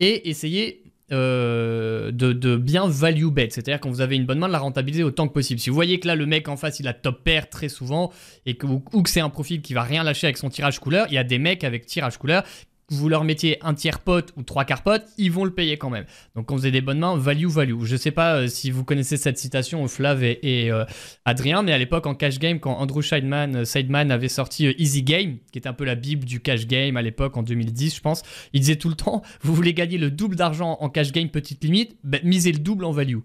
Et 0.00 0.28
essayez 0.28 0.84
euh, 1.10 2.10
de, 2.12 2.56
bien 2.56 2.86
value 2.86 3.28
bet. 3.28 3.48
C'est-à-dire 3.50 3.80
quand 3.80 3.88
vous 3.88 4.02
avez 4.02 4.16
une 4.16 4.26
bonne 4.26 4.38
main, 4.38 4.48
de 4.48 4.52
la 4.52 4.58
rentabiliser 4.58 5.02
autant 5.02 5.26
que 5.26 5.32
possible. 5.32 5.58
Si 5.58 5.70
vous 5.70 5.74
voyez 5.74 6.00
que 6.00 6.06
là, 6.06 6.14
le 6.14 6.26
mec 6.26 6.48
en 6.48 6.56
face, 6.58 6.80
il 6.80 6.88
a 6.88 6.92
top 6.92 7.24
pair 7.24 7.48
très 7.48 7.70
souvent, 7.70 8.12
et 8.44 8.56
que, 8.56 8.66
ou 8.66 9.02
que 9.02 9.08
c'est 9.08 9.20
un 9.20 9.30
profil 9.30 9.62
qui 9.62 9.72
va 9.72 9.82
rien 9.82 10.02
lâcher 10.02 10.26
avec 10.26 10.36
son 10.36 10.50
tirage 10.50 10.80
couleur, 10.80 11.06
il 11.08 11.14
y 11.14 11.18
a 11.18 11.24
des 11.24 11.38
mecs 11.38 11.64
avec 11.64 11.86
tirage 11.86 12.18
couleur 12.18 12.44
vous 12.90 13.08
leur 13.08 13.24
mettiez 13.24 13.58
un 13.62 13.74
tiers 13.74 14.00
pote 14.00 14.32
ou 14.36 14.42
trois 14.42 14.64
quarts 14.64 14.82
pote, 14.82 15.04
ils 15.18 15.30
vont 15.30 15.44
le 15.44 15.52
payer 15.52 15.76
quand 15.76 15.90
même. 15.90 16.06
Donc 16.34 16.50
vous 16.50 16.60
avez 16.60 16.70
des 16.70 16.80
bonnes 16.80 16.98
mains, 16.98 17.16
value, 17.16 17.46
value. 17.46 17.84
Je 17.84 17.96
sais 17.96 18.10
pas 18.10 18.36
euh, 18.36 18.48
si 18.48 18.70
vous 18.70 18.84
connaissez 18.84 19.16
cette 19.16 19.38
citation, 19.38 19.86
Flav 19.88 20.22
et, 20.22 20.70
euh, 20.70 20.84
Adrien, 21.24 21.62
mais 21.62 21.72
à 21.72 21.78
l'époque 21.78 22.06
en 22.06 22.14
cash 22.14 22.38
game, 22.38 22.60
quand 22.60 22.74
Andrew 22.74 23.02
Scheidman, 23.02 23.56
euh, 23.56 24.10
avait 24.10 24.28
sorti 24.28 24.66
Easy 24.78 25.02
Game, 25.02 25.38
qui 25.52 25.58
est 25.58 25.66
un 25.66 25.72
peu 25.72 25.84
la 25.84 25.94
bible 25.94 26.24
du 26.24 26.40
cash 26.40 26.66
game 26.66 26.96
à 26.96 27.02
l'époque 27.02 27.36
en 27.36 27.42
2010, 27.42 27.96
je 27.96 28.00
pense, 28.00 28.22
il 28.52 28.60
disait 28.60 28.76
tout 28.76 28.88
le 28.88 28.94
temps, 28.94 29.22
vous 29.42 29.54
voulez 29.54 29.74
gagner 29.74 29.98
le 29.98 30.10
double 30.10 30.36
d'argent 30.36 30.78
en 30.80 30.88
cash 30.88 31.12
game 31.12 31.28
petite 31.28 31.62
limite, 31.64 31.96
ben, 32.04 32.20
misez 32.24 32.52
le 32.52 32.58
double 32.58 32.84
en 32.84 32.92
value. 32.92 33.18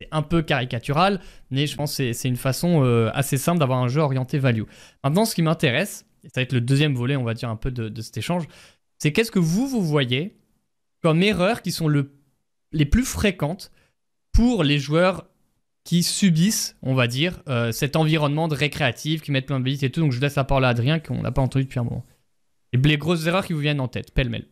C'est 0.00 0.08
un 0.10 0.22
peu 0.22 0.42
caricatural, 0.42 1.20
mais 1.50 1.66
je 1.66 1.76
pense 1.76 1.96
que 1.96 2.12
c'est 2.12 2.28
une 2.28 2.36
façon 2.36 2.82
assez 3.14 3.38
simple 3.38 3.60
d'avoir 3.60 3.78
un 3.78 3.86
jeu 3.86 4.00
orienté 4.00 4.38
value. 4.38 4.64
Maintenant, 5.04 5.24
ce 5.24 5.36
qui 5.36 5.42
m'intéresse, 5.42 6.04
ça 6.24 6.30
va 6.36 6.42
être 6.42 6.52
le 6.52 6.60
deuxième 6.60 6.94
volet, 6.94 7.14
on 7.14 7.22
va 7.22 7.32
dire, 7.32 7.48
un 7.48 7.56
peu 7.56 7.70
de 7.70 8.02
cet 8.02 8.16
échange, 8.16 8.44
c'est 9.04 9.12
qu'est-ce 9.12 9.30
que 9.30 9.38
vous, 9.38 9.68
vous 9.68 9.82
voyez 9.82 10.34
comme 11.02 11.22
erreurs 11.22 11.60
qui 11.60 11.72
sont 11.72 11.88
le, 11.88 12.16
les 12.72 12.86
plus 12.86 13.04
fréquentes 13.04 13.70
pour 14.32 14.64
les 14.64 14.78
joueurs 14.78 15.26
qui 15.84 16.02
subissent, 16.02 16.78
on 16.80 16.94
va 16.94 17.06
dire, 17.06 17.42
euh, 17.46 17.70
cet 17.70 17.96
environnement 17.96 18.48
de 18.48 18.54
récréatif, 18.54 19.20
qui 19.20 19.30
mettent 19.30 19.44
plein 19.44 19.58
de 19.58 19.64
bêtises 19.64 19.84
et 19.84 19.90
tout. 19.90 20.00
Donc 20.00 20.12
je 20.12 20.20
laisse 20.22 20.36
la 20.36 20.44
parole 20.44 20.64
à 20.64 20.68
Adrien, 20.68 21.00
qu'on 21.00 21.20
n'a 21.20 21.32
pas 21.32 21.42
entendu 21.42 21.66
depuis 21.66 21.80
un 21.80 21.84
moment. 21.84 22.02
Et 22.72 22.78
les 22.78 22.96
grosses 22.96 23.26
erreurs 23.26 23.44
qui 23.44 23.52
vous 23.52 23.58
viennent 23.58 23.78
en 23.78 23.88
tête, 23.88 24.10
pêle-mêle. 24.14 24.48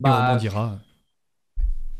Bah, 0.00 0.30
on 0.32 0.36
dira. 0.36 0.78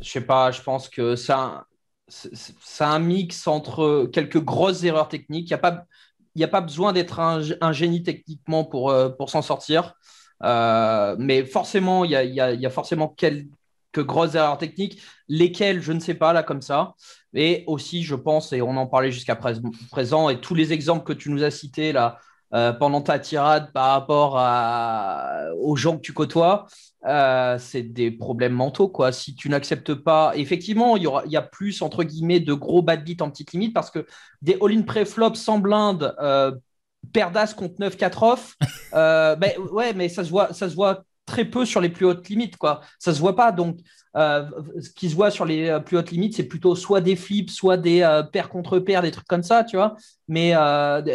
Je 0.00 0.08
sais 0.08 0.22
pas, 0.22 0.52
je 0.52 0.62
pense 0.62 0.88
que 0.88 1.16
ça, 1.16 1.66
c'est 2.08 2.84
un 2.84 2.98
mix 2.98 3.46
entre 3.46 4.08
quelques 4.10 4.42
grosses 4.42 4.84
erreurs 4.84 5.10
techniques. 5.10 5.50
Il 5.50 5.52
n'y 5.52 5.54
a, 5.54 5.58
pas, 5.58 5.84
a 6.40 6.48
pas 6.48 6.62
besoin 6.62 6.94
d'être 6.94 7.20
un, 7.20 7.42
un, 7.60 7.72
génie 7.72 8.02
techniquement 8.02 8.64
pour, 8.64 8.88
euh, 8.88 9.10
pour 9.10 9.28
s'en 9.28 9.42
sortir. 9.42 9.96
Euh, 10.42 11.16
mais 11.18 11.44
forcément, 11.44 12.04
il 12.04 12.10
y 12.10 12.40
a, 12.40 12.70
forcément 12.70 13.08
quelques 13.08 13.48
grosses 13.96 14.34
erreurs 14.34 14.58
techniques, 14.58 15.00
lesquelles 15.28 15.80
je 15.80 15.92
ne 15.92 16.00
sais 16.00 16.14
pas 16.14 16.32
là 16.32 16.42
comme 16.42 16.62
ça. 16.62 16.94
Et 17.34 17.64
aussi, 17.66 18.02
je 18.02 18.14
pense, 18.14 18.52
et 18.52 18.62
on 18.62 18.76
en 18.76 18.86
parlait 18.86 19.12
jusqu'à 19.12 19.36
présent, 19.36 20.28
et 20.28 20.40
tous 20.40 20.54
les 20.54 20.72
exemples 20.72 21.04
que 21.04 21.12
tu 21.12 21.30
nous 21.30 21.42
as 21.42 21.50
cités 21.50 21.92
là 21.92 22.18
euh, 22.54 22.72
pendant 22.72 23.02
ta 23.02 23.18
tirade 23.18 23.72
par 23.72 23.90
rapport 23.90 24.34
aux 25.60 25.76
gens 25.76 25.96
que 25.96 26.02
tu 26.02 26.12
côtoies, 26.12 26.66
euh, 27.06 27.56
c'est 27.58 27.82
des 27.82 28.10
problèmes 28.10 28.52
mentaux. 28.52 28.88
Quoi. 28.88 29.12
Si 29.12 29.34
tu 29.34 29.48
n'acceptes 29.48 29.94
pas, 29.94 30.32
effectivement, 30.34 30.96
il 30.96 31.04
y, 31.04 31.06
aura, 31.06 31.22
il 31.26 31.32
y 31.32 31.36
a 31.36 31.42
plus, 31.42 31.82
entre 31.82 32.04
guillemets, 32.04 32.40
de 32.40 32.54
gros 32.54 32.82
bad 32.82 33.04
beats 33.04 33.22
en 33.22 33.30
petite 33.30 33.52
limite 33.52 33.74
parce 33.74 33.90
que 33.90 34.06
des 34.42 34.56
all-in 34.60 34.82
pré-flop 34.82 35.34
sans 35.34 35.58
blinde 35.58 36.14
Perdas 37.12 37.54
contre 37.56 37.80
9-4 37.80 38.32
off. 38.32 38.56
Euh, 38.94 39.36
ben, 39.36 39.52
ouais, 39.72 39.92
mais 39.94 40.08
ça 40.08 40.24
se, 40.24 40.30
voit, 40.30 40.52
ça 40.52 40.68
se 40.68 40.74
voit 40.74 41.04
très 41.24 41.44
peu 41.44 41.64
sur 41.64 41.80
les 41.80 41.88
plus 41.88 42.06
hautes 42.06 42.28
limites. 42.28 42.56
Quoi. 42.56 42.80
Ça 42.98 43.12
se 43.12 43.20
voit 43.20 43.34
pas. 43.34 43.52
Donc, 43.52 43.78
euh, 44.16 44.44
ce 44.80 44.90
qui 44.90 45.10
se 45.10 45.14
voit 45.14 45.30
sur 45.30 45.44
les 45.44 45.68
euh, 45.68 45.80
plus 45.80 45.96
hautes 45.98 46.10
limites, 46.10 46.36
c'est 46.36 46.44
plutôt 46.44 46.74
soit 46.74 47.00
des 47.00 47.16
flips, 47.16 47.50
soit 47.50 47.76
des 47.76 48.00
paires 48.32 48.48
contre 48.48 48.78
paires, 48.78 49.02
des 49.02 49.10
trucs 49.10 49.26
comme 49.26 49.42
ça, 49.42 49.64
tu 49.64 49.76
vois. 49.76 49.96
Mais 50.28 50.54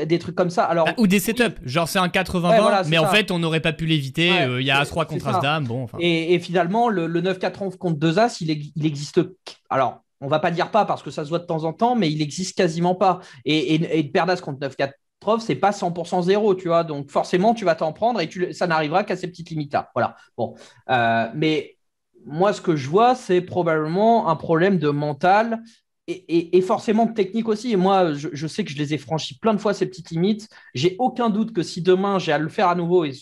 des 0.05 0.19
trucs 0.19 0.35
comme 0.35 0.49
ça. 0.49 0.65
Alors, 0.65 0.87
Ou 0.97 1.07
des 1.07 1.19
setups. 1.19 1.59
Genre, 1.63 1.87
c'est 1.87 1.99
un 1.99 2.07
80-20, 2.07 2.87
mais 2.89 2.97
en 2.97 3.07
fait, 3.07 3.31
on 3.31 3.39
n'aurait 3.39 3.61
pas 3.61 3.73
pu 3.73 3.85
l'éviter. 3.85 4.31
Il 4.59 4.65
y 4.65 4.71
a 4.71 4.79
As-3 4.79 5.05
contre 5.05 5.27
As-Dame. 5.27 5.65
Bon, 5.65 5.87
et, 5.99 6.39
finalement, 6.39 6.89
le, 6.89 7.07
9-4 7.21 7.67
off 7.67 7.77
contre 7.77 7.97
2 7.99 8.19
As, 8.19 8.41
il, 8.41 8.71
il 8.75 8.85
existe. 8.85 9.21
Alors, 9.69 10.01
on 10.21 10.27
va 10.27 10.39
pas 10.39 10.51
dire 10.51 10.69
pas 10.69 10.85
parce 10.85 11.01
que 11.01 11.09
ça 11.09 11.23
se 11.23 11.29
voit 11.29 11.39
de 11.39 11.45
temps 11.45 11.63
en 11.63 11.73
temps, 11.73 11.95
mais 11.95 12.11
il 12.11 12.21
existe 12.21 12.55
quasiment 12.55 12.95
pas. 12.95 13.19
Et, 13.43 13.75
et, 13.75 13.99
et 13.99 14.03
Perdas 14.03 14.37
contre 14.37 14.59
9-4 14.59 14.91
c'est 15.39 15.55
pas 15.55 15.71
100% 15.71 16.23
zéro, 16.23 16.55
tu 16.55 16.67
vois. 16.67 16.83
Donc 16.83 17.09
forcément, 17.09 17.53
tu 17.53 17.65
vas 17.65 17.75
t'en 17.75 17.93
prendre 17.93 18.19
et 18.21 18.27
tu, 18.27 18.53
ça 18.53 18.67
n'arrivera 18.67 19.03
qu'à 19.03 19.15
ces 19.15 19.27
petites 19.27 19.49
limites-là. 19.49 19.91
Voilà. 19.93 20.15
Bon. 20.37 20.55
Euh, 20.89 21.27
mais 21.35 21.77
moi, 22.25 22.53
ce 22.53 22.61
que 22.61 22.75
je 22.75 22.89
vois, 22.89 23.15
c'est 23.15 23.41
probablement 23.41 24.29
un 24.29 24.35
problème 24.35 24.77
de 24.77 24.89
mental 24.89 25.61
et, 26.07 26.61
forcément 26.61 27.07
technique 27.07 27.47
aussi. 27.47 27.71
Et 27.71 27.75
moi, 27.77 28.13
je, 28.13 28.47
sais 28.47 28.63
que 28.63 28.71
je 28.71 28.77
les 28.77 28.93
ai 28.93 28.97
franchis 28.97 29.37
plein 29.37 29.53
de 29.53 29.59
fois, 29.59 29.73
ces 29.73 29.85
petites 29.85 30.11
limites. 30.11 30.49
J'ai 30.73 30.95
aucun 30.99 31.29
doute 31.29 31.53
que 31.53 31.63
si 31.63 31.81
demain 31.81 32.19
j'ai 32.19 32.33
à 32.33 32.37
le 32.37 32.49
faire 32.49 32.67
à 32.67 32.75
nouveau 32.75 33.05
et 33.05 33.13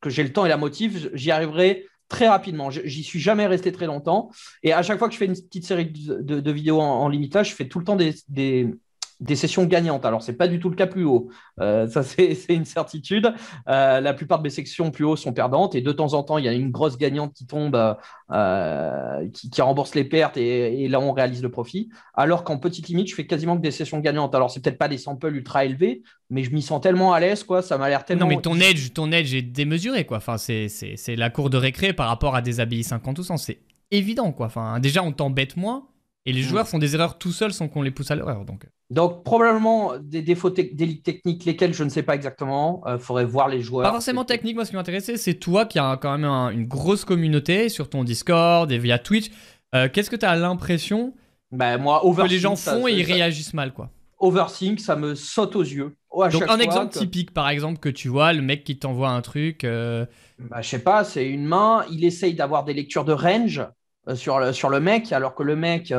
que 0.00 0.10
j'ai 0.10 0.24
le 0.24 0.32
temps 0.32 0.44
et 0.44 0.48
la 0.48 0.56
motive, 0.56 1.10
j'y 1.14 1.30
arriverai 1.30 1.86
très 2.08 2.28
rapidement. 2.28 2.70
J'y 2.70 3.04
suis 3.04 3.20
jamais 3.20 3.46
resté 3.46 3.70
très 3.70 3.86
longtemps. 3.86 4.30
Et 4.62 4.72
à 4.72 4.82
chaque 4.82 4.98
fois 4.98 5.08
que 5.08 5.14
je 5.14 5.18
fais 5.18 5.26
une 5.26 5.34
petite 5.34 5.64
série 5.64 5.86
de, 5.86 6.50
vidéos 6.50 6.80
en, 6.80 7.08
limitage, 7.08 7.50
je 7.50 7.54
fais 7.54 7.68
tout 7.68 7.78
le 7.78 7.84
temps 7.84 7.96
des 7.96 8.68
sessions 9.36 9.64
gagnantes. 9.64 10.04
Alors, 10.04 10.22
ce 10.22 10.30
n'est 10.30 10.36
pas 10.36 10.48
du 10.48 10.58
tout 10.58 10.68
le 10.68 10.76
cas 10.76 10.86
plus 10.86 11.04
haut. 11.04 11.28
Euh, 11.60 11.86
ça, 11.88 12.02
c'est 12.02 12.36
une 12.48 12.64
certitude. 12.64 13.32
Euh, 13.68 14.00
la 14.00 14.14
plupart 14.14 14.38
de 14.38 14.44
mes 14.44 14.50
sections 14.50 14.90
plus 14.90 15.04
haut 15.04 15.16
sont 15.16 15.32
perdantes 15.32 15.74
et 15.74 15.80
de 15.80 15.92
temps 15.92 16.14
en 16.14 16.22
temps, 16.22 16.38
il 16.38 16.44
y 16.44 16.48
a 16.48 16.52
une 16.52 16.70
grosse 16.70 16.98
gagnante 16.98 17.32
qui 17.34 17.46
tombe, 17.46 17.96
euh, 18.32 19.28
qui, 19.32 19.62
rembourse 19.62 19.94
les 19.94 20.04
pertes 20.04 20.36
et, 20.36 20.88
là, 20.88 21.00
on 21.00 21.12
réalise 21.12 21.42
le 21.42 21.50
profit. 21.50 21.88
Alors 22.14 22.44
qu'en 22.44 22.58
petite 22.58 22.88
limite, 22.88 23.08
je 23.08 23.14
fais 23.14 23.26
quasiment 23.26 23.56
que 23.56 23.62
des 23.62 23.70
sessions 23.70 24.00
gagnantes. 24.00 24.34
Alors, 24.34 24.50
c'est 24.50 24.60
peut-être 24.60 24.78
pas 24.78 24.88
des 24.88 24.98
samples 24.98 25.34
ultra 25.34 25.64
élevés, 25.64 26.02
mais 26.30 26.42
je 26.42 26.50
m'y 26.50 26.62
sens 26.62 26.80
tellement 26.80 27.12
à 27.12 27.20
l'aise, 27.20 27.44
quoi. 27.44 27.62
Ça 27.62 27.78
m'a 27.78 27.88
l'air 27.88 28.04
tellement. 28.04 28.26
Non, 28.26 28.28
mais 28.28 28.40
ton 28.40 28.58
edge, 28.58 28.92
ton 28.92 29.12
edge 29.12 29.34
est 29.34 29.42
démesuré, 29.42 30.04
quoi. 30.04 30.16
Enfin, 30.16 30.36
c'est 30.38 30.68
la 31.16 31.30
cour 31.30 31.50
de 31.50 31.56
récré 31.56 31.92
par 31.92 32.08
rapport 32.08 32.34
à 32.34 32.42
des 32.42 32.60
ABI 32.60 32.82
50 32.82 33.18
ou 33.18 33.22
100. 33.22 33.36
C'est 33.36 33.58
évident, 33.90 34.32
quoi. 34.32 34.46
Enfin, 34.46 34.80
déjà, 34.80 35.02
on 35.02 35.12
t'embête 35.12 35.56
moins. 35.56 35.86
Et 36.24 36.32
les 36.32 36.42
mm. 36.42 36.44
joueurs 36.44 36.68
font 36.68 36.78
des 36.78 36.94
erreurs 36.94 37.18
tout 37.18 37.32
seuls 37.32 37.52
sans 37.52 37.68
qu'on 37.68 37.82
les 37.82 37.90
pousse 37.90 38.10
à 38.10 38.16
l'erreur. 38.16 38.44
Donc. 38.44 38.66
Donc, 38.92 39.24
probablement 39.24 39.94
des 39.98 40.20
défauts 40.20 40.50
techniques, 40.50 41.46
lesquels 41.46 41.72
je 41.72 41.82
ne 41.82 41.88
sais 41.88 42.02
pas 42.02 42.14
exactement. 42.14 42.82
Il 42.86 42.90
euh, 42.90 42.98
faudrait 42.98 43.24
voir 43.24 43.48
les 43.48 43.62
joueurs. 43.62 43.84
Pas 43.84 43.92
forcément 43.92 44.26
technique, 44.26 44.54
moi 44.54 44.66
ce 44.66 44.70
qui 44.70 44.76
m'intéressait, 44.76 45.16
c'est 45.16 45.34
toi 45.34 45.64
qui 45.64 45.78
as 45.78 45.96
quand 45.96 46.18
même 46.18 46.30
une 46.52 46.66
grosse 46.66 47.06
communauté 47.06 47.70
sur 47.70 47.88
ton 47.88 48.04
Discord 48.04 48.70
et 48.70 48.76
via 48.76 48.98
Twitch. 48.98 49.30
Euh, 49.74 49.88
qu'est-ce 49.90 50.10
que 50.10 50.16
tu 50.16 50.26
as 50.26 50.36
l'impression 50.36 51.14
bah, 51.50 51.78
moi, 51.78 52.02
que 52.02 52.28
les 52.28 52.38
gens 52.38 52.54
font 52.54 52.86
et 52.86 52.92
ils 52.92 53.02
réagissent 53.02 53.54
mal 53.54 53.72
quoi? 53.72 53.88
Overthink, 54.18 54.78
ça 54.78 54.94
me 54.94 55.14
saute 55.14 55.56
aux 55.56 55.62
yeux. 55.62 55.96
donc 56.14 56.44
un 56.48 56.58
exemple 56.58 56.92
typique 56.92 57.32
par 57.32 57.48
exemple 57.48 57.78
que 57.78 57.88
tu 57.88 58.08
vois, 58.08 58.34
le 58.34 58.42
mec 58.42 58.62
qui 58.62 58.78
t'envoie 58.78 59.08
un 59.08 59.22
truc. 59.22 59.64
Euh... 59.64 60.04
Bah, 60.38 60.60
je 60.60 60.68
sais 60.68 60.78
pas, 60.78 61.02
c'est 61.04 61.26
une 61.26 61.46
main, 61.46 61.86
il 61.90 62.04
essaye 62.04 62.34
d'avoir 62.34 62.64
des 62.64 62.74
lectures 62.74 63.06
de 63.06 63.12
range. 63.12 63.66
Euh, 64.08 64.16
sur 64.16 64.40
le, 64.40 64.52
sur 64.52 64.68
le 64.68 64.80
mec, 64.80 65.12
alors 65.12 65.36
que 65.36 65.44
le 65.44 65.54
mec, 65.54 65.94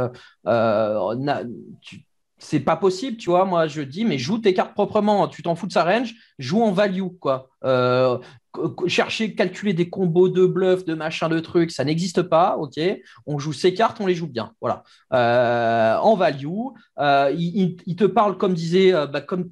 c'est 2.43 2.59
pas 2.59 2.75
possible, 2.75 3.17
tu 3.17 3.29
vois. 3.29 3.45
Moi, 3.45 3.67
je 3.67 3.81
dis, 3.81 4.05
mais 4.05 4.17
joue 4.17 4.37
tes 4.37 4.53
cartes 4.53 4.73
proprement. 4.73 5.27
Tu 5.27 5.43
t'en 5.43 5.55
fous 5.55 5.67
de 5.67 5.71
sa 5.71 5.83
range, 5.83 6.13
joue 6.39 6.61
en 6.61 6.71
value, 6.71 7.01
quoi. 7.19 7.49
Euh, 7.63 8.17
chercher, 8.87 9.33
calculer 9.33 9.73
des 9.73 9.89
combos 9.89 10.29
de 10.29 10.45
bluff, 10.45 10.85
de 10.85 10.93
machin, 10.93 11.29
de 11.29 11.39
trucs, 11.39 11.71
ça 11.71 11.83
n'existe 11.83 12.21
pas, 12.21 12.57
ok. 12.57 12.79
On 13.25 13.39
joue 13.39 13.53
ses 13.53 13.73
cartes, 13.73 13.99
on 13.99 14.05
les 14.05 14.15
joue 14.15 14.27
bien, 14.27 14.53
voilà. 14.61 14.83
en 15.11 16.15
value, 16.15 16.47
il, 16.99 17.77
il, 17.85 17.95
te 17.95 18.05
parle, 18.05 18.37
comme 18.37 18.53
disait, 18.53 18.91
bah, 19.07 19.21
comme 19.21 19.49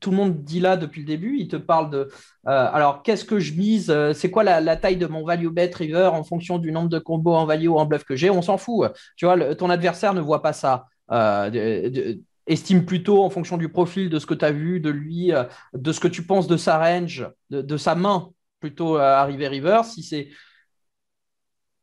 tout 0.00 0.10
le 0.10 0.16
monde 0.16 0.42
dit 0.42 0.60
là 0.60 0.76
depuis 0.76 1.02
le 1.02 1.06
début, 1.06 1.36
il 1.38 1.48
te 1.48 1.56
parle 1.56 1.90
de 1.90 2.08
euh, 2.48 2.68
alors 2.72 3.02
qu'est-ce 3.02 3.24
que 3.24 3.38
je 3.38 3.54
mise 3.54 3.90
euh, 3.90 4.12
C'est 4.12 4.30
quoi 4.30 4.42
la, 4.42 4.76
taille 4.76 4.96
de 4.96 5.06
mon 5.06 5.24
value 5.24 5.48
bet 5.48 5.70
river 5.74 6.10
en 6.12 6.24
fonction 6.24 6.58
du 6.58 6.72
nombre 6.72 6.88
de 6.88 6.98
combos 6.98 7.34
en 7.34 7.46
value 7.46 7.68
ou 7.68 7.78
en 7.78 7.86
bluff 7.86 8.04
que 8.04 8.16
j'ai 8.16 8.30
On 8.30 8.42
s'en 8.42 8.58
fout. 8.58 8.90
Tu 9.16 9.24
vois, 9.24 9.54
ton 9.54 9.70
adversaire 9.70 10.14
ne 10.14 10.20
voit 10.20 10.42
pas 10.42 10.52
ça. 10.52 10.86
Euh, 11.10 12.16
estime 12.46 12.84
plutôt 12.84 13.22
en 13.22 13.30
fonction 13.30 13.56
du 13.56 13.68
profil 13.68 14.08
de 14.08 14.18
ce 14.18 14.26
que 14.26 14.34
tu 14.34 14.44
as 14.44 14.52
vu 14.52 14.80
de 14.80 14.90
lui, 14.90 15.32
de 15.74 15.92
ce 15.92 16.00
que 16.00 16.08
tu 16.08 16.24
penses 16.24 16.46
de 16.46 16.56
sa 16.56 16.78
range, 16.78 17.28
de, 17.50 17.76
sa 17.76 17.94
main 17.94 18.30
plutôt 18.60 18.96
arrivé 18.96 19.46
river. 19.48 19.82
Si 19.84 20.02
c'est 20.02 20.28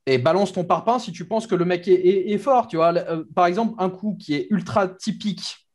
et 0.06 0.18
balance 0.18 0.52
ton 0.52 0.64
parpaing 0.64 0.98
si 0.98 1.12
tu 1.12 1.28
penses 1.28 1.46
que 1.46 1.56
le 1.56 1.66
mec 1.66 1.88
est 1.88 2.38
fort. 2.40 2.68
Tu 2.68 2.78
vois, 2.78 2.94
par 3.36 3.46
exemple, 3.46 3.76
un 3.78 3.90
coup 3.90 4.18
qui 4.20 4.34
est 4.34 4.48
ultra 4.50 4.88
typique 4.88 5.70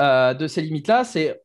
euh, 0.00 0.34
de 0.34 0.46
ces 0.46 0.62
limites-là, 0.62 1.04
c'est 1.04 1.42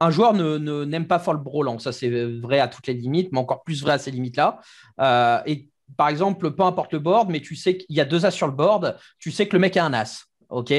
un 0.00 0.10
joueur 0.10 0.34
ne, 0.34 0.84
n'aime 0.84 1.06
pas 1.06 1.18
fort 1.18 1.34
le 1.34 1.40
brelan. 1.40 1.78
Ça, 1.78 1.92
c'est 1.92 2.10
vrai 2.38 2.60
à 2.60 2.68
toutes 2.68 2.86
les 2.86 2.94
limites, 2.94 3.32
mais 3.32 3.38
encore 3.38 3.64
plus 3.64 3.82
vrai 3.82 3.94
à 3.94 3.98
ces 3.98 4.10
limites-là. 4.10 4.60
Euh, 5.00 5.40
et 5.46 5.68
par 5.96 6.08
exemple, 6.08 6.50
peu 6.52 6.62
importe 6.62 6.92
le 6.92 6.98
board, 6.98 7.30
mais 7.30 7.40
tu 7.40 7.56
sais 7.56 7.76
qu'il 7.76 7.96
y 7.96 8.00
a 8.00 8.04
deux 8.04 8.26
as 8.26 8.30
sur 8.30 8.46
le 8.46 8.52
board, 8.52 8.98
tu 9.18 9.30
sais 9.30 9.46
que 9.46 9.54
le 9.54 9.60
mec 9.60 9.76
a 9.76 9.84
un 9.84 9.94
as. 9.94 10.26
OK? 10.48 10.72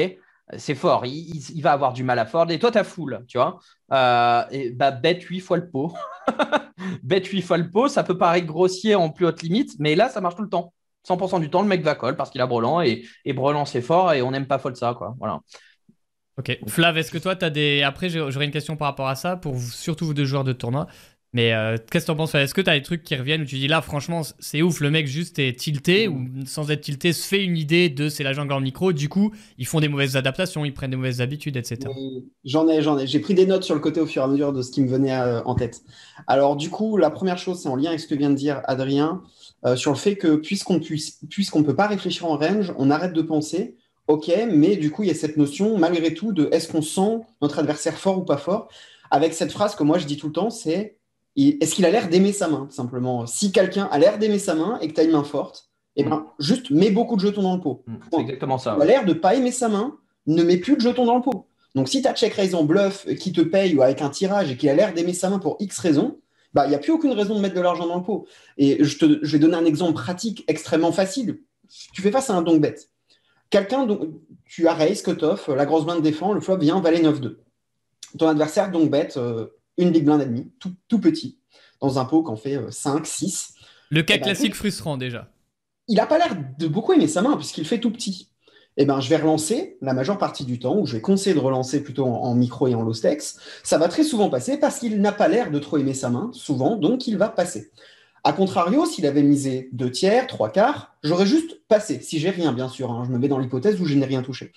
C'est 0.56 0.74
fort, 0.74 1.04
il, 1.04 1.60
va 1.60 1.72
avoir 1.72 1.92
du 1.92 2.04
mal 2.04 2.18
à 2.18 2.24
fort. 2.24 2.50
Et 2.50 2.58
toi, 2.58 2.70
tu 2.70 2.78
as 2.78 2.84
full, 2.84 3.24
tu 3.28 3.36
vois? 3.36 3.58
Euh, 3.92 4.44
et 4.50 4.70
bah, 4.70 4.90
bête 4.90 5.22
8 5.22 5.40
fois 5.40 5.58
le 5.58 5.68
pot. 5.68 5.92
bête 7.02 7.26
8 7.26 7.42
fois 7.42 7.58
le 7.58 7.70
pot, 7.70 7.88
ça 7.88 8.02
peut 8.02 8.16
paraître 8.16 8.46
grossier 8.46 8.94
en 8.94 9.10
plus 9.10 9.26
haute 9.26 9.42
limite, 9.42 9.72
mais 9.78 9.94
là, 9.94 10.08
ça 10.08 10.20
marche 10.20 10.36
tout 10.36 10.42
le 10.42 10.48
temps. 10.48 10.72
100% 11.06 11.40
du 11.40 11.50
temps, 11.50 11.62
le 11.62 11.68
mec 11.68 11.82
va 11.82 11.94
call 11.94 12.16
parce 12.16 12.30
qu'il 12.30 12.40
a 12.40 12.46
brelan 12.46 12.82
et, 12.82 13.04
et 13.24 13.34
c'est 13.66 13.82
fort 13.82 14.12
et 14.12 14.22
on 14.22 14.30
n'aime 14.30 14.46
pas 14.46 14.58
folle 14.58 14.76
ça, 14.76 14.94
quoi. 14.94 15.14
Voilà. 15.18 15.40
Ok. 16.38 16.56
Flav, 16.68 16.96
est-ce 16.96 17.10
que 17.10 17.18
toi, 17.18 17.34
tu 17.34 17.44
as 17.44 17.50
des. 17.50 17.82
Après, 17.82 18.08
j'aurais 18.08 18.44
une 18.44 18.52
question 18.52 18.76
par 18.76 18.88
rapport 18.88 19.08
à 19.08 19.16
ça, 19.16 19.36
pour 19.36 19.58
surtout 19.58 20.06
vous 20.06 20.14
deux 20.14 20.24
joueurs 20.24 20.44
de 20.44 20.52
tournoi. 20.52 20.86
Mais 21.34 21.52
euh, 21.52 21.76
qu'est-ce 21.90 22.06
que 22.06 22.12
t'en 22.12 22.16
penses 22.16 22.34
Est-ce 22.34 22.54
que 22.54 22.62
t'as 22.62 22.74
des 22.74 22.82
trucs 22.82 23.02
qui 23.02 23.14
reviennent 23.14 23.42
où 23.42 23.44
tu 23.44 23.56
dis 23.56 23.68
là, 23.68 23.82
franchement, 23.82 24.22
c'est 24.38 24.62
ouf, 24.62 24.80
le 24.80 24.90
mec 24.90 25.06
juste 25.06 25.38
est 25.38 25.58
tilté 25.58 26.08
ou 26.08 26.26
sans 26.46 26.70
être 26.70 26.80
tilté 26.80 27.12
se 27.12 27.26
fait 27.26 27.44
une 27.44 27.58
idée 27.58 27.90
de 27.90 28.08
c'est 28.08 28.24
la 28.24 28.32
jungle 28.32 28.54
en 28.54 28.60
micro, 28.60 28.94
du 28.94 29.10
coup, 29.10 29.32
ils 29.58 29.66
font 29.66 29.80
des 29.80 29.88
mauvaises 29.88 30.16
adaptations, 30.16 30.64
ils 30.64 30.72
prennent 30.72 30.90
des 30.90 30.96
mauvaises 30.96 31.20
habitudes, 31.20 31.56
etc. 31.58 31.90
J'en 32.44 32.66
ai, 32.68 32.80
j'en 32.80 32.98
ai. 32.98 33.06
J'ai 33.06 33.20
pris 33.20 33.34
des 33.34 33.44
notes 33.44 33.64
sur 33.64 33.74
le 33.74 33.80
côté 33.80 34.00
au 34.00 34.06
fur 34.06 34.22
et 34.22 34.24
à 34.24 34.28
mesure 34.28 34.54
de 34.54 34.62
ce 34.62 34.70
qui 34.70 34.80
me 34.80 34.88
venait 34.88 35.14
euh, 35.14 35.42
en 35.44 35.54
tête. 35.54 35.82
Alors, 36.26 36.56
du 36.56 36.70
coup, 36.70 36.96
la 36.96 37.10
première 37.10 37.36
chose, 37.38 37.60
c'est 37.60 37.68
en 37.68 37.76
lien 37.76 37.90
avec 37.90 38.00
ce 38.00 38.06
que 38.06 38.14
vient 38.14 38.30
de 38.30 38.34
dire 38.34 38.62
Adrien, 38.64 39.22
euh, 39.66 39.76
sur 39.76 39.90
le 39.90 39.98
fait 39.98 40.16
que 40.16 40.36
puisqu'on 40.36 40.80
puisse, 40.80 41.20
puisqu'on 41.28 41.62
peut 41.62 41.76
pas 41.76 41.88
réfléchir 41.88 42.24
en 42.24 42.38
range, 42.38 42.72
on 42.78 42.90
arrête 42.90 43.12
de 43.12 43.22
penser. 43.22 43.76
Ok, 44.06 44.32
mais 44.50 44.76
du 44.76 44.90
coup, 44.90 45.02
il 45.02 45.08
y 45.08 45.10
a 45.10 45.14
cette 45.14 45.36
notion, 45.36 45.76
malgré 45.76 46.14
tout, 46.14 46.32
de 46.32 46.48
est-ce 46.52 46.68
qu'on 46.68 46.80
sent 46.80 47.20
notre 47.42 47.58
adversaire 47.58 47.98
fort 47.98 48.18
ou 48.18 48.24
pas 48.24 48.38
fort? 48.38 48.68
Avec 49.10 49.34
cette 49.34 49.52
phrase 49.52 49.74
que 49.74 49.82
moi 49.82 49.98
je 49.98 50.06
dis 50.06 50.16
tout 50.16 50.28
le 50.28 50.32
temps, 50.32 50.50
c'est 50.50 50.97
est-ce 51.60 51.74
qu'il 51.74 51.84
a 51.84 51.90
l'air 51.90 52.08
d'aimer 52.08 52.32
sa 52.32 52.48
main, 52.48 52.66
simplement? 52.70 53.26
Si 53.26 53.52
quelqu'un 53.52 53.88
a 53.90 53.98
l'air 53.98 54.18
d'aimer 54.18 54.38
sa 54.38 54.54
main 54.54 54.78
et 54.80 54.88
que 54.88 54.94
tu 54.94 55.00
as 55.00 55.04
une 55.04 55.12
main 55.12 55.24
forte, 55.24 55.68
eh 55.96 56.04
ben, 56.04 56.26
juste 56.38 56.70
mets 56.70 56.90
beaucoup 56.90 57.16
de 57.16 57.20
jetons 57.20 57.42
dans 57.42 57.56
le 57.56 57.60
pot. 57.60 57.82
Mm, 57.86 57.96
c'est 58.12 58.20
exactement 58.20 58.58
ça. 58.58 58.74
Il 58.76 58.82
a 58.82 58.86
l'air 58.86 59.04
de 59.04 59.12
pas 59.12 59.34
aimer 59.34 59.50
sa 59.50 59.68
main, 59.68 59.96
ne 60.26 60.42
mets 60.42 60.56
plus 60.56 60.76
de 60.76 60.80
jetons 60.80 61.06
dans 61.06 61.16
le 61.16 61.22
pot. 61.22 61.48
Donc 61.74 61.88
si 61.88 62.02
tu 62.02 62.08
as 62.08 62.14
check 62.14 62.34
raise 62.34 62.54
en 62.54 62.64
bluff 62.64 63.06
qui 63.16 63.32
te 63.32 63.40
paye 63.40 63.74
ou 63.76 63.82
avec 63.82 64.00
un 64.00 64.08
tirage 64.08 64.50
et 64.50 64.56
qu'il 64.56 64.68
a 64.68 64.74
l'air 64.74 64.94
d'aimer 64.94 65.12
sa 65.12 65.28
main 65.28 65.38
pour 65.38 65.56
X 65.60 65.78
raisons, 65.78 66.18
bah, 66.54 66.66
il 66.66 66.70
n'y 66.70 66.74
a 66.74 66.78
plus 66.78 66.92
aucune 66.92 67.12
raison 67.12 67.34
de 67.34 67.40
mettre 67.40 67.54
de 67.54 67.60
l'argent 67.60 67.86
dans 67.86 67.96
le 67.96 68.02
pot. 68.02 68.26
Et 68.56 68.82
je, 68.82 68.98
te, 68.98 69.18
je 69.22 69.32
vais 69.32 69.38
donner 69.38 69.56
un 69.56 69.64
exemple 69.64 69.94
pratique 69.94 70.44
extrêmement 70.48 70.92
facile. 70.92 71.40
Tu 71.92 72.00
fais 72.00 72.10
face 72.10 72.30
à 72.30 72.34
un 72.34 72.42
donc 72.42 72.60
bête. 72.60 72.88
Quelqu'un, 73.50 73.86
tu 74.44 74.68
as 74.68 74.74
raise, 74.74 75.02
cut-off, 75.02 75.48
la 75.48 75.66
grosse 75.66 75.84
blinde 75.84 76.02
défend, 76.02 76.32
le 76.32 76.40
flop 76.40 76.58
vient, 76.58 76.80
valet 76.80 77.00
9-2. 77.00 77.36
Ton 78.18 78.28
adversaire, 78.28 78.70
donc 78.70 78.90
bête, 78.90 79.16
euh, 79.16 79.48
une 79.78 79.90
big 79.90 80.04
blind 80.04 80.20
et 80.20 80.46
tout, 80.58 80.72
tout 80.88 81.00
petit, 81.00 81.38
dans 81.80 81.98
un 81.98 82.04
pot 82.04 82.22
qui 82.22 82.30
en 82.30 82.36
fait 82.36 82.58
5, 82.70 83.00
euh, 83.00 83.04
6. 83.04 83.54
Le 83.90 84.02
cas 84.02 84.14
eh 84.14 84.18
ben, 84.18 84.24
classique 84.24 84.54
frustrant 84.54 84.96
déjà. 84.96 85.30
Il 85.86 85.96
n'a 85.96 86.06
pas 86.06 86.18
l'air 86.18 86.36
de 86.58 86.66
beaucoup 86.66 86.92
aimer 86.92 87.08
sa 87.08 87.22
main 87.22 87.36
puisqu'il 87.36 87.64
fait 87.64 87.78
tout 87.78 87.90
petit. 87.90 88.28
Eh 88.80 88.84
ben, 88.84 89.00
je 89.00 89.08
vais 89.08 89.16
relancer 89.16 89.76
la 89.82 89.92
majeure 89.92 90.18
partie 90.18 90.44
du 90.44 90.60
temps, 90.60 90.78
ou 90.78 90.86
je 90.86 90.92
vais 90.92 91.00
conseiller 91.00 91.34
de 91.34 91.40
relancer 91.40 91.82
plutôt 91.82 92.06
en, 92.06 92.32
micro 92.36 92.68
et 92.68 92.76
en 92.76 92.82
low 92.82 92.94
stakes. 92.94 93.34
Ça 93.64 93.76
va 93.76 93.88
très 93.88 94.04
souvent 94.04 94.30
passer 94.30 94.56
parce 94.56 94.78
qu'il 94.78 95.00
n'a 95.00 95.10
pas 95.10 95.26
l'air 95.26 95.50
de 95.50 95.58
trop 95.58 95.78
aimer 95.78 95.94
sa 95.94 96.10
main, 96.10 96.30
souvent, 96.32 96.76
donc 96.76 97.08
il 97.08 97.18
va 97.18 97.28
passer. 97.28 97.72
A 98.22 98.32
contrario, 98.32 98.86
s'il 98.86 99.04
avait 99.06 99.24
misé 99.24 99.68
deux 99.72 99.90
tiers, 99.90 100.28
trois 100.28 100.50
quarts, 100.50 100.94
j'aurais 101.02 101.26
juste 101.26 101.60
passé. 101.66 102.00
Si 102.00 102.20
j'ai 102.20 102.30
rien, 102.30 102.52
bien 102.52 102.68
sûr, 102.68 102.92
hein. 102.92 103.02
je 103.04 103.10
me 103.10 103.18
mets 103.18 103.26
dans 103.26 103.38
l'hypothèse 103.38 103.80
où 103.80 103.84
je 103.84 103.94
n'ai 103.96 104.06
rien 104.06 104.22
touché. 104.22 104.52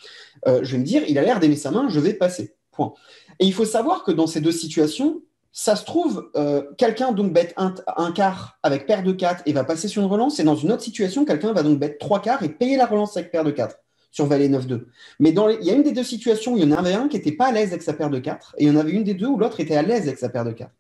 Euh, 0.48 0.60
je 0.62 0.74
vais 0.74 0.78
me 0.78 0.84
dire, 0.84 1.02
il 1.08 1.18
a 1.18 1.24
l'air 1.24 1.40
d'aimer 1.40 1.56
sa 1.56 1.72
main, 1.72 1.90
je 1.90 2.00
vais 2.00 2.14
passer. 2.14 2.54
Point. 2.72 2.94
Et 3.42 3.46
il 3.46 3.54
faut 3.54 3.66
savoir 3.66 4.04
que 4.04 4.12
dans 4.12 4.28
ces 4.28 4.40
deux 4.40 4.52
situations, 4.52 5.24
ça 5.52 5.76
se 5.76 5.84
trouve, 5.84 6.30
euh, 6.36 6.62
quelqu'un 6.78 7.12
donc 7.12 7.34
bête 7.34 7.56
un, 7.58 8.12
quart 8.12 8.60
avec 8.62 8.86
paire 8.86 9.02
de 9.02 9.12
4 9.12 9.42
et 9.48 9.52
va 9.52 9.64
passer 9.64 9.88
sur 9.88 10.04
une 10.04 10.08
relance, 10.08 10.40
et 10.40 10.44
dans 10.44 10.56
une 10.56 10.72
autre 10.72 10.84
situation, 10.84 11.26
quelqu'un 11.26 11.52
va 11.52 11.64
donc 11.64 11.80
bête 11.80 11.98
3 11.98 12.22
quarts 12.22 12.44
et 12.44 12.50
payer 12.50 12.78
la 12.78 12.86
relance 12.86 13.18
avec 13.18 13.32
paire 13.32 13.44
de 13.44 13.50
4 13.50 13.76
sur 14.12 14.28
valet 14.28 14.48
9-2. 14.48 14.86
Mais 15.20 15.32
il 15.32 15.66
y 15.66 15.72
a 15.72 15.74
une 15.74 15.82
des 15.82 15.92
deux 15.92 16.04
situations 16.04 16.54
où 16.54 16.58
il 16.58 16.64
y 16.64 16.74
en 16.74 16.78
avait 16.78 16.94
un 16.94 17.08
qui 17.08 17.18
n'était 17.18 17.32
pas 17.32 17.48
à 17.48 17.52
l'aise 17.52 17.70
avec 17.70 17.82
sa 17.82 17.94
paire 17.94 18.12
de 18.12 18.20
4, 18.20 18.56
et 18.60 18.66
il 18.66 18.68
y 18.68 18.72
en 18.72 18.80
avait 18.80 18.92
une 18.92 19.04
des 19.04 19.16
deux 19.16 19.28
où 19.28 19.40
l'autre 19.40 19.60
était 19.60 19.76
à 19.76 19.82
l'aise 19.82 20.04
avec 20.04 20.20
sa 20.20 20.30
paire 20.30 20.46
de 20.46 20.52
4. 20.52 20.72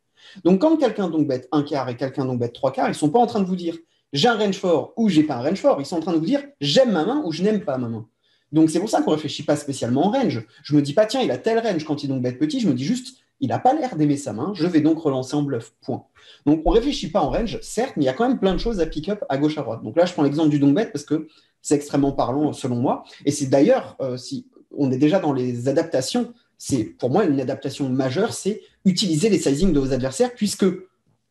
Donc 0.44 0.62
quand 0.62 0.78
quelqu'un 0.78 1.10
donc 1.10 1.28
bête 1.28 1.50
un 1.52 1.64
quart 1.64 1.90
et 1.90 1.98
quelqu'un 1.98 2.26
donc 2.26 2.40
bête 2.40 2.54
3 2.54 2.72
quarts, 2.72 2.88
ils 2.88 2.92
ne 2.92 2.94
sont 2.94 3.10
pas 3.10 3.20
en 3.20 3.26
train 3.26 3.40
de 3.40 3.46
vous 3.46 3.56
dire 3.56 3.76
j'ai 4.14 4.28
un 4.28 4.38
range 4.38 4.60
fort 4.60 4.94
ou 4.98 5.10
j'ai 5.10 5.24
pas 5.24 5.36
un 5.36 5.42
range 5.42 5.60
fort, 5.60 5.78
ils 5.80 5.86
sont 5.86 5.98
en 5.98 6.02
train 6.02 6.14
de 6.14 6.20
vous 6.20 6.26
dire 6.26 6.44
j'aime 6.60 6.92
ma 6.92 7.06
main 7.06 7.24
ou 7.26 7.32
je 7.32 7.42
n'aime 7.42 7.62
pas 7.62 7.80
ma 7.80 7.90
main. 7.90 8.08
Donc 8.52 8.70
c'est 8.70 8.80
pour 8.80 8.90
ça 8.90 9.02
qu'on 9.02 9.12
ne 9.12 9.16
réfléchit 9.16 9.44
pas 9.44 9.56
spécialement 9.56 10.08
en 10.08 10.12
range. 10.12 10.46
Je 10.64 10.76
me 10.76 10.82
dis 10.82 10.94
pas, 10.94 11.06
tiens, 11.06 11.22
il 11.22 11.32
a 11.32 11.38
tel 11.38 11.60
range 11.60 11.86
quand 11.86 12.04
il 12.04 12.08
donc 12.08 12.22
bête 12.22 12.38
petit, 12.38 12.60
je 12.60 12.68
me 12.68 12.74
dis 12.74 12.84
juste, 12.84 13.18
il 13.40 13.50
n'a 13.50 13.60
pas 13.60 13.74
l'air 13.74 13.96
d'aimer 13.96 14.18
sa 14.18 14.34
main, 14.34 14.54
je 14.54 14.68
vais 14.68 14.82
donc 14.82 15.00
relancer 15.00 15.36
en 15.36 15.42
bluff. 15.42 15.74
Point. 15.82 16.04
Donc 16.46 16.62
on 16.66 16.72
ne 16.72 16.76
réfléchit 16.76 17.10
pas 17.10 17.22
en 17.22 17.30
range, 17.30 17.60
certes, 17.62 17.94
mais 17.98 18.04
il 18.04 18.06
y 18.06 18.10
a 18.10 18.14
quand 18.14 18.28
même 18.28 18.40
plein 18.40 18.54
de 18.54 18.60
choses 18.60 18.80
à 18.80 18.86
pick 18.86 19.10
up 19.10 19.24
à 19.30 19.38
gauche 19.38 19.58
à 19.58 19.62
droite. 19.62 19.84
Donc 19.84 19.98
là, 19.98 20.06
je 20.06 20.14
prends 20.14 20.24
l'exemple 20.24 20.50
du 20.50 20.60
donc 20.60 20.76
bet 20.76 20.86
parce 20.88 21.06
que 21.06 21.28
c'est 21.62 21.76
extrêmement 21.76 22.12
parlant 22.12 22.54
selon 22.54 22.76
moi. 22.76 23.04
Et 23.26 23.32
c'est 23.32 23.48
d'ailleurs, 23.48 23.96
euh, 24.02 24.18
si 24.18 24.48
on 24.78 24.92
est 24.92 24.98
déjà 24.98 25.20
dans 25.20 25.34
les 25.34 25.68
adaptations, 25.68 26.34
c'est 26.58 26.84
pour 26.84 27.10
moi 27.10 27.26
une 27.26 27.40
adaptation 27.42 27.90
majeure, 27.90 28.34
c'est 28.34 28.62
utiliser 28.86 29.30
les 29.30 29.40
sizings 29.40 29.74
de 29.74 29.80
vos 29.80 29.94
adversaires, 29.94 30.34
puisque 30.36 30.66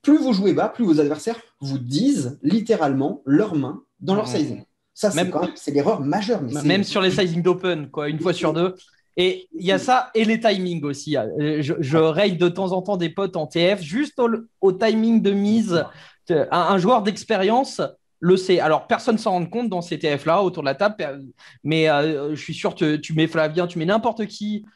plus 0.02 0.18
vous 0.18 0.32
jouez 0.32 0.52
bas, 0.52 0.68
plus 0.68 0.84
vos 0.84 1.00
adversaires 1.00 1.40
vous 1.60 1.78
disent 1.78 2.38
littéralement 2.42 3.22
leurs 3.24 3.54
mains 3.54 3.84
dans 4.00 4.14
leur 4.14 4.26
mmh. 4.26 4.36
sizing. 4.36 4.64
Ça, 5.00 5.10
c'est 5.54 5.70
l'erreur 5.70 6.00
majeure. 6.00 6.42
même 6.62 6.84
sur 6.84 7.00
les 7.00 7.10
sizing 7.10 7.40
d'open, 7.40 7.88
quoi, 7.88 8.10
une 8.10 8.20
fois 8.20 8.34
sur 8.34 8.52
deux. 8.52 8.74
Et 9.16 9.48
il 9.54 9.64
y 9.64 9.72
a 9.72 9.78
ça 9.78 10.10
et 10.14 10.26
les 10.26 10.38
timings 10.38 10.84
aussi. 10.84 11.16
Euh, 11.16 11.62
je, 11.62 11.72
je 11.80 12.36
de 12.36 12.48
temps 12.50 12.72
en 12.72 12.82
temps 12.82 12.98
des 12.98 13.08
potes 13.08 13.34
en 13.36 13.46
TF 13.46 13.80
juste 13.80 14.20
au, 14.60 14.72
timing 14.72 15.22
de 15.22 15.30
mise. 15.30 15.86
Un, 16.28 16.76
joueur 16.76 17.02
d'expérience 17.02 17.80
le 18.18 18.36
sait. 18.36 18.60
Alors, 18.60 18.86
personne 18.86 19.14
ne 19.14 19.20
s'en 19.20 19.30
rend 19.30 19.46
compte 19.46 19.70
dans 19.70 19.80
ces 19.80 19.98
TF-là 19.98 20.42
autour 20.42 20.62
de 20.62 20.68
la 20.68 20.74
table, 20.74 21.24
mais 21.64 21.88
euh, 21.88 22.34
je 22.34 22.40
suis 22.40 22.54
sûr 22.54 22.74
que 22.74 22.96
tu 22.96 23.14
mets 23.14 23.26
Flavien, 23.26 23.66
tu 23.66 23.78
mets 23.78 23.86
n'importe 23.86 24.26
qui 24.26 24.66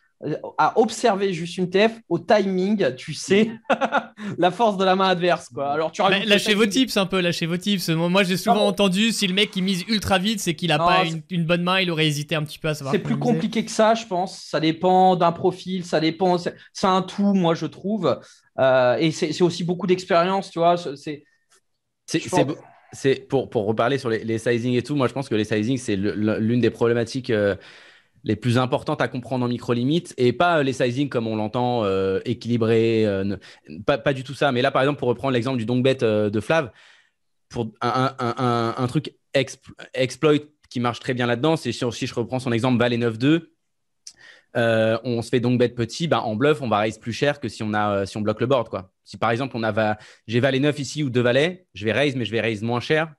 à 0.58 0.78
observer 0.78 1.32
juste 1.32 1.58
une 1.58 1.68
TF 1.68 2.00
au 2.08 2.18
timing, 2.18 2.94
tu 2.94 3.12
sais 3.12 3.50
la 4.38 4.50
force 4.50 4.76
de 4.76 4.84
la 4.84 4.96
main 4.96 5.08
adverse. 5.08 5.48
Quoi. 5.48 5.72
Alors, 5.72 5.92
tu 5.92 6.02
lâchez 6.02 6.54
vos 6.54 6.66
tips 6.66 6.96
un 6.96 7.06
peu, 7.06 7.20
lâchez 7.20 7.46
vos 7.46 7.56
tips. 7.56 7.88
Moi, 7.90 8.22
j'ai 8.22 8.36
souvent 8.36 8.66
entendu 8.66 9.12
si 9.12 9.26
le 9.26 9.34
mec 9.34 9.54
il 9.56 9.62
mise 9.62 9.84
ultra 9.88 10.18
vite, 10.18 10.40
c'est 10.40 10.54
qu'il 10.54 10.72
a 10.72 10.78
pas 10.78 11.04
une, 11.30 11.44
bonne 11.44 11.62
main, 11.62 11.80
il 11.80 11.90
aurait 11.90 12.06
hésité 12.06 12.34
un 12.34 12.42
petit 12.42 12.58
peu 12.58 12.68
à 12.68 12.74
savoir. 12.74 12.94
C'est 12.94 13.00
plus 13.00 13.18
compliqué 13.18 13.64
que 13.64 13.70
ça, 13.70 13.94
je 13.94 14.06
pense. 14.06 14.38
Ça 14.38 14.60
dépend 14.60 15.16
d'un 15.16 15.32
profil, 15.32 15.84
ça 15.84 16.00
dépend. 16.00 16.38
C'est 16.38 16.54
un 16.82 17.02
tout, 17.02 17.34
moi, 17.34 17.54
je 17.54 17.66
trouve. 17.66 18.18
Euh, 18.58 18.96
et 18.98 19.10
c'est 19.10 19.42
aussi 19.42 19.64
beaucoup 19.64 19.86
d'expérience, 19.86 20.50
tu 20.50 20.58
vois. 20.58 20.76
C'est. 20.96 21.24
C'est 22.96 23.26
pour, 23.28 23.50
pour 23.50 23.66
reparler 23.66 23.98
sur 23.98 24.08
les, 24.08 24.22
les, 24.22 24.38
sizing 24.38 24.74
et 24.74 24.82
tout, 24.82 24.94
moi 24.94 25.08
je 25.08 25.12
pense 25.12 25.28
que 25.28 25.34
les 25.34 25.42
sizing 25.42 25.78
c'est 25.78 25.96
l'une 25.96 26.60
des 26.60 26.70
problématiques 26.70 27.30
euh, 27.30 27.56
les 28.24 28.36
plus 28.36 28.58
importantes 28.58 29.00
à 29.02 29.08
comprendre 29.08 29.44
en 29.44 29.48
micro-limite 29.48 30.14
et 30.16 30.32
pas 30.32 30.62
les 30.62 30.72
sizing 30.72 31.08
comme 31.08 31.26
on 31.26 31.36
l'entend 31.36 31.84
euh, 31.84 32.20
équilibré, 32.24 33.06
euh, 33.06 33.36
pas, 33.86 33.98
pas, 33.98 34.14
du 34.14 34.24
tout 34.24 34.34
ça. 34.34 34.50
Mais 34.50 34.62
là, 34.62 34.70
par 34.70 34.82
exemple, 34.82 34.98
pour 34.98 35.08
reprendre 35.08 35.34
l'exemple 35.34 35.58
du 35.58 35.66
dongbet 35.66 36.02
euh, 36.02 36.30
de 36.30 36.40
Flav, 36.40 36.70
pour 37.50 37.72
un, 37.82 38.14
un, 38.18 38.74
un, 38.76 38.86
truc 38.86 39.14
exploit 39.34 40.34
qui 40.70 40.80
marche 40.80 40.98
très 40.98 41.14
bien 41.14 41.26
là-dedans, 41.26 41.56
c'est 41.56 41.70
si, 41.70 42.06
je 42.06 42.14
reprends 42.14 42.40
son 42.40 42.50
exemple 42.50 42.78
valet 42.78 42.96
9-2, 42.96 43.42
on 45.04 45.22
se 45.22 45.28
fait 45.28 45.40
donc 45.40 45.58
bet 45.58 45.68
petit, 45.68 46.08
bah, 46.08 46.22
en 46.22 46.34
bluff, 46.34 46.62
on 46.62 46.68
va 46.68 46.78
raise 46.78 46.98
plus 46.98 47.12
cher 47.12 47.38
que 47.38 47.48
si 47.48 47.62
on, 47.62 47.74
a, 47.74 48.06
si 48.06 48.16
on 48.16 48.22
bloque 48.22 48.40
le 48.40 48.46
board. 48.46 48.70
Quoi. 48.70 48.90
Si 49.04 49.18
par 49.18 49.30
exemple, 49.30 49.56
on 49.56 49.62
a 49.62 49.98
j'ai 50.26 50.40
valet 50.40 50.58
9 50.58 50.78
ici 50.78 51.02
ou 51.04 51.10
deux 51.10 51.20
valets, 51.20 51.66
je 51.74 51.84
vais 51.84 51.92
raise, 51.92 52.16
mais 52.16 52.24
je 52.24 52.32
vais 52.32 52.40
raise 52.40 52.62
moins 52.62 52.80
cher 52.80 53.14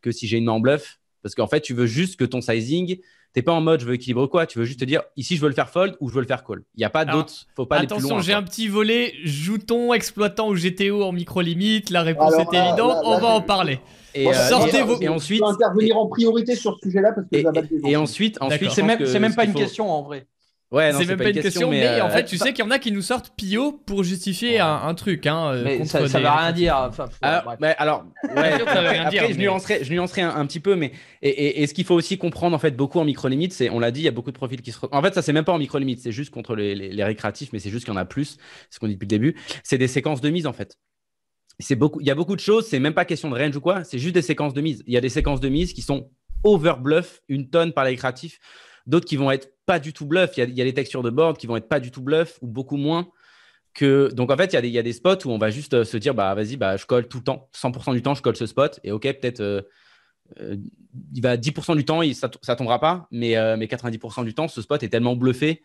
que 0.00 0.12
si 0.12 0.26
j'ai 0.26 0.38
une 0.38 0.44
main 0.44 0.52
en 0.52 0.60
bluff. 0.60 1.00
Parce 1.22 1.34
qu'en 1.34 1.48
fait, 1.48 1.60
tu 1.60 1.74
veux 1.74 1.86
juste 1.86 2.16
que 2.16 2.24
ton 2.24 2.40
sizing 2.40 3.00
T'es 3.36 3.42
pas 3.42 3.52
en 3.52 3.60
mode 3.60 3.80
je 3.80 3.84
veux 3.84 3.92
équilibrer 3.92 4.28
quoi, 4.28 4.46
tu 4.46 4.58
veux 4.58 4.64
juste 4.64 4.80
te 4.80 4.86
dire 4.86 5.02
ici 5.14 5.36
je 5.36 5.42
veux 5.42 5.48
le 5.48 5.54
faire 5.54 5.68
fold 5.68 5.94
ou 6.00 6.08
je 6.08 6.14
veux 6.14 6.22
le 6.22 6.26
faire 6.26 6.42
call. 6.42 6.62
Il 6.74 6.78
n'y 6.78 6.86
a 6.86 6.88
pas 6.88 7.04
d'autre, 7.04 7.34
faut 7.54 7.66
pas 7.66 7.80
Attention, 7.80 8.14
aller 8.14 8.24
j'ai 8.24 8.32
un 8.32 8.42
petit 8.42 8.66
volet 8.66 9.12
jouton 9.24 9.92
exploitant 9.92 10.48
ou 10.48 10.54
GTO 10.54 11.02
en 11.02 11.12
micro 11.12 11.42
limite, 11.42 11.90
la 11.90 12.00
réponse 12.00 12.32
est 12.32 12.56
évidente, 12.56 12.96
on 13.04 13.18
va 13.18 13.28
en 13.28 13.42
parler. 13.42 13.78
Et, 14.14 14.26
euh, 14.26 14.32
sortez 14.32 14.80
vos... 14.80 14.98
et 15.02 15.08
ensuite 15.08 15.42
intervenir 15.42 15.98
en 15.98 16.06
priorité 16.06 16.56
sur 16.56 16.78
ce 16.80 16.88
sujet-là 16.88 17.12
parce 17.12 17.28
que 17.28 17.36
et, 17.36 17.44
et, 17.86 17.90
et 17.90 17.96
ensuite, 17.98 18.38
ensuite 18.40 18.70
c'est 18.70 18.82
même, 18.82 19.04
même 19.20 19.34
pas 19.34 19.44
une 19.44 19.52
question 19.52 19.90
en 19.90 20.02
vrai. 20.02 20.26
Ouais, 20.72 20.92
c'est 20.92 21.06
même 21.06 21.16
pas, 21.16 21.30
une 21.30 21.40
question, 21.40 21.70
mais, 21.70 22.00
en 22.00 22.08
euh, 22.08 22.10
fait, 22.10 22.24
tu 22.24 22.36
sais 22.36 22.52
qu'il 22.52 22.64
y 22.64 22.66
en 22.66 22.72
a 22.72 22.80
qui 22.80 22.90
nous 22.90 23.02
sortent 23.02 23.32
Pio 23.36 23.70
pour 23.70 24.02
justifier 24.02 24.58
un, 24.58 24.94
truc. 24.94 25.26
Hein, 25.28 25.52
euh, 25.52 25.62
mais 25.64 25.84
ça, 25.84 26.08
ça 26.08 26.18
va 26.18 26.34
rien 26.36 26.52
dire. 26.52 26.76
Enfin, 26.88 27.06
alors, 27.22 27.54
alors 27.78 28.04
ouais, 28.36 28.52
après, 28.60 29.32
je 29.32 29.38
nuancerai, 29.38 29.84
je 29.84 29.92
nuancerai 29.92 30.22
un, 30.22 30.44
petit 30.44 30.58
peu, 30.58 30.74
mais 30.74 30.90
et, 31.22 31.62
et, 31.62 31.66
ce 31.68 31.74
qu'il 31.74 31.84
faut 31.84 31.94
aussi 31.94 32.18
comprendre 32.18 32.56
en 32.56 32.58
fait 32.58 32.72
beaucoup 32.72 32.98
en 32.98 33.04
micro 33.04 33.28
limite, 33.28 33.52
c'est, 33.52 33.70
on 33.70 33.78
l'a 33.78 33.92
dit, 33.92 34.00
il 34.00 34.04
y 34.04 34.08
a 34.08 34.12
beaucoup 34.12 34.32
de 34.32 34.36
profils 34.36 34.60
qui 34.60 34.72
se. 34.72 34.78
En 34.90 35.02
fait, 35.02 35.14
ça 35.14 35.22
c'est 35.22 35.32
même 35.32 35.44
pas 35.44 35.52
en 35.52 35.58
micro 35.58 35.78
limite, 35.78 36.00
c'est 36.00 36.10
juste 36.10 36.30
contre 36.30 36.56
les, 36.56 36.74
les, 36.74 37.04
récréatifs, 37.04 37.52
mais 37.52 37.60
c'est 37.60 37.70
juste 37.70 37.84
qu'il 37.84 37.94
y 37.94 37.96
en 37.96 38.00
a 38.00 38.04
plus. 38.04 38.36
C'est 38.68 38.74
ce 38.74 38.80
qu'on 38.80 38.88
dit 38.88 38.94
depuis 38.94 39.06
le 39.06 39.10
début. 39.10 39.36
C'est 39.62 39.78
des 39.78 39.88
séquences 39.88 40.20
de 40.20 40.30
mise 40.30 40.48
en 40.48 40.52
fait. 40.52 40.76
C'est 41.60 41.76
beaucoup. 41.76 42.00
Il 42.00 42.08
y 42.08 42.10
a 42.10 42.16
beaucoup 42.16 42.34
de 42.34 42.40
choses. 42.40 42.66
C'est 42.66 42.80
même 42.80 42.94
pas 42.94 43.04
question 43.04 43.30
de 43.30 43.36
range 43.36 43.54
ou 43.54 43.60
quoi. 43.60 43.84
C'est 43.84 44.00
juste 44.00 44.14
des 44.14 44.22
séquences 44.22 44.52
de 44.52 44.60
mise. 44.60 44.82
Il 44.88 44.94
y 44.94 44.96
a 44.96 45.00
des 45.00 45.10
séquences 45.10 45.40
de 45.40 45.48
mise 45.48 45.72
qui 45.72 45.82
sont 45.82 46.10
over 46.42 46.74
bluff 46.80 47.22
une 47.28 47.48
tonne 47.50 47.72
par 47.72 47.84
les 47.84 47.90
récréatifs 47.90 48.40
d'autres 48.86 49.06
qui 49.06 49.16
vont 49.16 49.30
être 49.30 49.52
pas 49.66 49.78
du 49.78 49.92
tout 49.92 50.06
bluff. 50.06 50.30
Il 50.36 50.56
y, 50.56 50.62
a, 50.62 50.64
des 50.64 50.74
textures 50.74 51.02
de 51.02 51.10
board 51.10 51.36
qui 51.36 51.46
vont 51.46 51.56
être 51.56 51.68
pas 51.68 51.80
du 51.80 51.90
tout 51.90 52.02
bluff 52.02 52.38
ou 52.40 52.46
beaucoup 52.46 52.76
moins. 52.76 53.08
Que... 53.74 54.10
Donc 54.12 54.30
en 54.30 54.36
fait, 54.36 54.52
il 54.52 54.70
y, 54.70 54.78
a 54.78 54.82
des, 54.82 54.92
spots 54.92 55.26
où 55.26 55.30
on 55.30 55.38
va 55.38 55.50
juste 55.50 55.74
euh, 55.74 55.84
se 55.84 55.96
dire 55.96 56.14
bah 56.14 56.34
vas-y, 56.34 56.56
bah, 56.56 56.76
je 56.76 56.86
colle 56.86 57.08
tout 57.08 57.18
le 57.18 57.24
temps. 57.24 57.48
100% 57.54 57.92
du 57.92 58.02
temps, 58.02 58.14
je 58.14 58.22
colle 58.22 58.36
ce 58.36 58.46
spot. 58.46 58.80
Et 58.84 58.92
ok, 58.92 59.02
peut-être 59.02 59.40
euh, 59.40 59.62
euh, 60.40 60.56
il 61.14 61.22
va 61.22 61.36
10% 61.36 61.76
du 61.76 61.84
temps, 61.84 62.00
ça, 62.14 62.30
ça 62.42 62.56
tombera 62.56 62.80
pas. 62.80 63.08
Mais, 63.10 63.34
mais 63.56 63.66
90% 63.66 64.24
du 64.24 64.34
temps, 64.34 64.48
ce 64.48 64.62
spot 64.62 64.82
est 64.82 64.88
tellement 64.88 65.16
bluffé. 65.16 65.62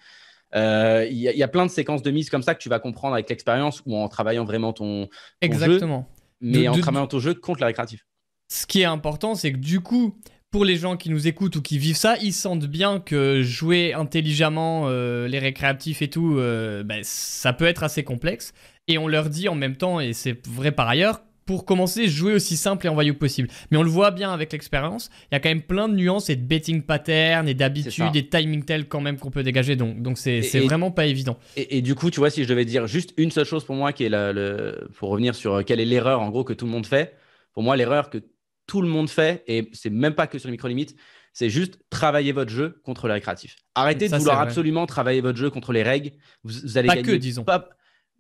Il 0.53 1.13
y, 1.13 1.43
a 1.43 1.47
plein 1.47 1.65
de 1.65 1.71
séquences 1.71 2.01
de 2.01 2.11
mise 2.11 2.29
comme 2.29 2.43
ça 2.43 2.53
que 2.53 2.61
tu 2.61 2.69
vas 2.69 2.79
comprendre 2.79 3.13
avec 3.13 3.29
l'expérience 3.29 3.81
ou 3.85 3.95
en 3.95 4.09
travaillant 4.09 4.43
vraiment 4.43 4.73
ton, 4.73 5.07
Exactement. 5.39 6.09
mais 6.41 6.67
en 6.67 6.77
travaillant 6.77 7.07
ton 7.07 7.19
jeu 7.19 7.33
contre 7.33 7.61
la 7.61 7.67
récréatif. 7.67 8.05
Ce 8.49 8.67
qui 8.67 8.81
est 8.81 8.85
important, 8.85 9.33
c'est 9.33 9.53
que 9.53 9.57
du 9.57 9.79
coup, 9.79 10.19
pour 10.51 10.65
les 10.65 10.75
gens 10.75 10.97
qui 10.97 11.09
nous 11.09 11.27
écoutent 11.27 11.55
ou 11.55 11.61
qui 11.61 11.77
vivent 11.77 11.95
ça, 11.95 12.17
ils 12.21 12.33
sentent 12.33 12.65
bien 12.65 12.99
que 12.99 13.41
jouer 13.41 13.93
intelligemment 13.93 14.83
euh, 14.85 15.27
les 15.29 15.39
récréatifs 15.39 16.01
et 16.01 16.09
tout, 16.09 16.35
euh, 16.37 16.83
ben, 16.83 16.99
ça 17.03 17.53
peut 17.53 17.65
être 17.65 17.83
assez 17.83 18.03
complexe. 18.03 18.53
Et 18.89 18.97
on 18.97 19.07
leur 19.07 19.29
dit 19.29 19.47
en 19.47 19.55
même 19.55 19.77
temps, 19.77 20.01
et 20.01 20.11
c'est 20.11 20.45
vrai 20.45 20.73
par 20.73 20.89
ailleurs, 20.89 21.21
pour 21.45 21.65
commencer, 21.65 22.07
jouer 22.07 22.33
aussi 22.33 22.57
simple 22.57 22.85
et 22.85 22.89
en 22.89 22.95
value 22.95 23.13
possible. 23.13 23.47
Mais 23.71 23.77
on 23.77 23.83
le 23.83 23.89
voit 23.89 24.11
bien 24.11 24.31
avec 24.31 24.51
l'expérience, 24.51 25.09
il 25.31 25.35
y 25.35 25.37
a 25.37 25.39
quand 25.39 25.49
même 25.49 25.61
plein 25.61 25.87
de 25.87 25.95
nuances 25.95 26.29
et 26.29 26.35
de 26.35 26.45
betting 26.45 26.81
patterns 26.81 27.47
et 27.47 27.53
d'habitudes 27.53 28.15
et 28.15 28.21
de 28.21 28.27
timing 28.27 28.63
tels 28.63 28.87
quand 28.87 29.01
même 29.01 29.17
qu'on 29.17 29.31
peut 29.31 29.43
dégager. 29.43 29.77
Donc, 29.77 30.01
donc 30.01 30.17
c'est, 30.17 30.41
vraiment 30.59 30.91
pas 30.91 31.05
évident. 31.05 31.37
Et, 31.55 31.81
du 31.81 31.95
coup, 31.95 32.11
tu 32.11 32.19
vois, 32.19 32.29
si 32.29 32.43
je 32.43 32.49
devais 32.49 32.65
dire 32.65 32.87
juste 32.87 33.13
une 33.17 33.31
seule 33.31 33.45
chose 33.45 33.63
pour 33.63 33.75
moi, 33.75 33.93
qui 33.93 34.03
est 34.03 34.09
le, 34.09 34.87
pour 34.95 35.09
revenir 35.09 35.33
sur 35.33 35.63
quelle 35.63 35.79
est 35.79 35.85
l'erreur 35.85 36.19
en 36.19 36.29
gros 36.29 36.43
que 36.43 36.53
tout 36.53 36.65
le 36.65 36.71
monde 36.71 36.85
fait, 36.85 37.15
pour 37.53 37.63
moi, 37.63 37.75
l'erreur 37.75 38.09
que 38.09 38.19
tout 38.67 38.81
le 38.81 38.87
monde 38.87 39.09
fait, 39.09 39.43
et 39.47 39.69
c'est 39.73 39.89
même 39.89 40.15
pas 40.15 40.27
que 40.27 40.39
sur 40.39 40.47
les 40.47 40.53
micro-limites, 40.53 40.95
c'est 41.33 41.49
juste 41.49 41.79
travailler 41.89 42.31
votre 42.31 42.51
jeu 42.51 42.81
contre 42.83 43.07
le 43.07 43.13
récréatif. 43.13 43.55
Arrêtez 43.75 44.09
de 44.09 44.15
vouloir 44.15 44.39
absolument 44.39 44.85
travailler 44.85 45.21
votre 45.21 45.37
jeu 45.37 45.49
contre 45.49 45.71
les 45.71 45.83
règles. 45.83 46.11
Vous, 46.43 46.77
allez 46.77 46.87
pas 46.87 47.01
que, 47.01 47.11
disons. 47.11 47.45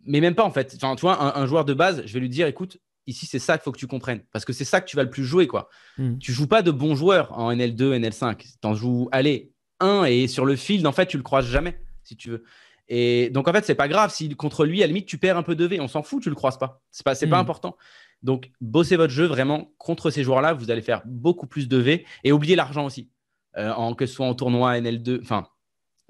mais 0.05 0.21
même 0.21 0.35
pas 0.35 0.43
en 0.43 0.51
fait. 0.51 0.73
Enfin, 0.75 0.95
tu 0.95 1.01
vois, 1.01 1.37
un, 1.37 1.45
joueur 1.45 1.65
de 1.65 1.73
base, 1.73 2.03
je 2.05 2.13
vais 2.13 2.19
lui 2.19 2.29
dire, 2.29 2.47
écoute, 2.47 2.77
ici 3.07 3.25
c'est 3.25 3.39
ça 3.39 3.57
qu'il 3.57 3.63
faut 3.63 3.71
que 3.71 3.79
tu 3.79 3.87
comprennes, 3.87 4.23
parce 4.31 4.45
que 4.45 4.53
c'est 4.53 4.65
ça 4.65 4.79
que 4.79 4.87
tu 4.87 4.95
vas 4.95 5.03
le 5.03 5.09
plus 5.09 5.25
jouer 5.25 5.47
quoi. 5.47 5.69
Hmm. 5.97 6.17
Tu 6.19 6.31
joues 6.31 6.47
pas 6.47 6.61
de 6.61 6.71
bons 6.71 6.95
joueurs 6.95 7.37
en 7.37 7.51
NL2, 7.51 7.99
NL5. 7.99 8.37
Tu 8.37 8.47
en 8.63 8.73
joues, 8.73 9.09
allez, 9.11 9.51
un 9.79 10.05
et 10.05 10.27
sur 10.27 10.45
le 10.45 10.55
field, 10.55 10.85
en 10.87 10.91
fait, 10.91 11.07
tu 11.07 11.17
le 11.17 11.23
croises 11.23 11.47
jamais, 11.47 11.79
si 12.03 12.15
tu 12.15 12.29
veux. 12.29 12.43
Et 12.87 13.29
donc 13.29 13.47
en 13.47 13.53
fait, 13.53 13.65
c'est 13.65 13.75
pas 13.75 13.87
grave 13.87 14.13
si 14.13 14.29
contre 14.35 14.65
lui, 14.65 14.79
à 14.79 14.83
la 14.83 14.87
limite, 14.87 15.07
tu 15.07 15.17
perds 15.17 15.37
un 15.37 15.43
peu 15.43 15.55
de 15.55 15.65
V, 15.65 15.79
on 15.79 15.87
s'en 15.87 16.03
fout, 16.03 16.23
tu 16.23 16.29
le 16.29 16.35
croises 16.35 16.57
pas. 16.57 16.81
C'est 16.91 17.03
pas, 17.03 17.15
c'est 17.15 17.27
pas 17.27 17.37
hmm. 17.37 17.41
important. 17.41 17.77
Donc, 18.23 18.51
bossez 18.61 18.95
votre 18.95 19.13
jeu 19.13 19.25
vraiment 19.25 19.73
contre 19.77 20.09
ces 20.09 20.23
joueurs-là. 20.23 20.53
Vous 20.53 20.71
allez 20.71 20.81
faire 20.81 21.01
beaucoup 21.05 21.47
plus 21.47 21.67
de 21.67 21.77
V 21.77 22.05
et 22.23 22.31
oubliez 22.31 22.55
l'argent 22.55 22.85
aussi. 22.85 23.09
Euh, 23.57 23.71
en, 23.73 23.95
que 23.95 24.05
ce 24.05 24.13
soit 24.13 24.25
en 24.25 24.33
tournoi, 24.33 24.79
NL2, 24.79 25.21
enfin, 25.21 25.47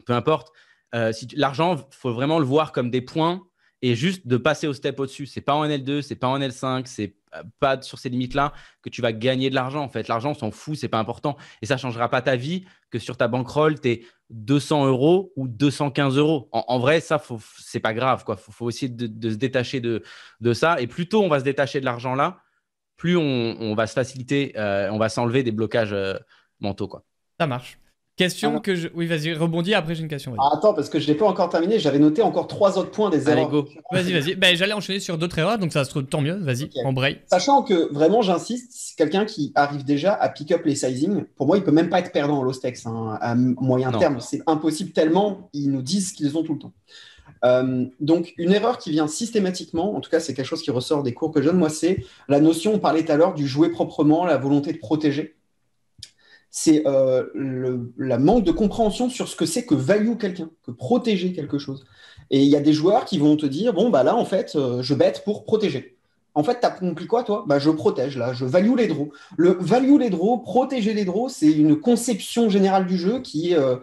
peu 0.06 0.14
importe. 0.14 0.52
Euh, 0.94 1.12
si 1.12 1.28
l'argent, 1.36 1.76
il 1.76 1.96
faut 1.96 2.14
vraiment 2.14 2.38
le 2.38 2.46
voir 2.46 2.72
comme 2.72 2.92
des 2.92 3.02
points 3.02 3.42
et 3.82 3.96
juste 3.96 4.28
de 4.28 4.38
passer 4.38 4.68
au 4.68 4.74
step 4.74 5.00
au-dessus. 5.00 5.26
C'est 5.26 5.42
pas 5.42 5.56
en 5.56 5.66
L2, 5.68 6.02
c'est 6.02 6.16
pas 6.16 6.28
en 6.28 6.40
L5, 6.40 6.86
c'est 6.86 7.16
pas 7.60 7.82
sur 7.82 7.98
ces 7.98 8.10
limites-là 8.10 8.54
que 8.82 8.90
tu 8.90 9.02
vas 9.02 9.14
gagner 9.14 9.50
de 9.50 9.56
l'argent. 9.56 9.82
En 9.82 9.90
fait, 9.90 10.08
l'argent, 10.08 10.32
on 10.32 10.34
s'en 10.36 10.52
fout, 10.52 10.76
c'est 10.76 10.88
pas 10.88 11.00
important. 11.00 11.38
Et 11.62 11.66
ça 11.66 11.78
changera 11.78 12.10
pas 12.10 12.22
ta 12.22 12.36
vie 12.36 12.66
que 12.90 13.00
sur 13.00 13.18
ta 13.18 13.28
bankroll, 13.28 13.80
tu 13.80 13.90
es 13.90 14.06
200 14.30 14.86
euros 14.86 15.32
ou 15.36 15.48
215 15.48 16.18
euros. 16.18 16.50
En, 16.52 16.80
vrai, 16.80 17.00
ça, 17.00 17.22
c'est 17.60 17.80
pas 17.80 17.94
grave. 17.94 18.24
Il 18.28 18.36
faut, 18.36 18.52
faut, 18.52 18.70
essayer 18.70 18.90
de, 18.90 19.30
se 19.30 19.36
détacher 19.36 19.80
de, 19.80 20.04
de, 20.42 20.54
ça. 20.54 20.80
Et 20.82 20.88
plus 20.88 21.08
tôt 21.08 21.24
on 21.24 21.30
va 21.30 21.40
se 21.40 21.44
détacher 21.44 21.80
de 21.80 21.86
l'argent 21.86 22.16
là, 22.16 22.42
plus 22.98 23.18
on, 23.18 23.74
va 23.74 23.88
se 23.88 23.94
faciliter, 23.94 24.54
euh, 24.58 24.90
on 24.92 25.00
va 25.00 25.10
s'enlever 25.10 25.42
des 25.42 25.52
blocages 25.52 25.94
euh, 25.94 26.20
mentaux. 26.60 26.88
Quoi. 26.88 27.04
Ça 27.40 27.48
marche. 27.48 27.80
Question 28.22 28.60
que 28.60 28.76
je. 28.76 28.88
Oui, 28.94 29.08
vas-y, 29.08 29.34
rebondis, 29.34 29.74
après 29.74 29.96
j'ai 29.96 30.04
une 30.04 30.08
question. 30.08 30.36
Ah, 30.38 30.52
attends, 30.54 30.76
parce 30.76 30.90
que 30.90 31.00
je 31.00 31.08
ne 31.08 31.14
l'ai 31.14 31.18
pas 31.18 31.26
encore 31.26 31.50
terminé, 31.50 31.80
j'avais 31.80 31.98
noté 31.98 32.22
encore 32.22 32.48
trois 32.48 32.78
autres 32.78 32.92
points 32.92 33.10
des 33.10 33.28
erreurs. 33.28 33.66
Vas-y, 33.92 34.14
vas-y. 34.14 34.36
Ben, 34.36 34.56
J'allais 34.56 34.74
enchaîner 34.74 35.00
sur 35.00 35.18
d'autres 35.18 35.40
erreurs, 35.40 35.58
donc 35.58 35.74
ça 35.74 35.84
se 35.84 35.90
trouve 35.90 36.04
tant 36.04 36.22
mieux, 36.22 36.36
vas-y, 36.36 36.70
en 36.86 36.94
braille. 36.94 37.20
Sachant 37.32 37.64
que 37.64 37.92
vraiment, 37.92 38.22
j'insiste, 38.22 38.72
c'est 38.74 38.96
quelqu'un 38.96 39.26
qui 39.26 39.52
arrive 39.56 39.84
déjà 39.84 40.14
à 40.14 40.30
pick 40.30 40.52
up 40.52 40.62
les 40.66 40.76
sizing. 40.76 41.24
Pour 41.36 41.48
moi, 41.48 41.58
il 41.58 41.64
peut 41.64 41.72
même 41.72 41.90
pas 41.90 42.00
être 42.00 42.12
perdant 42.12 42.40
en 42.40 42.44
low 42.44 42.54
stakes 42.54 42.86
hein, 42.86 43.18
à 43.20 43.34
moyen 43.36 43.92
terme. 43.92 44.20
C'est 44.20 44.42
impossible 44.46 44.92
tellement 44.92 45.50
ils 45.54 45.72
nous 45.72 45.82
disent 45.82 46.12
qu'ils 46.12 46.38
ont 46.38 46.44
tout 46.44 46.54
le 46.54 46.60
temps. 46.60 46.74
Euh, 47.44 47.86
donc, 48.00 48.34
une 48.38 48.52
erreur 48.52 48.78
qui 48.78 48.92
vient 48.92 49.08
systématiquement, 49.08 49.96
en 49.96 50.00
tout 50.00 50.12
cas, 50.12 50.20
c'est 50.20 50.36
quelque 50.36 50.46
chose 50.46 50.62
qui 50.62 50.70
ressort 50.70 51.02
des 51.02 51.14
cours 51.14 51.32
que 51.32 51.42
je 51.42 51.48
donne, 51.48 51.58
moi, 51.58 51.70
c'est 51.70 52.06
la 52.28 52.40
notion, 52.40 52.76
on 52.76 52.80
parlait 52.80 53.04
tout 53.04 53.12
à 53.12 53.18
l'heure, 53.18 53.34
du 53.34 53.48
jouer 53.48 53.70
proprement, 53.70 54.26
la 54.26 54.38
volonté 54.38 54.74
de 54.74 54.78
protéger 54.78 55.36
c'est 56.52 56.86
euh, 56.86 57.24
la 57.98 58.18
manque 58.20 58.44
de 58.44 58.52
compréhension 58.52 59.10
sur 59.10 59.28
ce 59.28 59.36
que 59.36 59.46
c'est 59.46 59.66
que 59.66 59.74
value 59.76 60.18
quelqu'un, 60.18 60.50
que 60.64 60.72
protéger 60.72 61.34
quelque 61.34 61.58
chose. 61.58 61.86
Et 62.30 62.44
il 62.44 62.50
y 62.50 62.56
a 62.58 62.60
des 62.60 62.74
joueurs 62.74 63.06
qui 63.06 63.18
vont 63.18 63.38
te 63.38 63.46
dire 63.46 63.74
bon, 63.74 63.90
bah 63.90 64.04
là, 64.04 64.16
en 64.16 64.26
fait, 64.26 64.56
euh, 64.56 64.82
je 64.82 64.94
bête 64.94 65.24
pour 65.26 65.46
protéger. 65.46 65.98
En 66.34 66.44
fait, 66.44 66.60
tu 66.60 66.66
as 66.66 66.72
compris 66.72 67.08
quoi, 67.08 67.24
toi? 67.24 67.46
Bah, 67.48 67.60
Je 67.60 67.70
protège, 67.72 68.18
là, 68.18 68.34
je 68.34 68.46
value 68.46 68.76
les 68.78 68.88
draws. 68.88 69.12
Le 69.38 69.58
value 69.60 69.98
les 70.00 70.10
draws, 70.10 70.40
protéger 70.40 70.94
les 70.94 71.06
draws, 71.06 71.30
c'est 71.30 71.52
une 71.52 71.80
conception 71.80 72.50
générale 72.50 72.86
du 72.88 72.98
jeu 72.98 73.22
qui 73.22 73.52
est 73.52 73.58
euh, 73.58 73.78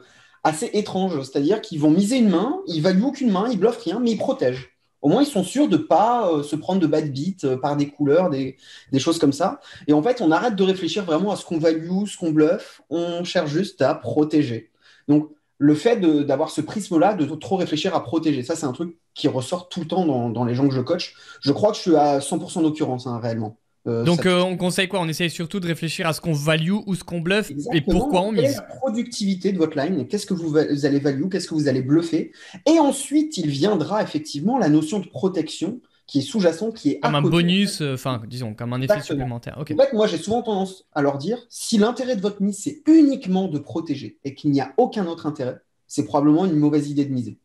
assez 0.45 0.71
étrange. 0.75 1.23
C'est-à-dire 1.23 1.61
qu'ils 1.63 1.81
vont 1.81 1.91
miser 1.91 2.19
une 2.19 2.31
main, 2.31 2.61
ils 2.67 2.83
valuent 2.83 3.05
aucune 3.05 3.31
main, 3.31 3.49
ils 3.51 3.59
bluffent 3.59 3.83
rien, 3.85 4.01
mais 4.01 4.13
ils 4.13 4.19
protègent. 4.19 4.78
Au 5.01 5.09
moins, 5.09 5.23
ils 5.23 5.27
sont 5.27 5.45
sûrs 5.45 5.69
de 5.69 5.77
ne 5.77 5.83
pas 5.83 6.31
euh, 6.31 6.43
se 6.43 6.57
prendre 6.57 6.81
de 6.81 6.87
bad 6.87 7.13
beat 7.13 7.45
euh, 7.45 7.57
par 7.57 7.77
des 7.77 7.89
couleurs, 7.89 8.31
des, 8.31 8.57
choses 8.99 9.19
comme 9.19 9.33
ça. 9.33 9.61
Et 9.87 9.93
en 9.93 10.03
fait, 10.03 10.21
on 10.21 10.31
arrête 10.31 10.57
de 10.57 10.63
réfléchir 10.63 11.05
vraiment 11.05 11.31
à 11.33 11.37
ce 11.37 11.45
qu'on 11.45 11.59
value, 11.59 12.07
ce 12.07 12.17
qu'on 12.17 12.33
bluffe. 12.33 12.83
On 12.91 13.25
cherche 13.25 13.51
juste 13.51 13.83
à 13.83 13.95
protéger. 13.95 14.71
Donc, 15.07 15.31
le 15.59 15.75
fait 15.75 15.97
d'avoir 16.25 16.51
ce 16.51 16.61
prisme-là, 16.61 17.15
de 17.15 17.25
trop 17.35 17.57
réfléchir 17.57 17.95
à 17.95 18.03
protéger, 18.03 18.43
ça, 18.45 18.55
c'est 18.55 18.67
un 18.67 18.73
truc 18.73 18.97
qui 19.15 19.27
ressort 19.27 19.69
tout 19.69 19.81
le 19.81 19.87
temps 19.87 20.29
dans, 20.31 20.45
les 20.45 20.55
gens 20.55 20.69
que 20.69 20.75
je 20.75 20.81
coach. 20.81 21.15
Je 21.41 21.53
crois 21.53 21.71
que 21.71 21.77
je 21.77 21.83
suis 21.83 21.97
à 21.97 22.21
100% 22.21 22.63
d'occurrence, 22.63 23.07
hein, 23.09 23.19
réellement. 23.21 23.57
Euh, 23.89 24.05
Donc 24.05 24.27
euh, 24.27 24.41
on 24.41 24.57
conseille 24.57 24.89
quoi? 24.89 25.01
On 25.01 25.09
essaye 25.09 25.31
surtout 25.31 25.61
de 25.61 25.67
réfléchir 25.67 26.07
à 26.07 26.13
ce 26.13 26.21
qu'on 26.21 26.33
value 26.33 26.75
ou 26.87 26.95
ce 26.95 27.05
qu'on 27.05 27.21
bluffe 27.21 27.51
et 27.73 27.81
pourquoi 27.81 28.23
on 28.23 28.33
mise. 28.33 28.43
Quelle 28.43 28.51
est 28.51 28.55
la 28.55 28.63
productivité 28.63 29.53
de 29.53 29.59
votre 29.59 29.77
line? 29.77 30.07
Qu'est-ce 30.07 30.27
que 30.27 30.35
vous, 30.35 30.57
allez 30.57 30.99
value 30.99 31.29
Qu'est-ce 31.29 31.49
que 31.49 31.55
vous 31.55 31.69
allez 31.69 31.83
bluffer? 31.83 32.33
Et 32.67 32.79
ensuite, 32.79 33.37
il 33.39 33.49
viendra 33.49 34.03
effectivement 34.03 34.59
la 34.59 34.69
notion 34.69 35.01
de 35.01 35.09
protection 35.09 35.81
qui 36.07 36.21
est 36.21 36.23
sous-jacente, 36.23 36.75
qui 36.75 36.93
est 36.93 37.01
comme 37.01 37.15
un 37.15 37.23
bonus, 37.23 37.83
euh, 37.83 37.95
enfin 37.95 38.23
disons 38.27 38.55
comme 38.55 38.73
un 38.73 38.81
effet 38.81 39.01
supplémentaire. 39.03 39.59
En 39.59 39.65
fait, 39.65 39.93
moi 39.93 40.07
j'ai 40.07 40.17
souvent 40.17 40.43
tendance 40.43 40.87
à 40.95 41.03
leur 41.03 41.19
dire 41.19 41.39
si 41.51 41.77
l'intérêt 41.77 42.17
de 42.17 42.23
votre 42.23 42.43
mise 42.43 42.59
c'est 42.59 42.83
uniquement 42.87 43.49
de 43.49 43.59
protéger 43.59 44.19
et 44.25 44.35
qu'il 44.35 44.51
n'y 44.51 44.61
a 44.61 44.73
aucun 44.79 45.07
autre 45.07 45.27
intérêt, 45.27 45.59
c'est 45.87 46.05
probablement 46.05 46.47
une 46.47 46.57
mauvaise 46.57 46.91
idée 46.91 47.05
de 47.05 47.13
miser. 47.13 47.39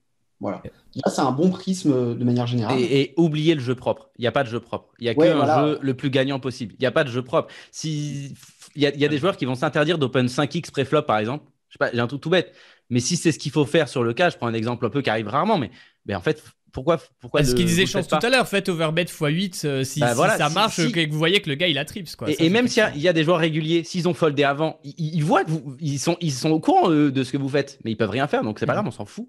Voilà. 0.44 0.62
Là, 0.96 1.10
c'est 1.10 1.22
un 1.22 1.32
bon 1.32 1.50
prisme 1.50 1.94
euh, 1.94 2.16
de 2.16 2.24
manière 2.26 2.48
générale. 2.48 2.78
Et, 2.78 3.14
oubliez 3.16 3.56
le 3.56 3.62
jeu 3.62 3.76
propre. 3.76 4.10
Il 4.18 4.22
n'y 4.24 4.28
a 4.28 4.32
pas 4.34 4.44
de 4.44 4.50
jeu 4.50 4.60
propre. 4.60 4.90
Il 5.00 5.06
n'y 5.06 5.10
a 5.10 5.16
qu'un 5.16 5.66
jeu 5.66 5.80
le 5.82 5.94
plus 5.94 6.10
gagnant 6.10 6.38
possible. 6.40 6.76
Il 6.78 6.82
n'y 6.82 6.86
a 6.86 6.92
pas 6.92 7.06
de 7.06 7.10
jeu 7.10 7.22
propre. 7.22 7.48
Si... 7.72 8.36
Il, 8.76 8.82
y 8.82 9.06
a, 9.06 9.08
des 9.08 9.18
joueurs 9.20 9.38
qui 9.38 9.46
vont 9.46 9.56
s'interdire 9.56 9.98
d'open 9.98 10.26
5x 10.26 10.72
pré-flop, 10.72 11.04
par 11.04 11.20
exemple. 11.20 11.46
Je 11.70 11.74
sais 11.74 11.78
pas, 11.78 11.92
j'ai 11.94 12.00
un 12.00 12.08
truc 12.08 12.22
tout 12.22 12.30
bête. 12.30 12.54
Mais 12.90 13.00
si 13.00 13.16
c'est 13.16 13.32
ce 13.32 13.40
qu'il 13.40 13.52
faut 13.52 13.66
faire 13.66 13.88
sur 13.88 14.04
le 14.04 14.14
cas, 14.14 14.30
je 14.30 14.38
prends 14.38 14.48
un 14.48 14.54
exemple 14.54 14.86
un 14.86 14.90
peu 14.90 15.02
qui 15.02 15.10
arrive 15.10 15.28
rarement, 15.28 15.58
mais, 15.58 15.72
mais 16.06 16.16
en 16.16 16.22
fait, 16.22 16.44
pourquoi, 16.74 17.00
pourquoi 17.22 17.44
Ce 17.44 17.56
qu'il 17.56 17.68
disait 17.68 17.86
Chance 17.86 18.08
tout 18.08 18.18
à 18.22 18.30
l'heure, 18.30 18.48
faites 18.48 18.68
overbet 18.68 19.04
x8 19.04 19.66
euh, 19.66 19.84
si, 19.84 20.00
bah 20.00 20.16
ça 20.16 20.50
marche, 20.50 20.92
que 20.92 21.10
vous 21.10 21.18
voyez 21.18 21.40
que 21.40 21.50
le 21.50 21.56
gars 21.56 21.68
il 21.68 21.78
a 21.78 21.86
trips. 21.86 22.16
Quoi. 22.16 22.30
Et, 22.38 22.50
même 22.50 22.68
s'il 22.68 22.84
y, 22.96 23.08
a 23.08 23.14
des 23.14 23.24
joueurs 23.24 23.38
réguliers, 23.38 23.84
s'ils 23.84 24.10
ont 24.10 24.14
foldé 24.16 24.44
avant, 24.44 24.80
ils, 24.84 25.24
voient 25.24 25.46
que 25.46 25.52
vous, 25.52 25.78
ils, 25.80 26.00
sont, 26.00 26.18
ils 26.20 26.32
sont 26.32 26.50
au 26.50 26.60
courant 26.60 26.90
euh, 26.90 27.12
de 27.12 27.24
ce 27.24 27.32
que 27.32 27.38
vous 27.38 27.48
faites, 27.48 27.80
mais 27.86 27.92
ils 27.92 27.96
peuvent 27.96 28.10
rien 28.10 28.28
faire, 28.28 28.44
donc 28.44 28.58
c'est 28.60 28.66
pas 28.66 28.74
mm. 28.74 28.76
grave, 28.76 28.88
on 28.88 28.92
s'en 28.92 29.06
fout. 29.06 29.28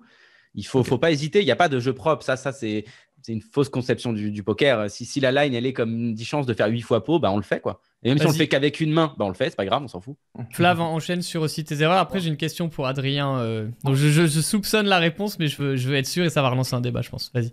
Il 0.54 0.64
faut, 0.64 0.84
faut 0.84 0.98
pas 0.98 1.10
hésiter. 1.10 1.40
Il 1.40 1.44
n'y 1.44 1.50
a 1.50 1.56
pas 1.56 1.68
de 1.68 1.80
jeu 1.80 1.92
propre. 1.92 2.24
Ça, 2.24 2.36
ça 2.36 2.52
c'est 2.52 2.84
une 3.32 3.40
fausse 3.40 3.68
conception 3.68 4.12
du, 4.12 4.42
poker. 4.42 4.90
Si, 4.90 5.04
si, 5.04 5.20
la 5.20 5.32
line, 5.32 5.54
elle 5.54 5.66
est 5.66 5.72
comme 5.72 6.14
10 6.14 6.24
chances 6.24 6.46
de 6.46 6.52
faire 6.52 6.68
8 6.68 6.82
fois 6.82 7.02
pot, 7.04 7.18
bah, 7.18 7.32
on 7.32 7.36
le 7.36 7.42
fait. 7.42 7.60
quoi. 7.60 7.80
Et 8.02 8.08
même 8.08 8.18
si 8.18 8.26
on 8.26 8.30
le 8.30 8.34
fait 8.34 8.48
qu'avec 8.48 8.80
une 8.80 8.92
main, 8.92 9.14
bah, 9.18 9.24
on 9.24 9.28
le 9.28 9.34
fait. 9.34 9.50
C'est 9.50 9.56
pas 9.56 9.64
grave, 9.64 9.82
on 9.82 9.88
s'en 9.88 10.00
fout. 10.00 10.16
Flav, 10.52 10.80
enchaîne 10.80 11.22
sur 11.22 11.42
aussi 11.42 11.64
tes 11.64 11.80
erreurs. 11.80 11.98
Après, 11.98 12.20
j'ai 12.20 12.28
une 12.28 12.36
question 12.36 12.68
pour 12.68 12.86
Adrien. 12.86 13.38
Euh, 13.38 13.68
donc 13.82 13.94
je, 13.94 14.08
je, 14.08 14.40
soupçonne 14.40 14.86
la 14.86 14.98
réponse, 14.98 15.38
mais 15.38 15.46
je 15.46 15.62
veux, 15.62 15.76
je 15.76 15.88
veux 15.88 15.96
être 15.96 16.06
sûr 16.06 16.24
et 16.24 16.30
ça 16.30 16.42
va 16.42 16.50
relancer 16.50 16.74
un 16.74 16.80
débat, 16.80 17.00
je 17.00 17.10
pense. 17.10 17.30
Vas-y. 17.32 17.50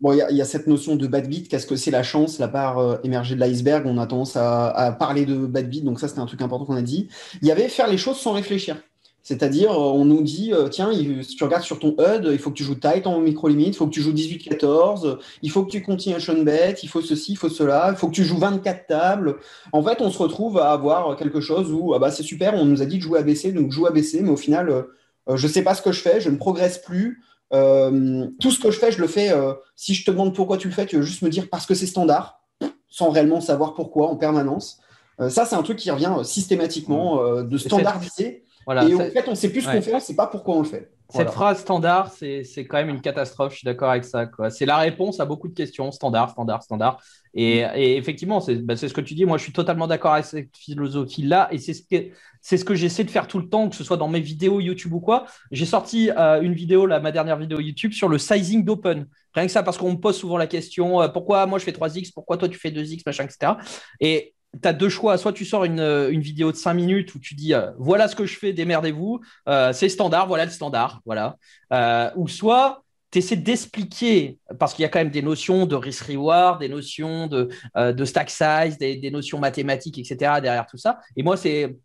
Bon, 0.00 0.12
il 0.12 0.36
y, 0.36 0.42
a 0.42 0.44
cette 0.44 0.66
notion 0.66 0.96
de 0.96 1.06
bad 1.06 1.28
beat. 1.28 1.48
Qu'est-ce 1.48 1.68
que 1.68 1.76
c'est 1.76 1.92
la 1.92 2.02
chance, 2.02 2.40
la 2.40 2.48
part 2.48 2.78
euh, 2.78 2.96
émergée 3.04 3.36
de 3.36 3.40
l'iceberg? 3.40 3.86
On 3.86 3.98
a 3.98 4.06
tendance 4.08 4.36
à, 4.36 4.68
à, 4.70 4.90
parler 4.90 5.24
de 5.24 5.46
bad 5.46 5.70
beat, 5.70 5.84
donc 5.84 6.00
ça, 6.00 6.08
c'était 6.08 6.20
un 6.20 6.26
truc 6.26 6.42
important 6.42 6.64
qu'on 6.64 6.74
a 6.74 6.82
dit. 6.82 7.06
Il 7.40 7.46
y 7.46 7.52
avait 7.52 7.68
faire 7.68 7.86
les 7.86 7.98
choses 7.98 8.18
sans 8.18 8.32
réfléchir. 8.32 8.76
C'est-à-dire, 9.32 9.72
euh, 9.72 9.76
on 9.76 10.04
nous 10.04 10.20
dit, 10.20 10.52
euh, 10.52 10.68
tiens, 10.68 10.92
si 10.92 11.36
tu 11.36 11.44
regardes 11.44 11.62
sur 11.62 11.78
ton 11.78 11.96
HUD, 11.98 12.28
il 12.30 12.38
faut 12.38 12.50
que 12.50 12.54
tu 12.54 12.64
joues 12.64 12.74
tight 12.74 13.06
en 13.06 13.18
micro-limite, 13.18 13.68
il 13.68 13.74
faut 13.74 13.86
que 13.86 13.92
tu 13.92 14.02
joues 14.02 14.12
18-14, 14.12 15.16
il 15.40 15.50
faut 15.50 15.64
que 15.64 15.70
tu 15.70 15.80
continuation 15.80 16.42
bet, 16.42 16.74
il 16.82 16.88
faut 16.90 17.00
ceci, 17.00 17.32
il 17.32 17.36
faut 17.36 17.48
cela, 17.48 17.88
il 17.92 17.96
faut 17.96 18.08
que 18.08 18.14
tu 18.14 18.24
joues 18.24 18.36
24 18.36 18.86
tables. 18.86 19.36
En 19.72 19.82
fait, 19.82 20.02
on 20.02 20.10
se 20.10 20.18
retrouve 20.18 20.58
à 20.58 20.70
avoir 20.70 21.16
quelque 21.16 21.40
chose 21.40 21.72
où, 21.72 21.94
ah 21.94 21.98
bah, 21.98 22.10
c'est 22.10 22.22
super, 22.22 22.52
on 22.52 22.66
nous 22.66 22.82
a 22.82 22.84
dit 22.84 22.98
de 22.98 23.02
jouer 23.02 23.20
ABC, 23.20 23.52
donc 23.52 23.72
joue 23.72 23.86
ABC, 23.86 24.20
mais 24.20 24.28
au 24.28 24.36
final, 24.36 24.68
euh, 24.68 25.36
je 25.36 25.46
ne 25.46 25.52
sais 25.52 25.62
pas 25.62 25.74
ce 25.74 25.80
que 25.80 25.92
je 25.92 26.02
fais, 26.02 26.20
je 26.20 26.28
ne 26.28 26.36
progresse 26.36 26.76
plus. 26.76 27.22
tout 27.50 28.50
ce 28.50 28.60
que 28.60 28.70
je 28.70 28.78
fais, 28.78 28.92
je 28.92 29.00
le 29.00 29.06
fais. 29.06 29.32
si 29.76 29.94
je 29.94 30.04
te 30.04 30.10
demande 30.10 30.34
pourquoi 30.34 30.58
tu 30.58 30.68
le 30.68 30.74
fais, 30.74 30.84
tu 30.84 30.96
veux 30.96 31.02
juste 31.02 31.22
me 31.22 31.30
dire 31.30 31.48
parce 31.50 31.64
que 31.64 31.74
c'est 31.74 31.86
standard, 31.86 32.42
sans 32.90 33.08
réellement 33.08 33.40
savoir 33.40 33.72
pourquoi 33.72 34.08
en 34.08 34.16
permanence. 34.16 34.78
ça, 35.30 35.46
c'est 35.46 35.54
un 35.54 35.62
truc 35.62 35.78
qui 35.78 35.90
revient 35.90 36.12
systématiquement 36.22 37.42
de 37.42 37.58
standardiser 37.58 38.44
et 38.70 38.94
en 38.94 38.98
fait, 38.98 39.24
on 39.26 39.32
ne 39.32 39.36
sait 39.36 39.50
plus 39.50 39.62
ce 39.62 39.70
qu'on 39.70 39.82
fait, 39.82 39.92
on 39.92 39.96
ne 39.96 40.00
sait 40.00 40.16
pas 40.16 40.26
pourquoi 40.26 40.56
on 40.56 40.62
le 40.62 40.68
fait. 40.68 40.90
Cette 41.14 41.30
phrase 41.30 41.60
standard, 41.60 42.10
c'est 42.10 42.66
quand 42.66 42.78
même 42.78 42.88
une 42.88 43.00
catastrophe, 43.00 43.52
je 43.52 43.58
suis 43.58 43.64
d'accord 43.66 43.90
avec 43.90 44.04
ça. 44.04 44.30
C'est 44.50 44.66
la 44.66 44.78
réponse 44.78 45.20
à 45.20 45.26
beaucoup 45.26 45.48
de 45.48 45.54
questions, 45.54 45.90
standard, 45.92 46.30
standard, 46.30 46.62
standard. 46.62 47.02
Et, 47.34 47.58
et 47.58 47.96
effectivement, 47.96 48.42
bah, 48.62 48.76
c'est 48.76 48.88
ce 48.88 48.94
que 48.94 49.00
tu 49.00 49.14
dis, 49.14 49.24
moi 49.24 49.38
je 49.38 49.42
suis 49.42 49.52
totalement 49.52 49.86
d'accord 49.86 50.14
avec 50.14 50.24
cette 50.24 50.56
philosophie-là, 50.56 51.48
et 51.50 51.58
c'est 51.58 51.74
ce 51.74 51.82
que, 51.82 52.10
ce 52.40 52.64
que 52.64 52.74
j'essaie 52.74 53.04
de 53.04 53.10
faire 53.10 53.26
tout 53.26 53.38
le 53.38 53.48
temps, 53.48 53.68
que 53.68 53.76
ce 53.76 53.84
soit 53.84 53.96
dans 53.96 54.08
mes 54.08 54.20
vidéos 54.20 54.60
YouTube 54.60 54.92
ou 54.92 55.00
quoi. 55.00 55.26
J'ai 55.50 55.66
sorti 55.66 56.10
euh, 56.16 56.40
une 56.40 56.54
vidéo, 56.54 56.86
là, 56.86 57.00
ma 57.00 57.12
dernière 57.12 57.36
vidéo 57.36 57.60
YouTube, 57.60 57.92
sur 57.92 58.08
le 58.08 58.18
sizing 58.18 58.64
d'open. 58.64 59.06
Rien 59.34 59.46
que 59.46 59.52
ça, 59.52 59.62
parce 59.62 59.78
qu'on 59.78 59.92
me 59.92 59.98
pose 59.98 60.16
souvent 60.16 60.36
la 60.36 60.46
question, 60.46 61.00
euh, 61.02 61.08
pourquoi 61.08 61.46
moi 61.46 61.58
je 61.58 61.64
fais 61.64 61.72
3x, 61.72 62.12
pourquoi 62.14 62.36
toi 62.36 62.48
tu 62.48 62.58
fais 62.58 62.70
2x, 62.70 63.02
machin, 63.04 63.24
etc. 63.24 63.52
Et 64.00 64.34
as 64.64 64.72
deux 64.72 64.88
choix. 64.88 65.18
Soit 65.18 65.32
tu 65.32 65.44
sors 65.44 65.64
une, 65.64 65.80
une, 65.80 66.20
vidéo 66.20 66.52
de 66.52 66.56
5 66.56 66.74
minutes 66.74 67.14
où 67.14 67.18
tu 67.18 67.34
dis 67.34 67.52
voilà 67.78 68.08
ce 68.08 68.16
que 68.16 68.26
je 68.26 68.38
fais, 68.38 68.52
démerdez-vous, 68.52 69.20
c'est 69.72 69.88
standard, 69.88 70.26
voilà 70.26 70.44
le 70.44 70.50
standard, 70.50 71.00
voilà. 71.04 71.36
ou 72.16 72.28
soit 72.28 72.84
tu 73.12 73.18
essaies 73.18 73.36
d'expliquer, 73.36 74.38
parce 74.58 74.72
qu'il 74.72 74.84
y 74.84 74.86
a 74.86 74.88
quand 74.88 74.98
même 74.98 75.10
des 75.10 75.20
notions 75.20 75.66
de 75.66 75.76
risk-reward, 75.76 76.60
des 76.60 76.70
notions 76.70 77.26
de, 77.26 77.50
euh, 77.76 77.92
de 77.92 78.04
stack 78.06 78.30
size, 78.30 78.78
des, 78.78 79.10
notions 79.10 79.38
mathématiques, 79.38 79.98
etc. 79.98 80.40
derrière 80.40 80.66
tout 80.66 80.78
ça. 80.78 80.98
Et 81.14 81.22
moi, 81.22 81.36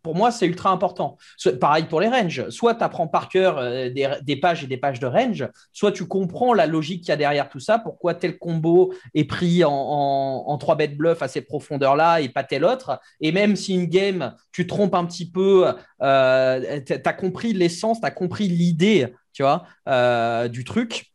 pour 0.02 0.16
moi, 0.16 0.30
c'est 0.30 0.46
ultra 0.46 0.70
important. 0.70 1.18
pareil 1.60 1.84
pour 1.84 2.00
les 2.00 2.08
ranges. 2.08 2.48
Soit 2.48 2.76
tu 2.76 2.82
apprends 2.82 3.08
par 3.08 3.28
cœur 3.28 3.58
euh, 3.58 3.90
des, 3.90 4.36
pages 4.36 4.64
et 4.64 4.66
des 4.66 4.78
pages 4.78 5.00
de 5.00 5.06
range, 5.06 5.46
soit 5.70 5.92
tu 5.92 6.06
comprends 6.06 6.54
la 6.54 6.66
logique 6.66 7.02
qu'il 7.02 7.10
y 7.10 7.12
a 7.12 7.16
derrière 7.16 7.50
tout 7.50 7.60
ça, 7.60 7.78
pourquoi 7.78 8.14
tel 8.14 8.38
combo 8.38 8.94
est 9.14 9.24
pris 9.24 9.64
en, 9.64 9.70
en, 9.70 10.56
3 10.56 10.76
bêtes 10.76 10.96
bluff 10.96 11.20
à 11.20 11.28
ces 11.28 11.42
profondeurs-là 11.42 12.22
et 12.22 12.30
pas 12.30 12.42
tel 12.42 12.64
autre. 12.64 12.98
Et 13.20 13.32
même 13.32 13.54
si 13.54 13.74
une 13.74 13.86
game, 13.86 14.34
tu 14.50 14.66
trompes 14.66 14.94
un 14.94 15.04
petit 15.04 15.30
peu, 15.30 15.74
euh, 16.00 16.80
tu 16.86 16.94
as 16.94 17.12
compris 17.12 17.52
l'essence, 17.52 18.00
tu 18.00 18.06
as 18.06 18.10
compris 18.10 18.48
l'idée 18.48 19.12
tu 19.34 19.44
vois, 19.44 20.48
du 20.48 20.64
truc 20.64 21.12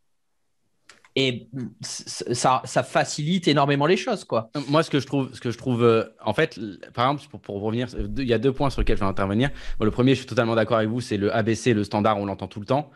et 1.15 1.47
ça, 1.81 2.61
ça, 2.65 2.83
facilite 2.83 3.47
énormément 3.47 3.85
les 3.85 3.97
choses, 3.97 4.23
quoi. 4.23 4.49
Moi, 4.67 4.81
ce 4.81 4.89
que 4.89 4.99
je 4.99 5.05
trouve, 5.05 5.33
ce 5.33 5.39
que 5.39 5.51
je 5.51 5.57
trouve, 5.57 5.83
euh, 5.83 6.05
en 6.25 6.33
fait, 6.33 6.59
par 6.93 7.11
exemple, 7.11 7.37
pour, 7.37 7.61
revenir, 7.61 7.87
il 8.17 8.27
y 8.27 8.33
a 8.33 8.39
deux 8.39 8.51
points 8.51 8.71
sur 8.71 8.81
lesquels 8.81 8.97
je 8.97 9.03
vais 9.03 9.09
intervenir. 9.09 9.51
le 9.79 9.91
premier, 9.91 10.11
je 10.11 10.19
suis 10.19 10.25
totalement 10.25 10.55
d'accord 10.55 10.77
avec 10.77 10.89
vous, 10.89 11.01
c'est 11.01 11.17
le 11.17 11.33
ABC, 11.33 11.73
le 11.73 11.83
standard, 11.83 12.17
on 12.17 12.25
l'entend 12.25 12.47
tout 12.47 12.59
le 12.59 12.65
temps. 12.65 12.89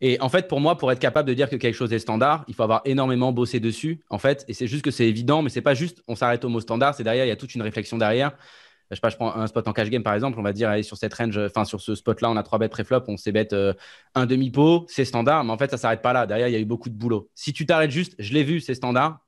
Et 0.00 0.20
en 0.20 0.28
fait, 0.28 0.48
pour 0.48 0.60
moi, 0.60 0.78
pour 0.78 0.90
être 0.90 0.98
capable 0.98 1.28
de 1.28 1.34
dire 1.34 1.48
que 1.48 1.56
quelque 1.56 1.74
chose 1.74 1.92
est 1.92 1.98
standard, 1.98 2.44
il 2.48 2.54
faut 2.54 2.62
avoir 2.62 2.80
énormément 2.86 3.32
bossé 3.32 3.60
dessus, 3.60 4.00
en 4.08 4.18
fait. 4.18 4.44
Et 4.48 4.54
c'est 4.54 4.66
juste 4.66 4.82
que 4.82 4.90
c'est 4.90 5.06
évident, 5.06 5.42
mais 5.42 5.50
c'est 5.50 5.60
pas 5.60 5.74
juste, 5.74 6.02
on 6.08 6.16
s'arrête 6.16 6.44
au 6.44 6.48
mot 6.48 6.60
standard, 6.60 6.94
c'est 6.94 7.04
derrière, 7.04 7.24
il 7.24 7.28
y 7.28 7.32
a 7.32 7.36
toute 7.36 7.54
une 7.54 7.62
réflexion 7.62 7.98
derrière 7.98 8.32
je 8.90 8.96
sais 8.96 9.00
pas, 9.00 9.08
je 9.10 9.16
prends 9.16 9.34
un 9.34 9.46
spot 9.46 9.66
en 9.68 9.72
cash 9.72 9.88
game 9.88 10.02
par 10.02 10.14
exemple, 10.14 10.38
on 10.38 10.42
va 10.42 10.52
dire, 10.52 10.68
allez, 10.68 10.82
sur 10.82 10.96
cette 10.96 11.14
range, 11.14 11.38
enfin 11.38 11.64
sur 11.64 11.80
ce 11.80 11.94
spot-là, 11.94 12.30
on 12.30 12.36
a 12.36 12.42
trois 12.42 12.58
bêtes 12.58 12.72
pré-flop, 12.72 13.02
on 13.08 13.16
s'est 13.16 13.32
bête 13.32 13.52
euh, 13.52 13.72
un 14.14 14.26
demi-pot, 14.26 14.86
c'est 14.88 15.04
standard, 15.04 15.44
mais 15.44 15.52
en 15.52 15.58
fait, 15.58 15.70
ça 15.70 15.76
s'arrête 15.76 16.02
pas 16.02 16.12
là. 16.12 16.26
Derrière, 16.26 16.48
il 16.48 16.52
y 16.52 16.56
a 16.56 16.60
eu 16.60 16.64
beaucoup 16.64 16.88
de 16.88 16.94
boulot. 16.94 17.30
Si 17.34 17.52
tu 17.52 17.66
t'arrêtes 17.66 17.92
juste, 17.92 18.14
je 18.18 18.32
l'ai 18.34 18.42
vu, 18.42 18.60
c'est 18.60 18.74
standard, 18.74 19.20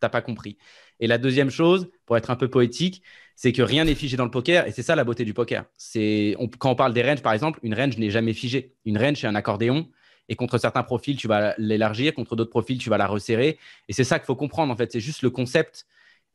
t'as 0.00 0.08
pas 0.08 0.22
compris. 0.22 0.56
Et 1.00 1.06
la 1.06 1.18
deuxième 1.18 1.50
chose, 1.50 1.90
pour 2.06 2.16
être 2.16 2.30
un 2.30 2.36
peu 2.36 2.48
poétique, 2.48 3.02
c'est 3.36 3.52
que 3.52 3.62
rien 3.62 3.84
n'est 3.84 3.94
figé 3.94 4.16
dans 4.16 4.24
le 4.24 4.30
poker, 4.30 4.66
et 4.66 4.72
c'est 4.72 4.82
ça 4.82 4.94
la 4.96 5.04
beauté 5.04 5.24
du 5.24 5.34
poker. 5.34 5.64
C'est 5.76 6.36
quand 6.58 6.70
on 6.70 6.74
parle 6.74 6.92
des 6.92 7.02
ranges, 7.02 7.22
par 7.22 7.32
exemple, 7.32 7.58
une 7.62 7.74
range 7.74 7.96
n'est 7.96 8.10
jamais 8.10 8.34
figée. 8.34 8.74
Une 8.84 8.98
range, 8.98 9.16
c'est 9.16 9.26
un 9.26 9.34
accordéon. 9.34 9.88
Et 10.28 10.36
contre 10.36 10.58
certains 10.58 10.82
profils, 10.82 11.16
tu 11.16 11.26
vas 11.26 11.54
l'élargir, 11.58 12.14
contre 12.14 12.36
d'autres 12.36 12.50
profils, 12.50 12.78
tu 12.78 12.88
vas 12.88 12.98
la 12.98 13.06
resserrer. 13.06 13.58
Et 13.88 13.92
c'est 13.92 14.04
ça 14.04 14.18
qu'il 14.18 14.26
faut 14.26 14.36
comprendre, 14.36 14.72
en 14.72 14.76
fait. 14.76 14.92
C'est 14.92 15.00
juste 15.00 15.22
le 15.22 15.30
concept 15.30 15.86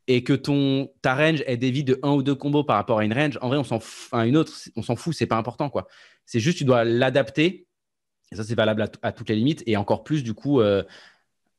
et 0.08 0.22
que 0.22 0.32
ton, 0.32 0.90
ta 1.02 1.14
range 1.14 1.42
est 1.46 1.56
des 1.56 1.82
de 1.82 1.98
un 2.02 2.12
ou 2.12 2.22
deux 2.22 2.34
combos 2.34 2.64
par 2.64 2.76
rapport 2.76 3.00
à 3.00 3.04
une 3.04 3.12
range, 3.12 3.38
en 3.42 3.48
vrai, 3.48 3.58
on 3.58 3.64
s'en 3.64 3.80
une 4.24 4.36
autre, 4.36 4.52
on 4.76 4.82
s'en 4.82 4.96
fout, 4.96 5.14
c'est 5.14 5.26
pas 5.26 5.36
important. 5.36 5.68
quoi. 5.68 5.88
C'est 6.24 6.40
juste, 6.40 6.58
tu 6.58 6.64
dois 6.64 6.84
l'adapter. 6.84 7.66
Et 8.32 8.36
ça, 8.36 8.44
c'est 8.44 8.54
valable 8.54 8.88
à, 9.02 9.12
toutes 9.12 9.28
les 9.28 9.36
limites 9.36 9.62
et 9.66 9.76
encore 9.76 10.02
plus, 10.04 10.22
du 10.22 10.34
coup, 10.34 10.60
euh, 10.60 10.82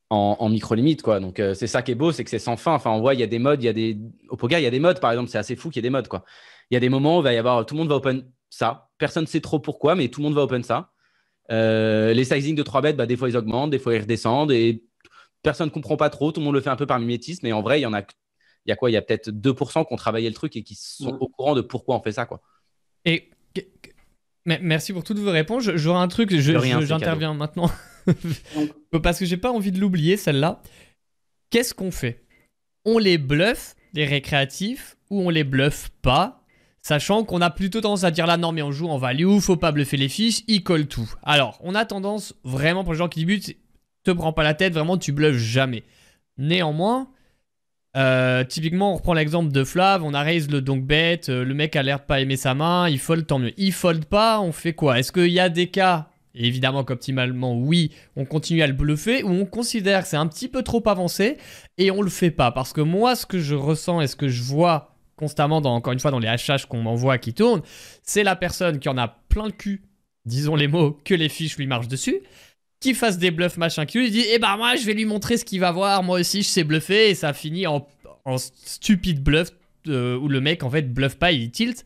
en, 0.10 0.50
micro-limite. 0.50 1.02
quoi. 1.02 1.20
Donc, 1.20 1.40
euh, 1.40 1.54
c'est 1.54 1.68
ça 1.68 1.82
qui 1.82 1.92
est 1.92 1.96
beau, 1.96 2.12
c'est 2.12 2.24
que 2.24 2.30
c'est 2.30 2.40
sans 2.40 2.58
fin. 2.58 2.74
Enfin, 2.74 2.92
on 2.92 3.00
voit, 3.00 3.14
il 3.14 3.20
y 3.20 3.24
a 3.24 3.28
des 3.28 3.40
modes, 3.40 3.62
il 3.62 3.66
y 3.66 3.70
a 3.70 3.74
des. 3.74 3.98
Au 4.30 4.38
poker, 4.38 4.60
il 4.60 4.64
y 4.64 4.68
a 4.68 4.72
des 4.72 4.80
modes, 4.80 5.00
par 5.00 5.12
exemple, 5.12 5.30
c'est 5.30 5.38
assez 5.38 5.56
fou 5.56 5.70
qu'il 5.70 5.78
y 5.78 5.80
ait 5.80 5.90
des 5.90 5.90
modes. 5.90 6.08
quoi. 6.08 6.24
Il 6.70 6.74
y 6.74 6.78
a 6.78 6.80
des 6.80 6.90
moments 6.90 7.18
où 7.18 7.22
il 7.22 7.24
va 7.24 7.34
y 7.34 7.38
avoir, 7.38 7.66
tout 7.66 7.76
le 7.76 7.80
monde 7.80 7.90
va 7.90 7.96
open 7.96 8.26
ça. 8.50 8.90
Personne 8.98 9.24
ne 9.24 9.28
sait 9.28 9.42
trop 9.42 9.60
pourquoi, 9.60 9.96
mais 9.96 10.10
tout 10.10 10.22
le 10.22 10.26
monde 10.26 10.36
va 10.36 10.44
open 10.44 10.64
ça. 10.64 10.92
Euh, 11.52 12.14
les 12.14 12.26
sizing 12.26 12.56
de 12.56 12.64
3 12.64 12.82
bêtes, 12.82 12.98
bah, 12.98 13.06
des 13.06 13.16
fois, 13.18 13.30
ils 13.30 13.38
augmentent, 13.38 13.72
des 13.72 13.80
fois, 13.80 13.96
ils 13.96 14.02
redescendent 14.02 14.52
et 14.52 14.84
personne 15.44 15.68
ne 15.68 15.72
comprend 15.72 15.98
pas 15.98 16.10
trop. 16.10 16.32
Tout 16.32 16.42
le 16.42 16.46
monde 16.46 16.56
le 16.56 16.62
fait 16.62 16.70
un 16.70 16.76
peu 16.76 16.86
par 16.86 17.00
mimétisme, 17.00 17.42
mais 17.44 17.54
en 17.54 17.62
vrai, 17.62 17.80
il 17.80 17.84
y 17.84 17.86
en 17.86 17.94
a 17.94 18.04
il 18.68 18.72
y 18.72 18.74
a 18.74 18.76
quoi? 18.76 18.90
Il 18.92 18.94
y 18.94 18.98
a 18.98 19.02
peut-être 19.02 19.30
2% 19.30 19.88
qui 19.88 19.94
ont 19.94 19.98
travaillé 19.98 20.28
le 20.28 20.36
truc 20.36 20.56
et 20.56 20.64
qui 20.64 20.76
sont 20.76 21.18
au 21.20 21.28
courant 21.30 21.56
de 21.56 21.62
pourquoi 21.62 21.96
on 21.96 22.02
fait 22.02 22.12
ça. 22.12 22.26
Quoi. 22.26 22.42
Et 23.06 23.30
merci 24.46 24.94
pour 24.94 25.04
toutes 25.04 25.20
vos 25.20 25.32
réponses. 25.32 25.72
J'aurai 25.76 26.00
un 26.00 26.08
truc, 26.08 26.36
j'interviens 26.36 27.34
maintenant. 27.34 27.72
Parce 29.04 29.20
que 29.20 29.26
j'ai 29.26 29.38
pas 29.38 29.52
envie 29.52 29.72
de 29.72 29.80
l'oublier, 29.80 30.18
celle-là. 30.18 30.62
Qu'est-ce 31.50 31.74
qu'on 31.74 31.92
fait? 31.92 32.26
On 32.86 32.98
les 32.98 33.18
bluffe, 33.18 33.76
les 33.94 34.06
récréatifs, 34.06 34.98
ou 35.10 35.22
on 35.22 35.30
les 35.30 35.44
bluffe 35.44 35.90
pas 36.02 36.44
Sachant 36.88 37.26
qu'on 37.26 37.42
a 37.42 37.50
plutôt 37.50 37.82
tendance 37.82 38.06
à 38.06 38.12
dire 38.12 38.26
là, 38.26 38.38
non, 38.38 38.54
mais 38.54 38.62
on 38.62 38.72
joue 38.72 38.88
en 38.88 38.98
value, 38.98 39.40
faut 39.40 39.58
pas 39.58 39.74
bluffer 39.74 39.98
les 39.98 40.08
fiches, 40.08 40.44
ils 40.48 40.64
collent 40.64 40.88
tout. 40.88 41.12
Alors, 41.22 41.60
on 41.62 41.76
a 41.76 41.84
tendance, 41.84 42.34
vraiment, 42.46 42.86
pour 42.86 42.94
les 42.94 43.00
gens 43.00 43.10
qui 43.10 43.20
débutent, 43.20 43.58
te 44.06 44.12
prends 44.12 44.32
pas 44.32 44.44
la 44.44 44.54
tête, 44.54 44.72
vraiment, 44.72 44.98
tu 44.98 45.12
bluffes 45.12 45.36
jamais. 45.36 45.84
Néanmoins, 46.38 47.10
euh, 47.98 48.44
typiquement, 48.44 48.94
on 48.94 48.96
reprend 48.98 49.14
l'exemple 49.16 49.52
de 49.52 49.64
Flav, 49.64 50.04
on 50.04 50.14
a 50.14 50.22
raise 50.22 50.52
le 50.52 50.62
donc 50.62 50.86
bet, 50.86 51.22
euh, 51.30 51.44
le 51.44 51.54
mec 51.56 51.76
a 51.76 51.82
l'air 51.82 52.00
de 52.00 52.04
pas 52.04 52.22
aimer 52.22 52.38
sa 52.38 52.54
main, 52.54 52.88
il 52.88 53.00
fold, 53.00 53.26
tant 53.26 53.40
mieux. 53.40 53.54
Il 53.58 53.74
fold 53.74 54.06
pas, 54.06 54.40
on 54.40 54.52
fait 54.52 54.74
quoi? 54.74 55.00
Est-ce 55.00 55.12
qu'il 55.12 55.32
y 55.32 55.40
a 55.40 55.50
des 55.50 55.68
cas, 55.68 56.10
évidemment 56.36 56.84
qu'optimalement 56.84 57.58
oui, 57.58 57.92
on 58.16 58.26
continue 58.26 58.62
à 58.62 58.68
le 58.68 58.74
bluffer, 58.74 59.24
ou 59.24 59.30
on 59.30 59.46
considère 59.46 60.04
que 60.04 60.10
c'est 60.10 60.18
un 60.18 60.28
petit 60.28 60.48
peu 60.48 60.62
trop 60.62 60.84
avancé 60.86 61.38
et 61.80 61.90
on 61.90 62.04
le 62.04 62.10
fait 62.12 62.30
pas? 62.30 62.52
Parce 62.52 62.72
que 62.72 62.82
moi, 62.82 63.16
ce 63.16 63.26
que 63.26 63.40
je 63.40 63.56
ressens 63.56 64.02
et 64.02 64.08
ce 64.08 64.16
que 64.16 64.28
je 64.28 64.44
vois 64.44 64.94
constamment, 65.16 65.60
dans, 65.60 65.74
encore 65.74 65.94
une 65.94 66.00
fois, 66.00 66.12
dans 66.12 66.20
les 66.20 66.28
HH 66.28 66.68
qu'on 66.70 66.84
m'envoie 66.84 67.18
qui 67.18 67.34
tournent, 67.34 67.64
c'est 68.04 68.24
la 68.24 68.36
personne 68.36 68.78
qui 68.78 68.90
en 68.90 68.98
a 69.00 69.08
plein 69.08 69.46
le 69.46 69.52
cul, 69.52 69.82
disons 70.26 70.56
les 70.56 70.68
mots, 70.68 71.00
que 71.04 71.16
les 71.16 71.30
fiches 71.30 71.58
lui 71.58 71.66
marchent 71.66 71.88
dessus, 71.88 72.22
qui 72.80 72.94
fasse 72.94 73.18
des 73.18 73.32
bluffs 73.32 73.58
machin 73.58 73.86
qui 73.86 74.00
lui 74.00 74.12
dit 74.12 74.24
eh 74.32 74.40
ben 74.40 74.56
moi 74.58 74.76
je 74.76 74.86
vais 74.86 74.94
lui 74.94 75.06
montrer 75.06 75.38
ce 75.38 75.46
qu'il 75.46 75.60
va 75.60 75.72
voir. 75.72 76.04
Moi 76.04 76.20
aussi 76.20 76.44
je 76.44 76.48
sais 76.48 76.64
bluffer. 76.64 77.10
Et 77.10 77.16
ça 77.16 77.34
finit 77.34 77.68
en, 77.68 77.88
en 78.26 78.38
stupide 78.38 79.24
bluff 79.24 79.50
euh, 79.88 80.18
où 80.18 80.28
le 80.28 80.42
mec 80.42 80.64
en 80.64 80.70
fait 80.70 80.94
bluffe 80.94 81.16
pas 81.16 81.32
il 81.32 81.52
tilt. 81.52 81.86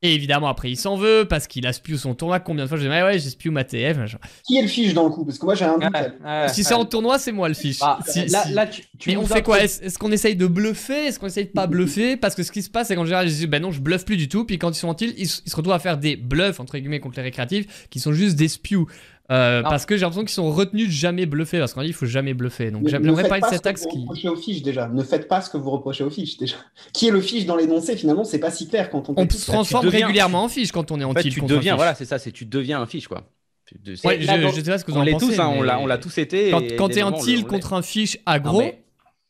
Et 0.00 0.14
évidemment 0.14 0.46
après 0.46 0.70
il 0.70 0.76
s'en 0.76 0.96
veut 0.96 1.26
parce 1.28 1.48
qu'il 1.48 1.66
a 1.66 1.72
spew 1.72 1.96
son 1.96 2.14
tournoi. 2.14 2.38
Combien 2.38 2.62
de 2.64 2.68
fois 2.68 2.78
je 2.78 2.84
dis 2.84 2.88
ouais 2.88 3.18
j'ai 3.18 3.30
spew 3.30 3.48
ma 3.48 3.64
TF 3.64 3.96
qui 4.46 4.56
est 4.56 4.62
le 4.62 4.68
fiche 4.68 4.94
dans 4.94 5.02
le 5.02 5.10
coup? 5.10 5.24
Parce 5.24 5.38
que 5.38 5.44
moi 5.44 5.56
j'ai 5.56 5.64
un 5.64 5.76
doute 5.76 6.52
si 6.54 6.62
c'est 6.62 6.74
en 6.74 6.84
tournoi 6.84 7.18
c'est 7.18 7.32
moi 7.32 7.48
le 7.48 7.54
fiche. 7.54 7.80
Bah, 7.80 7.98
là, 8.50 8.66
tu, 8.66 8.84
Mais 9.08 9.16
on 9.16 9.26
fait 9.26 9.42
quoi? 9.42 9.60
est-ce 9.60 9.98
qu'on 9.98 10.12
essaye 10.12 10.36
de 10.36 10.46
bluffer? 10.46 11.06
Est-ce 11.06 11.18
qu'on 11.18 11.26
essaye 11.26 11.46
de 11.46 11.50
pas 11.50 11.66
bluffer? 11.66 12.16
Parce 12.16 12.36
que 12.36 12.44
ce 12.44 12.52
qui 12.52 12.62
se 12.62 12.70
passe 12.70 12.86
c'est 12.86 12.94
qu'en 12.94 13.06
général 13.06 13.28
je 13.28 13.34
dis 13.34 13.46
ben 13.48 13.60
non 13.60 13.72
je 13.72 13.80
bluffe 13.80 14.04
plus 14.04 14.16
du 14.16 14.28
tout. 14.28 14.44
Puis 14.44 14.56
quand 14.58 14.70
ils 14.70 14.78
sont 14.78 14.88
en 14.88 14.94
tilt 14.94 15.16
ils, 15.18 15.28
se 15.28 15.56
retrouvent 15.56 15.72
à 15.72 15.80
faire 15.80 15.98
des 15.98 16.14
bluffs 16.14 16.60
entre 16.60 16.78
guillemets 16.78 17.00
contre 17.00 17.16
les 17.16 17.24
récréatifs 17.24 17.88
qui 17.90 17.98
sont 17.98 18.12
juste 18.12 18.36
des 18.36 18.46
spews 18.46 18.86
euh, 19.30 19.62
parce 19.62 19.84
que 19.84 19.96
j'ai 19.96 20.02
l'impression 20.02 20.24
qu'ils 20.24 20.30
sont 20.30 20.50
retenus 20.50 20.86
de 20.86 20.92
jamais 20.92 21.26
bluffer. 21.26 21.58
Parce 21.58 21.74
qu'on 21.74 21.82
dit 21.82 21.88
il 21.88 21.94
faut 21.94 22.06
jamais 22.06 22.32
bluffer. 22.32 22.70
Donc 22.70 22.88
j'aimerais 22.88 23.28
parler 23.28 23.42
de 23.42 23.48
cet 23.48 23.66
axe 23.66 23.86
qui. 23.86 23.98
Reprochez 23.98 24.28
aux 24.28 24.36
fiches 24.36 24.62
déjà. 24.62 24.88
Ne 24.88 25.02
faites 25.02 25.28
pas 25.28 25.42
ce 25.42 25.50
que 25.50 25.58
vous 25.58 25.70
reprochez 25.70 26.04
aux 26.04 26.10
fiches 26.10 26.38
déjà. 26.38 26.56
Qui 26.92 27.08
est 27.08 27.10
le 27.10 27.20
fiche 27.20 27.44
dans 27.44 27.56
l'énoncé 27.56 27.96
finalement 27.96 28.24
C'est 28.24 28.38
pas 28.38 28.50
si 28.50 28.68
clair 28.68 28.90
quand 28.90 29.08
on. 29.10 29.14
On 29.16 29.28
se 29.28 29.46
transforme 29.46 29.88
régulièrement 29.88 30.44
en 30.44 30.48
fiche 30.48 30.72
quand 30.72 30.90
on 30.90 31.00
est 31.00 31.04
en, 31.04 31.10
en 31.10 31.14
fait, 31.14 31.28
Tu 31.28 31.42
deviens, 31.42 31.76
voilà, 31.76 31.94
c'est 31.94 32.06
ça. 32.06 32.18
C'est 32.18 32.32
tu 32.32 32.46
deviens 32.46 32.80
un 32.80 32.86
fiche 32.86 33.08
quoi. 33.08 33.28
Ouais, 34.04 34.18
je, 34.18 34.26
sais 34.62 34.70
pas 34.70 34.78
ce 34.78 34.84
que 34.84 34.92
vous 34.92 34.98
on 34.98 35.02
en 35.02 35.10
pensez. 35.10 35.26
Tous, 35.26 35.40
hein, 35.40 35.52
on 35.54 35.86
l'a 35.86 35.98
tous 35.98 36.16
été. 36.16 36.50
Quand, 36.50 36.62
quand 36.78 36.88
tu 36.88 37.00
es 37.00 37.02
en 37.02 37.12
tilt 37.12 37.46
contre 37.46 37.74
un 37.74 37.82
fiche 37.82 38.18
aggro, 38.24 38.62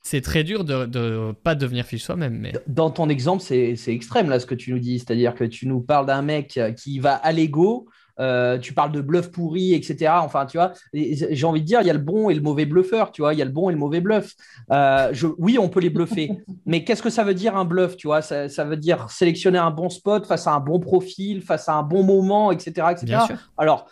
c'est 0.00 0.20
très 0.20 0.44
dur 0.44 0.62
de, 0.62 0.86
de 0.86 1.32
pas 1.42 1.56
devenir 1.56 1.84
fiche 1.84 2.04
soi-même. 2.04 2.38
Mais... 2.38 2.52
Dans 2.68 2.90
ton 2.90 3.08
exemple, 3.08 3.42
c'est 3.42 3.76
extrême 3.88 4.30
là 4.30 4.38
ce 4.38 4.46
que 4.46 4.54
tu 4.54 4.72
nous 4.72 4.78
dis. 4.78 5.00
C'est-à-dire 5.00 5.34
que 5.34 5.42
tu 5.42 5.66
nous 5.66 5.80
parles 5.80 6.06
d'un 6.06 6.22
mec 6.22 6.60
qui 6.76 7.00
va 7.00 7.14
à 7.16 7.32
l'ego 7.32 7.88
euh, 8.20 8.58
tu 8.58 8.72
parles 8.72 8.92
de 8.92 9.00
bluff 9.00 9.30
pourri, 9.30 9.74
etc. 9.74 10.12
Enfin, 10.22 10.46
tu 10.46 10.58
vois, 10.58 10.72
j'ai 10.92 11.46
envie 11.46 11.60
de 11.60 11.66
dire, 11.66 11.80
il 11.80 11.86
y 11.86 11.90
a 11.90 11.94
le 11.94 11.98
bon 11.98 12.30
et 12.30 12.34
le 12.34 12.40
mauvais 12.40 12.66
bluffeur, 12.66 13.12
tu 13.12 13.22
vois, 13.22 13.32
il 13.32 13.38
y 13.38 13.42
a 13.42 13.44
le 13.44 13.50
bon 13.50 13.70
et 13.70 13.72
le 13.72 13.78
mauvais 13.78 14.00
bluff. 14.00 14.34
Euh, 14.72 15.12
oui, 15.38 15.58
on 15.58 15.68
peut 15.68 15.80
les 15.80 15.90
bluffer, 15.90 16.30
mais 16.66 16.84
qu'est-ce 16.84 17.02
que 17.02 17.10
ça 17.10 17.22
veut 17.22 17.34
dire 17.34 17.56
un 17.56 17.64
bluff, 17.64 17.96
tu 17.96 18.08
vois? 18.08 18.22
Ça, 18.22 18.64
veut 18.64 18.76
dire 18.76 19.08
sélectionner 19.10 19.58
un 19.58 19.70
bon 19.70 19.88
spot 19.88 20.26
face 20.26 20.46
à 20.46 20.52
un 20.52 20.60
bon 20.60 20.80
profil, 20.80 21.42
face 21.42 21.68
à 21.68 21.74
un 21.74 21.82
bon 21.82 22.02
moment, 22.02 22.50
etc. 22.50 22.88
etc. 22.90 23.18
Alors, 23.56 23.88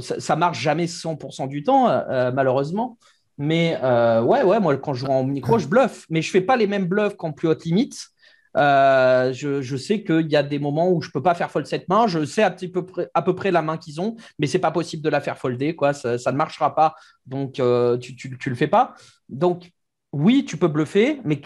ça, 0.00 0.36
marche 0.36 0.60
jamais 0.60 0.86
100% 0.86 1.48
du 1.48 1.62
temps, 1.62 1.88
euh, 1.88 2.32
malheureusement. 2.32 2.98
Mais 3.38 3.78
ouais, 3.80 4.42
ouais, 4.42 4.60
moi, 4.60 4.76
quand 4.76 4.92
je 4.94 5.06
joue 5.06 5.12
en 5.12 5.24
micro, 5.24 5.58
je 5.58 5.68
bluffe, 5.68 6.06
mais 6.10 6.20
je 6.20 6.30
fais 6.30 6.40
pas 6.40 6.56
les 6.56 6.66
mêmes 6.66 6.86
bluffs 6.86 7.16
qu'en 7.16 7.32
plus 7.32 7.48
haute 7.48 7.64
limite. 7.64 8.11
Euh, 8.56 9.32
je, 9.32 9.76
sais 9.76 10.02
qu'il 10.02 10.30
y 10.30 10.36
a 10.36 10.42
des 10.42 10.58
moments 10.58 10.90
où 10.90 11.00
je 11.00 11.10
peux 11.10 11.22
pas 11.22 11.34
faire 11.34 11.50
fold 11.50 11.66
cette 11.66 11.88
main. 11.88 12.06
Je 12.06 12.24
sais 12.24 12.42
à, 12.42 12.50
peu 12.50 12.84
près, 12.84 13.10
à 13.14 13.22
peu 13.22 13.34
près 13.34 13.50
la 13.50 13.62
main 13.62 13.76
qu'ils 13.76 14.00
ont, 14.00 14.16
mais 14.38 14.46
c'est 14.46 14.58
pas 14.58 14.70
possible 14.70 15.02
de 15.02 15.08
la 15.08 15.20
faire 15.20 15.38
folder. 15.38 15.74
Quoi. 15.74 15.92
Ça, 15.92 16.16
ne 16.16 16.36
marchera 16.36 16.74
pas. 16.74 16.94
Donc, 17.26 17.60
euh, 17.60 17.96
tu, 17.98 18.16
tu, 18.16 18.50
le 18.50 18.56
fais 18.56 18.68
pas. 18.68 18.94
Donc, 19.28 19.70
oui, 20.12 20.44
tu 20.46 20.56
peux 20.56 20.68
bluffer, 20.68 21.20
mais 21.24 21.40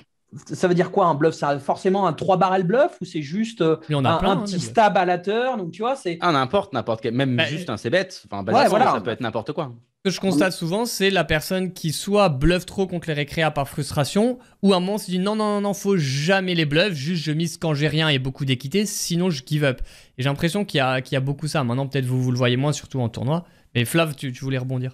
ça 0.46 0.68
veut 0.68 0.74
dire 0.74 0.90
quoi 0.90 1.06
un 1.06 1.14
bluff? 1.14 1.34
C'est 1.34 1.58
forcément 1.60 2.06
un 2.06 2.12
3 2.12 2.36
barrel 2.36 2.64
bluff 2.64 2.96
ou 3.00 3.04
c'est 3.04 3.22
juste 3.22 3.60
euh, 3.60 3.76
un, 3.90 4.04
hein, 4.04 4.36
petit 4.38 4.60
stab 4.60 4.96
à 4.96 5.04
la 5.04 5.18
turn 5.18 5.58
donc 5.58 5.70
tu 5.70 5.82
vois 5.82 5.96
c'est 5.96 6.18
ah, 6.20 6.32
n'importe 6.32 6.72
n'importe 6.72 7.00
quel 7.00 7.14
même 7.14 7.36
bah, 7.36 7.44
juste 7.44 7.70
un 7.70 7.76
c'est 7.76 7.90
bête 7.90 8.22
enfin 8.30 8.42
voilà. 8.42 8.92
ça 8.92 9.00
peut 9.00 9.10
être 9.10 9.20
n'importe 9.20 9.52
quoi 9.52 9.72
que 10.06 10.12
je 10.12 10.20
constate 10.20 10.52
souvent, 10.52 10.84
c'est 10.84 11.10
la 11.10 11.24
personne 11.24 11.72
qui 11.72 11.90
soit 11.90 12.28
bluffe 12.28 12.64
trop 12.64 12.86
contre 12.86 13.08
les 13.08 13.14
récréas 13.14 13.50
par 13.50 13.68
frustration, 13.68 14.38
ou 14.62 14.72
à 14.72 14.76
un 14.76 14.80
moment 14.80 14.98
se 14.98 15.10
dit 15.10 15.18
non, 15.18 15.34
non, 15.34 15.54
non, 15.54 15.60
non, 15.62 15.74
faut 15.74 15.96
jamais 15.96 16.54
les 16.54 16.64
bluffs, 16.64 16.94
juste 16.94 17.24
je 17.24 17.32
mise 17.32 17.58
quand 17.58 17.74
j'ai 17.74 17.88
rien 17.88 18.08
et 18.08 18.20
beaucoup 18.20 18.44
d'équité, 18.44 18.86
sinon 18.86 19.30
je 19.30 19.42
give 19.44 19.64
up. 19.64 19.80
Et 20.16 20.22
j'ai 20.22 20.28
l'impression 20.28 20.64
qu'il 20.64 20.78
y, 20.78 20.80
a, 20.80 21.00
y 21.10 21.16
a 21.16 21.20
beaucoup 21.20 21.48
ça. 21.48 21.64
Maintenant, 21.64 21.88
peut-être 21.88 22.04
vous, 22.04 22.22
vous 22.22 22.30
le 22.30 22.38
voyez 22.38 22.56
moins, 22.56 22.72
surtout 22.72 23.00
en 23.00 23.08
tournoi. 23.08 23.46
Mais 23.74 23.84
Flav, 23.84 24.14
tu, 24.14 24.30
voulais 24.30 24.58
rebondir 24.58 24.92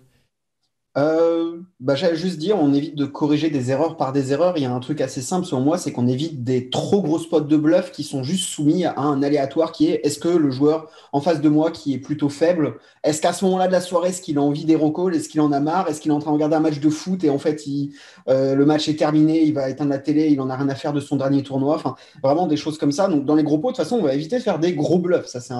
euh, 0.99 1.61
bah, 1.81 1.95
J'allais 1.95 2.17
juste 2.17 2.39
dire, 2.39 2.59
on 2.61 2.73
évite 2.75 2.95
de 2.95 3.07
corriger 3.07 3.51
des 3.51 3.71
erreurs 3.71 3.97
par 3.97 4.13
des 4.13 4.33
erreurs. 4.33 4.55
Il 4.57 4.63
y 4.63 4.67
a 4.67 4.73
un 4.73 4.81
truc 4.81 5.01
assez 5.01 5.23
simple 5.23 5.47
selon 5.47 5.63
moi, 5.63 5.79
c'est 5.79 5.93
qu'on 5.93 6.07
évite 6.07 6.45
des 6.45 6.71
trop 6.71 7.03
gros 7.03 7.19
spots 7.19 7.41
de 7.41 7.57
bluff 7.57 7.93
qui 7.93 8.05
sont 8.05 8.23
juste 8.23 8.49
soumis 8.49 8.85
à 8.85 8.99
un 8.99 9.23
aléatoire 9.23 9.73
qui 9.73 9.89
est 9.89 10.01
est-ce 10.05 10.19
que 10.19 10.29
le 10.29 10.51
joueur 10.51 10.91
en 11.13 11.21
face 11.21 11.41
de 11.41 11.49
moi 11.49 11.71
qui 11.71 11.95
est 11.95 11.99
plutôt 11.99 12.29
faible, 12.29 12.77
est-ce 13.05 13.21
qu'à 13.21 13.33
ce, 13.33 13.45
moment-là 13.45 13.67
de 13.67 13.73
la 13.73 13.81
soirée, 13.81 14.11
est-ce 14.11 14.23
qu'il 14.23 14.39
a 14.39 14.43
envie 14.43 14.65
des 14.65 14.77
recalls, 14.77 15.15
est-ce 15.15 15.29
qu'il 15.29 15.41
en 15.41 15.53
a 15.53 15.61
marre, 15.61 15.89
est-ce 15.89 16.01
qu'il 16.01 16.11
est 16.11 16.15
en 16.15 16.21
train 16.21 16.31
de 16.31 16.37
regarder 16.37 16.57
un 16.57 16.61
match 16.61 16.81
de 16.81 16.91
foot 16.91 17.25
et 17.25 17.31
en 17.31 17.39
fait 17.39 17.67
il, 17.67 17.93
euh, 18.29 18.55
le 18.55 18.65
match 18.65 18.89
est 18.89 18.97
terminé, 18.97 19.43
il 19.43 19.55
va 19.55 19.69
éteindre 19.69 19.91
la 19.91 19.99
télé, 19.99 20.29
il 20.29 20.41
en 20.41 20.51
a 20.51 20.57
rien 20.57 20.69
à 20.69 20.75
faire 20.75 20.93
de 20.93 21.01
son 21.01 21.17
dernier 21.17 21.43
tournoi. 21.43 21.75
Enfin, 21.75 21.97
vraiment 22.23 22.47
des 22.47 22.57
choses 22.57 22.79
comme 22.79 22.93
ça. 22.93 23.09
Donc 23.09 23.25
dans 23.25 23.35
les 23.35 23.43
gros 23.43 23.59
pots, 23.59 23.73
de 23.73 23.77
toute 23.77 23.85
façon, 23.85 23.97
on 23.97 24.03
va 24.03 24.15
éviter 24.15 24.39
de 24.39 24.43
faire 24.43 24.59
des 24.59 24.75
gros 24.75 24.99
bluffs. 24.99 25.27
Ça, 25.27 25.41
c'est. 25.41 25.55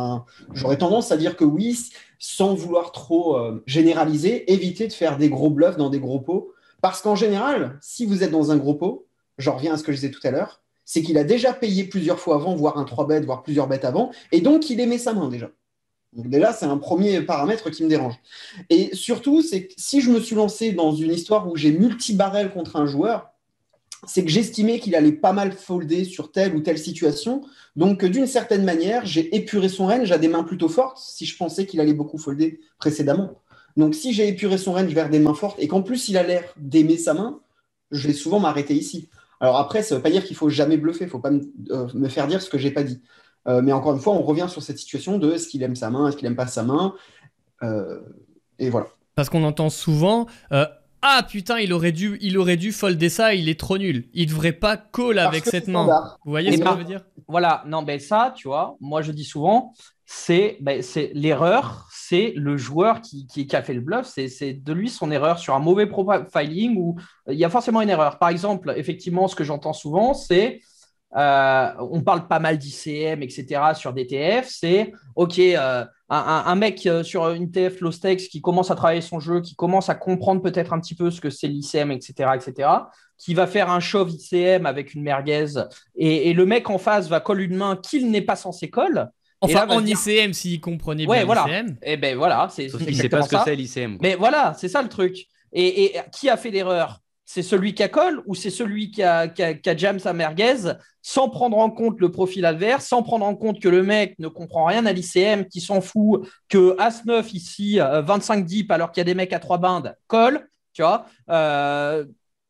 J'aurais 0.55 0.79
tendance 0.79 1.13
à 1.13 1.17
dire 1.17 1.37
que 1.37 1.45
oui 1.45 1.79
sans 2.23 2.55
vouloir 2.55 2.93
trop 2.93 3.37
euh, 3.37 3.65
généraliser, 3.67 4.51
éviter 4.53 4.87
de 4.87 4.93
faire 4.93 5.19
des 5.19 5.29
gros 5.29 5.51
bluffs 5.51 5.77
dans 5.77 5.91
des 5.91 5.99
gros 5.99 6.21
pots. 6.21 6.53
Parce 6.81 7.03
qu'en 7.03 7.17
général, 7.17 7.79
si 7.83 8.07
vous 8.07 8.23
êtes 8.23 8.31
dans 8.31 8.53
un 8.53 8.57
gros 8.57 8.75
pot, 8.75 9.09
j'en 9.39 9.57
reviens 9.57 9.75
à 9.75 9.77
ce 9.77 9.83
que 9.83 9.91
je 9.91 9.97
disais 9.97 10.13
tout 10.13 10.25
à 10.25 10.31
l'heure, 10.31 10.63
c'est 10.85 11.03
qu'il 11.03 11.19
a 11.19 11.25
déjà 11.25 11.53
payé 11.53 11.83
plusieurs 11.83 12.21
fois 12.21 12.37
avant, 12.37 12.55
voire 12.55 12.79
un 12.79 12.85
3 12.85 13.09
bêtes, 13.09 13.25
voire 13.25 13.43
plusieurs 13.43 13.67
bêtes 13.67 13.85
avant, 13.85 14.13
et 14.31 14.41
donc 14.41 14.71
il 14.71 14.79
aimait 14.79 14.99
sa 14.99 15.15
main 15.15 15.29
déjà. 15.29 15.51
Donc 16.13 16.29
déjà, 16.29 16.53
c'est 16.53 16.67
un 16.67 16.79
premier 16.79 17.23
paramètre 17.23 17.71
qui 17.71 17.83
me 17.83 17.89
dérange. 17.89 18.15
Et 18.71 18.95
surtout, 18.95 19.43
c'est 19.43 19.67
que 19.67 19.75
si 19.77 20.01
je 20.01 20.11
me 20.11 20.21
suis 20.21 20.37
lancé 20.37 20.71
dans 20.71 20.93
une 20.95 21.11
histoire 21.11 21.51
où 21.51 21.57
j'ai 21.57 21.73
multi-barrel 21.73 22.53
contre 22.53 22.77
un 22.77 22.87
joueur, 22.87 23.32
c'est 24.07 24.25
que 24.25 24.31
j'estimais 24.31 24.81
qu'il 24.81 24.97
allait 24.97 25.13
pas 25.13 25.33
mal 25.33 25.53
folder 25.53 26.05
sur 26.05 26.33
telle 26.33 26.57
ou 26.57 26.61
telle 26.61 26.79
situation. 26.79 27.43
Donc, 27.77 28.05
d'une 28.05 28.27
certaine 28.27 28.65
manière, 28.65 29.07
j'ai 29.07 29.35
épuré 29.35 29.69
son 29.69 29.87
range 29.87 30.11
à 30.11 30.19
des 30.19 30.29
mains 30.29 30.43
plutôt 30.43 30.69
fortes 30.69 30.99
si 30.99 31.25
je 31.25 31.37
pensais 31.37 31.67
qu'il 31.67 31.81
allait 31.81 31.93
beaucoup 31.93 32.19
folder 32.19 32.61
précédemment. 32.79 33.41
Donc, 33.77 33.95
si 33.95 34.13
j'ai 34.13 34.29
épuré 34.29 34.59
son 34.59 34.73
range 34.73 34.93
vers 34.93 35.09
des 35.09 35.19
mains 35.19 35.35
fortes 35.35 35.59
et 35.61 35.69
qu'en 35.69 35.83
plus 35.83 36.09
il 36.09 36.17
a 36.17 36.23
l'air 36.23 36.45
d'aimer 36.57 36.99
sa 36.99 37.15
main, 37.15 37.41
je 37.91 38.07
vais 38.09 38.15
souvent 38.15 38.41
m'arrêter 38.41 38.75
ici. 38.75 39.09
Alors 39.41 39.57
après, 39.57 39.83
ça 39.83 39.95
ne 39.95 39.99
veut 39.99 40.03
pas 40.03 40.11
dire 40.11 40.25
qu'il 40.25 40.37
faut 40.37 40.49
jamais 40.49 40.77
bluffer, 40.77 41.05
il 41.05 41.07
ne 41.07 41.11
faut 41.11 41.19
pas 41.19 41.33
euh, 41.33 41.89
me, 41.95 42.09
faire 42.09 42.27
dire 42.27 42.43
ce 42.43 42.51
que 42.51 42.59
j'ai 42.59 42.71
pas 42.71 42.85
dit. 42.85 43.03
Euh, 43.49 43.61
mais 43.61 43.73
encore 43.73 43.93
une 43.93 44.01
fois, 44.01 44.15
on 44.15 44.23
revient 44.23 44.47
sur 44.49 44.63
cette 44.63 44.79
situation 44.79 45.19
de 45.19 45.33
est-ce 45.33 45.49
qu'il 45.49 45.63
aime 45.63 45.75
sa 45.75 45.91
main, 45.91 46.09
est-ce 46.09 46.17
qu'il 46.17 46.27
aime 46.27 46.37
pas 46.37 46.47
sa 46.47 46.63
main. 46.63 46.95
Euh, 47.63 48.01
et 48.59 48.71
voilà. 48.71 48.87
Parce 49.15 49.29
qu'on 49.29 49.45
entend 49.45 49.69
souvent, 49.69 50.27
ah 51.03 51.25
putain, 51.29 51.59
il 51.59 51.73
aurait 51.73 51.91
dû, 51.91 52.17
il 52.21 52.39
aurait 52.39 52.57
dû 52.57 52.71
folder 52.71 53.09
ça, 53.09 53.35
il 53.35 53.49
est 53.49 53.59
trop 53.59 53.77
nul. 53.77 54.09
Il 54.15 54.29
devrait 54.29 54.53
pas 54.53 54.77
call 54.77 55.19
avec 55.19 55.45
cette 55.45 55.67
main. 55.67 55.87
Vous 56.25 56.31
voyez 56.31 56.53
ce 56.53 56.63
que 56.63 56.69
je 56.69 56.75
veux 56.75 56.85
dire? 56.85 57.05
Voilà, 57.27 57.65
non, 57.67 57.83
ben 57.83 57.99
ça, 57.99 58.33
tu 58.37 58.49
vois, 58.49 58.77
moi 58.81 59.03
je 59.03 59.11
dis 59.11 59.25
souvent, 59.25 59.73
c'est 60.07 60.59
ben, 60.61 60.83
l'erreur, 61.15 61.89
c'est 61.91 62.33
le 62.37 62.57
joueur 62.57 63.01
qui, 63.01 63.27
qui, 63.27 63.49
a 63.57 63.63
fait 63.63 63.75
le 63.75 63.81
bluff, 63.81 64.07
c'est 64.07 64.53
de 64.53 64.73
lui 64.73 64.89
son 64.91 65.11
erreur 65.11 65.39
sur 65.39 65.55
un 65.55 65.59
mauvais 65.59 65.87
profiling 65.87 66.77
où 66.77 66.97
il 67.29 67.39
y 67.39 67.45
a 67.45 67.51
forcément 67.51 67.81
une 67.81 67.89
erreur. 67.89 68.19
Par 68.19 68.29
exemple, 68.29 68.73
effectivement, 68.77 69.27
ce 69.27 69.35
que 69.35 69.45
j'entends 69.45 69.73
souvent, 69.73 70.15
c'est 70.15 70.61
euh, 71.17 71.73
on 71.79 72.03
parle 72.03 72.27
pas 72.27 72.39
mal 72.39 72.59
d'ICM, 72.59 73.23
etc. 73.23 73.61
sur 73.75 73.93
DTF. 73.93 74.49
C'est 74.49 74.93
OK, 75.15 75.39
euh, 75.39 75.85
un, 76.13 76.55
mec 76.57 76.87
euh, 76.87 77.03
sur 77.03 77.29
une 77.31 77.51
TF 77.51 77.81
low 77.81 77.91
stakes 77.91 78.29
qui 78.29 78.43
commence 78.43 78.71
à 78.71 78.75
travailler 78.75 79.01
son 79.01 79.19
jeu, 79.19 79.41
qui 79.41 79.55
commence 79.55 79.89
à 79.89 79.95
comprendre 79.95 80.43
peut-être 80.43 80.73
un 80.73 80.81
petit 80.81 80.95
peu 80.95 81.11
ce 81.11 81.21
que 81.21 81.31
c'est 81.31 81.49
l'ICM, 81.49 81.91
etc., 81.91 82.31
etc., 82.35 82.69
qui 83.17 83.35
va 83.35 83.47
faire 83.47 83.71
un 83.71 83.81
shove 83.81 84.11
ICM 84.11 84.67
avec 84.67 84.95
une 84.95 85.03
merguez 85.03 85.47
et, 85.97 86.33
le 86.33 86.45
mec 86.45 86.69
en 86.69 86.79
face 86.79 87.09
va 87.09 87.21
coller 87.21 87.45
une 87.45 87.57
main 87.57 87.77
qu'il 87.77 88.11
n'est 88.11 88.23
pas 88.23 88.37
censé 88.37 88.69
coller. 88.69 89.05
Enfin, 89.41 89.67
en 89.69 89.85
ICM, 89.85 90.33
s'il 90.33 90.61
comprenait 90.61 91.07
bien 91.07 91.25
voilà. 91.25 91.47
l'ICM. 91.47 91.71
Et 91.83 91.93
eh 91.93 91.97
ben 91.97 92.17
voilà, 92.17 92.49
c'est. 92.51 92.67
Il 92.67 92.97
sait 92.97 93.09
pas 93.09 93.23
ce 93.23 93.29
que 93.29 93.43
c'est 93.45 93.57
l'ICM. 93.57 93.99
Mais 94.01 94.15
voilà, 94.15 94.55
c'est 94.59 94.69
ça 94.69 94.83
le 94.83 94.89
truc. 94.89 95.27
Et, 95.53 95.85
et 95.85 96.01
qui 96.13 96.29
a 96.29 96.37
fait 96.37 96.51
l'erreur? 96.51 97.01
C'est 97.33 97.43
celui 97.43 97.73
qui 97.73 97.83
a 97.83 97.89
colle 97.89 98.23
ou 98.27 98.35
c'est 98.35 98.51
celui 98.51 98.91
qui 98.91 99.03
a, 99.03 99.27
qui, 99.27 99.43
jam 99.79 99.99
sa 99.99 100.13
merguez 100.13 100.75
sans 101.01 101.31
prendre 101.31 101.57
en 101.57 101.71
compte 101.71 101.99
le 101.99 102.11
profil 102.13 102.45
adverse, 102.45 102.85
sans 102.85 103.03
prendre 103.03 103.25
en 103.25 103.35
compte 103.35 103.59
que 103.59 103.71
le 103.71 103.83
mec 103.83 104.19
ne 104.19 104.29
comprend 104.29 104.67
rien 104.67 104.85
à 104.85 104.93
l'ICM, 104.93 105.47
qui 105.47 105.63
s'en 105.63 105.81
fout, 105.81 106.29
que 106.51 106.77
As-9 106.79 107.35
ici, 107.35 107.79
25 107.79 108.39
euh, 108.39 108.43
deep 108.43 108.71
alors 108.71 108.93
qu'il 108.93 109.01
y 109.01 109.03
a 109.03 109.05
des 109.05 109.15
mecs 109.15 109.33
à 109.33 109.39
3 109.39 109.57
bandes, 109.57 109.97
colle, 110.09 110.47
tu 110.75 110.83
vois. 110.83 111.07
Euh, 111.31 112.05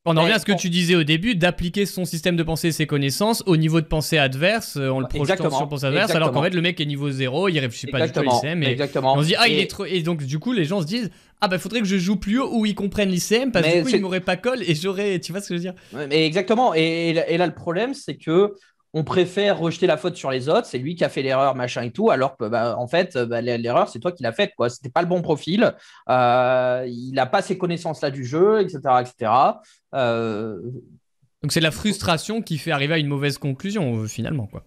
on 0.04 0.16
en 0.16 0.22
revient 0.22 0.32
à 0.32 0.40
ce 0.40 0.44
que 0.44 0.50
tu 0.50 0.68
disais 0.68 0.96
au 0.96 1.04
début, 1.04 1.36
d'appliquer 1.36 1.86
son 1.86 2.04
système 2.04 2.34
de 2.34 2.42
pensée 2.42 2.68
et 2.68 2.72
ses 2.72 2.88
connaissances 2.88 3.44
au 3.46 3.56
niveau 3.56 3.80
de 3.80 3.86
pensée 3.86 4.18
adverse, 4.18 4.76
euh, 4.76 4.90
en 4.90 4.98
le 4.98 5.06
projetant 5.06 5.48
sur 5.48 5.68
pensée 5.68 5.86
adverse, 5.86 6.10
alors 6.10 6.32
qu'en 6.32 6.42
fait 6.42 6.54
le 6.54 6.60
mec 6.60 6.80
est 6.80 6.86
niveau 6.86 7.08
0, 7.08 7.48
il 7.50 7.58
réfléchit 7.60 7.86
pas 7.86 8.04
du 8.04 8.12
tout 8.12 8.18
à 8.18 8.24
l'ICM. 8.24 8.64
Exactement. 8.64 9.14
On 9.14 9.22
se 9.22 9.28
dit, 9.28 9.36
ah, 9.38 9.46
il 9.46 9.60
est 9.60 9.70
trop. 9.70 9.84
Et 9.84 10.02
donc, 10.02 10.24
du 10.24 10.40
coup, 10.40 10.52
les 10.52 10.64
gens 10.64 10.80
se 10.80 10.86
disent, 10.86 11.10
ah, 11.44 11.48
bah, 11.48 11.58
faudrait 11.58 11.80
que 11.80 11.86
je 11.86 11.98
joue 11.98 12.14
plus 12.14 12.38
haut 12.38 12.50
où 12.52 12.66
ils 12.66 12.76
comprennent 12.76 13.08
l'ICM, 13.08 13.50
parce 13.50 13.66
que 13.66 13.78
du 13.78 13.82
coup, 13.82 13.88
ils 13.88 14.00
m'auraient 14.00 14.20
pas 14.20 14.36
colle 14.36 14.62
et 14.62 14.76
j'aurais. 14.76 15.18
Tu 15.18 15.32
vois 15.32 15.40
ce 15.40 15.48
que 15.48 15.56
je 15.56 15.58
veux 15.58 15.72
dire? 15.72 15.74
Mais 16.08 16.24
Exactement. 16.24 16.72
Et, 16.72 17.10
et, 17.10 17.36
là, 17.36 17.48
le 17.48 17.54
problème, 17.54 17.94
c'est 17.94 18.16
que 18.16 18.54
on 18.94 19.02
préfère 19.02 19.58
rejeter 19.58 19.88
la 19.88 19.96
faute 19.96 20.14
sur 20.14 20.30
les 20.30 20.48
autres, 20.48 20.66
c'est 20.66 20.78
lui 20.78 20.94
qui 20.94 21.02
a 21.02 21.08
fait 21.08 21.22
l'erreur, 21.22 21.56
machin 21.56 21.82
et 21.82 21.90
tout, 21.90 22.10
alors 22.10 22.36
que 22.36 22.44
bah, 22.44 22.76
en 22.78 22.86
fait, 22.86 23.18
bah, 23.18 23.40
l'erreur, 23.40 23.88
c'est 23.88 23.98
toi 23.98 24.12
qui 24.12 24.22
l'as 24.22 24.32
faite, 24.32 24.52
quoi. 24.56 24.70
C'était 24.70 24.88
pas 24.90 25.02
le 25.02 25.08
bon 25.08 25.20
profil, 25.20 25.74
euh, 26.08 26.84
il 26.86 27.12
n'a 27.12 27.26
pas 27.26 27.42
ces 27.42 27.58
connaissances-là 27.58 28.12
du 28.12 28.24
jeu, 28.24 28.60
etc. 28.60 28.80
etc. 29.00 29.32
Euh, 29.94 30.60
Donc 31.42 31.50
c'est 31.50 31.60
la 31.60 31.72
frustration 31.72 32.40
qui 32.40 32.56
fait 32.56 32.70
arriver 32.70 32.94
à 32.94 32.98
une 32.98 33.08
mauvaise 33.08 33.38
conclusion, 33.38 34.06
finalement, 34.06 34.46
quoi. 34.46 34.62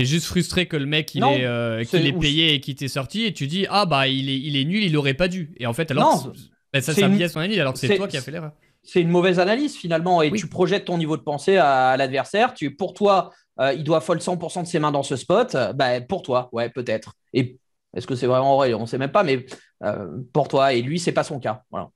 T'es 0.00 0.06
juste 0.06 0.26
frustré 0.26 0.66
que 0.66 0.76
le 0.76 0.86
mec 0.86 1.14
il 1.14 1.22
est, 1.22 1.44
euh, 1.44 1.80
est, 1.80 2.18
payé 2.18 2.54
et 2.54 2.60
qu'il 2.60 2.74
t'est 2.74 2.88
sorti 2.88 3.26
et 3.26 3.34
tu 3.34 3.46
dis 3.46 3.66
ah 3.68 3.84
bah 3.84 4.08
il 4.08 4.30
est, 4.30 4.38
il 4.38 4.56
est 4.56 4.64
nul, 4.64 4.82
il 4.82 4.96
aurait 4.96 5.14
pas 5.14 5.28
dû. 5.28 5.52
Et 5.58 5.66
en 5.66 5.74
fait 5.74 5.90
alors 5.90 6.24
non, 6.24 6.32
bah, 6.72 6.80
ça, 6.80 6.94
ça 6.94 7.06
une... 7.06 7.28
son 7.28 7.38
analyse 7.38 7.58
alors 7.58 7.74
que 7.74 7.78
c'est 7.78 7.96
toi 7.96 8.08
qui 8.08 8.16
as 8.16 8.22
fait 8.22 8.30
l'erreur 8.30 8.52
c'est 8.82 9.00
une 9.00 9.10
mauvaise 9.10 9.38
analyse 9.38 9.76
finalement 9.76 10.22
et 10.22 10.30
tu 10.32 10.46
projettes 10.46 10.86
ton 10.86 10.98
niveau 10.98 11.16
de 11.16 11.22
pensée 11.22 11.56
à, 11.56 11.96
l'adversaire. 11.96 12.54
Tu, 12.54 12.74
pour 12.74 12.94
toi, 12.94 13.30
euh, 13.60 13.72
il 13.72 13.84
doit 13.84 14.00
fold 14.00 14.20
100% 14.20 14.62
de 14.62 14.66
ses 14.66 14.78
mains 14.78 14.92
dans 14.92 15.02
ce 15.02 15.16
spot. 15.16 15.56
Bah, 15.74 16.00
pour 16.00 16.22
toi, 16.22 16.48
ouais, 16.52 16.70
peut-être. 16.70 17.14
Et 17.32 17.58
est-ce 17.94 18.06
que 18.06 18.14
c'est 18.14 18.26
vraiment 18.26 18.56
vrai? 18.56 18.72
On 18.74 18.82
ne 18.82 18.86
sait 18.86 18.98
même 18.98 19.12
pas, 19.12 19.22
mais 19.22 19.44
euh, 19.84 20.08
pour 20.32 20.48
toi 20.48 20.72
et 20.72 20.82
lui, 20.82 20.98
c'est 20.98 21.12
pas 21.12 21.24
son 21.24 21.38
cas. 21.40 21.62
Voilà. 21.70 21.90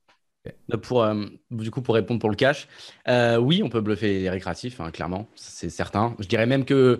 Pour, 0.82 1.02
euh, 1.02 1.24
du 1.50 1.70
coup, 1.70 1.80
pour 1.80 1.94
répondre 1.94 2.20
pour 2.20 2.28
le 2.28 2.36
cash, 2.36 2.68
oui, 3.09 3.62
on 3.64 3.70
peut 3.70 3.80
bluffer 3.80 4.20
les 4.20 4.28
récréatifs, 4.30 4.78
hein, 4.78 4.90
clairement, 4.90 5.26
c'est 5.34 5.70
certain. 5.70 6.14
Je 6.18 6.28
dirais 6.28 6.44
même 6.44 6.66
que 6.66 6.98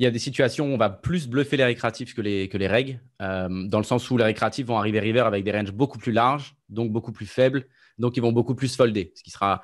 il 0.00 0.04
y 0.04 0.06
a 0.06 0.10
des 0.10 0.18
situations 0.18 0.66
où 0.66 0.70
on 0.70 0.78
va 0.78 0.90
plus 0.90 1.28
bluffer 1.28 1.56
les 1.56 1.64
récréatifs 1.64 2.14
que 2.14 2.22
les, 2.22 2.48
que 2.48 2.58
les 2.58 2.66
règles, 2.66 3.00
dans 3.20 3.78
le 3.78 3.84
sens 3.84 4.10
où 4.10 4.16
les 4.16 4.24
récréatifs 4.24 4.66
vont 4.66 4.78
arriver 4.78 4.98
river 4.98 5.20
avec 5.20 5.44
des 5.44 5.52
ranges 5.52 5.72
beaucoup 5.72 5.98
plus 5.98 6.12
larges, 6.12 6.56
donc 6.68 6.90
beaucoup 6.90 7.12
plus 7.12 7.26
faibles, 7.26 7.66
donc 7.98 8.16
ils 8.16 8.20
vont 8.20 8.32
beaucoup 8.32 8.54
plus 8.54 8.74
folder, 8.74 9.12
ce 9.14 9.22
qui 9.22 9.30
sera 9.30 9.62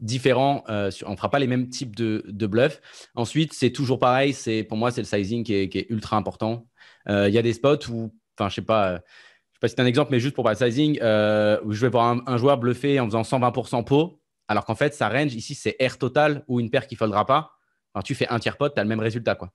différent. 0.00 0.64
Euh, 0.68 0.90
on 1.06 1.12
ne 1.12 1.16
fera 1.16 1.30
pas 1.30 1.38
les 1.38 1.46
mêmes 1.46 1.68
types 1.68 1.96
de, 1.96 2.24
de 2.26 2.46
bluffs. 2.46 2.80
Ensuite, 3.14 3.52
c'est 3.52 3.70
toujours 3.70 3.98
pareil. 3.98 4.32
C'est 4.32 4.62
pour 4.62 4.76
moi, 4.76 4.90
c'est 4.90 5.00
le 5.00 5.06
sizing 5.06 5.44
qui 5.44 5.54
est, 5.54 5.90
ultra 5.90 6.16
important. 6.16 6.66
Euh, 7.08 7.28
il 7.28 7.34
y 7.34 7.38
a 7.38 7.42
des 7.42 7.52
spots 7.52 7.88
où, 7.90 8.14
enfin, 8.38 8.48
je 8.48 8.56
sais 8.56 8.62
pas. 8.62 8.88
Euh, 8.88 8.98
sais 8.98 9.58
pas 9.60 9.68
si 9.68 9.74
c'est 9.76 9.82
un 9.82 9.86
exemple, 9.86 10.10
mais 10.10 10.20
juste 10.20 10.34
pour 10.34 10.44
parler 10.44 10.58
sizing, 10.58 10.96
où 10.96 11.72
je 11.72 11.80
vais 11.80 11.88
voir 11.88 12.16
un, 12.26 12.36
joueur 12.36 12.58
bluffer 12.58 13.00
en 13.00 13.06
faisant 13.06 13.22
120% 13.22 13.84
pot, 13.84 14.20
alors 14.48 14.64
qu'en 14.64 14.74
fait, 14.74 14.94
sa 14.94 15.08
range 15.08 15.34
ici, 15.34 15.54
c'est 15.54 15.76
air 15.78 15.98
total 15.98 16.44
ou 16.48 16.60
une 16.60 16.70
paire 16.70 16.86
qui 16.86 16.96
foldera 16.96 17.24
pas. 17.24 17.52
Alors, 17.94 18.02
tu 18.02 18.14
fais 18.14 18.28
un 18.28 18.38
tiers 18.38 18.56
pot, 18.56 18.68
tu 18.68 18.80
as 18.80 18.82
le 18.82 18.88
même 18.88 19.00
résultat. 19.00 19.36
Quoi. 19.36 19.52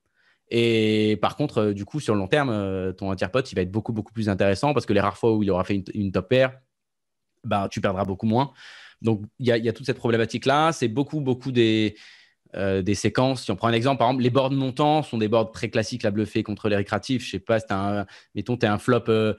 Et 0.50 1.18
par 1.22 1.36
contre, 1.36 1.72
du 1.72 1.84
coup, 1.84 2.00
sur 2.00 2.14
le 2.14 2.20
long 2.20 2.28
terme, 2.28 2.94
ton 2.98 3.10
un 3.10 3.16
tiers 3.16 3.30
pot, 3.30 3.50
il 3.50 3.54
va 3.54 3.62
être 3.62 3.70
beaucoup, 3.70 3.92
beaucoup 3.92 4.12
plus 4.12 4.28
intéressant 4.28 4.74
parce 4.74 4.84
que 4.86 4.92
les 4.92 5.00
rares 5.00 5.16
fois 5.16 5.34
où 5.34 5.42
il 5.42 5.50
aura 5.50 5.64
fait 5.64 5.82
une, 5.94 6.10
top 6.12 6.28
pair, 6.28 6.58
bah, 7.44 7.68
tu 7.70 7.80
perdras 7.80 8.04
beaucoup 8.04 8.26
moins. 8.26 8.52
Donc, 9.00 9.22
il 9.38 9.46
y, 9.46 9.68
a 9.68 9.72
toute 9.72 9.86
cette 9.86 9.96
problématique-là. 9.96 10.72
C'est 10.72 10.88
beaucoup, 10.88 11.20
beaucoup 11.20 11.52
des, 11.52 11.96
euh, 12.56 12.82
des 12.82 12.96
séquences. 12.96 13.44
Si 13.44 13.50
on 13.52 13.56
prend 13.56 13.68
un 13.68 13.72
exemple, 13.72 13.98
par 13.98 14.08
exemple, 14.08 14.24
les 14.24 14.30
boards 14.30 14.50
montants 14.50 15.04
sont 15.04 15.18
des 15.18 15.28
boards 15.28 15.52
très 15.52 15.70
classiques 15.70 16.04
à 16.04 16.10
bluffer 16.10 16.42
contre 16.42 16.68
les 16.68 16.74
récréatifs. 16.74 17.24
Je 17.24 17.30
sais 17.30 17.38
pas, 17.38 17.60
c'est 17.60 17.70
un, 17.70 18.06
mettons, 18.34 18.56
tu 18.56 18.66
as 18.66 18.72
un 18.72 18.78
flop, 18.78 19.04
euh, 19.08 19.34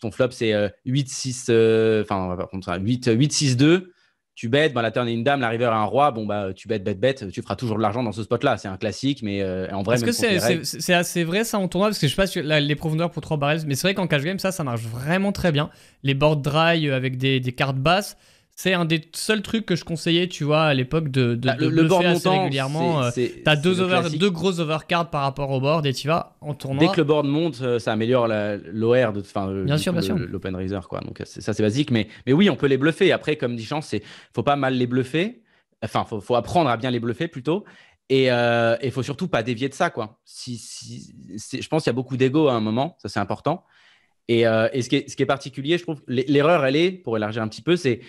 ton 0.00 0.10
flop 0.10 0.32
c'est 0.32 0.52
8-6, 0.84 1.46
euh, 1.50 2.02
enfin, 2.02 2.36
8-6-2. 2.78 3.92
Tu 4.38 4.48
bêtes, 4.48 4.72
bah, 4.72 4.82
la 4.82 4.92
turn 4.92 5.08
est 5.08 5.12
une 5.12 5.24
dame, 5.24 5.40
la 5.40 5.48
river 5.48 5.64
est 5.64 5.68
un 5.68 5.82
roi, 5.82 6.12
bon, 6.12 6.24
bah, 6.24 6.50
tu 6.54 6.68
bêtes, 6.68 6.84
bête, 6.84 7.00
bête, 7.00 7.28
tu 7.32 7.42
feras 7.42 7.56
toujours 7.56 7.76
de 7.76 7.82
l'argent 7.82 8.04
dans 8.04 8.12
ce 8.12 8.22
spot-là. 8.22 8.56
C'est 8.56 8.68
un 8.68 8.76
classique, 8.76 9.20
mais 9.24 9.44
en 9.72 9.82
vrai. 9.82 9.96
Est-ce 9.96 10.04
que 10.04 10.62
c'est 10.62 10.94
assez 10.94 11.24
vrai 11.24 11.42
ça 11.42 11.58
en 11.58 11.66
tournoi 11.66 11.88
Parce 11.88 11.98
que 11.98 12.06
je 12.06 12.12
sais 12.12 12.16
pas 12.16 12.28
sur 12.28 12.44
les 12.44 12.76
profondeurs 12.76 13.10
pour 13.10 13.20
3 13.20 13.36
barrels, 13.36 13.62
mais 13.66 13.74
c'est 13.74 13.88
vrai 13.88 13.94
qu'en 13.94 14.06
cash 14.06 14.22
game, 14.22 14.38
ça, 14.38 14.52
ça 14.52 14.62
marche 14.62 14.82
vraiment 14.82 15.32
très 15.32 15.50
bien. 15.50 15.70
Les 16.04 16.14
boards 16.14 16.36
dry 16.36 16.88
avec 16.88 17.16
des, 17.16 17.40
des 17.40 17.52
cartes 17.52 17.78
basses 17.78 18.16
c'est 18.60 18.72
un 18.72 18.84
des 18.84 19.08
seuls 19.12 19.42
trucs 19.42 19.66
que 19.66 19.76
je 19.76 19.84
conseillais, 19.84 20.26
tu 20.26 20.42
vois, 20.42 20.64
à 20.64 20.74
l'époque 20.74 21.10
de, 21.10 21.36
de, 21.36 21.46
bah, 21.46 21.54
le, 21.60 21.84
board 21.84 22.04
assez 22.04 22.28
régulièrement. 22.28 23.04
Euh, 23.04 23.10
t'as 23.44 23.54
deux, 23.54 23.80
over, 23.80 24.00
deux 24.18 24.30
gros 24.30 24.58
overcards 24.58 25.10
par 25.10 25.22
rapport 25.22 25.52
au 25.52 25.60
board 25.60 25.86
et 25.86 25.92
tu 25.92 26.08
vas 26.08 26.36
en 26.40 26.54
tournoi. 26.54 26.84
Dès 26.84 26.90
que 26.92 26.96
le 26.96 27.04
board 27.04 27.24
monte, 27.24 27.60
euh, 27.62 27.78
ça 27.78 27.92
améliore 27.92 28.26
l'OR 28.26 29.12
de, 29.12 29.20
enfin, 29.20 29.46
l'open 29.48 30.56
raiser, 30.56 30.80
quoi. 30.88 30.98
Donc 31.02 31.22
ça 31.24 31.52
c'est 31.52 31.62
basique, 31.62 31.92
mais, 31.92 32.08
mais 32.26 32.32
oui, 32.32 32.50
on 32.50 32.56
peut 32.56 32.66
les 32.66 32.78
bluffer. 32.78 33.12
Après, 33.12 33.36
comme 33.36 33.54
dit 33.54 33.64
Chance, 33.64 33.86
c'est 33.86 34.02
faut 34.34 34.42
pas 34.42 34.56
mal 34.56 34.74
les 34.74 34.88
bluffer. 34.88 35.40
Enfin, 35.84 36.04
faut, 36.04 36.20
faut 36.20 36.34
apprendre 36.34 36.68
à 36.68 36.76
bien 36.76 36.90
les 36.90 36.98
bluffer 36.98 37.28
plutôt. 37.28 37.64
Et 38.08 38.24
il 38.24 38.30
euh, 38.30 38.76
ne 38.82 38.90
faut 38.90 39.04
surtout 39.04 39.28
pas 39.28 39.44
dévier 39.44 39.68
de 39.68 39.74
ça, 39.74 39.90
quoi. 39.90 40.18
Si, 40.24 40.58
si 40.58 41.14
je 41.38 41.68
pense 41.68 41.84
qu'il 41.84 41.90
y 41.90 41.94
a 41.94 41.94
beaucoup 41.94 42.16
d'ego 42.16 42.48
à 42.48 42.54
un 42.54 42.60
moment, 42.60 42.96
ça 43.00 43.08
c'est 43.08 43.20
important. 43.20 43.64
Et, 44.26 44.48
euh, 44.48 44.68
et 44.72 44.82
ce, 44.82 44.88
qui 44.88 44.96
est, 44.96 45.08
ce, 45.08 45.14
qui 45.14 45.22
est, 45.22 45.26
particulier, 45.26 45.78
je 45.78 45.84
trouve, 45.84 46.02
l'erreur, 46.08 46.64
elle 46.66 46.76
est, 46.76 46.90
pour 46.90 47.16
élargir 47.16 47.40
un 47.40 47.48
petit 47.48 47.62
peu, 47.62 47.76
c'est 47.76 48.00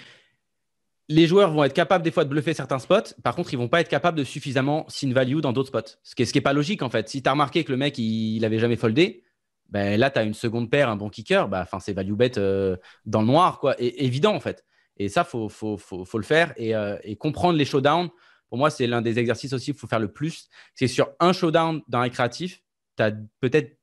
les 1.10 1.26
joueurs 1.26 1.52
vont 1.52 1.64
être 1.64 1.74
capables 1.74 2.04
des 2.04 2.12
fois 2.12 2.24
de 2.24 2.30
bluffer 2.30 2.54
certains 2.54 2.78
spots. 2.78 3.16
Par 3.24 3.36
contre, 3.36 3.52
ils 3.52 3.58
vont 3.58 3.68
pas 3.68 3.82
être 3.82 3.90
capables 3.90 4.18
de 4.18 4.24
suffisamment 4.24 4.86
sin 4.88 5.12
value 5.12 5.40
dans 5.40 5.52
d'autres 5.52 5.70
spots. 5.70 5.98
Ce 6.04 6.14
qui 6.14 6.24
n'est 6.24 6.42
pas 6.42 6.54
logique 6.54 6.84
en 6.84 6.90
fait. 6.90 7.10
Si 7.10 7.24
tu 7.24 7.28
as 7.28 7.32
remarqué 7.32 7.64
que 7.64 7.72
le 7.72 7.78
mec, 7.78 7.98
il 7.98 8.40
n'avait 8.42 8.60
jamais 8.60 8.76
foldé, 8.76 9.24
ben, 9.70 10.00
là, 10.00 10.10
tu 10.10 10.20
as 10.20 10.24
une 10.24 10.34
seconde 10.34 10.70
paire, 10.70 10.90
un 10.90 10.96
bon 10.96 11.10
kicker, 11.10 11.48
bah, 11.48 11.68
c'est 11.80 11.94
value 11.94 12.14
bet 12.14 12.38
euh, 12.38 12.76
dans 13.06 13.22
le 13.22 13.28
noir, 13.28 13.60
quoi. 13.60 13.76
Évident 13.80 14.36
en 14.36 14.40
fait. 14.40 14.66
Et 14.98 15.10
ça, 15.10 15.26
il 15.28 15.30
faut, 15.30 15.50
faut, 15.50 15.78
faut, 15.78 16.18
le 16.18 16.24
faire 16.24 16.54
et, 16.58 16.76
euh, 16.76 16.98
et, 17.04 17.16
comprendre 17.16 17.58
les 17.58 17.66
showdowns. 17.66 18.10
Pour 18.50 18.58
moi, 18.58 18.70
c'est 18.70 18.86
l'un 18.86 19.02
des 19.02 19.18
exercices 19.18 19.54
aussi 19.54 19.66
qu'il 19.66 19.80
faut 19.80 19.88
faire 19.88 20.00
le 20.00 20.12
plus. 20.12 20.50
C'est 20.76 20.88
sur 20.88 21.10
un 21.20 21.34
showdown 21.34 21.82
d'un 21.88 22.02
récréatif, 22.02 22.62
tu 22.98 23.04
as 23.04 23.12
peut-être 23.40 23.78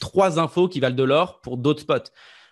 trois 0.00 0.38
infos 0.38 0.68
qui 0.68 0.80
valent 0.80 0.94
de 0.94 1.02
l'or 1.02 1.40
pour 1.40 1.56
d'autres 1.56 1.80
spots. 1.80 2.10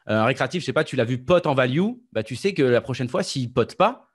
Euh, 0.09 0.19
un 0.19 0.25
récréatif, 0.25 0.63
je 0.63 0.67
sais 0.67 0.73
pas, 0.73 0.85
tu 0.85 0.97
l'as 0.97 1.05
vu 1.05 1.23
pot 1.23 1.47
en 1.47 1.55
value, 1.55 1.91
bah, 2.13 2.23
tu 2.23 2.35
sais 2.35 2.53
que 2.55 2.63
la 2.63 2.81
prochaine 2.81 3.09
fois, 3.09 3.23
s'il 3.23 3.53
pote 3.53 3.77
pas, 3.77 4.10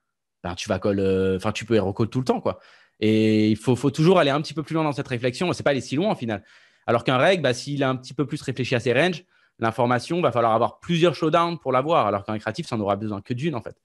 ben, 0.46 0.54
tu 0.54 0.70
vas 0.70 0.78
call, 0.78 1.00
euh, 1.00 1.38
enfin, 1.38 1.52
tu 1.52 1.66
peux 1.66 1.76
y 1.76 1.80
recall 1.80 2.08
tout 2.08 2.20
le 2.20 2.26
temps, 2.26 2.40
quoi. 2.40 2.60
Et 3.00 3.50
il 3.50 3.58
faut, 3.58 3.76
faut, 3.76 3.90
toujours 3.90 4.20
aller 4.20 4.30
un 4.30 4.40
petit 4.42 4.54
peu 4.54 4.62
plus 4.62 4.76
loin 4.76 4.84
dans 4.84 4.92
cette 4.92 5.08
réflexion. 5.08 5.52
C'est 5.54 5.64
pas 5.64 5.72
aller 5.72 5.82
si 5.82 5.96
loin 5.96 6.12
au 6.12 6.16
final. 6.16 6.44
Alors 6.86 7.04
qu'un 7.04 7.18
reg, 7.18 7.42
bah, 7.42 7.56
s'il 7.56 7.84
a 7.84 7.90
un 7.90 7.96
petit 7.96 8.14
peu 8.14 8.28
plus 8.28 8.40
réfléchi 8.44 8.76
à 8.76 8.80
ses 8.80 8.94
ranges, 8.94 9.26
l'information 9.58 10.22
va 10.22 10.32
falloir 10.32 10.54
avoir 10.54 10.80
plusieurs 10.80 11.16
showdowns 11.16 11.58
pour 11.58 11.72
l'avoir. 11.72 12.06
Alors 12.06 12.24
qu'un 12.24 12.34
récréatif, 12.34 12.68
ça 12.68 12.78
n'aura 12.78 12.96
besoin 12.96 13.22
que 13.22 13.34
d'une 13.34 13.56
en 13.56 13.62
fait. 13.62 13.76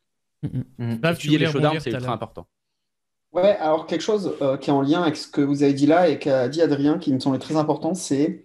Mm 0.43 0.63
-hmm. 0.79 1.39
les 1.39 1.47
showdowns, 1.47 1.81
c'est 1.81 1.93
ultra 1.93 2.13
important. 2.13 2.47
Ouais, 3.33 3.57
alors 3.57 3.87
quelque 3.87 4.03
chose 4.03 4.37
euh, 4.43 4.59
qui 4.59 4.69
est 4.69 4.73
en 4.73 4.83
lien 4.83 5.03
avec 5.03 5.17
ce 5.17 5.29
que 5.29 5.41
vous 5.41 5.63
avez 5.63 5.73
dit 5.73 5.87
là 5.87 6.09
et 6.09 6.19
qu'a 6.19 6.49
dit 6.49 6.61
Adrien, 6.61 6.99
qui 6.99 7.13
me 7.13 7.21
semble 7.21 7.39
très 7.39 7.57
important, 7.57 7.95
c'est 7.95 8.45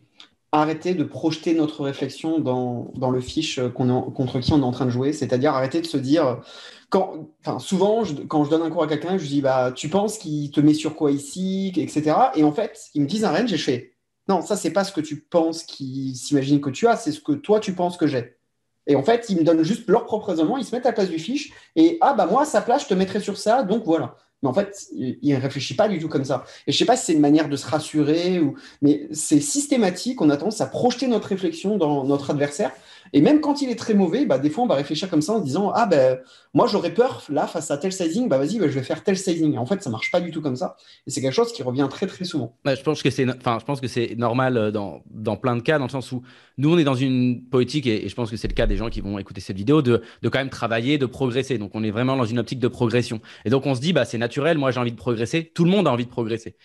arrêter 0.61 0.93
de 0.93 1.03
projeter 1.03 1.53
notre 1.53 1.83
réflexion 1.83 2.39
dans, 2.39 2.91
dans 2.95 3.11
le 3.11 3.21
fiche 3.21 3.59
contre 3.75 4.39
qui 4.39 4.53
on 4.53 4.59
est 4.59 4.63
en 4.63 4.71
train 4.71 4.85
de 4.85 4.91
jouer. 4.91 5.13
C'est-à-dire 5.13 5.53
arrêter 5.53 5.81
de 5.81 5.85
se 5.85 5.97
dire, 5.97 6.41
quand, 6.89 7.29
souvent, 7.59 8.03
quand 8.27 8.43
je 8.43 8.49
donne 8.49 8.61
un 8.61 8.69
cours 8.69 8.83
à 8.83 8.87
quelqu'un, 8.87 9.17
je 9.17 9.25
dis, 9.25 9.41
bah, 9.41 9.71
tu 9.73 9.89
penses 9.89 10.17
qu'il 10.17 10.51
te 10.51 10.61
met 10.61 10.73
sur 10.73 10.95
quoi 10.95 11.11
ici, 11.11 11.73
etc. 11.77 12.15
Et 12.35 12.43
en 12.43 12.51
fait, 12.51 12.89
ils 12.93 13.01
me 13.01 13.07
disent 13.07 13.25
un 13.25 13.31
range 13.31 13.51
et 13.53 13.57
je 13.57 13.71
non, 14.27 14.41
ça, 14.41 14.55
c'est 14.55 14.71
pas 14.71 14.83
ce 14.83 14.91
que 14.91 15.01
tu 15.01 15.21
penses 15.21 15.63
qu'ils 15.63 16.15
s'imaginent 16.15 16.61
que 16.61 16.71
tu 16.71 16.87
as, 16.87 16.95
c'est 16.97 17.11
ce 17.11 17.21
que 17.21 17.33
toi, 17.33 17.59
tu 17.59 17.73
penses 17.73 17.97
que 17.97 18.07
j'ai. 18.07 18.37
Et 18.87 18.95
en 18.95 19.03
fait, 19.03 19.27
ils 19.29 19.37
me 19.37 19.43
donnent 19.43 19.63
juste 19.63 19.87
leur 19.87 20.05
propre 20.05 20.29
raisonnement, 20.29 20.57
ils 20.57 20.65
se 20.65 20.75
mettent 20.75 20.85
à 20.85 20.89
la 20.89 20.93
place 20.93 21.09
du 21.09 21.19
fiche, 21.19 21.51
et 21.75 21.97
ah, 22.01 22.13
bah, 22.13 22.25
moi, 22.25 22.43
à 22.43 22.45
sa 22.45 22.61
place, 22.61 22.83
je 22.83 22.87
te 22.87 22.93
mettrais 22.93 23.19
sur 23.19 23.37
ça, 23.37 23.63
donc 23.63 23.83
voilà. 23.85 24.15
Mais 24.45 24.49
en 24.49 24.53
fait, 24.53 24.87
il 24.93 25.17
ne 25.23 25.41
réfléchit 25.41 25.75
pas 25.75 25.87
du 25.87 25.99
tout 25.99 26.07
comme 26.07 26.23
ça. 26.23 26.45
Et 26.67 26.71
je 26.71 26.75
ne 26.75 26.79
sais 26.79 26.85
pas 26.85 26.95
si 26.95 27.05
c'est 27.05 27.13
une 27.13 27.19
manière 27.19 27.49
de 27.49 27.55
se 27.55 27.65
rassurer, 27.65 28.41
mais 28.81 29.07
c'est 29.11 29.41
systématique. 29.41 30.21
On 30.21 30.29
a 30.29 30.37
tendance 30.37 30.61
à 30.61 30.67
projeter 30.67 31.07
notre 31.07 31.29
réflexion 31.29 31.77
dans 31.77 32.03
notre 32.03 32.29
adversaire. 32.29 32.71
Et 33.13 33.21
même 33.21 33.41
quand 33.41 33.61
il 33.61 33.69
est 33.69 33.75
très 33.75 33.93
mauvais, 33.93 34.25
bah, 34.25 34.39
des 34.39 34.49
fois, 34.49 34.63
on 34.63 34.67
va 34.67 34.75
réfléchir 34.75 35.09
comme 35.09 35.21
ça 35.21 35.33
en 35.33 35.39
disant 35.39 35.71
Ah, 35.73 35.85
ben, 35.85 36.19
moi, 36.53 36.67
j'aurais 36.67 36.93
peur, 36.93 37.23
là, 37.29 37.47
face 37.47 37.71
à 37.71 37.77
tel 37.77 37.91
sizing, 37.91 38.27
bah, 38.27 38.37
vas-y, 38.37 38.59
bah, 38.59 38.67
je 38.67 38.73
vais 38.73 38.83
faire 38.83 39.03
tel 39.03 39.17
sizing. 39.17 39.53
Et 39.53 39.57
en 39.57 39.65
fait, 39.65 39.81
ça 39.83 39.89
marche 39.89 40.11
pas 40.11 40.21
du 40.21 40.31
tout 40.31 40.41
comme 40.41 40.55
ça. 40.55 40.75
Et 41.07 41.11
c'est 41.11 41.21
quelque 41.21 41.33
chose 41.33 41.51
qui 41.51 41.63
revient 41.63 41.87
très, 41.89 42.07
très 42.07 42.25
souvent. 42.25 42.55
je 42.65 42.81
pense 42.81 43.03
que 43.03 43.09
c'est 43.09 43.27
enfin, 43.29 43.57
je 43.59 43.65
pense 43.65 43.81
que 43.81 43.87
c'est 43.87 44.15
normal 44.17 44.57
euh, 44.57 44.71
dans, 44.71 45.01
dans, 45.09 45.37
plein 45.37 45.55
de 45.55 45.61
cas, 45.61 45.77
dans 45.77 45.85
le 45.85 45.91
sens 45.91 46.11
où 46.11 46.23
nous, 46.57 46.73
on 46.73 46.77
est 46.77 46.83
dans 46.83 46.95
une 46.95 47.43
politique, 47.43 47.87
et, 47.87 48.07
je 48.07 48.15
pense 48.15 48.31
que 48.31 48.37
c'est 48.37 48.47
le 48.47 48.53
cas 48.53 48.67
des 48.67 48.77
gens 48.77 48.89
qui 48.89 49.01
vont 49.01 49.19
écouter 49.19 49.41
cette 49.41 49.57
vidéo, 49.57 49.81
de, 49.81 50.01
de, 50.21 50.29
quand 50.29 50.39
même 50.39 50.49
travailler, 50.49 50.97
de 50.97 51.05
progresser. 51.05 51.57
Donc, 51.57 51.71
on 51.73 51.83
est 51.83 51.91
vraiment 51.91 52.15
dans 52.15 52.25
une 52.25 52.39
optique 52.39 52.59
de 52.59 52.67
progression. 52.67 53.19
Et 53.45 53.49
donc, 53.49 53.65
on 53.65 53.75
se 53.75 53.81
dit 53.81 53.93
bah, 53.93 54.05
C'est 54.05 54.17
naturel, 54.17 54.57
moi, 54.57 54.71
j'ai 54.71 54.79
envie 54.79 54.91
de 54.91 54.97
progresser. 54.97 55.51
Tout 55.53 55.65
le 55.65 55.71
monde 55.71 55.87
a 55.87 55.91
envie 55.91 56.05
de 56.05 56.11
progresser. 56.11 56.55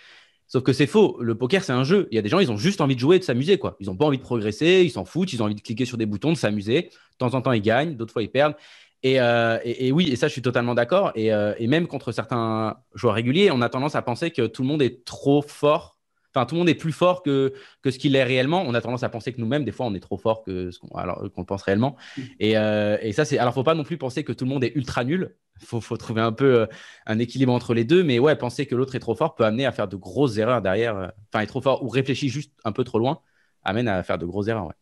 Sauf 0.50 0.64
que 0.64 0.72
c'est 0.72 0.88
faux. 0.88 1.16
Le 1.20 1.36
poker, 1.36 1.62
c'est 1.62 1.72
un 1.72 1.84
jeu. 1.84 2.08
Il 2.10 2.16
y 2.16 2.18
a 2.18 2.22
des 2.22 2.28
gens, 2.28 2.40
ils 2.40 2.50
ont 2.50 2.56
juste 2.56 2.80
envie 2.80 2.96
de 2.96 3.00
jouer 3.00 3.16
et 3.16 3.18
de 3.20 3.24
s'amuser. 3.24 3.56
quoi. 3.56 3.76
Ils 3.78 3.86
n'ont 3.86 3.94
pas 3.94 4.04
envie 4.04 4.18
de 4.18 4.22
progresser, 4.22 4.82
ils 4.84 4.90
s'en 4.90 5.04
foutent, 5.04 5.32
ils 5.32 5.40
ont 5.40 5.44
envie 5.46 5.54
de 5.54 5.60
cliquer 5.60 5.84
sur 5.84 5.96
des 5.96 6.06
boutons, 6.06 6.32
de 6.32 6.36
s'amuser. 6.36 6.82
De 6.82 7.16
temps 7.18 7.34
en 7.34 7.40
temps, 7.40 7.52
ils 7.52 7.62
gagnent, 7.62 7.94
d'autres 7.94 8.12
fois, 8.12 8.24
ils 8.24 8.30
perdent. 8.30 8.56
Et, 9.04 9.20
euh, 9.20 9.58
oui, 9.92 10.10
et 10.10 10.16
ça, 10.16 10.26
je 10.26 10.32
suis 10.32 10.42
totalement 10.42 10.74
d'accord. 10.74 11.12
Euh, 11.16 11.54
et, 11.56 11.68
même 11.68 11.86
contre 11.86 12.10
certains 12.10 12.76
joueurs 12.94 13.14
réguliers, 13.14 13.52
on 13.52 13.62
a 13.62 13.68
tendance 13.68 13.94
à 13.94 14.02
penser 14.02 14.32
que 14.32 14.44
tout 14.46 14.62
le 14.62 14.68
monde 14.68 14.82
est 14.82 15.04
trop 15.04 15.40
fort. 15.40 15.96
Enfin, 16.34 16.46
tout 16.46 16.54
le 16.54 16.60
monde 16.60 16.68
est 16.68 16.74
plus 16.74 16.92
fort 16.92 17.22
que, 17.22 17.52
que 17.82 17.90
ce 17.90 17.98
qu'il 17.98 18.14
est 18.16 18.22
réellement. 18.22 18.62
On 18.66 18.74
a 18.74 18.80
tendance 18.80 19.02
à 19.02 19.08
penser 19.08 19.32
que 19.32 19.40
nous-mêmes, 19.40 19.64
des 19.64 19.72
fois, 19.72 19.86
on 19.86 19.94
est 19.94 20.00
trop 20.00 20.16
fort 20.16 20.42
que 20.44 20.70
ce 20.70 20.78
qu'on 20.78 20.88
qu'on 21.28 21.44
pense 21.44 21.62
réellement. 21.62 21.96
Mmh. 22.16 22.22
Et, 22.38 22.58
euh, 22.58 22.96
et 23.02 23.12
ça, 23.12 23.24
c'est. 23.24 23.38
Alors, 23.38 23.54
faut 23.54 23.64
pas 23.64 23.74
non 23.74 23.84
plus 23.84 23.98
penser 23.98 24.24
que 24.24 24.32
tout 24.32 24.44
le 24.44 24.50
monde 24.50 24.64
est 24.64 24.72
ultra 24.76 25.04
nul 25.04 25.34
faut, 25.64 25.80
faut 25.80 25.96
trouver 25.96 26.20
un 26.20 26.32
peu 26.32 26.60
euh, 26.60 26.66
un 27.06 27.18
équilibre 27.18 27.52
entre 27.52 27.74
les 27.74 27.84
deux. 27.84 28.02
Mais 28.02 28.18
ouais, 28.18 28.36
penser 28.36 28.66
que 28.66 28.74
l'autre 28.74 28.94
est 28.94 29.00
trop 29.00 29.14
fort 29.14 29.34
peut 29.34 29.44
amener 29.44 29.66
à 29.66 29.72
faire 29.72 29.88
de 29.88 29.96
grosses 29.96 30.38
erreurs 30.38 30.62
derrière. 30.62 30.96
Euh, 30.96 31.08
enfin, 31.32 31.42
est 31.42 31.46
trop 31.46 31.60
fort 31.60 31.84
ou 31.84 31.88
réfléchit 31.88 32.28
juste 32.28 32.52
un 32.64 32.72
peu 32.72 32.84
trop 32.84 32.98
loin 32.98 33.20
amène 33.62 33.88
à 33.88 34.02
faire 34.02 34.18
de 34.18 34.26
grosses 34.26 34.48
erreurs. 34.48 34.66
Ouais. 34.66 34.74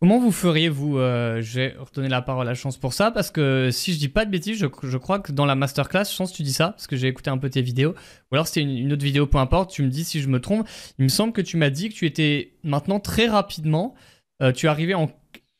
Comment 0.00 0.20
vous 0.20 0.30
feriez, 0.30 0.68
vous 0.68 0.96
euh, 0.98 1.40
J'ai 1.40 1.74
redonné 1.76 2.08
la 2.08 2.22
parole 2.22 2.48
à 2.48 2.54
Chance 2.54 2.76
pour 2.76 2.92
ça, 2.92 3.10
parce 3.10 3.32
que 3.32 3.70
si 3.72 3.92
je 3.92 3.98
dis 3.98 4.08
pas 4.08 4.24
de 4.24 4.30
bêtises, 4.30 4.56
je, 4.56 4.66
je 4.82 4.96
crois 4.96 5.18
que 5.18 5.32
dans 5.32 5.44
la 5.44 5.56
masterclass, 5.56 6.04
Chance, 6.04 6.32
tu 6.32 6.44
dis 6.44 6.52
ça, 6.52 6.70
parce 6.70 6.86
que 6.86 6.96
j'ai 6.96 7.08
écouté 7.08 7.30
un 7.30 7.38
peu 7.38 7.50
tes 7.50 7.62
vidéos, 7.62 7.96
ou 8.30 8.34
alors 8.36 8.46
c'était 8.46 8.62
une, 8.62 8.92
autre 8.92 9.04
vidéo, 9.04 9.26
peu 9.26 9.38
importe, 9.38 9.72
tu 9.72 9.82
me 9.82 9.88
dis 9.88 10.04
si 10.04 10.20
je 10.20 10.28
me 10.28 10.40
trompe. 10.40 10.68
Il 11.00 11.04
me 11.04 11.08
semble 11.08 11.32
que 11.32 11.40
tu 11.40 11.56
m'as 11.56 11.70
dit 11.70 11.88
que 11.88 11.94
tu 11.94 12.06
étais 12.06 12.52
maintenant 12.62 13.00
très 13.00 13.26
rapidement, 13.26 13.94
tu 14.54 14.68
arrivais 14.68 14.94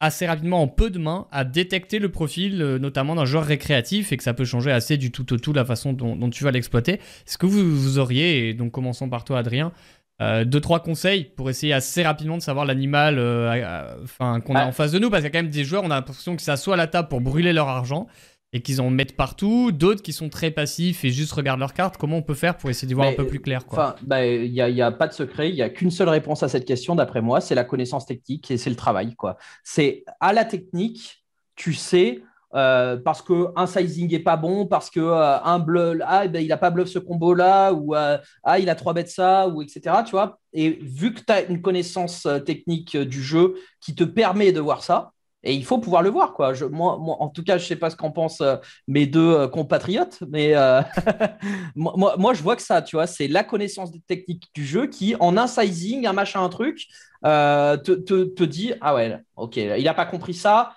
assez 0.00 0.26
rapidement 0.26 0.62
en 0.62 0.68
peu 0.68 0.90
de 0.90 0.98
mains 0.98 1.26
à 1.32 1.44
détecter 1.44 1.98
le 1.98 2.08
profil 2.10 2.62
euh, 2.62 2.78
notamment 2.78 3.16
d'un 3.16 3.24
joueur 3.24 3.44
récréatif 3.44 4.12
et 4.12 4.16
que 4.16 4.22
ça 4.22 4.32
peut 4.32 4.44
changer 4.44 4.70
assez 4.70 4.96
du 4.96 5.10
tout 5.10 5.32
au 5.32 5.36
tout 5.38 5.52
la 5.52 5.64
façon 5.64 5.92
dont, 5.92 6.30
tu 6.30 6.44
vas 6.44 6.50
l'exploiter. 6.50 6.94
Est-ce 6.94 7.38
que 7.38 7.46
vous, 7.46 7.98
auriez, 7.98 8.48
et 8.48 8.54
donc 8.54 8.72
commençons 8.72 9.08
par 9.08 9.24
toi 9.24 9.38
Adrien, 9.38 9.72
euh, 10.20 10.44
deux 10.44 10.60
trois 10.60 10.80
conseils 10.80 11.24
pour 11.24 11.48
essayer 11.48 11.72
assez 11.72 12.02
rapidement 12.02 12.36
de 12.36 12.42
savoir 12.42 12.64
l'animal 12.64 13.18
euh, 13.18 14.02
enfin 14.02 14.40
qu'on 14.40 14.54
a 14.54 14.66
en 14.66 14.72
face 14.72 14.92
de 14.92 14.98
nous 14.98 15.10
parce 15.10 15.22
qu'il 15.22 15.32
y 15.32 15.36
a 15.36 15.38
quand 15.38 15.44
même 15.44 15.52
des 15.52 15.64
joueurs 15.64 15.84
on 15.84 15.90
a 15.90 15.94
l'impression 15.94 16.34
que 16.34 16.42
ça 16.42 16.56
soit 16.56 16.74
à 16.74 16.76
la 16.76 16.88
table 16.88 17.08
pour 17.08 17.20
brûler 17.20 17.52
leur 17.52 17.68
argent 17.68 18.06
et 18.52 18.62
qu'ils 18.62 18.80
en 18.80 18.88
mettent 18.90 19.16
partout, 19.16 19.72
d'autres 19.72 20.02
qui 20.02 20.12
sont 20.12 20.28
très 20.30 20.50
passifs 20.50 21.04
et 21.04 21.10
juste 21.10 21.32
regardent 21.32 21.60
leurs 21.60 21.74
cartes. 21.74 21.96
Comment 21.98 22.16
on 22.16 22.22
peut 22.22 22.34
faire 22.34 22.56
pour 22.56 22.70
essayer 22.70 22.88
de 22.88 22.94
voir 22.94 23.08
un 23.08 23.12
peu 23.12 23.26
plus 23.26 23.40
clair 23.40 23.62
Enfin, 23.68 23.94
bah, 24.02 24.24
il 24.24 24.50
n'y 24.50 24.62
a, 24.62 24.70
y 24.70 24.80
a, 24.80 24.90
pas 24.90 25.06
de 25.06 25.12
secret, 25.12 25.50
il 25.50 25.54
n'y 25.54 25.62
a 25.62 25.68
qu'une 25.68 25.90
seule 25.90 26.08
réponse 26.08 26.42
à 26.42 26.48
cette 26.48 26.64
question, 26.64 26.94
d'après 26.94 27.20
moi, 27.20 27.40
c'est 27.40 27.54
la 27.54 27.64
connaissance 27.64 28.06
technique 28.06 28.50
et 28.50 28.56
c'est 28.56 28.70
le 28.70 28.76
travail. 28.76 29.14
quoi. 29.16 29.36
C'est 29.64 30.04
à 30.20 30.32
la 30.32 30.44
technique, 30.46 31.24
tu 31.56 31.74
sais, 31.74 32.22
euh, 32.54 32.96
parce 32.96 33.22
qu'un 33.22 33.66
sizing 33.66 34.10
n'est 34.10 34.18
pas 34.18 34.36
bon, 34.36 34.66
parce 34.66 34.90
que 34.90 35.00
euh, 35.00 35.40
un 35.42 35.58
bluff, 35.58 35.98
ah, 36.06 36.26
ben, 36.28 36.42
il 36.42 36.48
n'a 36.48 36.56
pas 36.56 36.70
bluff 36.70 36.88
ce 36.88 36.98
combo-là, 36.98 37.72
ou 37.72 37.94
euh, 37.94 38.18
ah, 38.44 38.58
il 38.58 38.68
a 38.70 38.74
trois 38.74 38.94
bêtes 38.94 39.10
ça, 39.10 39.48
ou 39.48 39.62
etc. 39.62 39.80
Tu 40.04 40.12
vois 40.12 40.38
et 40.54 40.78
vu 40.80 41.12
que 41.12 41.20
tu 41.20 41.30
as 41.32 41.42
une 41.42 41.60
connaissance 41.60 42.26
technique 42.46 42.96
du 42.96 43.22
jeu 43.22 43.54
qui 43.80 43.94
te 43.94 44.02
permet 44.02 44.50
de 44.50 44.60
voir 44.60 44.82
ça, 44.82 45.12
et 45.44 45.54
il 45.54 45.64
faut 45.64 45.78
pouvoir 45.78 46.02
le 46.02 46.10
voir, 46.10 46.34
quoi. 46.34 46.52
Je, 46.52 46.64
moi, 46.64 46.98
moi, 46.98 47.16
en 47.20 47.28
tout 47.28 47.44
cas, 47.44 47.58
je 47.58 47.62
ne 47.62 47.68
sais 47.68 47.76
pas 47.76 47.90
ce 47.90 47.96
qu'en 47.96 48.10
pensent 48.10 48.40
euh, 48.40 48.56
mes 48.88 49.06
deux 49.06 49.34
euh, 49.34 49.48
compatriotes, 49.48 50.18
mais 50.28 50.56
euh, 50.56 50.82
moi, 51.76 52.16
moi, 52.18 52.34
je 52.34 52.42
vois 52.42 52.56
que 52.56 52.62
ça, 52.62 52.82
tu 52.82 52.96
vois, 52.96 53.06
c'est 53.06 53.28
la 53.28 53.44
connaissance 53.44 53.92
des 53.92 54.00
techniques 54.00 54.48
du 54.52 54.66
jeu 54.66 54.88
qui, 54.88 55.14
en 55.20 55.36
un 55.36 55.46
sizing, 55.46 56.06
un 56.06 56.12
machin, 56.12 56.42
un 56.42 56.48
truc, 56.48 56.86
te, 57.22 57.76
te, 57.76 58.24
te, 58.24 58.44
dit 58.44 58.72
Ah 58.80 58.94
ouais, 58.94 59.16
ok, 59.36 59.56
il 59.56 59.84
n'a 59.84 59.94
pas 59.94 60.06
compris 60.06 60.34
ça, 60.34 60.74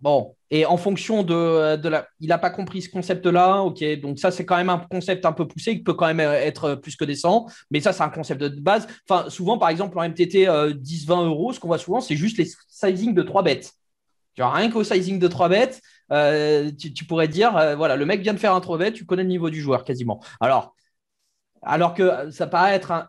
Bon, 0.00 0.36
et 0.50 0.64
en 0.64 0.76
fonction 0.76 1.24
de, 1.24 1.76
la. 1.88 2.06
Il 2.20 2.28
n'a 2.28 2.38
pas 2.38 2.50
compris 2.50 2.82
ce 2.82 2.88
concept-là, 2.88 3.62
ok. 3.62 3.82
Donc, 4.00 4.18
ça, 4.18 4.30
c'est 4.30 4.44
quand 4.44 4.56
même 4.56 4.70
un 4.70 4.78
concept 4.78 5.26
un 5.26 5.32
peu 5.32 5.48
poussé 5.48 5.76
qui 5.76 5.82
peut 5.82 5.94
quand 5.94 6.06
même 6.06 6.20
être 6.20 6.76
plus 6.76 6.94
que 6.96 7.04
décent. 7.04 7.46
Mais 7.70 7.80
ça, 7.80 7.92
c'est 7.92 8.02
un 8.04 8.08
concept 8.08 8.40
de 8.40 8.60
base. 8.60 8.86
Enfin, 9.08 9.28
souvent, 9.28 9.58
par 9.58 9.70
exemple, 9.70 9.98
en 9.98 10.08
MTT 10.08 10.46
10-20 10.46 11.26
euros, 11.26 11.52
ce 11.52 11.58
qu'on 11.58 11.68
voit 11.68 11.78
souvent, 11.78 12.00
c'est 12.00 12.16
juste 12.16 12.38
les 12.38 12.48
sizing 12.68 13.12
de 13.12 13.22
3 13.22 13.42
bêtes. 13.42 13.72
Tu 14.38 14.42
vois, 14.42 14.52
rien 14.52 14.70
qu'au 14.70 14.84
sizing 14.84 15.18
de 15.18 15.26
3 15.26 15.48
bêtes, 15.48 15.82
euh, 16.12 16.70
tu, 16.70 17.04
pourrais 17.04 17.26
dire 17.26 17.56
euh, 17.56 17.74
voilà, 17.74 17.96
le 17.96 18.06
mec 18.06 18.20
vient 18.20 18.34
de 18.34 18.38
faire 18.38 18.54
un 18.54 18.60
3 18.60 18.78
bêtes, 18.78 18.94
tu 18.94 19.04
connais 19.04 19.24
le 19.24 19.28
niveau 19.28 19.50
du 19.50 19.60
joueur 19.60 19.82
quasiment. 19.82 20.20
Alors, 20.40 20.76
alors 21.62 21.92
que 21.92 22.30
ça 22.30 22.46
paraît 22.46 22.74
être 22.74 22.92
un, 22.92 23.08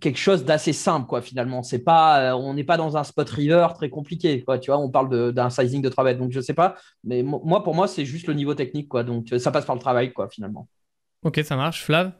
quelque 0.00 0.18
chose 0.18 0.44
d'assez 0.44 0.72
simple, 0.72 1.06
quoi, 1.06 1.22
finalement. 1.22 1.62
C'est 1.62 1.78
pas, 1.78 2.20
euh, 2.20 2.34
on 2.34 2.54
n'est 2.54 2.64
pas 2.64 2.76
dans 2.76 2.96
un 2.96 3.04
spot 3.04 3.28
river 3.30 3.68
très 3.74 3.90
compliqué, 3.90 4.44
quoi. 4.44 4.58
Tu 4.58 4.70
vois, 4.70 4.78
on 4.78 4.90
parle 4.90 5.32
d'un 5.32 5.50
sizing 5.50 5.82
de 5.82 5.88
travail. 5.88 6.16
Donc, 6.16 6.30
je 6.32 6.40
sais 6.40 6.54
pas, 6.54 6.76
mais 7.04 7.22
moi, 7.22 7.62
pour 7.62 7.74
moi, 7.74 7.88
c'est 7.88 8.04
juste 8.04 8.26
le 8.26 8.34
niveau 8.34 8.54
technique, 8.54 8.88
quoi. 8.88 9.02
Donc, 9.02 9.28
ça 9.38 9.50
passe 9.50 9.64
par 9.64 9.76
le 9.76 9.80
travail, 9.80 10.12
quoi, 10.12 10.28
finalement. 10.28 10.68
Ok, 11.22 11.40
ça 11.44 11.56
marche. 11.56 11.84
Flav? 11.84 12.12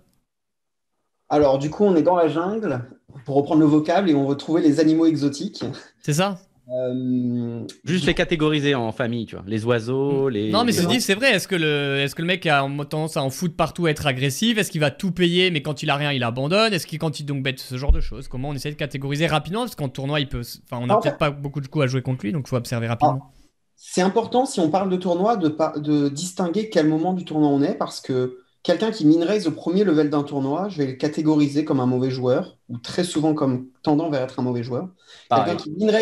Alors, 1.28 1.58
du 1.58 1.70
coup, 1.70 1.84
on 1.84 1.94
est 1.94 2.02
dans 2.02 2.16
la 2.16 2.28
jungle, 2.28 2.88
pour 3.24 3.36
reprendre 3.36 3.60
le 3.60 3.66
vocable, 3.66 4.08
et 4.08 4.14
on 4.14 4.26
va 4.26 4.34
trouver 4.34 4.62
les 4.62 4.80
animaux 4.80 5.06
exotiques. 5.06 5.64
C'est 6.00 6.14
ça? 6.14 6.38
Euh, 6.70 7.64
Juste 7.84 8.06
les 8.06 8.14
catégoriser 8.14 8.74
en 8.74 8.92
famille, 8.92 9.26
tu 9.26 9.36
vois. 9.36 9.44
Les 9.46 9.64
oiseaux, 9.64 10.28
les. 10.28 10.50
Non, 10.50 10.64
mais 10.64 10.72
c'est 10.72 10.86
dit, 10.86 11.00
c'est 11.00 11.14
vrai. 11.14 11.32
Est-ce 11.32 11.48
que, 11.48 11.54
le... 11.54 12.00
Est-ce 12.00 12.14
que 12.14 12.22
le 12.22 12.28
mec 12.28 12.46
a 12.46 12.66
tendance 12.88 13.16
à 13.16 13.22
en 13.22 13.30
foutre 13.30 13.56
partout, 13.56 13.86
à 13.86 13.90
être 13.90 14.06
agressif? 14.06 14.58
Est-ce 14.58 14.70
qu'il 14.70 14.80
va 14.80 14.90
tout 14.90 15.10
payer, 15.12 15.50
mais 15.50 15.62
quand 15.62 15.82
il 15.82 15.90
a 15.90 15.96
rien, 15.96 16.12
il 16.12 16.22
abandonne? 16.22 16.72
Est-ce 16.72 16.86
qu'il, 16.86 16.98
quand 16.98 17.20
il 17.20 17.24
donc 17.24 17.42
bête 17.42 17.58
ce 17.58 17.76
genre 17.76 17.92
de 17.92 18.00
choses? 18.00 18.28
Comment 18.28 18.50
on 18.50 18.54
essaie 18.54 18.70
de 18.70 18.76
catégoriser 18.76 19.26
rapidement? 19.26 19.60
Parce 19.60 19.76
qu'en 19.76 19.88
tournoi, 19.88 20.20
il 20.20 20.28
peut. 20.28 20.42
Enfin, 20.64 20.82
on 20.82 20.86
n'a 20.86 20.96
peut-être 20.98 21.18
pas 21.18 21.30
beaucoup 21.30 21.60
de 21.60 21.68
coups 21.68 21.84
à 21.84 21.86
jouer 21.86 22.02
contre 22.02 22.24
lui, 22.24 22.32
donc 22.32 22.44
il 22.46 22.50
faut 22.50 22.56
observer 22.56 22.86
rapidement. 22.86 23.32
C'est 23.76 24.02
important, 24.02 24.44
si 24.44 24.58
on 24.58 24.70
parle 24.70 24.90
de 24.90 24.96
tournoi, 24.96 25.36
de, 25.36 25.56
de 25.78 26.08
distinguer 26.08 26.68
quel 26.68 26.88
moment 26.88 27.12
du 27.12 27.24
tournoi 27.24 27.48
on 27.48 27.62
est, 27.62 27.74
parce 27.74 28.00
que 28.00 28.38
quelqu'un 28.64 28.90
qui 28.90 29.06
minerait 29.06 29.46
au 29.46 29.52
premier 29.52 29.84
level 29.84 30.10
d'un 30.10 30.24
tournoi, 30.24 30.68
je 30.68 30.78
vais 30.78 30.86
le 30.86 30.92
catégoriser 30.94 31.64
comme 31.64 31.78
un 31.78 31.86
mauvais 31.86 32.10
joueur, 32.10 32.58
ou 32.68 32.78
très 32.78 33.04
souvent 33.04 33.34
comme 33.34 33.68
tendant 33.82 34.10
vers 34.10 34.22
être 34.22 34.40
un 34.40 34.42
mauvais 34.42 34.64
joueur. 34.64 34.88
Quelqu'un 35.30 35.54
qui 35.54 35.70
min 35.78 35.92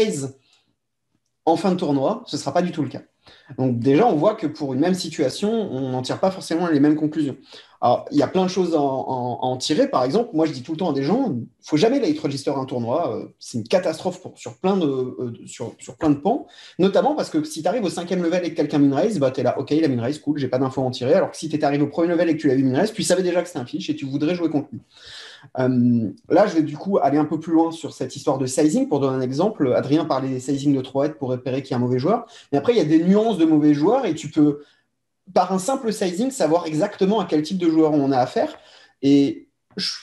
en 1.47 1.57
fin 1.57 1.70
de 1.70 1.76
tournoi, 1.76 2.22
ce 2.26 2.36
ne 2.36 2.40
sera 2.40 2.53
pas 2.53 2.62
du 2.62 2.72
tout 2.72 2.82
le 2.82 2.88
cas. 2.88 3.03
Donc 3.59 3.78
déjà, 3.78 4.07
on 4.07 4.16
voit 4.16 4.34
que 4.34 4.47
pour 4.47 4.74
une 4.74 4.80
même 4.80 4.94
situation, 4.94 5.51
on 5.51 5.90
n'en 5.90 6.03
tire 6.03 6.18
pas 6.18 6.30
forcément 6.30 6.66
les 6.68 6.80
mêmes 6.80 6.97
conclusions. 6.97 7.36
Alors, 7.80 8.07
il 8.11 8.18
y 8.18 8.22
a 8.22 8.26
plein 8.26 8.44
de 8.44 8.51
choses 8.51 8.74
à 8.74 8.80
en, 8.80 9.57
tirer. 9.59 9.88
Par 9.88 10.03
exemple, 10.03 10.30
moi, 10.32 10.47
je 10.47 10.53
dis 10.53 10.62
tout 10.62 10.72
le 10.72 10.78
temps 10.78 10.90
à 10.90 10.92
des 10.92 11.03
gens, 11.03 11.34
il 11.36 11.47
faut 11.62 11.76
jamais 11.76 12.01
late 12.01 12.18
register 12.18 12.51
un 12.51 12.64
tournoi. 12.64 13.14
Euh, 13.14 13.26
c'est 13.38 13.59
une 13.59 13.68
catastrophe 13.68 14.20
pour, 14.20 14.36
sur, 14.36 14.57
plein 14.57 14.76
de, 14.76 14.86
euh, 14.86 15.32
sur, 15.47 15.97
plein 15.97 16.11
de 16.11 16.16
pans. 16.16 16.47
Notamment 16.78 17.14
parce 17.14 17.30
que 17.30 17.44
si 17.44 17.62
tu 17.62 17.68
arrives 17.68 17.84
au 17.84 17.90
cinquième 17.90 18.22
level 18.22 18.44
et 18.44 18.51
que 18.51 18.57
quelqu'un 18.57 18.78
min 18.78 18.97
raise, 18.97 19.18
bah, 19.18 19.30
tu 19.30 19.40
es 19.40 19.42
là, 19.42 19.59
OK, 19.59 19.70
il 19.70 19.84
a 19.84 19.88
min 19.88 20.03
raise, 20.03 20.18
cool, 20.18 20.38
j'ai 20.38 20.49
pas 20.49 20.59
d'infos 20.59 20.80
à 20.80 20.84
en 20.84 20.90
tirer. 20.90 21.14
Alors 21.14 21.30
que 21.30 21.36
si 21.36 21.49
tu 21.49 21.57
es 21.57 21.64
arrivé 21.64 21.84
au 21.84 21.88
premier 21.88 22.09
level 22.09 22.30
et 22.30 22.36
que 22.36 22.40
tu 22.40 22.49
l'as 22.49 22.55
vu 22.55 22.64
min 22.64 22.76
raise, 22.76 22.92
tu 22.92 23.03
savais 23.03 23.22
déjà 23.22 23.42
que 23.42 23.49
c'était 23.49 23.61
un 23.61 23.66
fiche 23.66 23.90
et 23.90 23.94
tu 23.94 24.07
voudrais 24.07 24.34
jouer 24.34 24.49
contre 24.49 24.68
lui. 24.72 24.80
Euh, 25.59 26.11
là, 26.28 26.47
je 26.47 26.55
vais 26.55 26.62
du 26.62 26.76
coup 26.76 26.99
aller 26.99 27.18
un 27.18 27.24
peu 27.24 27.38
plus 27.38 27.53
loin 27.53 27.70
sur 27.70 27.92
cette 27.92 28.16
histoire 28.16 28.38
de 28.38 28.47
sizing. 28.47 28.88
Pour 28.88 29.01
donner 29.01 29.16
un 29.16 29.20
exemple, 29.20 29.72
Adrien 29.74 30.05
parlait 30.05 30.28
des 30.28 30.40
sizing 30.40 30.74
de 30.74 30.80
3 30.80 31.11
pour 31.11 31.28
repérer 31.28 31.62
qu'il 31.62 31.72
y 31.72 31.74
a 31.74 31.76
un 31.76 31.80
mauvais 31.80 31.99
joueur. 31.99 32.26
Mais 32.53 32.59
après, 32.59 32.72
il 32.72 32.78
y 32.78 32.80
a 32.80 32.84
des 32.84 33.03
nuances 33.03 33.38
de 33.38 33.44
mauvais 33.44 33.74
joueurs 33.74 34.07
et 34.07 34.14
tu 34.14 34.30
peux, 34.30 34.62
par 35.32 35.53
un 35.53 35.59
simple 35.59 35.92
sizing, 35.92 36.30
savoir 36.30 36.66
exactement 36.66 37.20
à 37.20 37.24
quel 37.24 37.42
type 37.42 37.59
de 37.59 37.68
joueur 37.68 37.92
on 37.92 38.12
a 38.12 38.18
affaire. 38.18 38.57
Et 39.03 39.49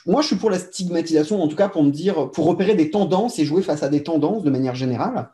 moi, 0.06 0.22
je 0.22 0.28
suis 0.28 0.36
pour 0.36 0.50
la 0.50 0.60
stigmatisation, 0.60 1.41
en 1.41 1.48
tout 1.48 1.56
cas 1.56 1.70
pour 1.70 1.84
me 1.84 1.91
dire, 1.91 2.30
pour 2.32 2.46
repérer 2.46 2.76
des 2.76 2.91
tendances 2.91 3.39
et 3.39 3.46
jouer 3.46 3.62
face 3.62 3.84
à 3.84 3.89
des 3.89 4.04
tendances 4.04 4.44
de 4.44 4.50
manière 4.50 4.76
générale. 4.76 5.30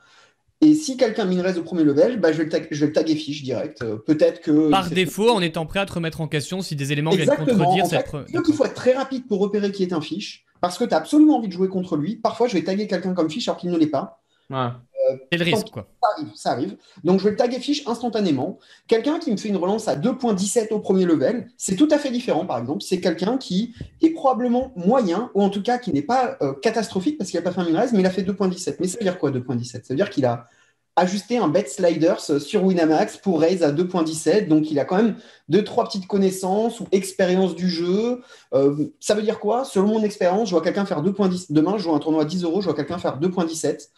Et 0.61 0.73
si 0.73 0.97
quelqu'un 0.97 1.25
minerait 1.25 1.57
au 1.57 1.63
premier 1.63 1.83
level, 1.83 2.19
bah, 2.19 2.33
je, 2.33 2.41
vais 2.41 2.45
le 2.45 2.67
je 2.69 2.79
vais 2.81 2.87
le 2.87 2.93
taguer 2.93 3.15
fiche 3.15 3.43
direct. 3.43 3.81
Euh, 3.81 3.95
peut-être 3.97 4.41
que. 4.41 4.69
Par 4.69 4.89
défaut, 4.89 5.29
en 5.29 5.41
étant 5.41 5.65
prêt 5.65 5.79
à 5.79 5.85
te 5.85 5.93
remettre 5.93 6.19
en 6.19 6.27
question 6.27 6.61
si 6.61 6.75
des 6.75 6.91
éléments 6.91 7.11
viennent 7.11 7.29
contredire 7.29 7.85
cette. 7.85 8.11
Donc 8.33 8.45
il 8.47 8.53
faut 8.53 8.65
être 8.65 8.73
très 8.73 8.93
rapide 8.93 9.25
pour 9.27 9.39
repérer 9.39 9.71
qui 9.71 9.83
est 9.83 9.93
un 9.93 10.01
fiche. 10.01 10.45
Parce 10.61 10.77
que 10.77 10.83
tu 10.83 10.93
as 10.93 10.97
absolument 10.97 11.37
envie 11.37 11.47
de 11.47 11.53
jouer 11.53 11.69
contre 11.69 11.95
lui. 11.95 12.17
Parfois, 12.17 12.47
je 12.47 12.53
vais 12.53 12.63
taguer 12.63 12.87
quelqu'un 12.87 13.13
comme 13.13 13.29
fiche 13.29 13.47
alors 13.47 13.57
qu'il 13.57 13.71
ne 13.71 13.77
l'est 13.77 13.87
pas. 13.87 14.21
Ouais. 14.49 14.67
C'est 15.31 15.37
le 15.37 15.45
risque, 15.45 15.69
quoi. 15.71 15.87
Ça 16.01 16.09
arrive, 16.15 16.31
ça 16.35 16.51
arrive. 16.51 16.77
Donc, 17.03 17.19
je 17.19 17.25
vais 17.25 17.31
le 17.31 17.35
taguer 17.35 17.59
fiche 17.59 17.87
instantanément. 17.87 18.59
Quelqu'un 18.87 19.19
qui 19.19 19.31
me 19.31 19.37
fait 19.37 19.49
une 19.49 19.57
relance 19.57 19.87
à 19.87 19.95
2.17 19.95 20.71
au 20.71 20.79
premier 20.79 21.05
level, 21.05 21.47
c'est 21.57 21.75
tout 21.75 21.87
à 21.91 21.97
fait 21.97 22.11
différent, 22.11 22.45
par 22.45 22.59
exemple. 22.59 22.81
C'est 22.81 22.99
quelqu'un 22.99 23.37
qui 23.37 23.73
est 24.01 24.11
probablement 24.11 24.71
moyen, 24.75 25.31
ou 25.33 25.41
en 25.41 25.49
tout 25.49 25.63
cas 25.63 25.77
qui 25.77 25.93
n'est 25.93 26.01
pas 26.01 26.37
euh, 26.41 26.53
catastrophique 26.53 27.17
parce 27.17 27.29
qu'il 27.29 27.39
n'a 27.39 27.43
pas 27.43 27.51
fait 27.51 27.61
un 27.61 27.71
min 27.71 27.85
mais 27.93 27.99
il 27.99 28.05
a 28.05 28.11
fait 28.11 28.23
2.17. 28.23 28.77
Mais 28.79 28.87
ça 28.87 28.97
veut 28.97 29.03
dire 29.03 29.17
quoi, 29.17 29.31
2.17 29.31 29.65
Ça 29.65 29.79
veut 29.89 29.95
dire 29.95 30.09
qu'il 30.09 30.25
a 30.25 30.45
ajusté 30.99 31.37
un 31.37 31.47
bet 31.47 31.65
sliders 31.67 32.19
sur 32.19 32.63
Winamax 32.63 33.17
pour 33.17 33.39
raise 33.39 33.63
à 33.63 33.71
2.17. 33.71 34.47
Donc, 34.47 34.69
il 34.69 34.79
a 34.79 34.85
quand 34.85 34.97
même 34.97 35.15
deux, 35.47 35.63
trois 35.63 35.85
petites 35.85 36.07
connaissances 36.07 36.79
ou 36.79 36.87
expérience 36.91 37.55
du 37.55 37.69
jeu. 37.69 38.21
Euh, 38.53 38.91
ça 38.99 39.15
veut 39.15 39.21
dire 39.21 39.39
quoi? 39.39 39.63
Selon 39.63 39.87
mon 39.87 40.03
expérience, 40.03 40.49
je 40.49 40.55
vois 40.55 40.61
quelqu'un 40.61 40.85
faire 40.85 41.01
2.10. 41.01 41.47
Demain, 41.51 41.77
je 41.77 41.83
joue 41.83 41.95
un 41.95 41.99
tournoi 41.99 42.23
à 42.23 42.25
10 42.25 42.43
euros, 42.43 42.61
je 42.61 42.65
vois 42.65 42.75
quelqu'un 42.75 42.97
faire 42.97 43.19
2.17. 43.19 43.89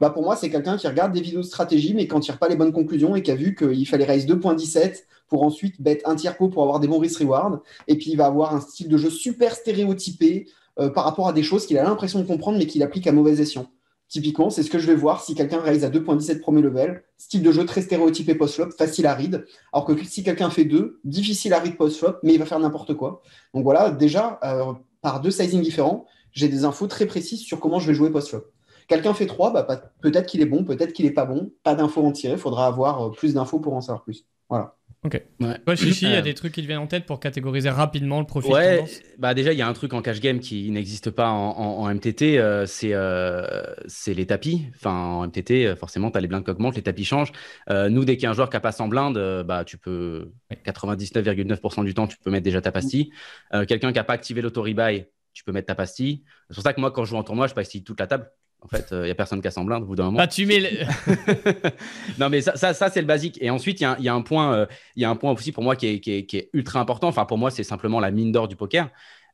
Bah 0.00 0.10
pour 0.10 0.22
moi, 0.22 0.36
c'est 0.36 0.50
quelqu'un 0.50 0.76
qui 0.76 0.86
regarde 0.86 1.12
des 1.12 1.20
vidéos 1.20 1.40
de 1.40 1.46
stratégie, 1.46 1.94
mais 1.94 2.06
qui 2.06 2.14
n'en 2.14 2.20
tire 2.20 2.38
pas 2.38 2.48
les 2.48 2.56
bonnes 2.56 2.72
conclusions 2.72 3.16
et 3.16 3.22
qui 3.22 3.30
a 3.30 3.34
vu 3.34 3.54
qu'il 3.54 3.86
fallait 3.86 4.04
raise 4.04 4.26
2.17 4.26 5.04
pour 5.28 5.42
ensuite 5.42 5.80
bet 5.80 6.00
un 6.04 6.14
tiers 6.14 6.36
pot 6.36 6.48
pour 6.48 6.62
avoir 6.62 6.80
des 6.80 6.88
bons 6.88 6.98
risk-reward. 6.98 7.60
Et 7.86 7.96
puis, 7.96 8.10
il 8.10 8.16
va 8.16 8.26
avoir 8.26 8.54
un 8.54 8.60
style 8.60 8.88
de 8.88 8.96
jeu 8.96 9.10
super 9.10 9.54
stéréotypé 9.54 10.46
euh, 10.78 10.90
par 10.90 11.04
rapport 11.04 11.28
à 11.28 11.32
des 11.32 11.42
choses 11.42 11.66
qu'il 11.66 11.78
a 11.78 11.82
l'impression 11.82 12.20
de 12.20 12.26
comprendre, 12.26 12.58
mais 12.58 12.66
qu'il 12.66 12.82
applique 12.82 13.06
à 13.06 13.12
mauvais 13.12 13.40
escient. 13.40 13.66
Typiquement, 14.08 14.48
c'est 14.48 14.62
ce 14.62 14.70
que 14.70 14.78
je 14.78 14.86
vais 14.86 14.94
voir 14.94 15.22
si 15.22 15.34
quelqu'un 15.34 15.60
réalise 15.60 15.84
à 15.84 15.90
2.17 15.90 16.40
premier 16.40 16.62
level, 16.62 17.02
style 17.18 17.42
de 17.42 17.52
jeu 17.52 17.66
très 17.66 17.82
stéréotypé 17.82 18.34
post-flop, 18.34 18.70
facile 18.70 19.06
à 19.06 19.14
read. 19.14 19.44
Alors 19.72 19.84
que 19.84 19.92
si 20.04 20.22
quelqu'un 20.22 20.48
fait 20.48 20.64
2, 20.64 21.00
difficile 21.04 21.52
à 21.52 21.58
read 21.58 21.76
post-flop, 21.76 22.14
mais 22.22 22.32
il 22.32 22.38
va 22.38 22.46
faire 22.46 22.58
n'importe 22.58 22.94
quoi. 22.94 23.20
Donc 23.52 23.64
voilà, 23.64 23.90
déjà, 23.90 24.38
euh, 24.44 24.72
par 25.02 25.20
deux 25.20 25.30
sizings 25.30 25.60
différents, 25.60 26.06
j'ai 26.32 26.48
des 26.48 26.64
infos 26.64 26.86
très 26.86 27.04
précises 27.04 27.40
sur 27.40 27.60
comment 27.60 27.80
je 27.80 27.88
vais 27.88 27.94
jouer 27.94 28.10
post-flop. 28.10 28.44
Quelqu'un 28.88 29.14
fait 29.14 29.26
3, 29.26 29.52
bah, 29.52 29.66
peut-être 30.00 30.26
qu'il 30.26 30.40
est 30.40 30.46
bon, 30.46 30.64
peut-être 30.64 30.92
qu'il 30.92 31.06
n'est 31.06 31.12
pas 31.12 31.26
bon. 31.26 31.52
Pas 31.62 31.74
d'infos 31.74 32.04
en 32.04 32.12
tirer, 32.12 32.34
il 32.34 32.38
faudra 32.38 32.66
avoir 32.66 33.06
euh, 33.06 33.10
plus 33.10 33.34
d'infos 33.34 33.60
pour 33.60 33.74
en 33.74 33.80
savoir 33.80 34.02
plus. 34.02 34.26
Voilà. 34.48 34.78
Ok. 35.04 35.22
Ouais. 35.40 35.76
Chichi, 35.76 36.06
il 36.06 36.10
y 36.10 36.14
a 36.14 36.18
euh. 36.18 36.22
des 36.22 36.34
trucs 36.34 36.52
qui 36.52 36.62
te 36.62 36.66
viennent 36.66 36.80
en 36.80 36.88
tête 36.88 37.06
pour 37.06 37.20
catégoriser 37.20 37.70
rapidement 37.70 38.18
le 38.18 38.26
profil 38.26 38.52
ouais, 38.52 38.84
bah 39.16 39.32
déjà, 39.32 39.52
il 39.52 39.58
y 39.58 39.62
a 39.62 39.68
un 39.68 39.72
truc 39.72 39.92
en 39.92 40.02
cash 40.02 40.20
game 40.20 40.40
qui 40.40 40.70
n'existe 40.72 41.10
pas 41.10 41.28
en, 41.28 41.88
MTT, 41.94 42.38
euh, 42.38 42.66
euh, 42.84 43.62
c'est 43.86 44.14
les 44.14 44.26
tapis. 44.26 44.66
Enfin, 44.74 44.90
en 44.90 45.26
MTT, 45.28 45.76
forcément, 45.76 46.10
tu 46.10 46.18
as 46.18 46.20
les 46.20 46.26
blindes 46.26 46.44
qui 46.44 46.50
augmentent, 46.50 46.74
les 46.74 46.82
tapis 46.82 47.04
changent. 47.04 47.30
nous, 47.70 48.04
dès 48.04 48.16
qu'il 48.16 48.24
y 48.24 48.26
a 48.26 48.30
un 48.30 48.34
joueur 48.34 48.50
qui 48.50 48.56
a 48.56 48.60
pas 48.60 48.74
en 48.82 48.88
blinde, 48.88 49.44
bah, 49.46 49.64
tu 49.64 49.78
peux, 49.78 50.32
99,9% 50.66 51.84
du 51.84 51.94
temps, 51.94 52.08
tu 52.08 52.16
peux 52.18 52.30
mettre 52.30 52.44
déjà 52.44 52.60
ta 52.60 52.72
pastille. 52.72 53.12
Quelqu'un 53.52 53.92
qui 53.92 53.98
n'a 53.98 54.04
pas 54.04 54.14
activé 54.14 54.42
l'auto-rebuy, 54.42 55.04
tu 55.32 55.44
peux 55.44 55.52
mettre 55.52 55.68
ta 55.68 55.76
pastille. 55.76 56.24
C'est 56.48 56.54
pour 56.54 56.64
ça 56.64 56.72
que 56.72 56.80
moi, 56.80 56.90
quand 56.90 57.04
je 57.04 57.10
joue 57.10 57.16
en 57.16 57.22
tournoi, 57.22 57.46
je 57.46 57.54
pastille 57.54 57.84
toute 57.84 58.00
la 58.00 58.08
table. 58.08 58.28
En 58.60 58.68
fait, 58.68 58.88
il 58.90 58.94
euh, 58.94 59.04
n'y 59.04 59.10
a 59.10 59.14
personne 59.14 59.40
qui 59.40 59.46
a 59.46 59.50
semblin 59.50 59.80
au 59.80 59.84
bout 59.84 59.94
d'un 59.94 60.04
moment. 60.04 60.18
Bah, 60.18 60.26
tu 60.26 60.44
mets 60.44 60.60
non, 62.18 62.28
mais 62.28 62.40
ça, 62.40 62.56
ça, 62.56 62.90
c'est 62.90 63.00
le 63.00 63.06
basique. 63.06 63.38
Et 63.40 63.50
ensuite, 63.50 63.80
il 63.80 63.84
y, 64.00 64.08
a 64.08 64.14
un 64.14 64.22
point, 64.22 64.52
euh, 64.52 64.66
il 64.96 65.02
y 65.02 65.04
a 65.04 65.10
un 65.10 65.16
point 65.16 65.32
aussi 65.32 65.52
pour 65.52 65.62
moi 65.62 65.76
qui 65.76 65.86
est, 65.86 66.00
qui 66.00 66.36
est, 66.36 66.50
ultra 66.52 66.80
important. 66.80 67.08
Enfin, 67.08 67.24
pour 67.24 67.38
moi, 67.38 67.50
c'est 67.50 67.62
simplement 67.62 68.00
la 68.00 68.10
mine 68.10 68.32
d'or 68.32 68.48
du 68.48 68.56
poker. 68.56 68.90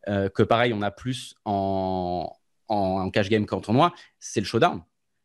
Euh, 0.08 0.28
que 0.28 0.42
pareil, 0.42 0.74
on 0.74 0.82
a 0.82 0.90
plus 0.90 1.34
en, 1.46 2.30
en, 2.68 3.10
cash 3.10 3.30
game 3.30 3.46
qu'en 3.46 3.60
tournoi. 3.60 3.94
C'est 4.18 4.40
le 4.40 4.46
showdown. 4.46 4.82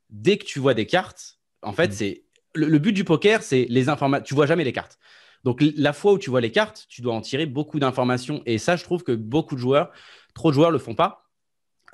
Dès 0.09 0.37
que 0.37 0.45
tu 0.45 0.59
vois 0.59 0.73
des 0.73 0.85
cartes, 0.85 1.37
en 1.61 1.73
fait, 1.73 1.89
mm. 1.89 1.91
c'est 1.91 2.23
le, 2.55 2.79
but 2.79 2.93
du 2.93 3.03
poker, 3.03 3.43
c'est 3.43 3.65
les 3.69 3.89
informations. 3.89 4.23
Tu 4.23 4.33
vois 4.33 4.45
jamais 4.45 4.63
les 4.63 4.73
cartes. 4.73 4.97
Donc, 5.43 5.61
la 5.61 5.91
fois 5.91 6.13
où 6.13 6.17
tu 6.17 6.29
vois 6.29 6.41
les 6.41 6.51
cartes, 6.51 6.85
tu 6.87 7.01
dois 7.01 7.13
en 7.13 7.21
tirer 7.21 7.45
beaucoup 7.45 7.79
d'informations. 7.79 8.41
Et 8.45 8.57
ça, 8.57 8.77
je 8.77 8.83
trouve 8.85 9.03
que 9.03 9.11
beaucoup 9.11 9.55
de 9.55 9.59
joueurs, 9.59 9.91
trop 10.33 10.51
de 10.51 10.55
joueurs, 10.55 10.71
le 10.71 10.79
font 10.79 10.95
pas 10.95 11.28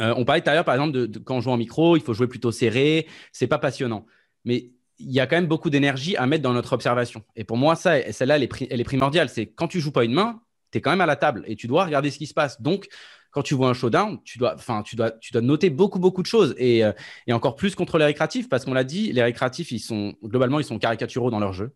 euh, 0.02 0.14
on 0.18 0.26
parlait 0.26 0.42
tout 0.42 0.50
à 0.50 0.54
l'heure, 0.54 0.66
par 0.66 0.76
exemple, 0.76 1.08
de, 1.08 1.20
quand 1.20 1.38
on 1.38 1.42
joue 1.42 1.52
en 1.52 1.58
micro, 1.58 1.96
il 1.96 2.04
faut 2.04 2.14
jouer 2.14 2.28
plutôt 2.28 2.52
serré, 2.52 3.08
c'est 3.32 3.48
pas 3.48 3.60
passionnant. 3.60 4.06
Mais 4.44 4.72
il 5.00 5.12
y 5.12 5.20
a 5.20 5.28
quand 5.28 5.36
même 5.36 5.48
beaucoup 5.48 5.70
d'énergie 5.70 6.16
à 6.18 6.26
mettre 6.26 6.44
dans 6.44 6.54
notre 6.54 6.74
observation. 6.74 7.24
Et 7.36 7.44
pour 7.44 7.58
moi, 7.58 7.76
ça, 7.76 8.12
celle-là, 8.12 8.38
elle, 8.38 8.44
est 8.44 8.84
primordiale. 8.84 9.30
C'est 9.30 9.48
quand 9.48 9.68
tu 9.68 9.80
joues 9.80 9.92
pas 9.92 10.04
une 10.04 10.14
main, 10.14 10.42
tu 10.72 10.78
es 10.78 10.82
quand 10.82 10.92
même 10.92 11.02
à 11.02 11.06
la 11.06 11.16
table 11.16 11.44
et 11.48 11.56
tu 11.56 11.68
dois 11.68 11.86
regarder 11.86 12.12
ce 12.12 12.18
qui 12.18 12.28
se 12.28 12.34
passe. 12.34 12.62
Donc, 12.62 12.88
quand 13.32 13.42
tu 13.42 13.54
vois 13.54 13.70
un 13.70 13.74
showdown, 13.74 14.20
tu 14.24 14.38
dois, 14.38 14.56
tu 14.86 14.96
dois, 14.96 15.12
tu 15.12 15.34
dois 15.34 15.42
noter 15.42 15.70
beaucoup, 15.70 16.00
beaucoup 16.00 16.22
de 16.22 16.28
choses 16.28 16.56
et, 16.58 16.86
euh, 16.86 16.94
et 17.28 17.34
encore 17.34 17.58
plus 17.58 17.76
contre 17.76 17.98
les 17.98 18.06
récréatifs 18.06 18.48
parce 18.48 18.64
qu'on 18.64 18.74
l'a 18.74 18.86
dit, 18.86 19.12
les 19.12 19.24
récréatifs, 19.24 19.72
ils 19.72 19.80
sont 19.80 20.16
globalement, 20.24 20.60
ils 20.60 20.66
sont 20.66 20.80
caricaturaux 20.80 21.30
dans 21.30 21.40
leur 21.40 21.52
jeu. 21.52 21.74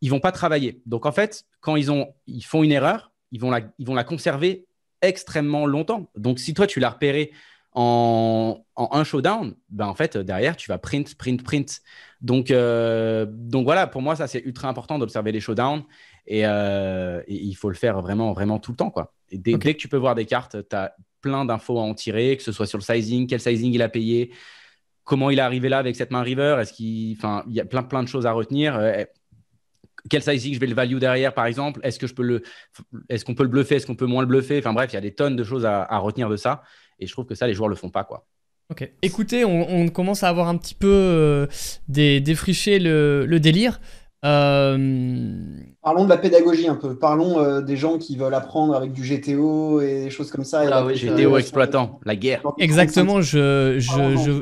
Ils 0.00 0.10
vont 0.10 0.18
pas 0.18 0.32
travailler. 0.32 0.80
Donc, 0.86 1.06
en 1.06 1.12
fait, 1.12 1.44
quand 1.60 1.76
ils, 1.76 1.92
ont, 1.92 2.12
ils 2.26 2.42
font 2.44 2.64
une 2.64 2.72
erreur, 2.72 3.12
ils 3.30 3.40
vont 3.40 3.50
la, 3.50 3.60
ils 3.78 3.86
vont 3.86 3.94
la 3.94 4.02
conserver 4.02 4.66
extrêmement 5.02 5.66
longtemps. 5.66 6.10
Donc, 6.16 6.38
si 6.38 6.54
toi, 6.54 6.66
tu 6.66 6.80
l'as 6.80 6.90
repéré 6.90 7.32
en, 7.72 8.64
un 8.76 9.04
showdown, 9.04 9.54
ben 9.68 9.86
en 9.86 9.94
fait, 9.94 10.16
derrière, 10.16 10.56
tu 10.56 10.68
vas 10.68 10.78
print, 10.78 11.14
print, 11.14 11.42
print. 11.42 11.80
Donc, 12.20 12.50
euh, 12.50 13.26
donc 13.28 13.64
voilà, 13.64 13.86
pour 13.86 14.02
moi, 14.02 14.16
ça, 14.16 14.26
c'est 14.26 14.40
ultra 14.44 14.68
important 14.68 14.98
d'observer 14.98 15.32
les 15.32 15.40
showdowns 15.40 15.84
euh, 16.30 17.22
et, 17.26 17.34
il 17.34 17.54
faut 17.54 17.68
le 17.68 17.76
faire 17.76 18.00
vraiment, 18.00 18.32
vraiment 18.32 18.58
tout 18.58 18.72
le 18.72 18.76
temps. 18.76 18.90
Quoi. 18.90 19.12
Et 19.30 19.38
dès, 19.38 19.58
que 19.58 19.70
tu 19.70 19.88
peux 19.88 19.96
voir 19.96 20.14
des 20.14 20.26
cartes, 20.26 20.56
tu 20.68 20.76
as 20.76 20.94
plein 21.20 21.44
d'infos 21.44 21.78
à 21.78 21.82
en 21.82 21.94
tirer, 21.94 22.36
que 22.36 22.42
ce 22.42 22.52
soit 22.52 22.66
sur 22.66 22.78
le 22.78 22.82
sizing, 22.82 23.26
quel 23.26 23.40
sizing 23.40 23.72
il 23.72 23.82
a 23.82 23.88
payé, 23.88 24.32
comment 25.04 25.30
il 25.30 25.38
est 25.38 25.42
arrivé 25.42 25.68
là 25.68 25.78
avec 25.78 25.96
cette 25.96 26.10
main 26.10 26.22
river, 26.22 26.56
est-ce 26.60 26.72
qu'il, 26.72 27.16
enfin, 27.16 27.44
il 27.48 27.54
y 27.54 27.60
a 27.60 27.64
plein, 27.64 27.82
plein 27.82 28.02
de 28.02 28.08
choses 28.08 28.26
à 28.26 28.32
retenir. 28.32 28.78
Quel 30.08 30.22
sizing 30.22 30.54
je 30.54 30.60
vais 30.60 30.66
le 30.66 30.74
value 30.74 30.98
derrière, 30.98 31.34
par 31.34 31.46
exemple? 31.46 31.80
Est-ce 31.82 31.98
que 31.98 32.06
je 32.06 32.14
peux 32.14 32.22
le, 32.22 32.42
est-ce 33.08 33.24
qu'on 33.24 33.34
peut 33.34 33.42
le 33.42 33.48
bluffer? 33.48 33.76
Est-ce 33.76 33.86
qu'on 33.86 33.96
peut 33.96 34.06
moins 34.06 34.22
le 34.22 34.28
bluffer? 34.28 34.58
Enfin 34.58 34.72
bref, 34.72 34.90
il 34.92 34.94
y 34.94 34.98
a 34.98 35.02
des 35.02 35.14
tonnes 35.14 35.36
de 35.36 35.44
choses 35.44 35.66
à, 35.66 35.86
retenir 35.98 36.28
de 36.28 36.36
ça. 36.36 36.62
Et 36.98 37.06
je 37.06 37.12
trouve 37.12 37.26
que 37.26 37.34
ça, 37.34 37.46
les 37.46 37.54
joueurs 37.54 37.68
le 37.68 37.76
font 37.76 37.90
pas, 37.90 38.04
quoi. 38.04 38.26
Ok. 38.70 38.88
Écoutez, 39.02 39.44
on, 39.44 39.88
commence 39.88 40.22
à 40.22 40.28
avoir 40.28 40.48
un 40.48 40.56
petit 40.56 40.74
peu 40.74 40.88
euh, 40.88 41.46
défriché 41.88 42.78
le, 42.78 43.38
délire. 43.38 43.80
Euh, 44.24 45.34
Parlons 45.82 46.04
de 46.04 46.10
la 46.10 46.18
pédagogie 46.18 46.68
un 46.68 46.76
peu. 46.76 46.94
Parlons 46.94 47.40
euh, 47.40 47.62
des 47.62 47.76
gens 47.76 47.98
qui 47.98 48.16
veulent 48.16 48.34
apprendre 48.34 48.76
avec 48.76 48.92
du 48.92 49.02
GTO 49.02 49.80
et 49.80 50.04
des 50.04 50.10
choses 50.10 50.30
comme 50.30 50.44
ça. 50.44 50.62
Ah 50.70 50.84
oui, 50.84 50.94
GTO 50.94 51.36
exploitant, 51.38 52.00
la 52.04 52.16
guerre. 52.16 52.42
Exactement. 52.58 53.22
Je, 53.22 53.76
je, 53.78 54.16
je 54.16 54.40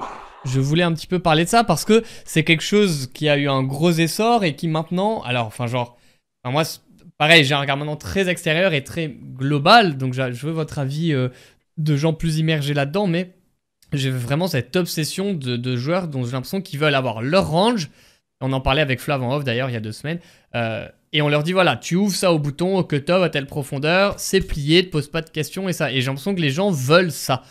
voulais 0.61 0.83
un 0.83 0.93
petit 0.93 1.07
peu 1.07 1.19
parler 1.19 1.45
de 1.45 1.49
ça 1.49 1.65
parce 1.65 1.85
que 1.85 2.03
c'est 2.25 2.45
quelque 2.45 2.63
chose 2.63 3.11
qui 3.13 3.29
a 3.29 3.37
eu 3.37 3.49
un 3.49 3.63
gros 3.63 3.91
essor 3.91 4.45
et 4.45 4.55
qui 4.55 4.69
maintenant, 4.69 5.23
alors, 5.23 5.47
enfin, 5.47 5.67
genre, 5.67 5.99
moi, 6.45 6.63
pareil, 7.19 7.45
j'ai 7.45 7.55
un 7.55 7.61
regard 7.61 7.77
maintenant 7.77 7.97
très 7.97 8.29
extérieur 8.29 8.73
et 8.73 8.85
très 8.85 9.09
global, 9.09 9.99
donc 9.99 10.15
je 10.15 10.47
veux 10.47 10.53
votre 10.53 10.79
avis 10.79 11.13
euh, 11.13 11.29
de 11.77 11.97
gens 11.97 12.13
plus 12.13 12.39
immergés 12.39 12.75
là-dedans, 12.75 13.07
mais 13.07 13.35
j'ai 13.93 14.11
vraiment 14.11 14.49
cette 14.49 14.77
obsession 14.77 15.33
de, 15.33 15.77
joueurs 15.77 16.09
dont 16.09 16.25
j'ai 16.25 16.33
l'impression 16.33 16.61
qu'ils 16.61 16.79
veulent 16.79 16.95
avoir 16.95 17.23
leur 17.23 17.49
range. 17.49 17.91
On 18.41 18.53
en 18.53 18.61
parlait 18.61 18.83
avec 18.83 19.01
Flav 19.01 19.23
en 19.23 19.35
off 19.35 19.45
d'ailleurs 19.45 19.71
il 19.71 19.73
y 19.73 19.77
a 19.77 19.81
deux 19.81 19.93
semaines. 19.93 20.21
Euh, 20.55 20.87
et 21.13 21.23
on 21.23 21.29
leur 21.29 21.43
dit 21.43 21.53
voilà, 21.53 21.77
tu 21.77 21.97
ouvres 21.97 22.15
ça 22.15 22.33
au 22.33 22.39
bouton, 22.39 22.77
au 22.77 22.85
cut-off, 22.85 23.23
à 23.23 23.31
telle 23.31 23.47
profondeur, 23.47 24.15
c'est 24.19 24.41
plié, 24.41 24.83
ne 24.83 24.89
pose 24.89 25.09
pas 25.09 25.23
de 25.23 25.31
questions 25.31 25.69
et 25.69 25.73
ça. 25.73 25.91
Et 25.91 26.01
j'ai 26.01 26.07
l'impression 26.07 26.35
que 26.35 26.41
les 26.41 26.51
gens 26.51 26.71
veulent 26.71 27.13
ça. 27.13 27.43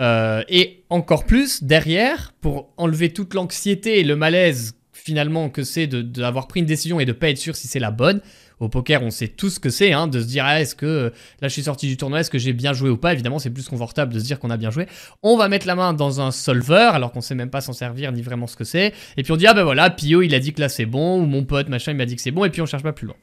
Euh, 0.00 0.42
et 0.48 0.84
encore 0.88 1.24
plus, 1.24 1.62
derrière, 1.62 2.32
pour 2.40 2.72
enlever 2.76 3.12
toute 3.12 3.34
l'anxiété 3.34 4.00
et 4.00 4.04
le 4.04 4.16
malaise 4.16 4.74
finalement 4.92 5.48
que 5.48 5.62
c'est 5.62 5.86
d'avoir 5.86 6.46
pris 6.46 6.60
une 6.60 6.66
décision 6.66 7.00
et 7.00 7.04
de 7.04 7.12
pas 7.12 7.30
être 7.30 7.38
sûr 7.38 7.56
si 7.56 7.68
c'est 7.68 7.78
la 7.78 7.90
bonne, 7.90 8.20
au 8.60 8.68
poker, 8.68 9.02
on 9.02 9.10
sait 9.10 9.28
tout 9.28 9.48
ce 9.48 9.58
que 9.58 9.70
c'est, 9.70 9.92
hein, 9.92 10.06
de 10.06 10.20
se 10.20 10.26
dire 10.26 10.44
ah, 10.44 10.60
est-ce 10.60 10.74
que 10.74 11.12
là 11.40 11.48
je 11.48 11.52
suis 11.52 11.62
sorti 11.62 11.86
du 11.86 11.96
tournoi, 11.96 12.20
est-ce 12.20 12.30
que 12.30 12.38
j'ai 12.38 12.52
bien 12.52 12.74
joué 12.74 12.90
ou 12.90 12.98
pas? 12.98 13.14
Évidemment, 13.14 13.38
c'est 13.38 13.50
plus 13.50 13.66
confortable 13.66 14.12
de 14.12 14.18
se 14.18 14.24
dire 14.24 14.38
qu'on 14.38 14.50
a 14.50 14.58
bien 14.58 14.70
joué. 14.70 14.86
On 15.22 15.38
va 15.38 15.48
mettre 15.48 15.66
la 15.66 15.74
main 15.74 15.94
dans 15.94 16.20
un 16.20 16.30
solver 16.30 16.90
alors 16.92 17.12
qu'on 17.12 17.22
sait 17.22 17.34
même 17.34 17.48
pas 17.50 17.62
s'en 17.62 17.72
servir 17.72 18.12
ni 18.12 18.20
vraiment 18.20 18.46
ce 18.46 18.56
que 18.56 18.64
c'est. 18.64 18.92
Et 19.16 19.22
puis 19.22 19.32
on 19.32 19.36
dit 19.36 19.46
ah 19.46 19.54
ben 19.54 19.64
voilà, 19.64 19.88
Pio 19.88 20.20
il 20.20 20.34
a 20.34 20.40
dit 20.40 20.52
que 20.52 20.60
là 20.60 20.68
c'est 20.68 20.86
bon, 20.86 21.22
ou 21.22 21.26
mon 21.26 21.44
pote 21.44 21.70
machin 21.70 21.92
il 21.92 21.96
m'a 21.96 22.04
dit 22.04 22.16
que 22.16 22.22
c'est 22.22 22.30
bon, 22.30 22.44
et 22.44 22.50
puis 22.50 22.60
on 22.60 22.66
cherche 22.66 22.82
pas 22.82 22.92
plus 22.92 23.06
loin. 23.06 23.16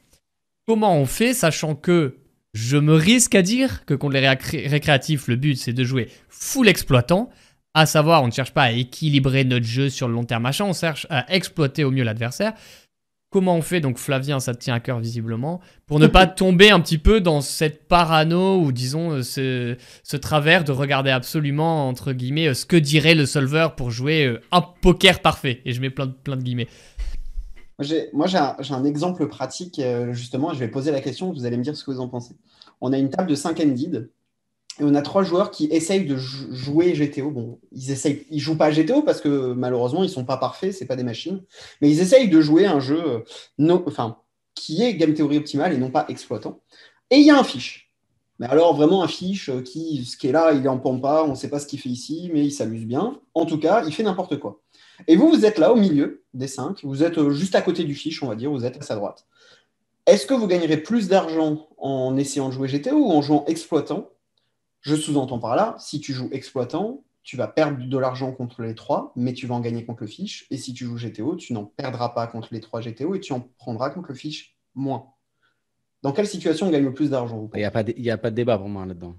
Comment 0.66 0.98
on 0.98 1.06
fait, 1.06 1.34
sachant 1.34 1.76
que 1.76 2.16
je 2.54 2.76
me 2.76 2.94
risque 2.94 3.34
à 3.34 3.42
dire 3.42 3.84
que 3.84 3.94
contre 3.94 4.14
les 4.14 4.28
récréatifs, 4.68 5.28
le 5.28 5.36
but 5.36 5.56
c'est 5.56 5.72
de 5.72 5.84
jouer 5.84 6.08
full 6.28 6.68
exploitant. 6.68 7.30
À 7.74 7.86
savoir, 7.86 8.22
on 8.22 8.26
ne 8.26 8.32
cherche 8.32 8.52
pas 8.52 8.62
à 8.62 8.72
équilibrer 8.72 9.44
notre 9.44 9.66
jeu 9.66 9.90
sur 9.90 10.08
le 10.08 10.14
long 10.14 10.24
terme 10.24 10.42
machin, 10.42 10.64
on 10.64 10.72
cherche 10.72 11.06
à 11.10 11.32
exploiter 11.32 11.84
au 11.84 11.90
mieux 11.90 12.02
l'adversaire. 12.02 12.54
Comment 13.30 13.56
on 13.56 13.62
fait, 13.62 13.80
donc 13.80 13.98
Flavien, 13.98 14.40
ça 14.40 14.54
te 14.54 14.58
tient 14.58 14.72
à 14.72 14.80
cœur 14.80 15.00
visiblement, 15.00 15.60
pour 15.86 16.00
ne 16.00 16.06
pas 16.06 16.26
tomber 16.26 16.70
un 16.70 16.80
petit 16.80 16.96
peu 16.96 17.20
dans 17.20 17.42
cette 17.42 17.86
parano 17.86 18.58
ou 18.58 18.72
disons 18.72 19.22
ce, 19.22 19.76
ce, 20.02 20.16
travers 20.16 20.64
de 20.64 20.72
regarder 20.72 21.10
absolument, 21.10 21.88
entre 21.88 22.14
guillemets, 22.14 22.54
ce 22.54 22.64
que 22.64 22.76
dirait 22.76 23.14
le 23.14 23.26
solver 23.26 23.68
pour 23.76 23.90
jouer 23.90 24.24
euh, 24.24 24.40
un 24.50 24.62
poker 24.62 25.20
parfait. 25.20 25.60
Et 25.66 25.74
je 25.74 25.82
mets 25.82 25.90
plein 25.90 26.06
de, 26.06 26.12
plein 26.12 26.36
de 26.36 26.42
guillemets. 26.42 26.68
Moi, 28.12 28.26
j'ai 28.26 28.38
un, 28.38 28.84
exemple 28.84 29.28
pratique, 29.28 29.78
euh, 29.78 30.12
justement, 30.12 30.52
je 30.52 30.58
vais 30.58 30.68
poser 30.68 30.90
la 30.90 31.00
question, 31.00 31.32
vous 31.32 31.46
allez 31.46 31.56
me 31.56 31.62
dire 31.62 31.76
ce 31.76 31.84
que 31.84 31.92
vous 31.92 32.00
en 32.00 32.08
pensez. 32.08 32.34
On 32.80 32.92
a 32.92 32.98
une 32.98 33.10
table 33.10 33.30
de 33.30 33.36
5 33.36 33.60
ended 33.60 34.10
et 34.80 34.84
on 34.84 34.94
a 34.94 35.02
trois 35.02 35.22
joueurs 35.22 35.50
qui 35.52 35.66
essayent 35.66 36.04
de 36.04 36.16
jouer 36.16 36.92
GTO. 36.92 37.30
Bon, 37.30 37.60
ils 37.72 37.90
essayent, 37.90 38.26
ils 38.30 38.40
jouent 38.40 38.56
pas 38.56 38.70
GTO 38.70 39.02
parce 39.02 39.20
que 39.20 39.52
malheureusement, 39.52 40.02
ils 40.02 40.10
sont 40.10 40.24
pas 40.24 40.36
parfaits, 40.36 40.72
c'est 40.72 40.86
pas 40.86 40.96
des 40.96 41.04
machines, 41.04 41.42
mais 41.80 41.90
ils 41.90 42.00
essayent 42.00 42.28
de 42.28 42.40
jouer 42.40 42.66
un 42.66 42.80
jeu 42.80 43.24
euh, 43.60 43.78
enfin, 43.86 44.18
qui 44.54 44.82
est 44.82 44.94
game 44.94 45.14
théorie 45.14 45.38
optimale 45.38 45.72
et 45.72 45.78
non 45.78 45.90
pas 45.90 46.04
exploitant. 46.08 46.60
Et 47.10 47.18
il 47.18 47.26
y 47.26 47.30
a 47.30 47.38
un 47.38 47.44
fiche. 47.44 47.92
Mais 48.38 48.46
alors, 48.46 48.74
vraiment 48.74 49.02
un 49.02 49.08
fiche 49.08 49.48
euh, 49.48 49.62
qui, 49.62 50.04
ce 50.04 50.16
qui 50.16 50.28
est 50.28 50.32
là, 50.32 50.52
il 50.52 50.64
est 50.64 50.68
en 50.68 50.78
pompa, 50.78 51.24
on 51.26 51.30
ne 51.30 51.34
sait 51.34 51.50
pas 51.50 51.58
ce 51.58 51.66
qu'il 51.66 51.80
fait 51.80 51.88
ici, 51.88 52.30
mais 52.32 52.44
il 52.44 52.52
s'amuse 52.52 52.86
bien. 52.86 53.20
En 53.34 53.46
tout 53.46 53.58
cas, 53.58 53.84
il 53.84 53.92
fait 53.92 54.04
n'importe 54.04 54.38
quoi. 54.38 54.60
Et 55.06 55.16
vous, 55.16 55.28
vous 55.28 55.44
êtes 55.44 55.58
là 55.58 55.72
au 55.72 55.76
milieu 55.76 56.24
des 56.34 56.48
cinq, 56.48 56.84
vous 56.84 57.02
êtes 57.02 57.18
euh, 57.18 57.30
juste 57.30 57.54
à 57.54 57.62
côté 57.62 57.84
du 57.84 57.94
fiche, 57.94 58.22
on 58.22 58.28
va 58.28 58.34
dire, 58.34 58.50
vous 58.50 58.64
êtes 58.64 58.76
à 58.76 58.82
sa 58.82 58.96
droite. 58.96 59.26
Est-ce 60.06 60.26
que 60.26 60.34
vous 60.34 60.46
gagnerez 60.46 60.78
plus 60.78 61.08
d'argent 61.08 61.68
en 61.76 62.16
essayant 62.16 62.48
de 62.48 62.54
jouer 62.54 62.68
GTO 62.68 62.96
ou 62.96 63.10
en 63.10 63.22
jouant 63.22 63.44
exploitant? 63.46 64.10
Je 64.80 64.94
sous-entends 64.94 65.38
par 65.38 65.56
là, 65.56 65.76
si 65.78 66.00
tu 66.00 66.12
joues 66.12 66.28
exploitant, 66.32 67.04
tu 67.22 67.36
vas 67.36 67.46
perdre 67.46 67.84
de 67.86 67.98
l'argent 67.98 68.32
contre 68.32 68.62
les 68.62 68.74
trois, 68.74 69.12
mais 69.14 69.34
tu 69.34 69.46
vas 69.46 69.54
en 69.54 69.60
gagner 69.60 69.84
contre 69.84 70.02
le 70.02 70.08
fiche. 70.08 70.46
Et 70.50 70.56
si 70.56 70.72
tu 70.72 70.86
joues 70.86 70.96
GTO, 70.96 71.36
tu 71.36 71.52
n'en 71.52 71.64
perdras 71.64 72.08
pas 72.10 72.26
contre 72.26 72.48
les 72.52 72.60
trois 72.60 72.80
GTO 72.80 73.14
et 73.14 73.20
tu 73.20 73.34
en 73.34 73.40
prendras 73.58 73.90
contre 73.90 74.08
le 74.08 74.14
fiche 74.14 74.56
moins. 74.74 75.12
Dans 76.02 76.12
quelle 76.12 76.26
situation 76.26 76.68
on 76.68 76.70
gagne 76.70 76.84
le 76.84 76.94
plus 76.94 77.10
d'argent 77.10 77.50
Il 77.54 77.58
n'y 77.58 77.64
a, 77.64 77.68
a 78.14 78.16
pas 78.18 78.30
de 78.30 78.34
débat 78.36 78.56
pour 78.56 78.68
moi 78.68 78.86
là-dedans. 78.86 79.16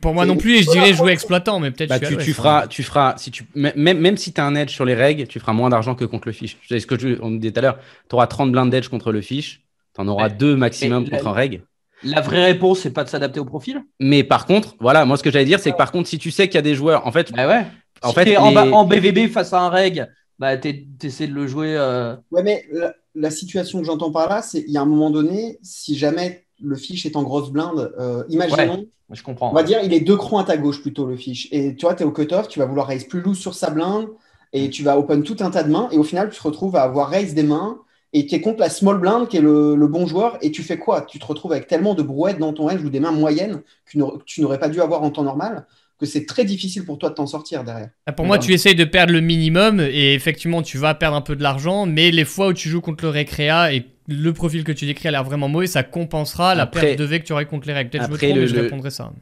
Pour 0.00 0.14
moi 0.14 0.24
non 0.24 0.36
plus, 0.36 0.62
je 0.62 0.70
dirais 0.70 0.94
jouer 0.94 1.12
exploitant, 1.12 1.60
mais 1.60 1.70
peut-être 1.70 1.90
bah, 1.90 2.00
tu, 2.00 2.16
tu, 2.16 2.32
feras, 2.32 2.66
tu 2.66 2.82
feras, 2.82 3.14
si 3.18 3.30
tu, 3.30 3.44
même, 3.54 3.98
même 3.98 4.16
si 4.16 4.32
tu 4.32 4.40
as 4.40 4.46
un 4.46 4.54
edge 4.54 4.70
sur 4.70 4.86
les 4.86 4.94
règles, 4.94 5.26
tu 5.26 5.38
feras 5.38 5.52
moins 5.52 5.68
d'argent 5.68 5.94
que 5.94 6.06
contre 6.06 6.26
le 6.26 6.32
fiche. 6.32 6.56
C'est 6.66 6.80
ce 6.80 6.86
que 6.86 6.98
je, 6.98 7.20
on 7.20 7.32
disait 7.32 7.52
tout 7.52 7.58
à 7.58 7.62
l'heure. 7.62 7.78
Tu 8.08 8.14
auras 8.14 8.26
30 8.26 8.50
blindes 8.50 8.70
d'edge 8.70 8.88
contre 8.88 9.12
le 9.12 9.20
fiche, 9.20 9.62
tu 9.94 10.00
en 10.00 10.08
auras 10.08 10.30
deux 10.30 10.56
maximum 10.56 11.08
contre 11.08 11.26
un 11.26 11.32
règle. 11.32 11.62
La 12.02 12.22
vraie 12.22 12.44
réponse, 12.44 12.80
c'est 12.80 12.92
pas 12.92 13.04
de 13.04 13.10
s'adapter 13.10 13.40
au 13.40 13.44
profil? 13.44 13.82
Mais 14.00 14.24
par 14.24 14.46
contre, 14.46 14.74
voilà, 14.80 15.04
moi 15.04 15.16
ce 15.18 15.22
que 15.22 15.30
j'allais 15.30 15.44
dire, 15.44 15.60
c'est 15.60 15.72
que 15.72 15.76
par 15.76 15.92
contre, 15.92 16.08
si 16.08 16.18
tu 16.18 16.30
sais 16.30 16.48
qu'il 16.48 16.56
y 16.56 16.58
a 16.58 16.62
des 16.62 16.74
joueurs, 16.74 17.06
en 17.06 17.12
fait, 17.12 17.32
bah 17.32 17.46
ouais. 17.46 17.66
en 18.02 18.08
si 18.08 18.14
fait, 18.14 18.36
en, 18.36 18.84
BVB 18.84 19.30
face 19.30 19.52
à 19.52 19.60
un 19.60 19.68
reg, 19.68 20.06
bah 20.38 20.56
tu 20.56 20.86
essaies 21.02 21.26
de 21.26 21.34
le 21.34 21.46
jouer. 21.46 21.74
Euh... 21.76 22.16
Ouais, 22.30 22.42
mais 22.42 22.64
la, 22.72 22.94
la 23.14 23.30
situation 23.30 23.80
que 23.80 23.86
j'entends 23.86 24.10
par 24.10 24.28
là, 24.28 24.42
c'est 24.42 24.64
il 24.66 24.72
y 24.72 24.76
a 24.76 24.82
un 24.82 24.86
moment 24.86 25.10
donné, 25.10 25.58
si 25.62 25.96
jamais 25.96 26.43
le 26.62 26.76
fiche 26.76 27.06
est 27.06 27.16
en 27.16 27.22
grosse 27.22 27.50
blinde. 27.50 27.92
Euh, 27.98 28.24
imaginons, 28.28 28.86
je 29.10 29.22
comprends. 29.22 29.50
On 29.50 29.54
va 29.54 29.62
dire, 29.62 29.80
il 29.82 29.92
est 29.92 30.00
deux 30.00 30.16
crans 30.16 30.38
à 30.38 30.44
ta 30.44 30.56
gauche 30.56 30.80
plutôt 30.82 31.06
le 31.06 31.16
fiche. 31.16 31.48
Et 31.52 31.74
tu 31.74 31.86
vois, 31.86 31.94
tu 31.94 32.02
es 32.02 32.06
au 32.06 32.12
cut-off, 32.12 32.48
tu 32.48 32.58
vas 32.58 32.66
vouloir 32.66 32.86
raise 32.86 33.04
plus 33.04 33.20
loose 33.20 33.38
sur 33.38 33.54
sa 33.54 33.70
blinde 33.70 34.08
et 34.52 34.70
tu 34.70 34.82
vas 34.82 34.98
open 34.98 35.22
tout 35.22 35.36
un 35.40 35.50
tas 35.50 35.62
de 35.62 35.70
mains. 35.70 35.88
Et 35.92 35.98
au 35.98 36.04
final, 36.04 36.30
tu 36.30 36.38
te 36.38 36.42
retrouves 36.42 36.76
à 36.76 36.82
avoir 36.82 37.08
raise 37.08 37.34
des 37.34 37.42
mains 37.42 37.78
et 38.12 38.26
tu 38.26 38.34
es 38.34 38.40
contre 38.40 38.60
la 38.60 38.70
small 38.70 38.98
blind 38.98 39.28
qui 39.28 39.36
est 39.36 39.42
le, 39.42 39.86
bon 39.86 40.06
joueur. 40.06 40.38
Et 40.40 40.50
tu 40.50 40.62
fais 40.62 40.78
quoi? 40.78 41.02
Tu 41.02 41.18
te 41.18 41.26
retrouves 41.26 41.52
avec 41.52 41.66
tellement 41.66 41.94
de 41.94 42.02
brouettes 42.02 42.38
dans 42.38 42.52
ton 42.52 42.68
range 42.68 42.82
ou 42.84 42.90
des 42.90 43.00
mains 43.00 43.12
moyennes 43.12 43.62
que 43.86 43.98
tu 44.24 44.40
n'aurais 44.40 44.58
pas 44.58 44.68
dû 44.68 44.80
avoir 44.80 45.02
en 45.02 45.10
temps 45.10 45.24
normal 45.24 45.66
que 45.98 46.06
c'est 46.06 46.26
très 46.26 46.44
difficile 46.44 46.84
pour 46.84 46.98
toi 46.98 47.10
de 47.10 47.14
t'en 47.14 47.26
sortir 47.26 47.62
derrière. 47.62 47.90
Ah, 48.06 48.12
pour 48.12 48.26
moi, 48.26 48.38
tu 48.38 48.52
essayes 48.52 48.74
de 48.74 48.84
perdre 48.84 49.12
le 49.12 49.20
minimum 49.20 49.80
et 49.80 50.14
effectivement, 50.14 50.62
tu 50.62 50.76
vas 50.76 50.94
perdre 50.94 51.16
un 51.16 51.20
peu 51.20 51.36
de 51.36 51.42
l'argent, 51.42 51.86
mais 51.86 52.10
les 52.10 52.24
fois 52.24 52.48
où 52.48 52.52
tu 52.52 52.68
joues 52.68 52.80
contre 52.80 53.04
le 53.04 53.10
récréa 53.10 53.72
et 53.72 53.86
le 54.08 54.32
profil 54.32 54.64
que 54.64 54.72
tu 54.72 54.86
décris 54.86 55.08
a 55.08 55.10
l'air 55.10 55.24
vraiment 55.24 55.48
mauvais, 55.48 55.66
ça 55.66 55.82
compensera 55.82 56.54
la 56.54 56.66
perte 56.66 56.98
de 56.98 57.04
V 57.04 57.20
que 57.20 57.24
tu 57.24 57.32
aurais 57.32 57.46
contre 57.46 57.66
les 57.66 57.72
règles. 57.72 57.90
Peut-être 57.90 58.06
je 58.06 58.26
me 58.26 58.40
mais 58.40 58.46
je 58.46 58.54
répondrai 58.54 58.90
ça. 58.90 59.12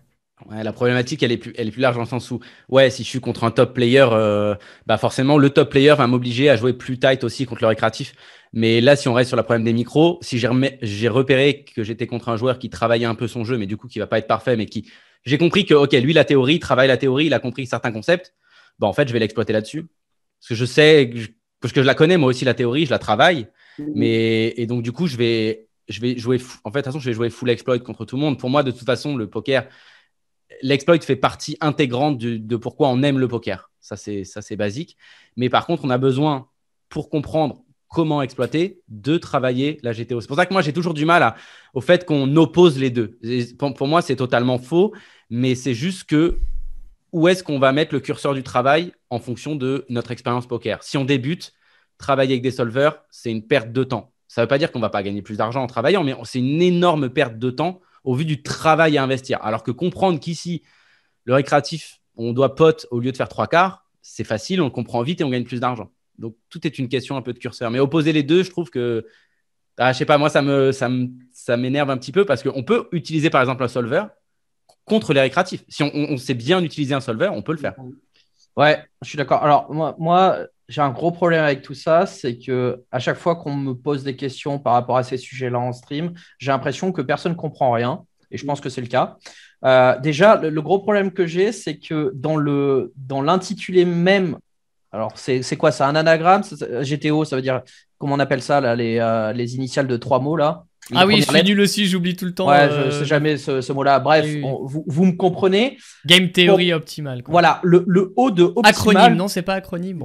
Ouais, 0.50 0.64
la 0.64 0.72
problématique, 0.72 1.22
elle 1.22 1.30
est, 1.30 1.36
plus, 1.36 1.52
elle 1.56 1.68
est 1.68 1.70
plus 1.70 1.80
large 1.80 1.94
dans 1.94 2.02
le 2.02 2.08
sens 2.08 2.30
où, 2.32 2.40
ouais, 2.68 2.90
si 2.90 3.04
je 3.04 3.08
suis 3.08 3.20
contre 3.20 3.44
un 3.44 3.52
top 3.52 3.74
player, 3.74 4.06
euh, 4.10 4.56
bah 4.86 4.98
forcément, 4.98 5.38
le 5.38 5.50
top 5.50 5.70
player 5.70 5.94
va 5.96 6.08
m'obliger 6.08 6.50
à 6.50 6.56
jouer 6.56 6.72
plus 6.72 6.98
tight 6.98 7.22
aussi 7.22 7.46
contre 7.46 7.62
le 7.62 7.68
récréatif. 7.68 8.12
Mais 8.52 8.80
là, 8.80 8.96
si 8.96 9.08
on 9.08 9.14
reste 9.14 9.28
sur 9.28 9.36
le 9.36 9.44
problème 9.44 9.64
des 9.64 9.72
micros, 9.72 10.18
si 10.20 10.38
j'ai 10.38 11.08
repéré 11.08 11.64
que 11.64 11.84
j'étais 11.84 12.06
contre 12.06 12.28
un 12.28 12.36
joueur 12.36 12.58
qui 12.58 12.70
travaillait 12.70 13.06
un 13.06 13.14
peu 13.14 13.28
son 13.28 13.44
jeu, 13.44 13.56
mais 13.56 13.66
du 13.66 13.76
coup, 13.76 13.86
qui 13.86 13.98
va 13.98 14.06
pas 14.06 14.18
être 14.18 14.26
parfait, 14.26 14.56
mais 14.56 14.66
qui, 14.66 14.90
j'ai 15.24 15.38
compris 15.38 15.64
que, 15.64 15.74
ok, 15.74 15.92
lui, 15.92 16.12
la 16.12 16.24
théorie, 16.24 16.54
il 16.54 16.60
travaille 16.60 16.88
la 16.88 16.96
théorie, 16.96 17.26
il 17.26 17.34
a 17.34 17.38
compris 17.38 17.66
certains 17.66 17.92
concepts, 17.92 18.34
bah, 18.78 18.88
en 18.88 18.92
fait, 18.92 19.06
je 19.06 19.12
vais 19.12 19.20
l'exploiter 19.20 19.52
là-dessus. 19.52 19.86
Parce 20.40 20.48
que 20.48 20.54
je 20.56 20.64
sais, 20.64 21.10
parce 21.60 21.72
que 21.72 21.82
je 21.82 21.86
la 21.86 21.94
connais, 21.94 22.16
moi 22.16 22.28
aussi, 22.28 22.44
la 22.44 22.54
théorie, 22.54 22.84
je 22.84 22.90
la 22.90 22.98
travaille. 22.98 23.46
Mhm. 23.78 23.92
Mais, 23.94 24.54
et 24.56 24.66
donc, 24.66 24.82
du 24.82 24.92
coup, 24.92 25.06
je 25.06 25.16
vais, 25.16 25.68
je 25.88 26.00
vais 26.00 26.16
jouer, 26.18 26.40
en 26.64 26.70
fait, 26.70 26.78
de 26.78 26.82
toute 26.82 26.84
façon, 26.84 27.00
je 27.00 27.06
vais 27.06 27.14
jouer 27.14 27.30
full 27.30 27.50
exploit 27.50 27.78
contre 27.78 28.04
tout 28.04 28.16
le 28.16 28.22
monde. 28.22 28.38
Pour 28.38 28.50
moi, 28.50 28.62
de 28.62 28.70
toute 28.70 28.86
façon, 28.86 29.16
le 29.16 29.28
poker, 29.28 29.68
l'exploit 30.62 30.98
fait 31.00 31.16
partie 31.16 31.56
intégrante 31.60 32.18
de 32.18 32.56
pourquoi 32.56 32.88
on 32.88 33.02
aime 33.02 33.18
le 33.18 33.28
poker. 33.28 33.70
Ça, 33.80 33.96
c'est, 33.96 34.24
ça, 34.24 34.42
c'est 34.42 34.56
basique. 34.56 34.96
Mais 35.36 35.48
par 35.48 35.66
contre, 35.66 35.84
on 35.84 35.90
a 35.90 35.98
besoin, 35.98 36.48
pour 36.88 37.10
comprendre 37.10 37.64
comment 37.88 38.22
exploiter, 38.22 38.80
de 38.88 39.18
travailler 39.18 39.78
la 39.82 39.92
GTO. 39.92 40.20
C'est 40.20 40.26
pour 40.26 40.36
ça 40.36 40.46
que 40.46 40.52
moi, 40.52 40.62
j'ai 40.62 40.72
toujours 40.72 40.94
du 40.94 41.04
mal 41.04 41.34
au 41.74 41.80
fait 41.80 42.06
qu'on 42.06 42.36
oppose 42.36 42.78
les 42.78 42.90
deux. 42.90 43.18
Pour, 43.58 43.74
pour 43.74 43.86
moi, 43.86 44.00
c'est 44.00 44.16
totalement 44.16 44.58
faux, 44.58 44.94
mais 45.28 45.54
c'est 45.54 45.74
juste 45.74 46.04
que 46.04 46.38
où 47.12 47.28
est-ce 47.28 47.44
qu'on 47.44 47.58
va 47.58 47.72
mettre 47.72 47.92
le 47.92 48.00
curseur 48.00 48.32
du 48.32 48.42
travail 48.42 48.92
en 49.10 49.18
fonction 49.18 49.54
de 49.54 49.84
notre 49.90 50.10
expérience 50.10 50.46
poker? 50.46 50.82
Si 50.82 50.96
on 50.96 51.04
débute, 51.04 51.52
travailler 52.02 52.34
avec 52.34 52.42
des 52.42 52.50
solvers, 52.50 53.02
c'est 53.10 53.30
une 53.30 53.46
perte 53.46 53.72
de 53.72 53.84
temps. 53.84 54.12
Ça 54.28 54.40
ne 54.40 54.44
veut 54.44 54.48
pas 54.48 54.58
dire 54.58 54.72
qu'on 54.72 54.78
ne 54.78 54.84
va 54.84 54.90
pas 54.90 55.02
gagner 55.02 55.22
plus 55.22 55.36
d'argent 55.36 55.62
en 55.62 55.66
travaillant, 55.66 56.04
mais 56.04 56.14
c'est 56.24 56.38
une 56.38 56.60
énorme 56.60 57.08
perte 57.08 57.38
de 57.38 57.50
temps 57.50 57.80
au 58.04 58.14
vu 58.14 58.24
du 58.24 58.42
travail 58.42 58.98
à 58.98 59.02
investir. 59.02 59.38
Alors 59.42 59.62
que 59.62 59.70
comprendre 59.70 60.18
qu'ici, 60.18 60.62
le 61.24 61.34
récréatif, 61.34 62.00
on 62.16 62.32
doit 62.32 62.54
pote 62.54 62.86
au 62.90 63.00
lieu 63.00 63.12
de 63.12 63.16
faire 63.16 63.28
trois 63.28 63.46
quarts, 63.46 63.86
c'est 64.02 64.24
facile, 64.24 64.60
on 64.60 64.64
le 64.64 64.70
comprend 64.70 65.02
vite 65.02 65.20
et 65.20 65.24
on 65.24 65.30
gagne 65.30 65.44
plus 65.44 65.60
d'argent. 65.60 65.90
Donc 66.18 66.36
tout 66.50 66.66
est 66.66 66.78
une 66.78 66.88
question 66.88 67.16
un 67.16 67.22
peu 67.22 67.32
de 67.32 67.38
curseur. 67.38 67.70
Mais 67.70 67.78
opposer 67.78 68.12
les 68.12 68.22
deux, 68.22 68.42
je 68.42 68.50
trouve 68.50 68.70
que, 68.70 69.06
ah, 69.78 69.92
je 69.92 69.98
sais 69.98 70.04
pas, 70.04 70.18
moi 70.18 70.28
ça 70.28 70.42
me, 70.42 70.72
ça 70.72 71.56
m'énerve 71.56 71.90
un 71.90 71.96
petit 71.96 72.12
peu 72.12 72.24
parce 72.24 72.42
qu'on 72.42 72.62
peut 72.62 72.88
utiliser 72.92 73.30
par 73.30 73.40
exemple 73.40 73.62
un 73.62 73.68
solver 73.68 74.04
contre 74.84 75.12
les 75.12 75.20
récréatifs. 75.20 75.64
Si 75.68 75.82
on, 75.82 76.16
sait 76.16 76.34
bien 76.34 76.62
utiliser 76.62 76.94
un 76.94 77.00
solver, 77.00 77.28
on 77.32 77.42
peut 77.42 77.52
le 77.52 77.58
faire. 77.58 77.74
Ouais, 78.56 78.84
je 79.02 79.08
suis 79.08 79.16
d'accord. 79.16 79.42
Alors 79.42 79.72
moi 79.72 80.38
j'ai 80.72 80.80
un 80.80 80.90
gros 80.90 81.12
problème 81.12 81.44
avec 81.44 81.60
tout 81.60 81.74
ça, 81.74 82.06
c'est 82.06 82.38
que 82.38 82.82
à 82.90 82.98
chaque 82.98 83.18
fois 83.18 83.36
qu'on 83.36 83.54
me 83.54 83.74
pose 83.74 84.04
des 84.04 84.16
questions 84.16 84.58
par 84.58 84.72
rapport 84.72 84.96
à 84.96 85.02
ces 85.02 85.18
sujets-là 85.18 85.58
en 85.58 85.72
stream, 85.72 86.14
j'ai 86.38 86.50
l'impression 86.50 86.92
que 86.92 87.02
personne 87.02 87.32
ne 87.32 87.36
comprend 87.36 87.72
rien, 87.72 88.04
et 88.30 88.38
je 88.38 88.46
pense 88.46 88.62
que 88.62 88.70
c'est 88.70 88.80
le 88.80 88.86
cas. 88.86 89.18
Euh, 89.66 89.98
déjà, 90.00 90.36
le, 90.36 90.62
gros 90.62 90.78
problème 90.78 91.12
que 91.12 91.26
j'ai, 91.26 91.52
c'est 91.52 91.76
que 91.76 92.10
dans 92.14 92.36
le 92.36 92.92
dans 92.96 93.20
l'intitulé 93.20 93.84
même, 93.84 94.38
alors 94.92 95.12
c'est 95.16 95.56
quoi 95.56 95.72
C'est 95.72 95.84
un 95.84 95.94
anagramme 95.94 96.42
GTO, 96.42 97.26
ça 97.26 97.36
veut 97.36 97.42
dire 97.42 97.60
comment 97.98 98.14
on 98.14 98.20
appelle 98.20 98.42
ça 98.42 98.62
là, 98.62 98.74
les, 98.74 98.98
euh, 98.98 99.34
les 99.34 99.54
initiales 99.56 99.86
de 99.86 99.98
trois 99.98 100.20
mots 100.20 100.36
là? 100.36 100.64
Ah 100.94 101.06
oui, 101.06 101.20
je 101.20 101.30
suis 101.30 101.44
nul 101.44 101.60
aussi, 101.60 101.86
j'oublie 101.86 102.16
tout 102.16 102.24
le 102.24 102.34
temps. 102.34 102.48
Ouais, 102.48 102.68
je 102.68 102.74
euh, 102.74 102.90
sais 102.90 103.04
jamais 103.04 103.36
ce, 103.36 103.72
mot-là. 103.72 104.00
Bref, 104.00 104.26
vous, 104.40 104.84
vous, 104.84 105.04
me 105.04 105.12
comprenez. 105.12 105.78
Game 106.06 106.30
theory 106.30 106.72
optimal. 106.72 107.22
Voilà, 107.28 107.60
le, 107.62 107.84
le 107.86 108.12
haut 108.16 108.32
de 108.32 108.42
optimal. 108.42 108.96
Acronyme, 108.96 109.14
non, 109.14 109.28
c'est 109.28 109.42
pas 109.42 109.54
acronyme 109.54 110.02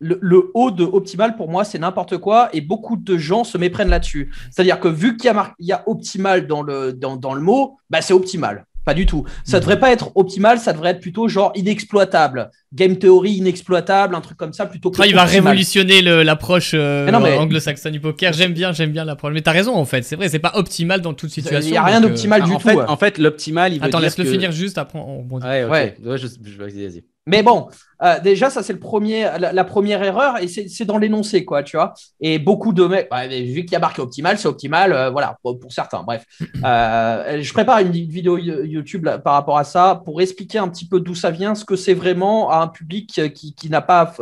le, 0.00 0.50
haut 0.54 0.70
de 0.70 0.84
optimal, 0.84 1.36
pour 1.36 1.48
moi, 1.48 1.64
c'est 1.64 1.78
n'importe 1.78 2.18
quoi 2.18 2.48
et 2.52 2.60
beaucoup 2.60 2.96
de 2.96 3.18
gens 3.18 3.44
se 3.44 3.58
méprennent 3.58 3.90
là-dessus. 3.90 4.32
C'est-à-dire 4.50 4.80
que 4.80 4.88
vu 4.88 5.16
qu'il 5.16 5.32
y, 5.60 5.72
a 5.72 5.82
optimal 5.86 6.46
dans 6.46 6.62
le, 6.62 6.92
dans, 6.92 7.34
le 7.34 7.40
mot, 7.40 7.78
bah, 7.90 8.00
c'est 8.00 8.14
optimal. 8.14 8.66
Pas 8.84 8.94
du 8.94 9.04
tout. 9.04 9.24
Ça 9.44 9.58
ne 9.58 9.60
devrait 9.60 9.78
pas 9.78 9.92
être 9.92 10.10
optimal, 10.14 10.58
ça 10.58 10.72
devrait 10.72 10.90
être 10.90 11.00
plutôt 11.00 11.28
genre 11.28 11.52
inexploitable. 11.54 12.50
Game 12.72 12.98
theory 12.98 13.32
inexploitable, 13.32 14.14
un 14.14 14.20
truc 14.20 14.36
comme 14.36 14.52
ça 14.52 14.64
plutôt 14.64 14.92
que. 14.92 15.04
il 15.04 15.14
va 15.14 15.24
révolutionner 15.24 16.02
l'approche 16.02 16.72
euh, 16.74 17.10
anglo-saxonne 17.10 17.92
du 17.92 18.00
poker. 18.00 18.32
J'aime 18.32 18.52
bien, 18.52 18.72
j'aime 18.72 18.92
bien 18.92 19.04
l'approche. 19.04 19.32
Mais 19.34 19.42
t'as 19.42 19.50
raison 19.50 19.74
en 19.74 19.84
fait, 19.84 20.02
c'est 20.02 20.14
vrai, 20.14 20.28
c'est 20.28 20.38
pas 20.38 20.52
optimal 20.54 21.00
dans 21.00 21.12
toute 21.12 21.30
situation. 21.30 21.68
Il 21.68 21.72
n'y 21.72 21.78
a 21.78 21.84
rien 21.84 22.00
d'optimal 22.00 22.42
euh, 22.42 22.46
du 22.46 22.56
tout. 22.56 22.68
en 22.68 22.96
fait, 22.96 23.18
l'optimal, 23.18 23.72
il 23.72 23.80
veut 23.80 23.86
Attends, 23.86 23.98
laisse-le 23.98 24.24
finir 24.24 24.52
juste 24.52 24.78
après. 24.78 25.00
On... 25.00 25.26
Ouais, 25.28 25.64
ouais. 25.64 25.96
je, 26.16 26.26
je, 26.26 26.58
vas-y. 26.58 27.02
Mais 27.26 27.42
bon, 27.42 27.68
euh, 28.02 28.18
déjà, 28.18 28.48
ça, 28.48 28.62
c'est 28.62 28.72
le 28.72 28.78
premier, 28.78 29.28
la, 29.38 29.64
première 29.64 30.02
erreur 30.02 30.38
et 30.42 30.48
c'est 30.48 30.84
dans 30.84 30.96
l'énoncé, 30.96 31.44
quoi, 31.44 31.62
tu 31.62 31.76
vois. 31.76 31.92
Et 32.20 32.38
beaucoup 32.38 32.72
de 32.72 32.84
mecs, 32.84 33.08
vu 33.30 33.64
qu'il 33.64 33.72
y 33.72 33.76
a 33.76 33.78
marqué 33.78 34.00
optimal, 34.00 34.38
c'est 34.38 34.48
optimal, 34.48 34.92
euh, 34.92 35.10
voilà, 35.10 35.36
pour, 35.42 35.58
certains. 35.68 36.02
Bref, 36.02 36.24
euh, 36.64 37.42
je 37.42 37.52
prépare 37.52 37.80
une 37.80 37.90
vidéo 37.92 38.38
YouTube 38.38 39.06
par 39.22 39.34
rapport 39.34 39.58
à 39.58 39.64
ça 39.64 40.00
pour 40.04 40.20
expliquer 40.22 40.58
un 40.58 40.68
petit 40.68 40.88
peu 40.88 40.98
d'où 40.98 41.14
ça 41.14 41.30
vient, 41.30 41.54
ce 41.54 41.64
que 41.64 41.76
c'est 41.76 41.94
vraiment 41.94 42.50
à 42.50 42.59
un 42.60 42.68
public 42.68 43.20
qui, 43.34 43.54
qui 43.54 43.70
n'a 43.70 43.80
pas, 43.80 44.14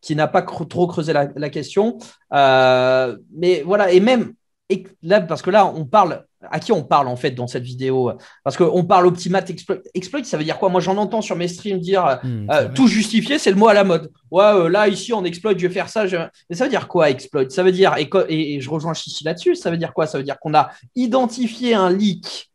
qui 0.00 0.16
n'a 0.16 0.26
pas 0.26 0.42
trop 0.42 0.86
creusé 0.86 1.12
la, 1.12 1.28
la 1.36 1.50
question. 1.50 1.98
mais 2.30 3.62
voilà, 3.64 3.90
et 3.92 4.00
même, 4.00 4.34
et 4.70 4.84
là, 5.02 5.20
parce 5.20 5.42
que 5.42 5.50
là, 5.50 5.66
on 5.66 5.84
parle 5.84 6.24
à 6.50 6.60
qui 6.60 6.72
on 6.72 6.82
parle 6.82 7.08
en 7.08 7.16
fait 7.16 7.30
dans 7.32 7.46
cette 7.46 7.62
vidéo? 7.62 8.12
Parce 8.42 8.56
qu'on 8.56 8.84
parle 8.84 9.06
optimat 9.06 9.42
exploit. 9.48 9.76
Exploit, 9.94 10.24
ça 10.24 10.36
veut 10.36 10.44
dire 10.44 10.58
quoi? 10.58 10.68
Moi, 10.68 10.80
j'en 10.80 10.96
entends 10.96 11.22
sur 11.22 11.36
mes 11.36 11.48
streams 11.48 11.78
dire 11.78 12.20
hmm, 12.22 12.50
euh, 12.50 12.68
tout 12.74 12.86
justifié, 12.86 13.38
c'est 13.38 13.50
le 13.50 13.56
mot 13.56 13.68
à 13.68 13.74
la 13.74 13.84
mode. 13.84 14.10
Ouais, 14.30 14.44
euh, 14.44 14.68
là, 14.68 14.88
ici, 14.88 15.12
on 15.12 15.24
exploit, 15.24 15.52
je 15.56 15.66
vais 15.66 15.72
faire 15.72 15.88
ça. 15.88 16.04
Mais 16.48 16.56
ça 16.56 16.64
veut 16.64 16.70
dire 16.70 16.88
quoi, 16.88 17.10
exploit? 17.10 17.48
Ça 17.50 17.62
veut 17.62 17.72
dire, 17.72 17.94
et, 17.98 18.08
et, 18.28 18.60
je 18.60 18.70
rejoins 18.70 18.94
Chichi 18.94 19.24
là-dessus, 19.24 19.54
ça 19.54 19.70
veut 19.70 19.76
dire 19.76 19.92
quoi? 19.92 20.06
Ça 20.06 20.18
veut 20.18 20.24
dire 20.24 20.38
qu'on 20.38 20.54
a 20.54 20.70
identifié 20.94 21.74
un 21.74 21.90
leak 21.90 22.50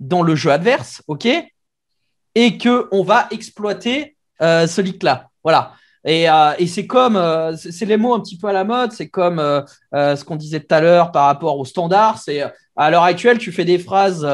dans 0.00 0.22
le 0.22 0.34
jeu 0.34 0.50
adverse, 0.50 1.02
ok 1.06 1.26
Et 2.34 2.58
qu'on 2.58 3.02
va 3.02 3.28
exploiter 3.30 4.15
euh, 4.42 4.66
ce 4.66 4.80
leak-là. 4.80 5.28
Voilà. 5.42 5.72
Euh, 6.06 6.52
et, 6.58 6.66
c'est 6.66 6.86
comme, 6.86 7.16
euh, 7.16 7.56
c'est 7.56 7.84
les 7.84 7.96
mots 7.96 8.14
un 8.14 8.20
petit 8.20 8.38
peu 8.38 8.46
à 8.46 8.52
la 8.52 8.62
mode, 8.62 8.92
c'est 8.92 9.08
comme 9.08 9.38
ce 9.92 10.24
qu'on 10.24 10.36
disait 10.36 10.60
tout 10.60 10.74
à 10.74 10.80
l'heure 10.80 11.10
par 11.10 11.26
rapport 11.26 11.58
au 11.58 11.64
standard. 11.64 12.18
C'est 12.18 12.44
à 12.76 12.90
l'heure 12.90 13.02
actuelle, 13.02 13.38
tu 13.38 13.50
fais 13.50 13.64
des 13.64 13.78
phrases, 13.78 14.26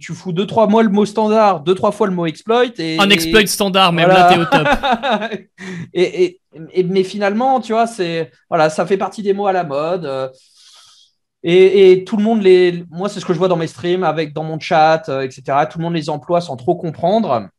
tu 0.00 0.12
fous 0.12 0.32
deux, 0.32 0.46
trois 0.46 0.66
mois 0.66 0.82
le 0.82 0.88
mot 0.88 1.06
standard, 1.06 1.60
deux, 1.60 1.74
trois 1.74 1.92
fois 1.92 2.08
le 2.08 2.14
mot 2.14 2.26
exploit. 2.26 2.64
Et, 2.78 2.98
Un 2.98 3.10
exploit 3.10 3.46
standard, 3.46 3.92
même 3.92 4.08
là, 4.08 4.28
t'es 4.32 4.40
au 4.40 4.44
top. 4.44 4.68
et, 5.94 6.40
mais 6.84 7.04
finalement, 7.04 7.60
tu 7.60 7.72
vois, 7.72 7.86
c'est, 7.86 8.32
voilà, 8.48 8.70
ça 8.70 8.86
fait 8.86 8.96
partie 8.96 9.22
des 9.22 9.34
mots 9.34 9.46
à 9.46 9.52
la 9.52 9.64
mode. 9.64 10.32
Et, 11.44 12.04
tout 12.06 12.16
le 12.16 12.24
monde 12.24 12.42
les. 12.42 12.84
Moi, 12.90 13.08
c'est 13.08 13.20
ce 13.20 13.26
que 13.26 13.34
je 13.34 13.38
vois 13.38 13.48
dans 13.48 13.56
mes 13.56 13.66
streams, 13.66 14.02
avec 14.02 14.32
dans 14.32 14.44
mon 14.44 14.58
chat, 14.58 15.08
etc. 15.22 15.42
Tout 15.70 15.78
le 15.78 15.84
monde 15.84 15.94
les 15.94 16.08
emploie 16.08 16.40
sans 16.40 16.56
trop 16.56 16.74
comprendre. 16.74 17.50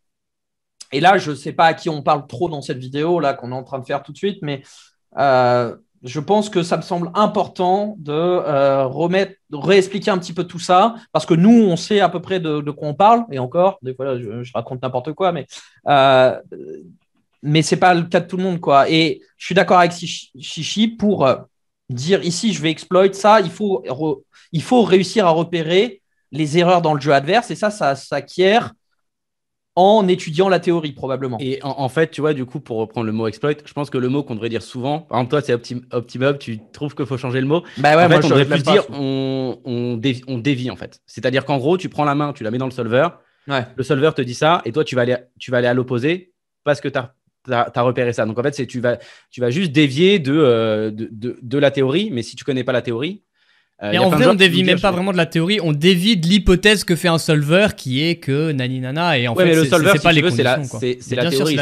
Et 0.92 1.00
là, 1.00 1.18
je 1.18 1.32
ne 1.32 1.36
sais 1.36 1.54
pas 1.54 1.66
à 1.66 1.74
qui 1.74 1.90
on 1.90 2.02
parle 2.02 2.28
trop 2.28 2.50
dans 2.50 2.62
cette 2.62 2.78
vidéo 2.78 3.20
là 3.20 3.34
qu'on 3.34 3.52
est 3.52 3.56
en 3.56 3.64
train 3.64 3.80
de 3.80 3.86
faire 3.86 4.04
tout 4.04 4.12
de 4.12 4.18
suite, 4.18 4.40
mais 4.42 4.64
euh, 5.18 5.76
je 6.06 6.20
pense 6.20 6.50
que 6.50 6.62
ça 6.62 6.78
me 6.78 6.84
semble 6.84 7.10
important 7.16 7.96
de 7.98 8.14
euh, 8.14 8.86
remettre, 8.86 9.34
réexpliquer 9.52 10.12
un 10.12 10.20
petit 10.20 10.34
peu 10.34 10.44
tout 10.44 10.60
ça, 10.60 10.96
parce 11.12 11.26
que 11.26 11.34
nous, 11.34 11.64
on 11.64 11.76
sait 11.76 12.00
à 12.00 12.10
peu 12.10 12.22
près 12.22 12.40
de, 12.40 12.72
quoi 12.72 12.88
on 12.88 12.94
parle, 12.94 13.26
et 13.32 13.40
encore, 13.40 13.80
des 13.82 13.96
fois, 13.96 14.18
je, 14.20 14.52
raconte 14.54 14.84
n'importe 14.84 15.14
quoi, 15.14 15.32
mais 15.32 15.48
euh, 15.88 16.40
mais 17.42 17.62
c'est 17.62 17.78
pas 17.78 17.94
le 17.94 18.04
cas 18.04 18.20
de 18.20 18.28
tout 18.28 18.38
le 18.38 18.44
monde, 18.44 18.60
quoi. 18.60 18.90
Et 18.90 19.22
je 19.38 19.46
suis 19.46 19.56
d'accord 19.56 19.80
avec 19.80 19.94
Chichi 19.94 20.88
pour 20.88 21.26
euh, 21.26 21.38
dire 21.90 22.24
ici, 22.24 22.54
je 22.54 22.62
vais 22.62 22.72
exploiter 22.72 23.14
ça, 23.14 23.42
il 23.42 23.52
faut, 23.52 23.84
il 24.52 24.62
faut 24.62 24.84
réussir 24.84 25.26
à 25.26 25.32
repérer 25.32 26.02
les 26.32 26.58
erreurs 26.58 26.82
dans 26.82 26.94
le 26.94 27.02
jeu 27.02 27.14
adverse, 27.14 27.50
et 27.50 27.56
ça, 27.56 27.72
ça 27.72 27.96
s'acquiert 27.96 28.74
en 29.76 30.08
étudiant 30.08 30.48
la 30.48 30.60
théorie, 30.60 30.94
probablement. 30.94 31.38
Et 31.42 31.60
en, 31.62 31.90
fait, 31.90 32.10
tu 32.10 32.22
vois, 32.22 32.34
du 32.34 32.46
coup, 32.46 32.62
pour 32.62 32.78
reprendre 32.78 33.06
le 33.06 33.12
mot 33.12 33.28
exploit, 33.28 33.52
je 33.66 33.74
pense 33.74 33.90
que 33.90 33.98
le 33.98 34.08
mot 34.08 34.24
qu'on 34.24 34.36
devrait 34.36 34.50
dire 34.50 34.62
souvent, 34.62 35.00
par 35.00 35.20
exemple, 35.20 35.32
toi, 35.32 35.42
c'est 35.42 35.78
optimum, 35.92 36.38
tu 36.38 36.60
trouves 36.72 36.96
qu'il 36.96 37.06
faut 37.06 37.18
changer 37.18 37.42
le 37.42 37.48
mot. 37.48 37.64
Bah 37.78 37.98
ouais, 37.98 38.06
en 38.06 38.10
fait, 38.10 38.26
on 38.26 38.30
devrait 38.30 38.46
plus 38.46 38.64
dire 38.64 38.86
on, 38.90 39.60
on, 39.66 40.38
dévie, 40.38 40.72
en 40.72 40.78
fait. 40.78 41.02
C'est-à-dire 41.06 41.44
qu'en 41.44 41.58
gros, 41.58 41.78
tu 41.78 41.90
prends 41.90 42.06
la 42.06 42.16
main, 42.16 42.32
tu 42.32 42.44
la 42.44 42.52
mets 42.52 42.58
dans 42.58 42.66
le 42.66 42.72
solver, 42.72 43.10
le 43.48 43.84
solver 43.84 44.12
te 44.16 44.22
dit 44.22 44.34
ça, 44.34 44.62
et 44.66 44.72
toi, 44.72 44.86
tu 44.86 44.96
vas 44.96 45.02
aller, 45.02 45.18
tu 45.40 45.52
vas 45.52 45.58
aller 45.58 45.68
à 45.68 45.74
l'opposé 45.74 46.34
parce 46.64 46.80
que 46.80 46.88
tu 46.88 46.98
as, 46.98 47.14
as, 47.52 47.82
repéré 47.82 48.14
ça. 48.14 48.26
Donc, 48.26 48.40
en 48.40 48.44
fait, 48.44 48.66
tu 48.68 48.80
vas, 48.80 48.98
tu 49.30 49.42
vas 49.42 49.50
juste 49.50 49.74
dévier 49.74 50.20
de, 50.20 50.34
euh, 50.34 50.90
de, 50.90 51.10
de, 51.12 51.38
de, 51.42 51.58
la 51.58 51.70
théorie, 51.70 52.10
mais 52.12 52.24
si 52.24 52.36
tu 52.36 52.46
connais 52.46 52.64
pas 52.64 52.72
la 52.72 52.82
théorie, 52.82 53.24
euh, 53.84 53.92
mais 53.92 53.98
en 53.98 54.10
vrai, 54.10 54.26
on 54.28 54.36
dévie 54.36 54.64
même 54.64 54.80
pas 54.80 54.92
vraiment 54.92 55.12
de 55.12 55.18
la 55.18 55.26
théorie, 55.26 55.60
on 55.62 55.74
dévie 55.74 56.16
de 56.16 56.26
l'hypothèse 56.28 56.86
que 56.86 56.96
fait 56.96 57.10
un 57.10 57.18
solver 57.18 57.68
qui 57.76 58.02
est 58.02 58.16
que 58.16 58.54
nani 58.54 58.80
nana 58.80 59.20
et 59.20 59.28
en 59.28 59.36
fait, 59.36 59.54
le 59.54 59.66
solver, 59.66 59.92
c'est 59.94 60.04
pas 60.04 60.14
les 60.14 60.22
conditions. 60.22 60.64
C'est 60.80 61.16
la, 61.16 61.30
théorie. 61.30 61.58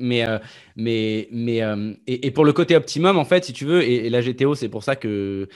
Mais, 0.00 0.26
euh, 0.26 0.38
mais, 0.74 1.28
mais 1.30 1.62
euh, 1.62 1.92
et, 2.08 2.32
pour 2.32 2.44
le 2.44 2.52
côté 2.52 2.74
optimum, 2.74 3.16
en 3.16 3.24
fait, 3.24 3.44
si 3.44 3.52
tu 3.52 3.64
veux, 3.64 3.84
et, 3.84 4.10
la 4.10 4.20
GTO, 4.20 4.56
c'est 4.56 4.68
pour 4.68 4.82
ça 4.82 4.96
que, 4.96 5.48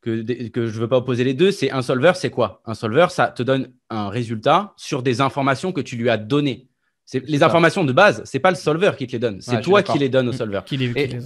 que, 0.00 0.48
que 0.48 0.66
je 0.66 0.80
veux 0.80 0.88
pas 0.88 0.96
opposer 0.96 1.24
les 1.24 1.34
deux, 1.34 1.50
c'est 1.50 1.70
un 1.70 1.82
solver, 1.82 2.12
c'est 2.14 2.30
quoi? 2.30 2.62
Un 2.64 2.72
solver, 2.72 3.08
ça 3.10 3.26
te 3.26 3.42
donne 3.42 3.74
un 3.90 4.08
résultat 4.08 4.72
sur 4.78 5.02
des 5.02 5.20
informations 5.20 5.72
que 5.72 5.82
tu 5.82 5.96
lui 5.96 6.08
as 6.08 6.16
données. 6.16 6.69
Les 7.12 7.42
informations 7.42 7.84
de 7.84 7.92
base, 7.92 8.22
c'est 8.24 8.38
pas 8.38 8.50
le 8.50 8.56
solver 8.56 8.92
qui 8.96 9.06
te 9.06 9.12
les 9.12 9.18
donne, 9.18 9.40
c'est 9.40 9.60
toi 9.60 9.82
qui 9.82 9.98
les 9.98 10.08
donnes 10.08 10.28
au 10.28 10.32
solver. 10.32 10.60
Qui 10.64 10.76
les, 10.76 10.92
les 10.92 11.18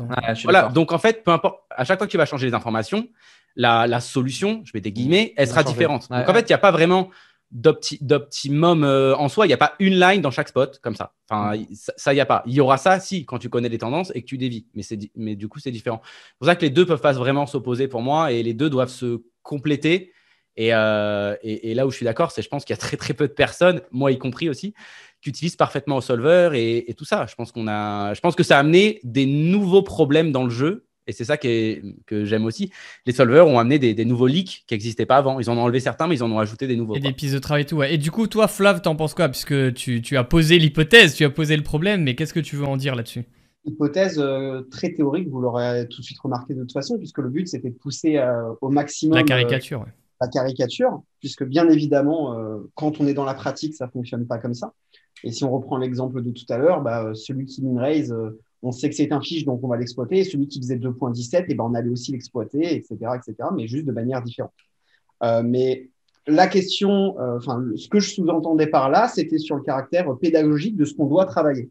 voilà, 0.44 0.68
donc 0.68 0.92
en 0.92 0.98
fait, 0.98 1.24
peu 1.24 1.30
importe, 1.30 1.60
à 1.70 1.84
chaque 1.84 1.98
fois 1.98 2.06
que 2.06 2.12
tu 2.12 2.18
vas 2.18 2.26
changer 2.26 2.46
les 2.46 2.54
informations, 2.54 3.08
la, 3.56 4.00
solution, 4.00 4.62
je 4.64 4.72
mets 4.74 4.80
des 4.80 4.92
guillemets, 4.92 5.32
elle 5.36 5.48
sera 5.48 5.62
différente. 5.62 6.08
Donc 6.10 6.28
en 6.28 6.34
fait, 6.34 6.40
il 6.40 6.52
n'y 6.52 6.54
a 6.54 6.58
pas 6.58 6.72
vraiment 6.72 7.10
d'optimum 7.54 8.82
euh, 8.82 9.14
en 9.16 9.28
soi. 9.28 9.46
Il 9.46 9.48
n'y 9.48 9.54
a 9.54 9.58
pas 9.58 9.74
une 9.78 9.98
line 9.98 10.20
dans 10.20 10.32
chaque 10.32 10.48
spot 10.48 10.80
comme 10.82 10.96
ça. 10.96 11.14
Enfin, 11.28 11.56
mm. 11.56 11.66
ça, 11.72 12.12
il 12.12 12.16
n'y 12.16 12.20
a 12.20 12.26
pas. 12.26 12.42
Il 12.46 12.52
y 12.52 12.60
aura 12.60 12.76
ça 12.78 12.98
si 12.98 13.24
quand 13.24 13.38
tu 13.38 13.48
connais 13.48 13.68
les 13.68 13.78
tendances 13.78 14.10
et 14.14 14.22
que 14.22 14.26
tu 14.26 14.38
dévis. 14.38 14.66
Mais, 14.74 14.82
mais 15.14 15.36
du 15.36 15.48
coup, 15.48 15.60
c'est 15.60 15.70
différent. 15.70 16.00
C'est 16.04 16.38
pour 16.38 16.46
ça 16.48 16.56
que 16.56 16.62
les 16.62 16.70
deux 16.70 16.84
peuvent 16.84 17.00
pas 17.00 17.12
vraiment 17.12 17.46
s'opposer 17.46 17.86
pour 17.86 18.02
moi 18.02 18.32
et 18.32 18.42
les 18.42 18.54
deux 18.54 18.68
doivent 18.68 18.88
se 18.88 19.22
compléter. 19.42 20.12
Euh, 20.58 21.36
et, 21.42 21.74
là 21.74 21.86
où 21.86 21.90
je 21.90 21.96
suis 21.96 22.04
d'accord, 22.04 22.30
c'est 22.30 22.42
je 22.42 22.48
pense 22.48 22.64
qu'il 22.64 22.74
y 22.74 22.78
a 22.78 22.80
très 22.80 22.96
très 22.96 23.14
peu 23.14 23.26
de 23.26 23.32
personnes, 23.32 23.80
moi 23.90 24.12
y 24.12 24.18
compris 24.18 24.48
aussi, 24.48 24.74
qui 25.20 25.30
utilisent 25.30 25.56
parfaitement 25.56 25.96
au 25.96 26.00
solver 26.00 26.50
et, 26.54 26.90
et 26.90 26.94
tout 26.94 27.04
ça. 27.04 27.26
Je 27.28 27.34
pense 27.34 27.52
qu'on 27.52 27.66
a, 27.68 28.14
je 28.14 28.20
pense 28.20 28.34
que 28.34 28.42
ça 28.42 28.56
a 28.56 28.60
amené 28.60 29.00
des 29.02 29.26
nouveaux 29.26 29.82
problèmes 29.82 30.32
dans 30.32 30.44
le 30.44 30.50
jeu 30.50 30.86
et 31.06 31.12
c'est 31.12 31.24
ça 31.24 31.36
que 31.36 32.24
j'aime 32.24 32.44
aussi. 32.44 32.70
Les 33.06 33.12
solvers 33.12 33.46
ont 33.46 33.58
amené 33.58 33.78
des, 33.78 34.04
nouveaux 34.04 34.26
leaks 34.26 34.64
qui 34.66 34.74
n'existaient 34.74 35.06
pas 35.06 35.16
avant. 35.16 35.38
Ils 35.38 35.50
en 35.50 35.58
ont 35.58 35.62
enlevé 35.62 35.80
certains, 35.80 36.06
mais 36.06 36.16
ils 36.16 36.22
en 36.22 36.32
ont 36.32 36.38
ajouté 36.38 36.66
des 36.66 36.76
nouveaux. 36.76 36.94
Et 36.94 37.00
des 37.00 37.12
pistes 37.12 37.34
de 37.34 37.38
travail 37.38 37.62
et 37.62 37.66
tout. 37.66 37.82
Et 37.82 37.98
du 37.98 38.10
coup, 38.10 38.26
toi, 38.26 38.48
Flav, 38.48 38.80
t'en 38.80 38.96
penses 38.96 39.14
quoi? 39.14 39.28
Puisque 39.28 39.74
tu, 39.74 40.16
as 40.16 40.24
posé 40.24 40.58
l'hypothèse, 40.58 41.14
tu 41.14 41.24
as 41.24 41.30
posé 41.30 41.56
le 41.56 41.62
problème, 41.62 42.02
mais 42.02 42.14
qu'est-ce 42.14 42.32
que 42.32 42.40
tu 42.40 42.56
veux 42.56 42.64
en 42.64 42.76
dire 42.76 42.94
là-dessus? 42.94 43.24
Hypothèse 43.66 44.18
euh, 44.18 44.62
très 44.70 44.92
théorique, 44.92 45.28
vous 45.28 45.40
l'aurez 45.40 45.86
tout 45.88 46.02
de 46.02 46.04
suite 46.04 46.18
remarqué 46.18 46.52
de 46.52 46.60
toute 46.60 46.72
façon, 46.72 46.98
puisque 46.98 47.18
le 47.18 47.30
but, 47.30 47.48
c'était 47.48 47.70
de 47.70 47.74
pousser 47.74 48.18
euh, 48.18 48.52
au 48.60 48.68
maximum. 48.68 49.14
La 49.14 49.22
euh, 49.22 49.24
caricature, 49.24 49.86
La 50.20 50.28
caricature, 50.28 51.02
puisque 51.20 51.44
bien 51.44 51.68
évidemment, 51.68 52.36
quand 52.74 53.00
on 53.00 53.06
est 53.06 53.14
dans 53.14 53.24
la 53.24 53.34
pratique, 53.34 53.74
ça 53.74 53.86
ne 53.86 53.90
fonctionne 53.90 54.26
pas 54.26 54.38
comme 54.38 54.54
ça. 54.54 54.72
Et 55.24 55.32
si 55.32 55.44
on 55.44 55.50
reprend 55.50 55.76
l'exemple 55.76 56.22
de 56.22 56.30
tout 56.30 56.44
à 56.50 56.56
l'heure, 56.56 56.82
bah, 56.82 57.12
celui 57.14 57.46
qui 57.46 57.62
min 57.62 57.80
raise 57.80 58.14
on 58.64 58.72
sait 58.72 58.88
que 58.88 58.96
c'est 58.96 59.12
un 59.12 59.20
fiche, 59.20 59.44
donc 59.44 59.62
on 59.62 59.68
va 59.68 59.76
l'exploiter. 59.76 60.18
Et 60.18 60.24
celui 60.24 60.48
qui 60.48 60.58
faisait 60.58 60.76
2.17, 60.78 61.42
et 61.42 61.44
eh 61.48 61.54
ben, 61.54 61.64
on 61.64 61.74
allait 61.74 61.90
aussi 61.90 62.12
l'exploiter, 62.12 62.74
etc., 62.74 62.96
etc., 63.14 63.34
mais 63.54 63.68
juste 63.68 63.84
de 63.84 63.92
manière 63.92 64.22
différente. 64.22 64.52
Euh, 65.22 65.42
mais 65.44 65.90
la 66.26 66.46
question, 66.46 67.18
euh, 67.20 67.36
enfin, 67.36 67.62
ce 67.76 67.88
que 67.88 68.00
je 68.00 68.10
sous-entendais 68.10 68.66
par 68.66 68.88
là, 68.88 69.08
c'était 69.08 69.38
sur 69.38 69.56
le 69.56 69.62
caractère 69.62 70.06
pédagogique 70.18 70.76
de 70.76 70.86
ce 70.86 70.94
qu'on 70.94 71.06
doit 71.06 71.26
travailler. 71.26 71.70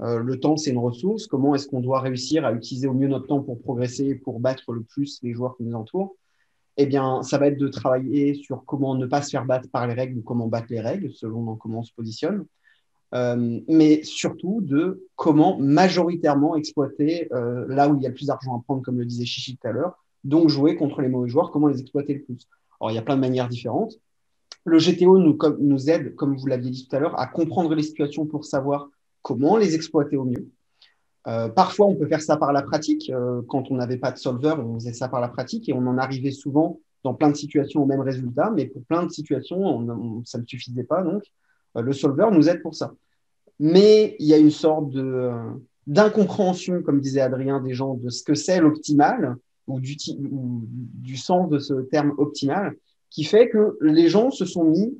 Euh, 0.00 0.18
le 0.18 0.40
temps, 0.40 0.56
c'est 0.56 0.70
une 0.70 0.78
ressource. 0.78 1.28
Comment 1.28 1.54
est-ce 1.54 1.68
qu'on 1.68 1.80
doit 1.80 2.00
réussir 2.00 2.44
à 2.44 2.52
utiliser 2.52 2.88
au 2.88 2.94
mieux 2.94 3.06
notre 3.06 3.28
temps 3.28 3.40
pour 3.40 3.60
progresser, 3.60 4.16
pour 4.16 4.40
battre 4.40 4.72
le 4.72 4.82
plus 4.82 5.20
les 5.22 5.32
joueurs 5.34 5.56
qui 5.56 5.62
nous 5.62 5.76
entourent? 5.76 6.16
Eh 6.76 6.86
bien, 6.86 7.22
ça 7.22 7.38
va 7.38 7.46
être 7.46 7.58
de 7.58 7.68
travailler 7.68 8.34
sur 8.34 8.64
comment 8.64 8.94
ne 8.94 9.06
pas 9.06 9.22
se 9.22 9.30
faire 9.30 9.44
battre 9.44 9.68
par 9.70 9.86
les 9.86 9.94
règles 9.94 10.18
ou 10.18 10.22
comment 10.22 10.48
battre 10.48 10.66
les 10.70 10.80
règles, 10.80 11.12
selon 11.12 11.56
comment 11.56 11.80
on 11.80 11.84
se 11.84 11.92
positionne. 11.92 12.46
Euh, 13.14 13.60
mais 13.68 14.02
surtout 14.02 14.60
de 14.60 15.06
comment 15.14 15.56
majoritairement 15.58 16.56
exploiter 16.56 17.28
euh, 17.32 17.64
là 17.68 17.88
où 17.88 17.96
il 17.96 18.02
y 18.02 18.06
a 18.06 18.08
le 18.08 18.14
plus 18.14 18.26
d'argent 18.26 18.58
à 18.58 18.62
prendre, 18.62 18.82
comme 18.82 18.98
le 18.98 19.04
disait 19.04 19.24
Chichi 19.24 19.56
tout 19.56 19.68
à 19.68 19.72
l'heure, 19.72 20.04
donc 20.24 20.48
jouer 20.48 20.74
contre 20.74 21.00
les 21.00 21.08
mauvais 21.08 21.28
joueurs, 21.28 21.52
comment 21.52 21.68
les 21.68 21.80
exploiter 21.80 22.14
le 22.14 22.22
plus. 22.22 22.48
Alors, 22.80 22.90
il 22.90 22.94
y 22.94 22.98
a 22.98 23.02
plein 23.02 23.14
de 23.14 23.20
manières 23.20 23.48
différentes. 23.48 23.94
Le 24.64 24.78
GTO 24.78 25.18
nous, 25.18 25.38
nous 25.60 25.90
aide, 25.90 26.16
comme 26.16 26.36
vous 26.36 26.46
l'aviez 26.46 26.70
dit 26.70 26.88
tout 26.88 26.96
à 26.96 26.98
l'heure, 26.98 27.20
à 27.20 27.26
comprendre 27.26 27.74
les 27.74 27.82
situations 27.82 28.26
pour 28.26 28.44
savoir 28.44 28.88
comment 29.22 29.56
les 29.56 29.74
exploiter 29.74 30.16
au 30.16 30.24
mieux. 30.24 30.48
Euh, 31.26 31.48
parfois, 31.48 31.86
on 31.86 31.94
peut 31.94 32.06
faire 32.06 32.20
ça 32.20 32.36
par 32.36 32.52
la 32.52 32.62
pratique. 32.62 33.10
quand 33.48 33.70
on 33.70 33.76
n'avait 33.76 33.96
pas 33.96 34.12
de 34.12 34.18
solver, 34.18 34.54
on 34.58 34.74
faisait 34.74 34.92
ça 34.92 35.08
par 35.08 35.20
la 35.20 35.28
pratique 35.28 35.68
et 35.68 35.72
on 35.72 35.86
en 35.86 35.98
arrivait 35.98 36.30
souvent 36.30 36.80
dans 37.02 37.14
plein 37.14 37.30
de 37.30 37.36
situations 37.36 37.82
au 37.82 37.86
même 37.86 38.00
résultat, 38.00 38.50
mais 38.54 38.66
pour 38.66 38.82
plein 38.84 39.04
de 39.04 39.10
situations, 39.10 40.22
ça 40.24 40.38
ne 40.38 40.44
suffisait 40.46 40.84
pas. 40.84 41.02
Donc, 41.02 41.22
le 41.74 41.92
solver 41.92 42.28
nous 42.32 42.48
aide 42.48 42.62
pour 42.62 42.74
ça 42.74 42.92
mais 43.58 44.16
il 44.18 44.26
y 44.26 44.34
a 44.34 44.38
une 44.38 44.50
sorte 44.50 44.90
de, 44.90 45.30
d'incompréhension, 45.86 46.82
comme 46.82 47.00
disait 47.00 47.20
Adrien, 47.20 47.60
des 47.60 47.74
gens 47.74 47.94
de 47.94 48.08
ce 48.10 48.22
que 48.22 48.34
c'est 48.34 48.60
l'optimal 48.60 49.36
ou 49.66 49.80
du, 49.80 49.96
du 49.96 51.16
sens 51.16 51.48
de 51.48 51.58
ce 51.58 51.74
terme 51.82 52.12
optimal, 52.18 52.74
qui 53.10 53.24
fait 53.24 53.48
que 53.48 53.78
les 53.80 54.08
gens 54.08 54.30
se 54.30 54.44
sont 54.44 54.64
mis. 54.64 54.98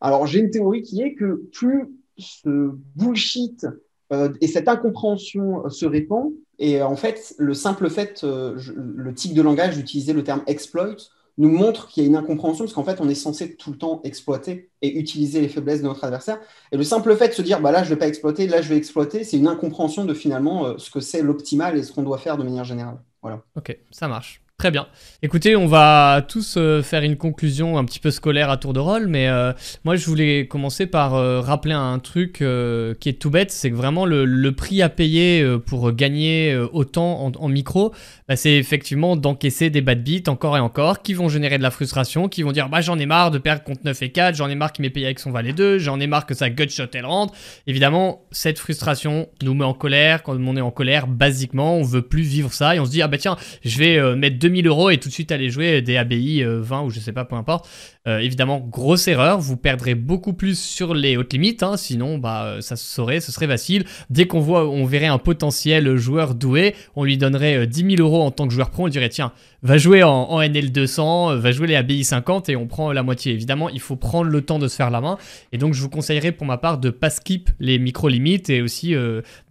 Alors, 0.00 0.26
j'ai 0.26 0.40
une 0.40 0.50
théorie 0.50 0.82
qui 0.82 1.00
est 1.00 1.14
que 1.14 1.42
plus 1.52 1.86
ce 2.18 2.70
bullshit 2.94 3.64
euh, 3.64 3.83
et 4.10 4.46
cette 4.46 4.68
incompréhension 4.68 5.68
se 5.68 5.86
répand, 5.86 6.32
et 6.58 6.82
en 6.82 6.96
fait, 6.96 7.34
le 7.38 7.54
simple 7.54 7.90
fait, 7.90 8.22
euh, 8.24 8.56
le 8.76 9.14
type 9.14 9.34
de 9.34 9.42
langage 9.42 9.76
d'utiliser 9.76 10.12
le 10.12 10.22
terme 10.22 10.42
exploit 10.46 10.96
nous 11.36 11.48
montre 11.48 11.88
qu'il 11.88 12.04
y 12.04 12.06
a 12.06 12.08
une 12.08 12.14
incompréhension, 12.14 12.64
parce 12.64 12.74
qu'en 12.74 12.84
fait, 12.84 13.00
on 13.00 13.08
est 13.08 13.14
censé 13.16 13.56
tout 13.56 13.72
le 13.72 13.76
temps 13.76 14.00
exploiter 14.04 14.70
et 14.82 14.96
utiliser 14.98 15.40
les 15.40 15.48
faiblesses 15.48 15.80
de 15.82 15.88
notre 15.88 16.04
adversaire. 16.04 16.38
Et 16.70 16.76
le 16.76 16.84
simple 16.84 17.16
fait 17.16 17.28
de 17.28 17.32
se 17.32 17.42
dire, 17.42 17.60
bah 17.60 17.72
là, 17.72 17.82
je 17.82 17.90
ne 17.90 17.94
vais 17.94 17.98
pas 17.98 18.06
exploiter, 18.06 18.46
là, 18.46 18.62
je 18.62 18.68
vais 18.68 18.76
exploiter, 18.76 19.24
c'est 19.24 19.36
une 19.36 19.48
incompréhension 19.48 20.04
de 20.04 20.14
finalement 20.14 20.66
euh, 20.66 20.74
ce 20.78 20.90
que 20.90 21.00
c'est 21.00 21.22
l'optimal 21.22 21.76
et 21.76 21.82
ce 21.82 21.92
qu'on 21.92 22.02
doit 22.02 22.18
faire 22.18 22.36
de 22.36 22.44
manière 22.44 22.64
générale. 22.64 22.98
Voilà. 23.20 23.42
Ok, 23.56 23.76
ça 23.90 24.06
marche. 24.06 24.43
Très 24.56 24.70
bien. 24.70 24.86
Écoutez, 25.20 25.56
on 25.56 25.66
va 25.66 26.24
tous 26.26 26.54
euh, 26.58 26.80
faire 26.80 27.02
une 27.02 27.16
conclusion 27.16 27.76
un 27.76 27.84
petit 27.84 27.98
peu 27.98 28.12
scolaire 28.12 28.50
à 28.50 28.56
tour 28.56 28.72
de 28.72 28.78
rôle, 28.78 29.08
mais 29.08 29.28
euh, 29.28 29.52
moi 29.84 29.96
je 29.96 30.06
voulais 30.06 30.46
commencer 30.46 30.86
par 30.86 31.14
euh, 31.14 31.40
rappeler 31.40 31.74
un 31.74 31.98
truc 31.98 32.34
qui 32.34 33.08
est 33.08 33.18
tout 33.20 33.30
bête, 33.30 33.50
c'est 33.50 33.70
que 33.70 33.74
vraiment 33.74 34.06
le, 34.06 34.52
prix 34.52 34.80
à 34.80 34.88
payer 34.88 35.44
pour 35.66 35.90
gagner 35.90 36.56
autant 36.72 37.32
en, 37.36 37.48
micro, 37.48 37.92
bah, 38.28 38.36
c'est 38.36 38.54
effectivement 38.54 39.16
d'encaisser 39.16 39.70
des 39.70 39.80
bad 39.80 40.02
beats 40.02 40.30
encore 40.30 40.56
et 40.56 40.60
encore, 40.60 41.02
qui 41.02 41.14
vont 41.14 41.28
générer 41.28 41.58
de 41.58 41.62
la 41.62 41.70
frustration, 41.70 42.28
qui 42.28 42.42
vont 42.42 42.52
dire 42.52 42.68
bah 42.68 42.80
j'en 42.80 42.98
ai 42.98 43.06
marre 43.06 43.30
de 43.30 43.38
perdre 43.38 43.62
contre 43.62 43.80
9 43.84 44.02
et 44.02 44.10
4, 44.10 44.34
j'en 44.34 44.48
ai 44.48 44.54
marre 44.54 44.72
qu'il 44.72 44.82
m'ait 44.82 44.90
payé 44.90 45.06
avec 45.06 45.18
son 45.18 45.30
valet 45.30 45.52
2, 45.52 45.78
j'en 45.78 46.00
ai 46.00 46.06
marre 46.06 46.26
que 46.26 46.34
sa 46.34 46.50
gutshot 46.50 46.84
elle 46.94 47.06
rentre. 47.06 47.34
Évidemment, 47.66 48.22
cette 48.30 48.58
frustration 48.58 49.28
nous 49.42 49.54
met 49.54 49.64
en 49.64 49.74
colère, 49.74 50.22
quand 50.22 50.36
on 50.36 50.56
est 50.56 50.60
en 50.60 50.70
colère, 50.70 51.06
basiquement, 51.06 51.76
on 51.76 51.82
veut 51.82 52.02
plus 52.02 52.22
vivre 52.22 52.52
ça 52.52 52.74
et 52.74 52.80
on 52.80 52.86
se 52.86 52.90
dit 52.90 53.02
ah 53.02 53.08
bah 53.08 53.18
tiens, 53.18 53.36
je 53.64 53.78
vais 53.78 54.16
mettre 54.16 54.38
2000 54.38 54.66
euros 54.66 54.90
et 54.90 54.98
tout 54.98 55.08
de 55.08 55.14
suite 55.14 55.30
aller 55.30 55.50
jouer 55.50 55.82
des 55.82 55.96
ABI 55.96 56.42
20 56.44 56.46
euh, 56.46 56.84
ou 56.84 56.90
je 56.90 57.00
sais 57.00 57.12
pas, 57.12 57.24
peu 57.24 57.36
importe. 57.36 57.68
Euh, 58.06 58.18
évidemment, 58.18 58.60
grosse 58.60 59.08
erreur, 59.08 59.40
vous 59.40 59.56
perdrez 59.56 59.94
beaucoup 59.94 60.34
plus 60.34 60.58
sur 60.58 60.94
les 60.94 61.16
hautes 61.16 61.32
limites, 61.32 61.62
hein, 61.62 61.78
sinon 61.78 62.18
bah, 62.18 62.44
euh, 62.44 62.60
ça 62.60 62.76
se 62.76 62.84
saurait, 62.84 63.20
ce 63.20 63.32
serait 63.32 63.46
facile. 63.46 63.84
Dès 64.10 64.26
qu'on 64.26 64.40
voit, 64.40 64.68
on 64.68 64.84
verrait 64.84 65.06
un 65.06 65.18
potentiel 65.18 65.96
joueur 65.96 66.34
doué, 66.34 66.74
on 66.96 67.04
lui 67.04 67.16
donnerait 67.16 67.66
10 67.66 67.96
000 67.96 68.06
euros 68.06 68.13
en 68.22 68.30
tant 68.30 68.46
que 68.46 68.54
joueur 68.54 68.70
pro, 68.70 68.84
on 68.84 68.88
dirait 68.88 69.08
tiens, 69.08 69.32
va 69.62 69.78
jouer 69.78 70.02
en, 70.02 70.40
NL 70.40 70.72
200, 70.72 71.36
va 71.36 71.52
jouer 71.52 71.66
les 71.66 71.76
ABI 71.76 72.04
50 72.04 72.48
et 72.48 72.56
on 72.56 72.66
prend 72.66 72.92
la 72.92 73.02
moitié. 73.02 73.32
Évidemment, 73.32 73.68
il 73.68 73.80
faut 73.80 73.96
prendre 73.96 74.30
le 74.30 74.40
temps 74.42 74.58
de 74.58 74.68
se 74.68 74.76
faire 74.76 74.90
la 74.90 75.00
main, 75.00 75.18
et 75.52 75.58
donc 75.58 75.74
je 75.74 75.80
vous 75.80 75.90
conseillerais 75.90 76.32
pour 76.32 76.46
ma 76.46 76.58
part 76.58 76.78
de 76.78 76.90
pas 76.90 77.10
skip 77.10 77.50
les 77.60 77.78
micro-limites 77.78 78.50
et 78.50 78.62
aussi 78.62 78.94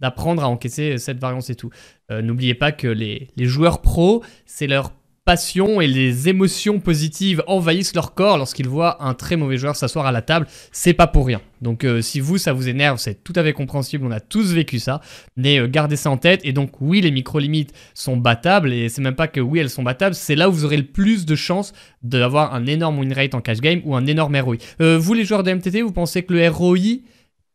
d'apprendre 0.00 0.42
à 0.42 0.48
encaisser 0.48 0.98
cette 0.98 1.18
variance 1.18 1.50
et 1.50 1.54
tout. 1.54 1.70
N'oubliez 2.10 2.54
pas 2.54 2.72
que 2.72 2.88
les, 2.88 3.28
les 3.36 3.46
joueurs 3.46 3.80
pros, 3.80 4.22
c'est 4.46 4.66
leur 4.66 4.92
passion 5.24 5.80
et 5.80 5.86
les 5.86 6.28
émotions 6.28 6.80
positives 6.80 7.42
envahissent 7.46 7.94
leur 7.94 8.14
corps 8.14 8.36
lorsqu'ils 8.36 8.68
voient 8.68 9.02
un 9.02 9.14
très 9.14 9.36
mauvais 9.36 9.56
joueur 9.56 9.74
s'asseoir 9.74 10.06
à 10.06 10.12
la 10.12 10.20
table. 10.20 10.46
C'est 10.70 10.92
pas 10.92 11.06
pour 11.06 11.26
rien. 11.26 11.40
Donc 11.62 11.84
euh, 11.84 12.02
si 12.02 12.20
vous, 12.20 12.36
ça 12.36 12.52
vous 12.52 12.68
énerve, 12.68 12.98
c'est 12.98 13.24
tout 13.24 13.32
à 13.36 13.42
fait 13.42 13.54
compréhensible. 13.54 14.04
On 14.06 14.10
a 14.10 14.20
tous 14.20 14.52
vécu 14.52 14.78
ça. 14.78 15.00
Mais 15.36 15.58
euh, 15.58 15.66
gardez 15.66 15.96
ça 15.96 16.10
en 16.10 16.18
tête. 16.18 16.40
Et 16.44 16.52
donc 16.52 16.80
oui, 16.80 17.00
les 17.00 17.10
micro-limites 17.10 17.72
sont 17.94 18.18
battables. 18.18 18.72
Et 18.72 18.90
c'est 18.90 19.00
même 19.00 19.14
pas 19.14 19.28
que 19.28 19.40
oui, 19.40 19.60
elles 19.60 19.70
sont 19.70 19.82
battables. 19.82 20.14
C'est 20.14 20.36
là 20.36 20.50
où 20.50 20.52
vous 20.52 20.66
aurez 20.66 20.76
le 20.76 20.86
plus 20.86 21.24
de 21.24 21.34
chances 21.34 21.72
d'avoir 22.02 22.54
un 22.54 22.66
énorme 22.66 22.98
win 22.98 23.12
rate 23.12 23.34
en 23.34 23.40
cash 23.40 23.60
game 23.60 23.80
ou 23.84 23.96
un 23.96 24.06
énorme 24.06 24.36
ROI. 24.36 24.56
Euh, 24.82 24.98
vous, 24.98 25.14
les 25.14 25.24
joueurs 25.24 25.42
de 25.42 25.52
MTT, 25.52 25.80
vous 25.80 25.92
pensez 25.92 26.22
que 26.22 26.34
le 26.34 26.48
ROI 26.48 27.00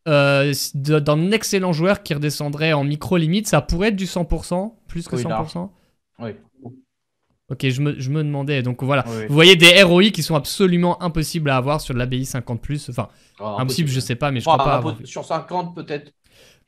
d'un 0.08 1.32
excellent 1.32 1.72
joueur 1.72 2.02
qui 2.02 2.16
redescendrait 2.16 2.74
en 2.74 2.84
micro-limite, 2.84 3.48
ça 3.48 3.62
pourrait 3.62 3.90
être 3.90 3.96
du 3.96 4.06
100%, 4.06 4.74
plus 4.88 5.08
que 5.08 5.16
100% 5.16 5.70
Oui. 6.18 6.32
Ok, 7.50 7.68
je 7.68 7.82
me, 7.82 8.00
je 8.00 8.10
me, 8.10 8.24
demandais. 8.24 8.62
Donc 8.62 8.84
voilà, 8.84 9.04
vous 9.28 9.34
voyez 9.34 9.56
des 9.56 9.82
ROI 9.82 10.10
qui 10.10 10.24
sont 10.24 10.36
absolument 10.36 11.02
impossibles 11.02 11.50
à 11.50 11.58
avoir 11.58 11.82
sur 11.82 11.96
l'ABI 11.96 12.26
50. 12.26 12.60
Enfin, 12.90 13.08
oh, 13.40 13.56
impossible, 13.58 13.90
je 13.90 14.00
sais 14.00 14.16
pas, 14.16 14.32
mais 14.32 14.40
je 14.40 14.46
crois 14.46 14.58
pas. 14.58 14.84
Sur 15.04 15.26
50, 15.26 15.76
peut-être. 15.76 16.14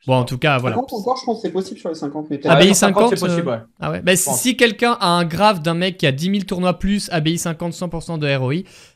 Bon, 0.06 0.14
en 0.14 0.24
tout 0.24 0.38
cas, 0.38 0.58
voilà. 0.58 0.74
50 0.74 0.92
encore, 0.94 1.16
je 1.16 1.24
pense 1.24 1.36
que 1.36 1.42
c'est 1.42 1.52
possible 1.52 1.78
sur 1.78 1.88
les 1.88 1.94
50. 1.94 2.26
Mais 2.28 2.44
ABI 2.44 2.74
50, 2.74 3.10
c'est 3.10 3.20
possible, 3.20 3.48
ouais. 3.48 3.58
Ah 3.78 3.92
ouais. 3.92 4.00
Bah, 4.00 4.16
si 4.16 4.56
quelqu'un 4.56 4.96
a 4.98 5.06
un 5.06 5.24
graphe 5.24 5.62
d'un 5.62 5.74
mec 5.74 5.96
qui 5.96 6.06
a 6.06 6.12
10 6.12 6.24
000 6.24 6.38
tournois 6.40 6.78
plus, 6.78 7.08
ABI 7.12 7.38
50, 7.38 7.72
100% 7.72 8.18
de 8.18 8.36
ROI, 8.36 8.54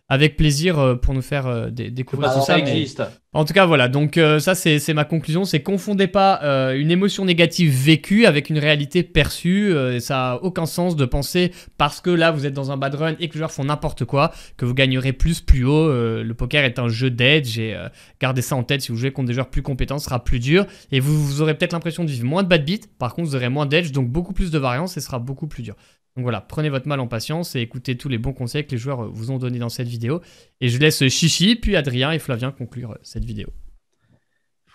avec 0.09 0.37
plaisir 0.37 0.79
euh, 0.79 0.95
pour 0.95 1.15
nous 1.15 1.23
faire 1.23 1.47
euh, 1.47 1.71
découvrir 1.71 2.33
tout 2.33 2.41
ça. 2.41 2.47
Ça 2.47 2.59
existe. 2.59 3.03
En 3.33 3.45
tout 3.45 3.53
cas, 3.53 3.67
voilà. 3.67 3.89
Donc 3.89 4.17
euh, 4.17 4.39
ça, 4.39 4.55
c'est 4.55 4.95
ma 4.95 5.05
conclusion. 5.05 5.45
C'est 5.45 5.61
confondez 5.61 6.07
pas 6.07 6.41
une 6.75 6.91
émotion 6.91 7.25
négative 7.25 7.71
vécue 7.71 8.25
avec 8.25 8.49
une 8.49 8.59
réalité 8.59 9.03
perçue. 9.03 9.75
ça 10.01 10.33
a 10.33 10.37
aucun 10.37 10.65
sens 10.65 10.97
de 10.97 11.05
penser 11.05 11.53
parce 11.77 12.01
que 12.01 12.09
là, 12.09 12.31
vous 12.31 12.47
êtes 12.47 12.55
dans 12.55 12.71
un 12.71 12.79
bad 12.79 12.95
run 12.95 13.15
et 13.21 13.29
que 13.29 13.35
les 13.35 13.39
joueurs 13.39 13.53
font 13.53 13.65
n'importe 13.65 14.07
quoi 14.07 14.33
que 14.57 14.65
vous 14.65 14.73
gagnerez 14.73 15.13
plus 15.13 15.41
plus 15.41 15.65
haut. 15.65 15.89
le 15.93 16.33
poker 16.33 16.65
est 16.65 16.79
un 16.79 16.89
jeu 16.89 17.11
d'edge 17.11 17.59
et 17.59 17.77
gardez 18.21 18.41
ça 18.41 18.57
en 18.57 18.63
tête. 18.63 18.81
Si 18.81 18.91
vous 18.91 18.97
jouez 18.97 19.11
contre 19.11 19.29
des 19.29 19.35
joueurs 19.35 19.51
plus 19.51 19.63
compétents, 19.63 19.99
ce 19.99 20.07
sera 20.07 20.25
plus 20.25 20.39
dur 20.39 20.65
et 20.91 21.01
vous, 21.01 21.23
vous 21.23 21.43
aurez 21.43 21.55
peut-être 21.55 21.75
l'impression 21.75 22.05
de 22.05 22.11
vivre 22.11 22.25
moins 22.25 22.43
de 22.43 22.49
bad 22.49 22.65
beat. 22.65 22.89
Par 22.99 23.15
contre, 23.15 23.29
vous 23.29 23.37
aurez 23.37 23.51
moins 23.51 23.67
d'edge, 23.67 23.93
donc 23.93 24.09
beaucoup 24.09 24.33
plus 24.33 24.51
de 24.51 24.59
variance 24.59 24.97
et 24.97 25.01
ce 25.01 25.07
sera 25.07 25.19
beaucoup 25.19 25.47
plus 25.47 25.63
dur. 25.63 25.77
Donc 26.17 26.23
voilà, 26.23 26.41
prenez 26.41 26.71
votre 26.71 26.89
mal 26.89 26.99
en 27.01 27.07
patience 27.07 27.57
et 27.57 27.61
écoutez 27.61 27.97
tous 27.97 28.09
les 28.09 28.17
bons 28.17 28.33
conseils 28.33 28.65
que 28.67 28.71
les 28.71 28.79
joueurs 28.79 29.11
vous 29.11 29.31
ont 29.31 29.37
donnés 29.37 29.59
dans 29.59 29.69
cette 29.69 29.89
vidéo. 29.89 30.23
Et 30.63 30.69
je 30.69 30.79
laisse 30.79 31.07
Chichi, 31.09 31.57
puis 31.57 31.77
Adrien 31.77 32.11
et 32.11 32.19
Flavien 32.19 32.53
conclure 32.53 32.93
euh, 32.93 32.99
cette 33.03 33.25
vidéo. 33.25 33.49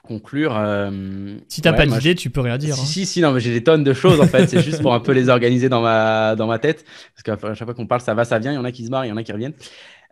Conclure. 0.04 0.56
Euh... 0.56 1.38
Si 1.48 1.62
t'as 1.62 1.74
pas 1.74 1.86
d'idée, 1.86 2.16
tu 2.16 2.30
peux 2.30 2.42
rien 2.42 2.58
dire. 2.58 2.76
Si, 2.76 2.82
hein. 2.82 2.86
si, 2.86 3.06
si, 3.06 3.22
non, 3.22 3.32
mais 3.32 3.40
j'ai 3.40 3.52
des 3.52 3.64
tonnes 3.64 3.84
de 3.84 3.94
choses 3.94 4.20
en 4.20 4.28
fait. 4.28 4.48
C'est 4.48 4.62
juste 4.62 4.82
pour 4.82 4.94
un 4.94 5.00
peu 5.00 5.14
les 5.14 5.30
organiser 5.30 5.70
dans 5.70 5.82
ma, 5.82 6.36
dans 6.36 6.48
ma 6.48 6.60
tête. 6.60 6.86
Parce 7.16 7.40
qu'à 7.40 7.54
chaque 7.54 7.66
fois 7.66 7.74
qu'on 7.74 7.88
parle, 7.88 8.02
ça 8.02 8.14
va, 8.14 8.26
ça 8.26 8.38
vient. 8.38 8.52
Il 8.52 8.56
y 8.56 8.58
en 8.58 8.66
a 8.66 8.72
qui 8.72 8.86
se 8.86 8.90
marrent, 8.90 9.06
il 9.06 9.10
y 9.10 9.12
en 9.12 9.18
a 9.18 9.24
qui 9.24 9.32
reviennent. 9.32 9.54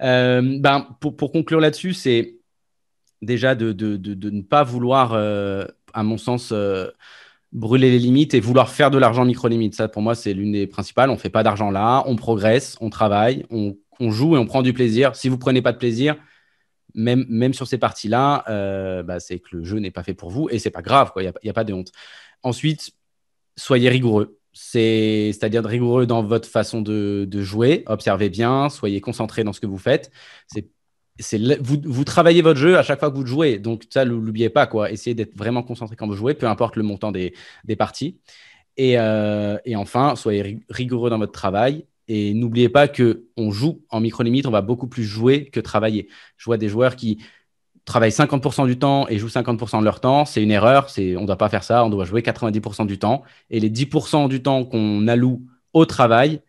Euh, 0.02 0.58
ben, 0.60 0.88
pour, 1.00 1.16
pour, 1.16 1.32
conclure 1.32 1.60
là-dessus, 1.60 1.94
c'est 1.94 2.38
déjà 3.22 3.56
de, 3.56 3.72
de, 3.72 3.98
de, 3.98 4.30
ne 4.30 4.42
pas 4.42 4.64
vouloir, 4.64 5.14
euh, 5.14 5.66
à 5.94 6.04
mon 6.04 6.18
sens, 6.18 6.54
brûler 7.52 7.90
les 7.90 8.00
limites 8.00 8.34
et 8.34 8.40
vouloir 8.40 8.70
faire 8.70 8.92
de 8.92 8.98
l'argent 8.98 9.26
micro-limite. 9.26 9.76
Ça, 9.76 9.88
pour 9.88 10.02
moi, 10.02 10.16
c'est 10.16 10.34
l'une 10.34 10.52
des 10.52 10.68
principales. 10.68 11.10
On 11.10 11.14
ne 11.14 11.20
fait 11.20 11.30
pas 11.30 11.44
d'argent 11.44 11.72
là, 11.72 12.04
on 12.06 12.16
progresse, 12.16 12.78
on 12.82 12.90
travaille, 12.90 13.46
on, 13.50 13.76
joue 14.12 14.36
et 14.36 14.40
on 14.40 14.46
prend 14.46 14.62
du 14.62 14.74
plaisir. 14.74 15.16
Si 15.16 15.30
vous 15.30 15.36
ne 15.36 15.42
prenez 15.42 15.62
pas 15.62 15.74
de 15.74 15.78
plaisir, 15.78 16.16
même, 16.96 17.26
même 17.30 17.54
sur 17.54 17.68
ces 17.68 17.78
parties-là, 17.78 18.46
euh, 18.50 19.04
bah, 19.04 19.20
c'est 19.20 19.40
que 19.40 19.58
le 19.58 19.64
jeu 19.64 19.80
n'est 19.80 19.92
pas 19.92 20.04
fait 20.04 20.14
pour 20.14 20.30
vous 20.30 20.48
et 20.50 20.60
c'est 20.60 20.72
pas 20.72 20.82
grave, 20.82 21.12
il 21.18 21.32
n'y 21.44 21.50
a, 21.50 21.54
pas 21.54 21.64
de 21.64 21.74
honte. 21.74 21.92
Ensuite, 22.44 22.92
soyez 23.58 23.90
rigoureux. 23.90 24.38
C'est-à-dire 24.54 25.64
rigoureux 25.64 26.06
dans 26.06 26.24
votre 26.24 26.48
façon 26.48 26.82
de, 26.82 27.26
de, 27.30 27.42
jouer, 27.42 27.84
observez 27.88 28.30
bien, 28.30 28.70
soyez 28.70 29.00
concentré 29.00 29.44
dans 29.44 29.54
ce 29.54 29.60
que 29.60 29.68
vous 29.68 29.78
faites. 29.78 30.12
C'est 30.48 30.70
vous, 31.62 32.04
travaillez 32.04 32.42
votre 32.42 32.60
jeu 32.60 32.78
à 32.78 32.84
chaque 32.84 33.00
fois 33.00 33.12
que 33.12 33.16
vous 33.16 33.26
jouez. 33.26 33.60
Donc, 33.60 33.84
ça, 33.90 34.06
n'oubliez 34.06 34.50
pas. 34.50 34.68
Quoi. 34.68 34.92
Essayez 34.92 35.14
d'être 35.14 35.36
vraiment 35.36 35.64
concentré 35.64 35.96
quand 35.96 36.08
vous 36.08 36.16
jouez, 36.16 36.34
peu 36.34 36.48
importe 36.48 36.76
le 36.76 36.84
montant 36.84 37.12
des, 37.12 37.34
parties. 37.78 38.18
Euh, 38.80 39.58
et, 39.66 39.76
enfin, 39.76 40.16
soyez 40.16 40.60
rigoureux 40.70 41.10
dans 41.10 41.18
votre 41.20 41.34
travail. 41.34 41.86
Et 42.08 42.34
n'oubliez 42.34 42.70
pas 42.70 42.88
qu'on 42.88 43.52
joue 43.52 43.84
en 43.90 44.00
micro-limite, 44.00 44.48
on 44.48 44.52
va 44.52 44.62
beaucoup 44.62 44.88
plus 44.88 45.04
jouer 45.04 45.46
que 45.46 45.60
travailler. 45.60 46.08
Je 46.38 46.46
vois 46.46 46.58
des 46.58 46.68
joueurs 46.68 46.96
qui 46.96 47.20
travaillent 47.86 48.10
50% 48.10 48.66
du 48.66 48.80
temps 48.80 49.08
et 49.10 49.20
jouent 49.20 49.28
50% 49.28 49.80
de 49.80 49.86
leur 49.86 50.00
temps. 50.00 50.26
C'est 50.26 50.42
une 50.42 50.52
erreur. 50.52 50.88
On 50.98 51.02
ne 51.02 51.26
doit 51.26 51.38
pas 51.38 51.50
faire 51.50 51.64
ça. 51.64 51.86
On 51.86 51.90
doit 51.90 52.06
jouer 52.06 52.22
90% 52.22 52.88
du 52.88 52.98
temps. 52.98 53.24
Et 53.52 53.60
les 53.60 53.70
10% 53.70 54.28
du 54.28 54.42
temps 54.42 54.66
qu'on 54.66 55.08
alloue 55.08 55.46
au 55.74 55.86
travail, 55.86 56.42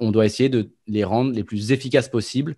on 0.00 0.10
doit 0.10 0.26
essayer 0.26 0.48
de 0.48 0.72
les 0.86 1.04
rendre 1.04 1.32
les 1.32 1.44
plus 1.44 1.72
efficaces 1.72 2.08
possibles 2.08 2.56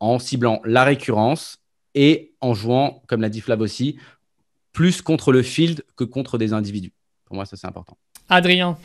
en 0.00 0.18
ciblant 0.18 0.60
la 0.64 0.84
récurrence 0.84 1.58
et 1.94 2.34
en 2.40 2.54
jouant, 2.54 3.02
comme 3.06 3.20
l'a 3.20 3.28
dit 3.28 3.40
Flav 3.40 3.60
aussi, 3.60 3.98
plus 4.72 5.02
contre 5.02 5.32
le 5.32 5.42
field 5.42 5.84
que 5.96 6.04
contre 6.04 6.38
des 6.38 6.52
individus. 6.52 6.92
Pour 7.24 7.36
moi, 7.36 7.44
ça 7.44 7.56
c'est 7.56 7.66
important. 7.66 7.96
Adrien 8.28 8.76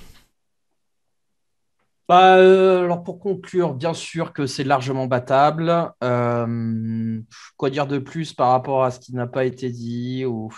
bah, 2.07 2.37
euh, 2.37 2.83
alors 2.83 3.03
pour 3.03 3.19
conclure, 3.19 3.73
bien 3.73 3.95
sûr 3.95 4.31
que 4.31 4.45
c'est 4.45 4.63
largement 4.63 5.07
battable. 5.07 5.91
Euh, 6.03 7.19
quoi 7.57 7.71
dire 7.71 7.87
de 7.87 7.97
plus 7.97 8.31
par 8.31 8.51
rapport 8.51 8.83
à 8.83 8.91
ce 8.91 8.99
qui 8.99 9.15
n'a 9.15 9.27
pas 9.27 9.45
été 9.45 9.71
dit 9.71 10.23
ou... 10.25 10.51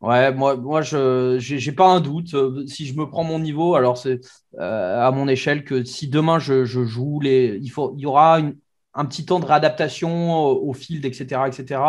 Ouais, 0.00 0.32
moi, 0.32 0.56
moi 0.56 0.82
je 0.82 1.66
n'ai 1.66 1.72
pas 1.72 1.88
un 1.88 2.00
doute. 2.00 2.36
Si 2.68 2.86
je 2.86 2.94
me 2.94 3.06
prends 3.08 3.24
mon 3.24 3.38
niveau, 3.38 3.74
alors 3.74 3.96
c'est 3.96 4.20
euh, 4.60 5.06
à 5.06 5.10
mon 5.10 5.26
échelle 5.26 5.64
que 5.64 5.84
si 5.84 6.06
demain 6.08 6.38
je, 6.38 6.64
je 6.64 6.84
joue, 6.84 7.18
les, 7.20 7.58
il, 7.62 7.70
faut, 7.70 7.94
il 7.96 8.02
y 8.02 8.06
aura 8.06 8.38
une, 8.38 8.56
un 8.98 9.04
petit 9.06 9.24
temps 9.24 9.38
de 9.38 9.46
réadaptation 9.46 10.44
au, 10.44 10.72
field, 10.72 11.04
etc., 11.04 11.42
etc. 11.46 11.80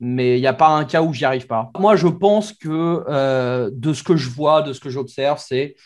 Mais 0.00 0.38
il 0.38 0.40
n'y 0.40 0.46
a 0.46 0.52
pas 0.52 0.68
un 0.68 0.84
cas 0.84 1.02
où 1.02 1.12
j'y 1.12 1.24
arrive 1.24 1.46
pas. 1.46 1.70
Moi, 1.78 1.96
je 1.96 2.08
pense 2.08 2.52
que 2.52 3.04
euh, 3.08 3.70
de 3.72 3.92
ce 3.94 4.02
que 4.02 4.16
je 4.16 4.28
vois, 4.28 4.62
de 4.62 4.72
ce 4.72 4.80
que 4.80 4.90
j'observe, 4.90 5.38
c'est 5.38 5.76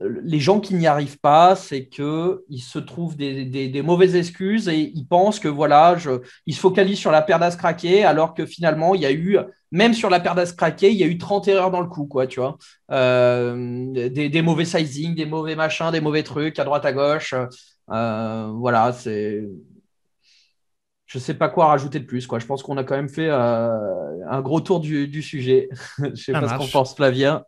les 0.00 0.40
gens 0.40 0.60
qui 0.60 0.74
n'y 0.74 0.86
arrivent 0.86 1.18
pas, 1.18 1.54
c'est 1.54 1.88
qu'ils 1.88 2.62
se 2.62 2.78
trouvent 2.78 3.16
des, 3.16 3.82
mauvaises 3.82 4.16
excuses 4.16 4.68
et 4.68 4.92
ils 4.94 5.06
pensent 5.06 5.40
que 5.40 5.48
voilà, 5.48 5.96
je, 5.96 6.22
ils 6.46 6.54
se 6.54 6.60
focalisent 6.60 6.98
sur 6.98 7.10
la 7.10 7.20
paire 7.20 7.38
d'as 7.38 7.56
craquée, 7.56 8.04
alors 8.04 8.32
que 8.34 8.46
finalement, 8.46 8.94
il 8.94 9.02
y 9.02 9.06
a 9.06 9.12
eu, 9.12 9.38
même 9.70 9.92
sur 9.92 10.08
la 10.08 10.20
paire 10.20 10.34
d'as 10.34 10.52
craquée, 10.52 10.90
il 10.90 10.96
y 10.96 11.04
a 11.04 11.06
eu 11.06 11.18
30 11.18 11.48
erreurs 11.48 11.70
dans 11.70 11.82
le 11.82 11.88
coup, 11.88 12.06
quoi, 12.06 12.26
tu 12.26 12.40
vois. 12.40 12.56
Euh, 12.90 14.08
des, 14.08 14.42
mauvais 14.42 14.64
sizing, 14.64 15.14
des 15.14 15.26
mauvais 15.26 15.54
machins, 15.54 15.90
des 15.90 16.00
mauvais 16.00 16.22
trucs 16.22 16.58
à 16.58 16.64
droite, 16.64 16.86
à 16.86 16.92
gauche. 16.92 17.34
Euh, 17.90 18.50
voilà, 18.54 18.92
c'est 18.92 19.44
je 21.08 21.18
ne 21.18 21.22
sais 21.22 21.34
pas 21.34 21.48
quoi 21.48 21.66
rajouter 21.66 21.98
de 21.98 22.04
plus. 22.04 22.26
Quoi. 22.26 22.38
Je 22.38 22.46
pense 22.46 22.62
qu'on 22.62 22.76
a 22.76 22.84
quand 22.84 22.94
même 22.94 23.08
fait 23.08 23.28
euh, 23.28 24.26
un 24.28 24.40
gros 24.42 24.60
tour 24.60 24.78
du, 24.78 25.22
sujet. 25.22 25.68
je 25.98 26.04
ne 26.04 26.14
sais 26.14 26.32
pas 26.32 26.48
ce 26.48 26.54
qu'on 26.54 26.68
pense, 26.68 26.94
Flavien. 26.94 27.42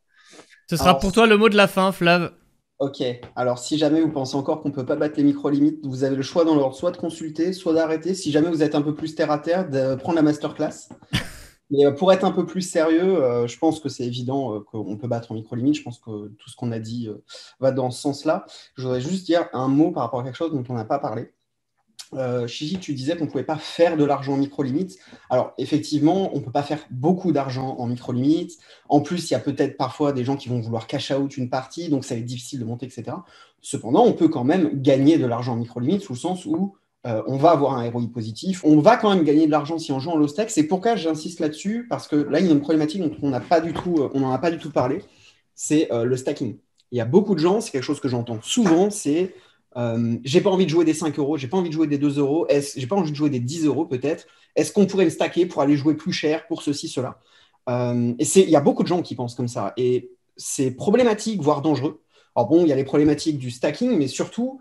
Ce 0.69 0.77
sera 0.77 0.99
pour 0.99 1.13
toi 1.13 1.27
le 1.27 1.37
mot 1.37 1.49
de 1.49 1.57
la 1.57 1.69
fin, 1.69 1.93
Flav. 1.93 2.33
Ok, 2.79 3.03
alors 3.37 3.59
si 3.59 3.77
jamais 3.77 4.01
vous 4.01 4.11
pensez 4.11 4.37
encore 4.37 4.63
qu'on 4.63 4.71
ne 4.71 4.75
peut 4.75 4.87
pas 4.87 4.97
battre 4.97 5.17
les 5.19 5.25
micro-limites, 5.25 5.85
vous 5.85 6.03
avez 6.05 6.17
le 6.17 6.23
choix 6.23 6.47
dans 6.47 6.55
l'ordre 6.55 6.75
soit 6.75 6.91
de 6.93 6.97
consulter, 6.97 7.53
soit 7.53 7.75
d'arrêter. 7.75 8.15
Si 8.15 8.33
jamais 8.33 8.49
vous 8.49 8.63
êtes 8.63 8.75
un 8.75 8.81
peu 8.81 8.95
plus 8.95 9.15
terre 9.15 9.31
à 9.31 9.39
terre, 9.39 9.69
de 9.69 9.95
prendre 9.97 10.17
la 10.17 10.23
masterclass. 10.23 10.89
Mais 11.71 11.85
euh, 11.85 11.93
pour 11.93 12.11
être 12.13 12.25
un 12.25 12.31
peu 12.31 12.47
plus 12.47 12.63
sérieux, 12.63 13.23
euh, 13.23 13.47
je 13.47 13.59
pense 13.59 13.81
que 13.81 13.91
c'est 13.91 14.07
évident 14.07 14.55
euh, 14.55 14.61
qu'on 14.61 14.97
peut 14.97 15.07
battre 15.07 15.31
en 15.33 15.35
micro-limite. 15.35 15.75
Je 15.75 15.83
pense 15.83 15.99
que 15.99 16.29
tout 16.29 16.49
ce 16.49 16.57
qu'on 16.57 16.73
a 16.73 16.79
dit 16.79 17.11
va 17.61 17.71
dans 17.71 17.91
ce 17.91 18.01
sens-là. 18.01 18.47
Je 18.77 18.83
voudrais 18.83 19.03
juste 19.03 19.27
dire 19.27 19.49
un 19.53 19.69
mot 19.69 19.93
par 19.93 20.05
rapport 20.05 20.21
à 20.21 20.25
quelque 20.25 20.37
chose 20.37 20.53
dont 20.53 20.65
on 20.71 20.75
n'a 20.75 20.87
pas 20.87 20.99
parlé. 20.99 21.35
Euh, 22.15 22.47
tu 22.47 22.93
disais 22.95 23.17
qu'on 23.17 23.27
ne 23.27 23.31
pouvait 23.31 23.45
pas 23.45 23.57
faire 23.57 23.97
de 23.97 24.05
l'argent 24.05 24.35
en 24.35 24.37
micro-limite. 24.37 24.99
Alors, 25.29 25.53
effectivement, 25.59 26.35
on 26.35 26.41
ne 26.41 26.45
peut 26.45 26.51
pas 26.51 26.63
faire 26.63 26.85
beaucoup 26.91 27.33
d'argent 27.33 27.77
en 27.79 27.87
micro-limite. 27.87 28.59
En 28.89 29.01
plus, 29.01 29.31
il 29.31 29.35
y 29.35 29.37
a 29.37 29.41
peut-être 29.41 29.77
parfois 29.77 30.13
des 30.13 30.25
gens 30.25 30.37
qui 30.37 30.49
vont 30.49 30.61
vouloir 30.61 30.87
cash 30.87 31.13
out 31.13 31.37
une 31.37 31.51
partie, 31.51 31.89
donc 31.89 32.05
ça 32.05 32.15
va 32.15 32.21
être 32.21 32.27
difficile 32.27 32.59
de 32.59 32.65
monter, 32.65 32.87
etc. 32.87 33.17
Cependant, 33.61 34.05
on 34.05 34.13
peut 34.13 34.29
quand 34.29 34.45
même 34.45 34.83
gagner 34.83 35.19
de 35.19 35.27
l'argent 35.27 35.53
en 35.53 35.57
micro-limite, 35.57 36.03
sous 36.03 36.15
le 36.15 36.19
sens 36.19 36.47
où 36.47 36.75
euh, 37.07 37.23
on 37.27 37.37
va 37.37 37.51
avoir 37.53 37.79
un 37.79 37.89
ROI 37.89 38.09
positif. 38.13 38.63
On 38.65 38.81
va 38.81 38.97
quand 38.97 39.15
même 39.15 39.25
gagner 39.25 39.47
de 39.47 39.51
l'argent 39.51 39.79
si 39.79 39.93
on 39.93 40.01
joue 40.01 40.11
en 40.11 40.17
low 40.17 40.29
stack. 40.29 40.51
C'est 40.51 40.65
pourquoi 40.65 40.97
j'insiste 40.97 41.41
là-dessus, 41.41 41.87
parce 41.89 42.09
que 42.09 42.17
là, 42.17 42.41
il 42.41 42.47
y 42.47 42.49
a 42.49 42.53
une 42.53 42.61
problématique 42.61 43.01
dont 43.03 43.17
on 43.23 43.31
n'en 43.31 43.37
euh, 43.37 43.39
a 43.39 44.39
pas 44.39 44.51
du 44.51 44.59
tout 44.59 44.71
parlé, 44.71 45.03
c'est 45.55 45.93
euh, 45.93 46.05
le 46.05 46.17
stacking. 46.17 46.59
Il 46.91 46.99
y 46.99 47.01
a 47.01 47.05
beaucoup 47.05 47.35
de 47.35 47.41
gens, 47.41 47.61
c'est 47.61 47.71
quelque 47.71 47.85
chose 47.85 48.01
que 48.01 48.09
j'entends 48.09 48.41
souvent, 48.43 48.91
c'est 48.91 49.33
euh, 49.77 50.17
j'ai 50.25 50.41
pas 50.41 50.51
envie 50.51 50.65
de 50.65 50.71
jouer 50.71 50.85
des 50.85 50.95
5 50.95 51.19
euros, 51.19 51.37
j'ai 51.37 51.49
pas 51.49 51.57
envie 51.57 51.69
de 51.69 51.75
jouer 51.75 51.87
des 51.87 51.99
2 51.99 52.19
euros, 52.19 52.47
j'ai 52.77 52.87
pas 52.87 52.97
envie 52.97 53.11
de 53.11 53.17
jouer 53.17 53.31
des 53.31 53.41
10 53.41 53.67
euros 53.67 53.87
peut-être. 53.87 54.27
Est-ce 54.57 54.73
qu'on 54.73 54.87
pourrait 54.87 55.05
me 55.05 55.11
stacker 55.11 55.47
pour 55.47 55.63
aller 55.63 55.77
jouer 55.77 55.95
plus 55.95 56.13
cher 56.13 56.47
pour 56.49 56.63
ceci, 56.63 56.89
cela? 56.89 57.21
Euh, 57.69 58.15
Et 58.19 58.27
il 58.41 58.51
y 58.51 58.57
a 58.57 58.61
beaucoup 58.61 58.83
de 58.83 58.89
gens 58.89 59.03
qui 59.03 59.15
pensent 59.15 59.35
comme 59.35 59.49
ça. 59.49 59.73
Et 59.77 60.11
c'est 60.37 60.73
problématique, 60.73 61.41
voire 61.41 61.63
dangereux. 61.63 62.03
Alors 62.35 62.49
bon, 62.49 62.63
il 62.63 62.69
y 62.69 62.73
a 62.73 62.77
les 62.77 62.85
problématiques 62.85 63.39
du 63.39 63.51
stacking, 63.51 63.97
mais 63.97 64.09
surtout, 64.09 64.61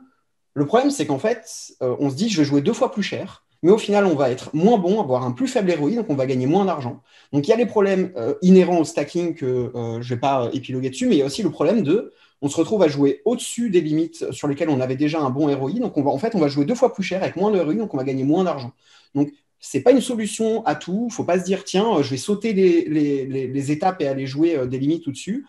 le 0.54 0.66
problème, 0.66 0.92
c'est 0.92 1.08
qu'en 1.08 1.20
fait, 1.20 1.74
euh, 1.82 1.96
on 2.00 2.10
se 2.10 2.16
dit, 2.16 2.30
je 2.30 2.38
vais 2.42 2.46
jouer 2.46 2.62
deux 2.62 2.74
fois 2.74 2.92
plus 2.92 3.04
cher, 3.04 3.46
mais 3.64 3.72
au 3.72 3.78
final, 3.78 4.06
on 4.06 4.16
va 4.16 4.30
être 4.30 4.54
moins 4.54 4.78
bon, 4.78 5.02
avoir 5.02 5.24
un 5.24 5.32
plus 5.32 5.48
faible 5.48 5.72
ROI, 5.72 5.92
donc 5.96 6.10
on 6.10 6.16
va 6.16 6.26
gagner 6.28 6.46
moins 6.46 6.66
d'argent. 6.66 7.02
Donc 7.34 7.48
il 7.48 7.50
y 7.50 7.54
a 7.54 7.58
les 7.58 7.66
problèmes 7.66 8.14
inhérents 8.42 8.80
au 8.80 8.86
stacking 8.86 9.36
que 9.36 9.72
je 10.00 10.14
vais 10.14 10.20
pas 10.20 10.50
épiloguer 10.54 10.90
dessus, 10.90 11.08
mais 11.08 11.16
il 11.16 11.20
y 11.20 11.22
a 11.22 11.26
aussi 11.26 11.44
le 11.44 11.52
problème 11.52 11.82
de 11.84 12.14
on 12.42 12.50
se 12.50 12.56
retrouve 12.56 12.84
à 12.84 12.88
jouer 12.88 13.22
au-dessus 13.26 13.70
des 13.70 13.82
limites 13.82 14.32
sur 14.32 14.48
lesquelles 14.48 14.70
on 14.70 14.80
avait 14.80 14.96
déjà 14.96 15.20
un 15.20 15.30
bon 15.30 15.54
ROI. 15.54 15.74
Donc, 15.74 15.98
on 15.98 16.04
va, 16.04 16.12
en 16.12 16.18
fait, 16.18 16.36
on 16.36 16.40
va 16.40 16.48
jouer 16.48 16.66
deux 16.66 16.76
fois 16.76 16.94
plus 16.94 17.04
cher 17.04 17.22
avec 17.22 17.36
moins 17.36 17.52
de 17.52 17.60
ROI, 17.60 17.74
donc 17.76 17.94
on 17.94 17.98
va 17.98 18.04
gagner 18.04 18.24
moins 18.24 18.44
d'argent. 18.44 18.72
Donc, 19.16 19.32
ce 19.60 19.78
n'est 19.78 19.84
pas 19.84 19.92
une 19.92 20.02
solution 20.02 20.66
à 20.66 20.76
tout. 20.76 21.08
Il 21.10 21.14
faut 21.14 21.26
pas 21.26 21.40
se 21.40 21.44
dire, 21.44 21.64
tiens, 21.64 22.02
je 22.02 22.10
vais 22.10 22.18
sauter 22.18 22.54
les, 22.54 23.72
étapes 23.72 24.02
et 24.02 24.08
aller 24.08 24.26
jouer 24.26 24.56
euh, 24.56 24.66
des 24.66 24.80
limites 24.80 25.08
au-dessus. 25.08 25.46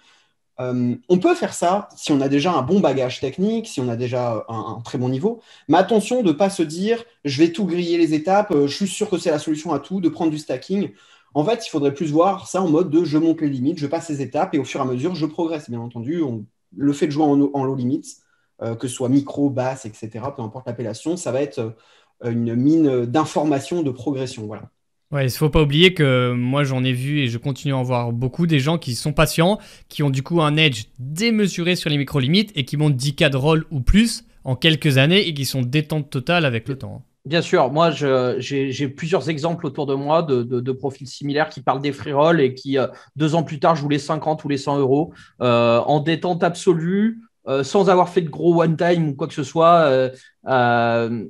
Euh, 0.61 0.95
on 1.09 1.19
peut 1.19 1.35
faire 1.35 1.55
ça 1.55 1.89
si 1.97 2.13
on 2.13 2.21
a 2.21 2.29
déjà 2.29 2.53
un 2.53 2.63
bon 2.63 2.81
bagage 2.81 3.21
technique, 3.21 3.67
si 3.67 3.81
on 3.81 3.89
a 3.89 3.97
déjà 3.97 4.45
un, 4.49 4.81
très 4.85 4.99
bon 4.99 5.09
niveau. 5.09 5.41
Mais 5.69 5.79
attention 5.79 6.23
de 6.23 6.29
ne 6.29 6.33
pas 6.33 6.51
se 6.51 6.63
dire, 6.63 7.03
je 7.25 7.39
vais 7.43 7.53
tout 7.53 7.65
griller 7.65 7.97
les 7.99 8.15
étapes, 8.15 8.51
euh, 8.51 8.67
je 8.67 8.75
suis 8.75 8.89
sûr 8.89 9.09
que 9.09 9.17
c'est 9.17 9.31
la 9.31 9.39
solution 9.39 9.73
à 9.73 9.79
tout, 9.79 10.01
de 10.01 10.09
prendre 10.09 10.31
du 10.31 10.39
stacking. 10.39 10.91
En 11.33 11.45
fait, 11.45 11.67
il 11.67 11.71
faudrait 11.71 11.95
plus 11.95 12.11
voir 12.11 12.49
ça 12.49 12.61
en 12.61 12.69
mode 12.69 12.91
de 12.91 13.05
je 13.05 13.17
monte 13.17 13.41
les 13.41 13.49
limites, 13.49 13.79
je 13.79 13.87
passe 13.87 14.11
les 14.11 14.21
étapes 14.21 14.55
et 14.55 14.59
au 14.59 14.65
fur 14.65 14.81
et 14.81 14.83
à 14.83 14.87
mesure, 14.87 15.15
je 15.15 15.27
progresse. 15.27 15.71
Bien 15.71 15.81
entendu, 15.81 16.23
le 16.77 16.93
fait 16.93 17.07
de 17.07 17.13
jouer 17.13 17.25
en, 17.25 17.65
low 17.65 17.75
limits, 17.75 18.17
euh, 18.63 18.75
que 18.75 18.89
ce 18.89 18.95
soit 18.95 19.09
micro, 19.09 19.51
basse, 19.51 19.87
etc., 19.87 20.11
peu 20.35 20.43
importe 20.43 20.67
l'appellation, 20.67 21.17
ça 21.17 21.33
va 21.33 21.43
être 21.43 21.59
euh, 21.59 22.31
une 22.31 22.55
mine 22.55 23.07
d'information, 23.07 23.83
de 23.83 23.91
progression. 23.91 24.47
Voilà. 24.47 24.71
Ouais, 25.11 25.27
il 25.27 25.31
faut 25.31 25.51
pas 25.51 25.63
oublier 25.63 25.93
que 25.93 26.33
moi 26.33 26.63
j'en 26.63 26.85
ai 26.85 26.93
vu 26.93 27.19
et 27.19 27.27
je 27.27 27.37
continue 27.37 27.75
à 27.75 27.77
en 27.77 27.83
voir 27.83 28.13
beaucoup 28.13 28.47
des 28.47 28.61
gens 28.61 28.79
qui 28.79 28.95
sont 28.95 29.13
patients, 29.13 29.59
qui 29.89 30.05
ont 30.05 30.11
du 30.11 30.23
coup 30.23 30.41
un 30.41 30.57
edge 30.57 30.85
démesuré 31.01 31.75
sur 31.75 31.91
les 31.91 31.99
micro-limites 31.99 32.53
et 32.55 32.65
qui 32.65 32.77
montent 32.77 32.97
10 32.97 33.17
k 33.17 33.29
de 33.29 33.37
roll 33.37 33.65
ou 33.73 33.81
plus 33.81 34.25
en 34.45 34.55
quelques 34.55 34.99
années 34.99 35.27
et 35.27 35.35
qui 35.35 35.47
sont 35.47 35.63
détente 35.63 36.11
totale 36.11 36.45
avec 36.45 36.69
le 36.69 36.79
temps. 36.79 37.03
Bien 37.27 37.43
sûr, 37.43 37.71
moi 37.71 37.91
j'ai 37.91 38.89
plusieurs 38.89 39.29
exemples 39.29 39.67
autour 39.67 39.85
de 39.85 39.95
moi 39.95 40.23
de, 40.23 40.73
profils 40.73 41.07
similaires 41.07 41.51
qui 41.51 41.61
parlent 41.61 41.83
des 41.83 41.93
free 41.93 42.13
rolls 42.13 42.41
et 42.41 42.55
qui, 42.55 42.79
euh, 42.79 42.87
deux 43.17 43.35
ans 43.35 43.43
plus 43.43 43.61
tard, 43.61 43.77
jouent 43.77 43.91
les 43.91 43.99
50 43.99 44.43
ou 44.45 44.49
les 44.49 44.57
100 44.57 44.79
euros 44.79 45.13
euh, 45.43 45.79
en 45.81 46.01
détente 46.01 46.43
absolue, 46.43 47.21
euh, 47.47 47.63
sans 47.63 47.91
avoir 47.91 48.09
fait 48.09 48.23
de 48.23 48.31
gros 48.31 48.63
one-time 48.63 49.09
ou 49.09 49.15
quoi 49.15 49.27
que 49.27 49.35
ce 49.35 49.45
soit. 49.45 50.11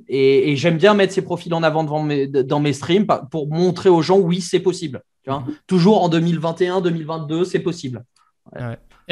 et, 0.08 0.56
j'aime 0.56 0.76
bien 0.76 0.94
mettre 0.94 1.12
ces 1.12 1.22
profils 1.22 1.52
en 1.52 1.62
avant 1.64 1.82
devant 1.82 2.06
dans 2.44 2.60
mes 2.60 2.72
streams 2.72 3.06
pour 3.30 3.48
montrer 3.48 3.88
aux 3.88 4.02
gens, 4.02 4.18
oui, 4.18 4.40
c'est 4.40 4.60
possible. 4.60 5.02
Mhm. 5.26 5.42
Toujours 5.66 6.04
en 6.04 6.08
2021, 6.08 6.80
2022, 6.82 7.44
c'est 7.44 7.58
possible. 7.58 8.04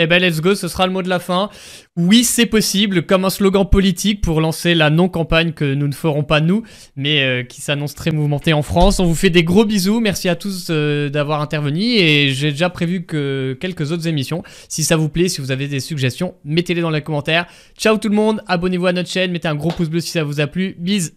Eh 0.01 0.07
ben 0.07 0.23
let's 0.23 0.41
go, 0.41 0.55
ce 0.55 0.69
sera 0.69 0.87
le 0.87 0.93
mot 0.93 1.03
de 1.03 1.09
la 1.09 1.19
fin. 1.19 1.51
Oui, 1.97 2.23
c'est 2.23 2.47
possible, 2.47 3.05
comme 3.05 3.25
un 3.25 3.31
slogan 3.31 3.69
politique 3.69 4.21
pour 4.21 4.41
lancer 4.41 4.77
la 4.77 4.91
non-campagne 4.91 5.51
que 5.51 5.75
nous 5.75 5.89
ne 5.89 5.93
ferons 5.93 6.23
pas 6.23 6.41
nous, 6.41 6.63
mais 6.95 7.23
euh, 7.25 7.43
qui 7.43 7.61
s'annonce 7.61 7.97
très 7.97 8.13
mouvementée 8.13 8.53
en 8.53 8.63
France. 8.63 9.01
On 9.01 9.07
vous 9.07 9.17
fait 9.17 9.29
des 9.29 9.43
gros 9.43 9.65
bisous, 9.65 9.99
merci 9.99 10.29
à 10.29 10.37
tous 10.37 10.69
euh, 10.71 11.09
d'avoir 11.09 11.41
intervenu 11.41 11.83
et 11.83 12.31
j'ai 12.31 12.53
déjà 12.53 12.71
prévu 12.71 13.07
que 13.07 13.59
quelques 13.61 13.91
autres 13.91 14.07
émissions. 14.07 14.45
Si 14.69 14.85
ça 14.85 14.97
vous 14.97 15.09
plaît, 15.09 15.29
si 15.29 15.41
vous 15.41 15.51
avez 15.51 15.67
des 15.67 15.81
suggestions, 15.81 16.37
mettez-les 16.45 16.81
dans 16.81 16.91
les 16.91 17.03
commentaires. 17.03 17.47
Ciao 17.77 17.99
tout 17.99 18.09
le 18.09 18.15
monde, 18.15 18.41
abonnez-vous 18.47 18.87
à 18.87 18.93
notre 18.93 19.11
chaîne, 19.11 19.33
mettez 19.33 19.49
un 19.49 19.57
gros 19.57 19.73
pouce 19.73 19.89
bleu 19.89 19.99
si 19.99 20.13
ça 20.13 20.23
vous 20.23 20.39
a 20.39 20.47
plu. 20.47 20.77
Bisous 20.79 21.11